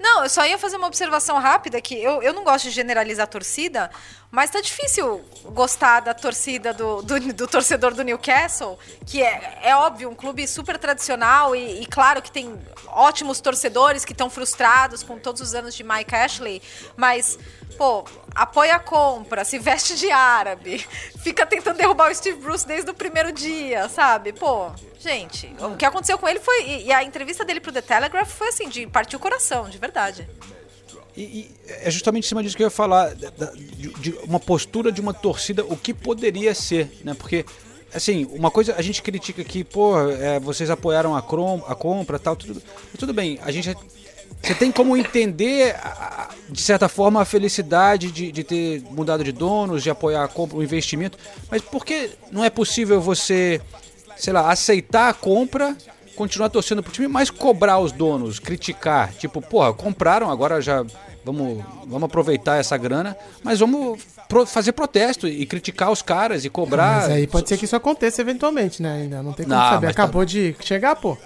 Não, 0.00 0.22
eu 0.22 0.30
só 0.30 0.46
ia 0.46 0.56
fazer 0.56 0.76
uma 0.76 0.86
observação 0.86 1.38
rápida 1.38 1.78
que 1.78 1.94
eu, 1.94 2.22
eu 2.22 2.32
não 2.32 2.42
gosto 2.42 2.64
de 2.64 2.70
generalizar 2.70 3.24
a 3.24 3.26
torcida, 3.26 3.90
mas 4.36 4.50
tá 4.50 4.60
difícil 4.60 5.24
gostar 5.46 6.00
da 6.00 6.12
torcida 6.12 6.74
do, 6.74 7.00
do, 7.00 7.18
do 7.32 7.48
torcedor 7.48 7.94
do 7.94 8.04
Newcastle, 8.04 8.78
que 9.06 9.22
é, 9.22 9.60
é 9.62 9.74
óbvio, 9.74 10.10
um 10.10 10.14
clube 10.14 10.46
super 10.46 10.76
tradicional 10.76 11.56
e, 11.56 11.80
e 11.80 11.86
claro 11.86 12.20
que 12.20 12.30
tem 12.30 12.54
ótimos 12.88 13.40
torcedores 13.40 14.04
que 14.04 14.12
estão 14.12 14.28
frustrados 14.28 15.02
com 15.02 15.18
todos 15.18 15.40
os 15.40 15.54
anos 15.54 15.74
de 15.74 15.82
Mike 15.82 16.14
Ashley, 16.14 16.60
mas 16.98 17.38
pô, 17.78 18.04
apoia 18.34 18.76
a 18.76 18.78
compra, 18.78 19.42
se 19.42 19.58
veste 19.58 19.96
de 19.96 20.10
árabe, 20.10 20.86
fica 21.24 21.46
tentando 21.46 21.78
derrubar 21.78 22.10
o 22.10 22.14
Steve 22.14 22.38
Bruce 22.38 22.66
desde 22.66 22.90
o 22.90 22.94
primeiro 22.94 23.32
dia, 23.32 23.88
sabe? 23.88 24.34
Pô, 24.34 24.70
gente, 24.98 25.50
o 25.60 25.78
que 25.78 25.84
aconteceu 25.86 26.18
com 26.18 26.28
ele 26.28 26.40
foi. 26.40 26.82
E 26.82 26.92
a 26.92 27.02
entrevista 27.02 27.42
dele 27.42 27.58
pro 27.58 27.72
The 27.72 27.80
Telegraph 27.80 28.32
foi 28.32 28.48
assim, 28.48 28.68
de 28.68 28.86
partir 28.86 29.16
o 29.16 29.18
coração, 29.18 29.70
de 29.70 29.78
verdade. 29.78 30.28
E, 31.16 31.22
e, 31.22 31.50
é 31.80 31.90
justamente 31.90 32.24
em 32.24 32.28
cima 32.28 32.42
disso 32.42 32.56
que 32.56 32.62
eu 32.62 32.66
ia 32.66 32.70
falar, 32.70 33.14
de, 33.14 33.88
de, 34.00 34.14
uma 34.24 34.38
postura 34.38 34.92
de 34.92 35.00
uma 35.00 35.14
torcida, 35.14 35.64
o 35.64 35.76
que 35.76 35.94
poderia 35.94 36.54
ser, 36.54 36.90
né? 37.02 37.14
Porque, 37.14 37.44
assim, 37.94 38.26
uma 38.32 38.50
coisa 38.50 38.74
a 38.76 38.82
gente 38.82 39.02
critica 39.02 39.40
aqui, 39.40 39.64
pô, 39.64 39.98
é, 40.10 40.38
vocês 40.38 40.68
apoiaram 40.68 41.16
a, 41.16 41.22
crom, 41.22 41.62
a 41.66 41.74
compra 41.74 42.18
tal, 42.18 42.36
tudo, 42.36 42.62
tudo 42.98 43.14
bem, 43.14 43.38
a 43.42 43.50
gente 43.50 43.74
você 44.42 44.54
tem 44.54 44.70
como 44.70 44.96
entender, 44.96 45.74
de 46.48 46.60
certa 46.60 46.88
forma, 46.88 47.20
a 47.20 47.24
felicidade 47.24 48.12
de, 48.12 48.30
de 48.30 48.44
ter 48.44 48.82
mudado 48.90 49.24
de 49.24 49.32
donos, 49.32 49.82
de 49.82 49.90
apoiar 49.90 50.22
a 50.22 50.28
compra, 50.28 50.58
o 50.58 50.62
investimento, 50.62 51.18
mas 51.50 51.62
por 51.62 51.84
que 51.84 52.10
não 52.30 52.44
é 52.44 52.50
possível 52.50 53.00
você, 53.00 53.60
sei 54.16 54.32
lá, 54.32 54.50
aceitar 54.50 55.08
a 55.08 55.14
compra, 55.14 55.76
continuar 56.16 56.48
torcendo 56.48 56.82
pro 56.82 56.92
time, 56.92 57.06
mas 57.06 57.30
cobrar 57.30 57.78
os 57.78 57.92
donos, 57.92 58.40
criticar? 58.40 59.12
Tipo, 59.14 59.40
porra, 59.40 59.72
compraram, 59.72 60.30
agora 60.30 60.60
já 60.60 60.84
vamos, 61.24 61.62
vamos 61.86 62.04
aproveitar 62.04 62.56
essa 62.56 62.76
grana, 62.76 63.16
mas 63.42 63.60
vamos 63.60 64.00
pro, 64.28 64.46
fazer 64.46 64.72
protesto 64.72 65.26
e 65.28 65.44
criticar 65.46 65.90
os 65.90 66.02
caras 66.02 66.44
e 66.44 66.50
cobrar. 66.50 67.02
Mas 67.02 67.10
aí 67.10 67.26
pode 67.26 67.48
ser 67.48 67.56
que 67.56 67.64
isso 67.64 67.76
aconteça 67.76 68.20
eventualmente, 68.20 68.82
né? 68.82 69.02
Ainda 69.02 69.22
não 69.22 69.32
tem 69.32 69.44
como 69.46 69.58
não, 69.58 69.70
saber. 69.70 69.86
Tá 69.86 69.90
Acabou 69.90 70.22
tá... 70.22 70.26
de 70.26 70.56
chegar, 70.60 70.96
pô. 70.96 71.16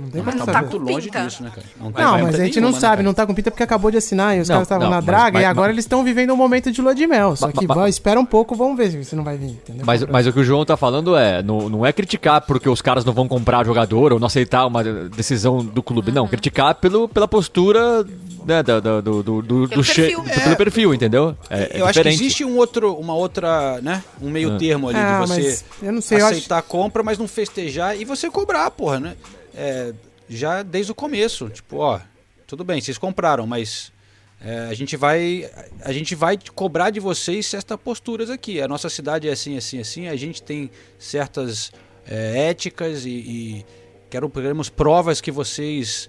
Não 0.00 0.10
tem 0.10 0.22
como 0.22 0.46
tá 0.46 0.62
muito 0.62 0.78
longe 0.78 1.10
disso, 1.10 1.42
né, 1.42 1.50
cara? 1.54 1.66
Não, 1.78 1.90
não 1.90 2.24
mas 2.24 2.34
a 2.40 2.44
gente 2.44 2.60
não 2.60 2.72
sabe, 2.72 3.02
né, 3.02 3.06
não 3.06 3.14
tá 3.14 3.26
com 3.26 3.34
pinta 3.34 3.50
porque 3.50 3.62
acabou 3.62 3.90
de 3.90 3.98
assinar 3.98 4.36
e 4.36 4.40
os 4.40 4.48
não, 4.48 4.56
caras 4.56 4.66
estavam 4.66 4.90
na 4.90 5.00
draga 5.00 5.34
mas, 5.34 5.42
e 5.42 5.44
agora 5.44 5.68
mas, 5.68 5.74
eles 5.74 5.84
estão 5.84 6.02
vivendo 6.02 6.32
um 6.32 6.36
momento 6.36 6.72
de 6.72 6.80
lua 6.80 6.94
de 6.94 7.06
mel. 7.06 7.36
Só 7.36 7.50
que 7.52 7.66
vai, 7.66 7.90
espera 7.90 8.18
um 8.18 8.24
pouco, 8.24 8.54
vamos 8.54 8.76
ver 8.76 9.04
se 9.04 9.14
não 9.14 9.24
vai 9.24 9.36
vir, 9.36 9.50
entendeu? 9.50 9.84
Mas, 9.84 10.04
mas 10.04 10.26
o 10.26 10.32
que 10.32 10.40
o 10.40 10.44
João 10.44 10.64
tá 10.64 10.76
falando 10.76 11.16
é, 11.16 11.42
não, 11.42 11.68
não 11.68 11.86
é 11.86 11.92
criticar 11.92 12.40
porque 12.40 12.68
os 12.68 12.80
caras 12.80 13.04
não 13.04 13.12
vão 13.12 13.28
comprar 13.28 13.64
jogador 13.64 14.12
ou 14.12 14.18
não 14.18 14.26
aceitar 14.26 14.66
uma 14.66 14.82
decisão 14.82 15.64
do 15.64 15.82
clube, 15.82 16.10
não. 16.12 16.26
Criticar 16.26 16.74
pelo, 16.74 17.08
pela 17.08 17.28
postura 17.28 18.04
né, 18.44 18.62
do, 18.62 18.80
do, 18.80 19.02
do, 19.02 19.22
do, 19.22 19.42
do, 19.42 19.68
pelo, 19.68 19.84
perfil. 19.84 20.24
É, 20.26 20.40
pelo 20.40 20.56
perfil, 20.56 20.94
entendeu? 20.94 21.36
É, 21.48 21.78
é 21.78 21.80
eu 21.80 21.86
acho 21.86 22.02
que 22.02 22.08
existe 22.08 22.44
um 22.44 22.56
outro, 22.56 22.94
uma 22.94 23.14
outra, 23.14 23.80
né, 23.82 24.02
um 24.20 24.30
meio 24.30 24.54
ah. 24.54 24.58
termo 24.58 24.88
ali 24.88 24.98
ah, 24.98 25.20
de 25.20 25.28
você 25.28 25.64
eu 25.82 25.92
não 25.92 26.00
sei, 26.00 26.20
aceitar 26.20 26.56
acho... 26.56 26.64
a 26.64 26.68
compra, 26.68 27.02
mas 27.02 27.18
não 27.18 27.28
festejar 27.28 27.98
e 27.98 28.04
você 28.04 28.30
cobrar, 28.30 28.70
porra, 28.70 29.00
né? 29.00 29.14
É, 29.62 29.92
já 30.26 30.62
desde 30.62 30.90
o 30.90 30.94
começo. 30.94 31.50
Tipo, 31.50 31.76
ó, 31.76 32.00
tudo 32.46 32.64
bem, 32.64 32.80
vocês 32.80 32.96
compraram, 32.96 33.46
mas 33.46 33.92
é, 34.40 34.60
a 34.70 34.74
gente 34.74 34.96
vai 34.96 35.50
a 35.82 35.92
gente 35.92 36.14
vai 36.14 36.38
cobrar 36.54 36.88
de 36.88 36.98
vocês 36.98 37.44
certas 37.44 37.78
posturas 37.78 38.30
aqui. 38.30 38.58
A 38.62 38.66
nossa 38.66 38.88
cidade 38.88 39.28
é 39.28 39.32
assim, 39.32 39.58
assim, 39.58 39.78
assim. 39.78 40.08
A 40.08 40.16
gente 40.16 40.42
tem 40.42 40.70
certas 40.98 41.70
é, 42.06 42.48
éticas 42.48 43.04
e, 43.04 43.10
e 43.10 43.66
quero 44.08 44.30
queremos 44.30 44.70
provas 44.70 45.20
que 45.20 45.30
vocês 45.30 46.08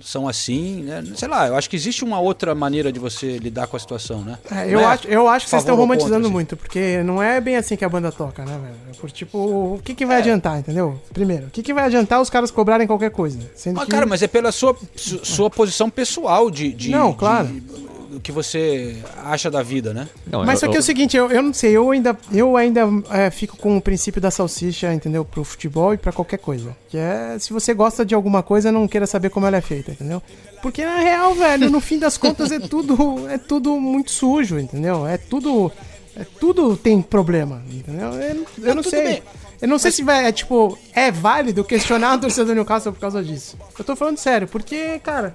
são 0.00 0.28
assim, 0.28 0.82
né? 0.82 1.02
Sei 1.14 1.26
lá, 1.26 1.48
eu 1.48 1.56
acho 1.56 1.68
que 1.70 1.76
existe 1.76 2.04
uma 2.04 2.20
outra 2.20 2.54
maneira 2.54 2.92
de 2.92 3.00
você 3.00 3.38
lidar 3.38 3.66
com 3.66 3.76
a 3.76 3.80
situação, 3.80 4.20
né? 4.20 4.38
É, 4.50 4.68
eu, 4.68 4.80
é 4.80 4.84
acho, 4.84 5.08
eu 5.08 5.28
acho 5.28 5.46
que 5.46 5.50
vocês 5.50 5.62
estão 5.62 5.76
romantizando 5.76 6.12
contra, 6.14 6.26
assim. 6.26 6.32
muito, 6.32 6.56
porque 6.56 7.02
não 7.02 7.22
é 7.22 7.40
bem 7.40 7.56
assim 7.56 7.76
que 7.76 7.84
a 7.84 7.88
banda 7.88 8.12
toca, 8.12 8.44
né, 8.44 8.52
velho? 8.52 8.74
É 8.90 9.00
por 9.00 9.10
tipo, 9.10 9.38
o 9.38 9.80
que, 9.82 9.94
que 9.94 10.04
vai 10.04 10.16
é. 10.16 10.18
adiantar, 10.18 10.58
entendeu? 10.58 11.00
Primeiro, 11.12 11.46
o 11.46 11.50
que, 11.50 11.62
que 11.62 11.72
vai 11.72 11.84
adiantar 11.84 12.20
os 12.20 12.28
caras 12.28 12.50
cobrarem 12.50 12.86
qualquer 12.86 13.10
coisa? 13.10 13.38
Sendo 13.54 13.76
mas, 13.76 13.86
que... 13.86 13.90
cara, 13.90 14.04
mas 14.04 14.22
é 14.22 14.28
pela 14.28 14.52
sua, 14.52 14.76
sua 14.94 15.48
posição 15.48 15.88
pessoal 15.88 16.50
de. 16.50 16.72
de 16.72 16.90
não, 16.90 17.12
claro. 17.12 17.48
De, 17.48 17.85
que 18.20 18.32
você 18.32 18.96
acha 19.24 19.50
da 19.50 19.62
vida, 19.62 19.92
né? 19.92 20.08
Não, 20.26 20.44
Mas 20.44 20.62
eu, 20.62 20.66
só 20.66 20.66
que 20.66 20.76
eu... 20.76 20.78
é 20.78 20.80
o 20.80 20.82
seguinte, 20.82 21.16
eu, 21.16 21.30
eu 21.30 21.42
não 21.42 21.52
sei, 21.52 21.76
eu 21.76 21.90
ainda, 21.90 22.16
eu 22.32 22.56
ainda 22.56 22.82
é, 23.10 23.30
fico 23.30 23.56
com 23.56 23.76
o 23.76 23.80
princípio 23.80 24.20
da 24.20 24.30
salsicha, 24.30 24.92
entendeu? 24.92 25.24
Pro 25.24 25.44
futebol 25.44 25.94
e 25.94 25.96
para 25.96 26.12
qualquer 26.12 26.38
coisa. 26.38 26.76
Que 26.88 26.98
é, 26.98 27.36
se 27.38 27.52
você 27.52 27.74
gosta 27.74 28.04
de 28.04 28.14
alguma 28.14 28.42
coisa, 28.42 28.72
não 28.72 28.88
queira 28.88 29.06
saber 29.06 29.30
como 29.30 29.46
ela 29.46 29.56
é 29.56 29.60
feita, 29.60 29.92
entendeu? 29.92 30.22
Porque 30.62 30.84
na 30.84 30.98
real, 30.98 31.34
velho, 31.34 31.70
no 31.70 31.80
fim 31.80 31.98
das 31.98 32.16
contas 32.16 32.50
é 32.50 32.58
tudo, 32.58 33.28
é 33.28 33.38
tudo 33.38 33.78
muito 33.80 34.10
sujo, 34.10 34.58
entendeu? 34.58 35.06
É 35.06 35.16
tudo, 35.16 35.70
é 36.16 36.24
tudo 36.40 36.76
tem 36.76 37.00
problema, 37.00 37.62
entendeu? 37.70 38.12
Eu, 38.12 38.46
eu 38.58 38.74
não, 38.74 38.74
não 38.76 38.82
sei. 38.82 39.02
Bem. 39.02 39.22
Eu 39.60 39.68
não 39.68 39.78
sei 39.78 39.90
se 39.90 40.02
vai, 40.02 40.26
é 40.26 40.32
tipo, 40.32 40.78
é 40.92 41.10
válido 41.10 41.64
questionar 41.64 42.12
a 42.14 42.18
torcida 42.18 42.44
do 42.44 42.54
Newcastle 42.54 42.92
por 42.92 43.00
causa 43.00 43.22
disso. 43.22 43.56
Eu 43.78 43.84
tô 43.84 43.96
falando 43.96 44.18
sério, 44.18 44.46
porque, 44.46 44.98
cara, 45.00 45.32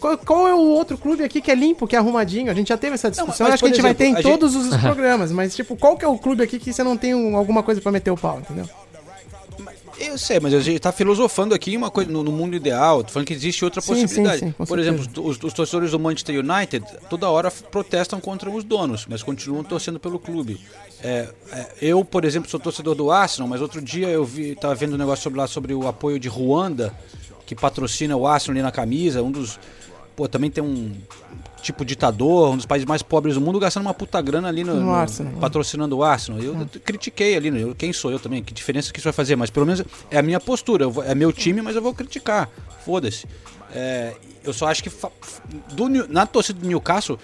qual, 0.00 0.18
qual, 0.18 0.48
é 0.48 0.54
o 0.54 0.60
outro 0.60 0.96
clube 0.96 1.22
aqui 1.22 1.40
que 1.40 1.50
é 1.50 1.54
limpo, 1.54 1.86
que 1.86 1.96
é 1.96 1.98
arrumadinho? 1.98 2.50
A 2.50 2.54
gente 2.54 2.68
já 2.68 2.76
teve 2.76 2.94
essa 2.94 3.10
discussão, 3.10 3.46
não, 3.46 3.50
mas, 3.50 3.54
acho 3.54 3.62
que 3.62 3.66
a 3.66 3.68
gente 3.68 3.80
exemplo, 3.80 4.06
vai 4.12 4.14
ter 4.14 4.20
em 4.20 4.22
todos 4.22 4.52
gente... 4.52 4.74
os 4.74 4.76
programas, 4.80 5.32
mas 5.32 5.54
tipo, 5.54 5.76
qual 5.76 5.96
que 5.96 6.04
é 6.04 6.08
o 6.08 6.18
clube 6.18 6.42
aqui 6.42 6.58
que 6.58 6.72
você 6.72 6.82
não 6.82 6.96
tem 6.96 7.14
um, 7.14 7.36
alguma 7.36 7.62
coisa 7.62 7.80
para 7.80 7.92
meter 7.92 8.10
o 8.10 8.16
pau, 8.16 8.40
entendeu? 8.40 8.68
Eu 10.00 10.16
sei, 10.16 10.38
mas 10.38 10.54
a 10.54 10.60
gente 10.60 10.78
tá 10.78 10.92
filosofando 10.92 11.54
aqui 11.54 11.76
uma 11.76 11.90
coisa 11.90 12.10
no, 12.10 12.22
no 12.22 12.30
mundo 12.30 12.54
ideal, 12.54 13.04
falando 13.08 13.26
que 13.26 13.34
existe 13.34 13.64
outra 13.64 13.80
sim, 13.80 13.88
possibilidade. 13.88 14.38
Sim, 14.38 14.46
sim, 14.46 14.52
Por 14.52 14.66
certeza. 14.68 14.94
exemplo, 14.94 15.28
os, 15.28 15.42
os, 15.42 15.52
torcedores 15.52 15.90
do 15.90 15.98
Manchester 15.98 16.38
United 16.38 16.86
toda 17.10 17.28
hora 17.28 17.50
protestam 17.50 18.20
contra 18.20 18.48
os 18.48 18.62
donos, 18.62 19.06
mas 19.08 19.24
continuam 19.24 19.64
torcendo 19.64 19.98
pelo 19.98 20.18
clube. 20.20 20.60
É, 21.02 21.28
é, 21.50 21.66
eu, 21.82 22.04
por 22.04 22.24
exemplo, 22.24 22.48
sou 22.48 22.60
torcedor 22.60 22.94
do 22.94 23.10
Arsenal, 23.10 23.48
mas 23.48 23.60
outro 23.60 23.82
dia 23.82 24.06
eu 24.06 24.24
vi, 24.24 24.54
tava 24.54 24.74
vendo 24.76 24.94
um 24.94 24.98
negócio 24.98 25.24
sobre, 25.24 25.38
lá 25.38 25.48
sobre 25.48 25.74
o 25.74 25.88
apoio 25.88 26.18
de 26.18 26.28
Ruanda, 26.28 26.94
que 27.44 27.56
patrocina 27.56 28.16
o 28.16 28.26
Arsenal 28.26 28.54
ali 28.54 28.62
na 28.62 28.70
camisa, 28.70 29.20
um 29.20 29.32
dos 29.32 29.58
pô, 30.18 30.26
também 30.26 30.50
tem 30.50 30.64
um 30.64 30.92
tipo 31.62 31.84
ditador, 31.84 32.50
um 32.50 32.56
dos 32.56 32.66
países 32.66 32.84
mais 32.84 33.02
pobres 33.04 33.36
do 33.36 33.40
mundo, 33.40 33.60
gastando 33.60 33.86
uma 33.86 33.94
puta 33.94 34.20
grana 34.20 34.48
ali 34.48 34.64
no, 34.64 34.74
no, 34.74 34.86
no 34.86 34.92
Arsenal, 34.92 35.32
né? 35.32 35.38
patrocinando 35.40 35.96
o 35.96 36.02
Arsenal. 36.02 36.40
Eu, 36.40 36.60
é. 36.60 36.78
critiquei 36.80 37.36
ali, 37.36 37.52
né? 37.52 37.72
quem 37.78 37.92
sou 37.92 38.10
eu 38.10 38.18
também? 38.18 38.42
Que 38.42 38.52
diferença 38.52 38.92
que 38.92 38.98
isso 38.98 39.04
vai 39.04 39.12
fazer? 39.12 39.36
Mas 39.36 39.48
pelo 39.48 39.64
menos 39.64 39.84
é 40.10 40.18
a 40.18 40.22
minha 40.22 40.40
postura. 40.40 40.88
Vou, 40.88 41.04
é 41.04 41.14
meu 41.14 41.32
time, 41.32 41.62
mas 41.62 41.76
eu 41.76 41.82
vou 41.82 41.94
criticar. 41.94 42.50
Foda-se. 42.84 43.28
É, 43.72 44.16
eu 44.42 44.52
só 44.52 44.66
acho 44.66 44.82
que 44.82 44.90
do, 45.72 45.88
na 46.08 46.26
torcida 46.26 46.58
do 46.58 46.66
Newcastle 46.66 47.16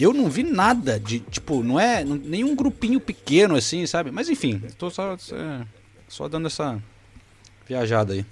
eu 0.00 0.14
não 0.14 0.30
vi 0.30 0.42
nada 0.42 0.98
de 0.98 1.18
tipo, 1.20 1.62
não 1.62 1.78
é 1.78 2.02
nenhum 2.02 2.56
grupinho 2.56 2.98
pequeno 2.98 3.56
assim, 3.56 3.84
sabe? 3.84 4.10
Mas 4.10 4.30
enfim, 4.30 4.62
tô 4.78 4.88
só, 4.88 5.18
é, 5.32 5.66
só 6.08 6.26
dando 6.28 6.46
essa 6.46 6.82
viajada 7.66 8.14
aí. 8.14 8.24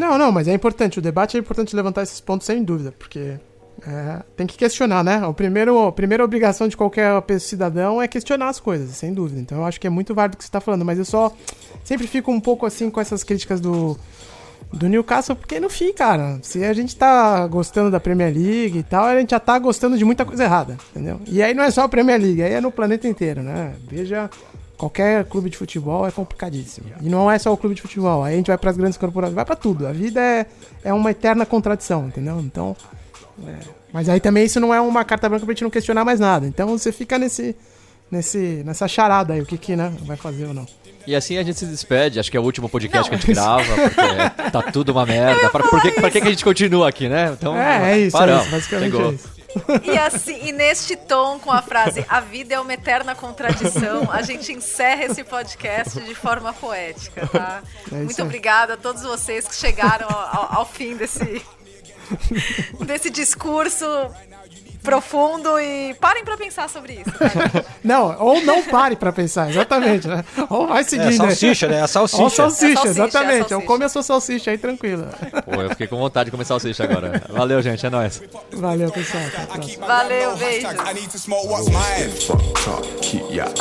Não, 0.00 0.16
não, 0.18 0.32
mas 0.32 0.48
é 0.48 0.54
importante. 0.54 0.98
O 0.98 1.02
debate 1.02 1.36
é 1.36 1.40
importante 1.40 1.76
levantar 1.76 2.02
esses 2.02 2.20
pontos 2.20 2.46
sem 2.46 2.64
dúvida, 2.64 2.92
porque 2.98 3.38
É, 3.86 4.22
tem 4.36 4.46
que 4.46 4.58
questionar, 4.58 5.02
né? 5.02 5.26
O 5.26 5.32
primeiro, 5.32 5.86
a 5.86 5.92
primeira 5.92 6.22
obrigação 6.22 6.68
de 6.68 6.76
qualquer 6.76 7.22
cidadão 7.40 8.02
é 8.02 8.06
questionar 8.06 8.50
as 8.50 8.60
coisas, 8.60 8.90
sem 8.94 9.14
dúvida. 9.14 9.40
Então 9.40 9.58
eu 9.58 9.64
acho 9.64 9.80
que 9.80 9.86
é 9.86 9.90
muito 9.90 10.14
válido 10.14 10.34
o 10.34 10.38
que 10.38 10.44
você 10.44 10.48
está 10.48 10.60
falando, 10.60 10.84
mas 10.84 10.98
eu 10.98 11.04
só 11.06 11.32
sempre 11.82 12.06
fico 12.06 12.30
um 12.30 12.40
pouco 12.40 12.66
assim 12.66 12.90
com 12.90 13.00
essas 13.00 13.24
críticas 13.24 13.58
do, 13.58 13.96
do 14.70 14.86
Newcastle, 14.86 15.34
porque 15.34 15.58
no 15.58 15.70
fim, 15.70 15.94
cara, 15.94 16.38
se 16.42 16.62
a 16.62 16.74
gente 16.74 16.94
tá 16.94 17.46
gostando 17.46 17.90
da 17.90 17.98
Premier 17.98 18.34
League 18.34 18.78
e 18.80 18.82
tal, 18.82 19.06
a 19.06 19.18
gente 19.18 19.30
já 19.30 19.40
tá 19.40 19.58
gostando 19.58 19.96
de 19.96 20.04
muita 20.04 20.26
coisa 20.26 20.44
errada, 20.44 20.76
entendeu? 20.90 21.18
E 21.26 21.42
aí 21.42 21.54
não 21.54 21.64
é 21.64 21.70
só 21.70 21.84
a 21.84 21.88
Premier 21.88 22.20
League, 22.20 22.42
aí 22.42 22.52
é 22.52 22.60
no 22.60 22.70
planeta 22.70 23.08
inteiro, 23.08 23.42
né? 23.42 23.72
Veja, 23.88 24.28
qualquer 24.80 25.26
clube 25.26 25.50
de 25.50 25.58
futebol 25.58 26.08
é 26.08 26.10
complicadíssimo. 26.10 26.86
E 27.02 27.08
não 27.10 27.30
é 27.30 27.38
só 27.38 27.52
o 27.52 27.56
clube 27.56 27.74
de 27.74 27.82
futebol, 27.82 28.24
aí 28.24 28.32
a 28.32 28.36
gente 28.38 28.46
vai 28.46 28.56
para 28.56 28.70
as 28.70 28.76
grandes 28.78 28.96
corporações, 28.96 29.34
vai 29.34 29.44
para 29.44 29.54
tudo. 29.54 29.86
A 29.86 29.92
vida 29.92 30.18
é, 30.18 30.46
é 30.82 30.92
uma 30.92 31.10
eterna 31.10 31.44
contradição, 31.44 32.06
entendeu? 32.06 32.40
Então, 32.40 32.74
é. 33.46 33.56
mas 33.92 34.08
aí 34.08 34.20
também 34.20 34.46
isso 34.46 34.58
não 34.58 34.72
é 34.72 34.80
uma 34.80 35.04
carta 35.04 35.28
branca 35.28 35.44
pra 35.44 35.52
gente 35.52 35.64
não 35.64 35.70
questionar 35.70 36.02
mais 36.02 36.18
nada. 36.18 36.46
Então 36.46 36.78
você 36.78 36.90
fica 36.90 37.18
nesse, 37.18 37.54
nesse, 38.10 38.62
nessa 38.64 38.88
charada 38.88 39.34
aí, 39.34 39.42
o 39.42 39.46
que 39.46 39.58
que, 39.58 39.76
né, 39.76 39.92
vai 40.06 40.16
fazer 40.16 40.46
ou 40.46 40.54
não. 40.54 40.66
E 41.06 41.14
assim 41.14 41.36
a 41.36 41.42
gente 41.42 41.58
se 41.58 41.66
despede. 41.66 42.18
Acho 42.18 42.30
que 42.30 42.36
é 42.36 42.40
o 42.40 42.42
último 42.42 42.66
podcast 42.66 43.10
não, 43.10 43.18
que 43.18 43.22
a 43.22 43.26
gente 43.26 43.34
grava, 43.34 43.74
porque 43.74 44.50
tá 44.50 44.62
tudo 44.72 44.92
uma 44.92 45.04
merda. 45.04 45.48
Pra, 45.50 45.62
por 45.68 45.82
que, 45.82 45.92
pra 45.92 46.10
que, 46.10 46.20
que 46.20 46.26
a 46.26 46.30
gente 46.30 46.44
continua 46.44 46.88
aqui, 46.88 47.08
né? 47.08 47.34
Então, 47.38 47.56
é, 47.56 47.92
é 47.92 47.98
isso, 47.98 48.16
paramos, 48.16 48.44
é 48.44 48.44
isso, 48.44 48.50
basicamente 48.52 48.92
chegou. 48.92 49.10
é 49.10 49.14
isso. 49.14 49.39
E 49.84 49.98
assim, 49.98 50.46
e 50.46 50.52
neste 50.52 50.96
tom, 50.96 51.38
com 51.38 51.50
a 51.50 51.60
frase 51.62 52.04
A 52.08 52.20
vida 52.20 52.54
é 52.54 52.60
uma 52.60 52.72
eterna 52.72 53.14
contradição, 53.14 54.10
a 54.10 54.22
gente 54.22 54.52
encerra 54.52 55.04
esse 55.04 55.24
podcast 55.24 56.00
de 56.00 56.14
forma 56.14 56.52
poética, 56.52 57.26
tá? 57.26 57.62
É 57.90 57.94
Muito 57.94 58.22
obrigada 58.22 58.74
a 58.74 58.76
todos 58.76 59.02
vocês 59.02 59.46
que 59.46 59.54
chegaram 59.54 60.08
ao, 60.08 60.58
ao 60.58 60.66
fim 60.66 60.96
desse, 60.96 61.44
desse 62.84 63.10
discurso 63.10 63.84
profundo 64.82 65.58
e 65.58 65.94
parem 66.00 66.24
para 66.24 66.36
pensar 66.36 66.68
sobre 66.68 66.94
isso. 66.94 67.10
Não, 67.82 68.16
ou 68.20 68.42
não 68.42 68.62
pare 68.64 68.94
para 68.94 69.10
pensar, 69.10 69.48
exatamente, 69.48 70.06
né? 70.06 70.24
Ou 70.48 70.66
vai 70.66 70.84
seguindo. 70.84 71.08
É, 71.08 71.12
salsicha, 71.12 71.66
né? 71.66 71.82
A 71.82 71.86
salsicha. 71.86 72.22
Ou 72.22 72.30
salsicha, 72.30 72.72
é 72.72 72.74
salsicha 72.74 72.90
exatamente. 72.90 73.32
É 73.32 73.38
salsicha. 73.38 73.56
Ou 73.56 73.62
come 73.62 73.84
a 73.84 73.88
sua 73.88 74.02
salsicha 74.02 74.50
aí 74.50 74.58
tranquilo. 74.58 75.06
Pô, 75.44 75.62
eu 75.62 75.70
fiquei 75.70 75.86
com 75.86 75.96
vontade 75.96 76.26
de 76.26 76.30
comer 76.30 76.44
salsicha 76.44 76.84
agora. 76.84 77.22
Valeu, 77.30 77.62
gente, 77.62 77.84
é 77.86 77.90
nóis. 77.90 78.22
Valeu, 78.52 78.90
pessoal. 78.90 79.22
Valeu, 79.80 80.36
beijo. 80.36 80.68
Keep 83.00 83.60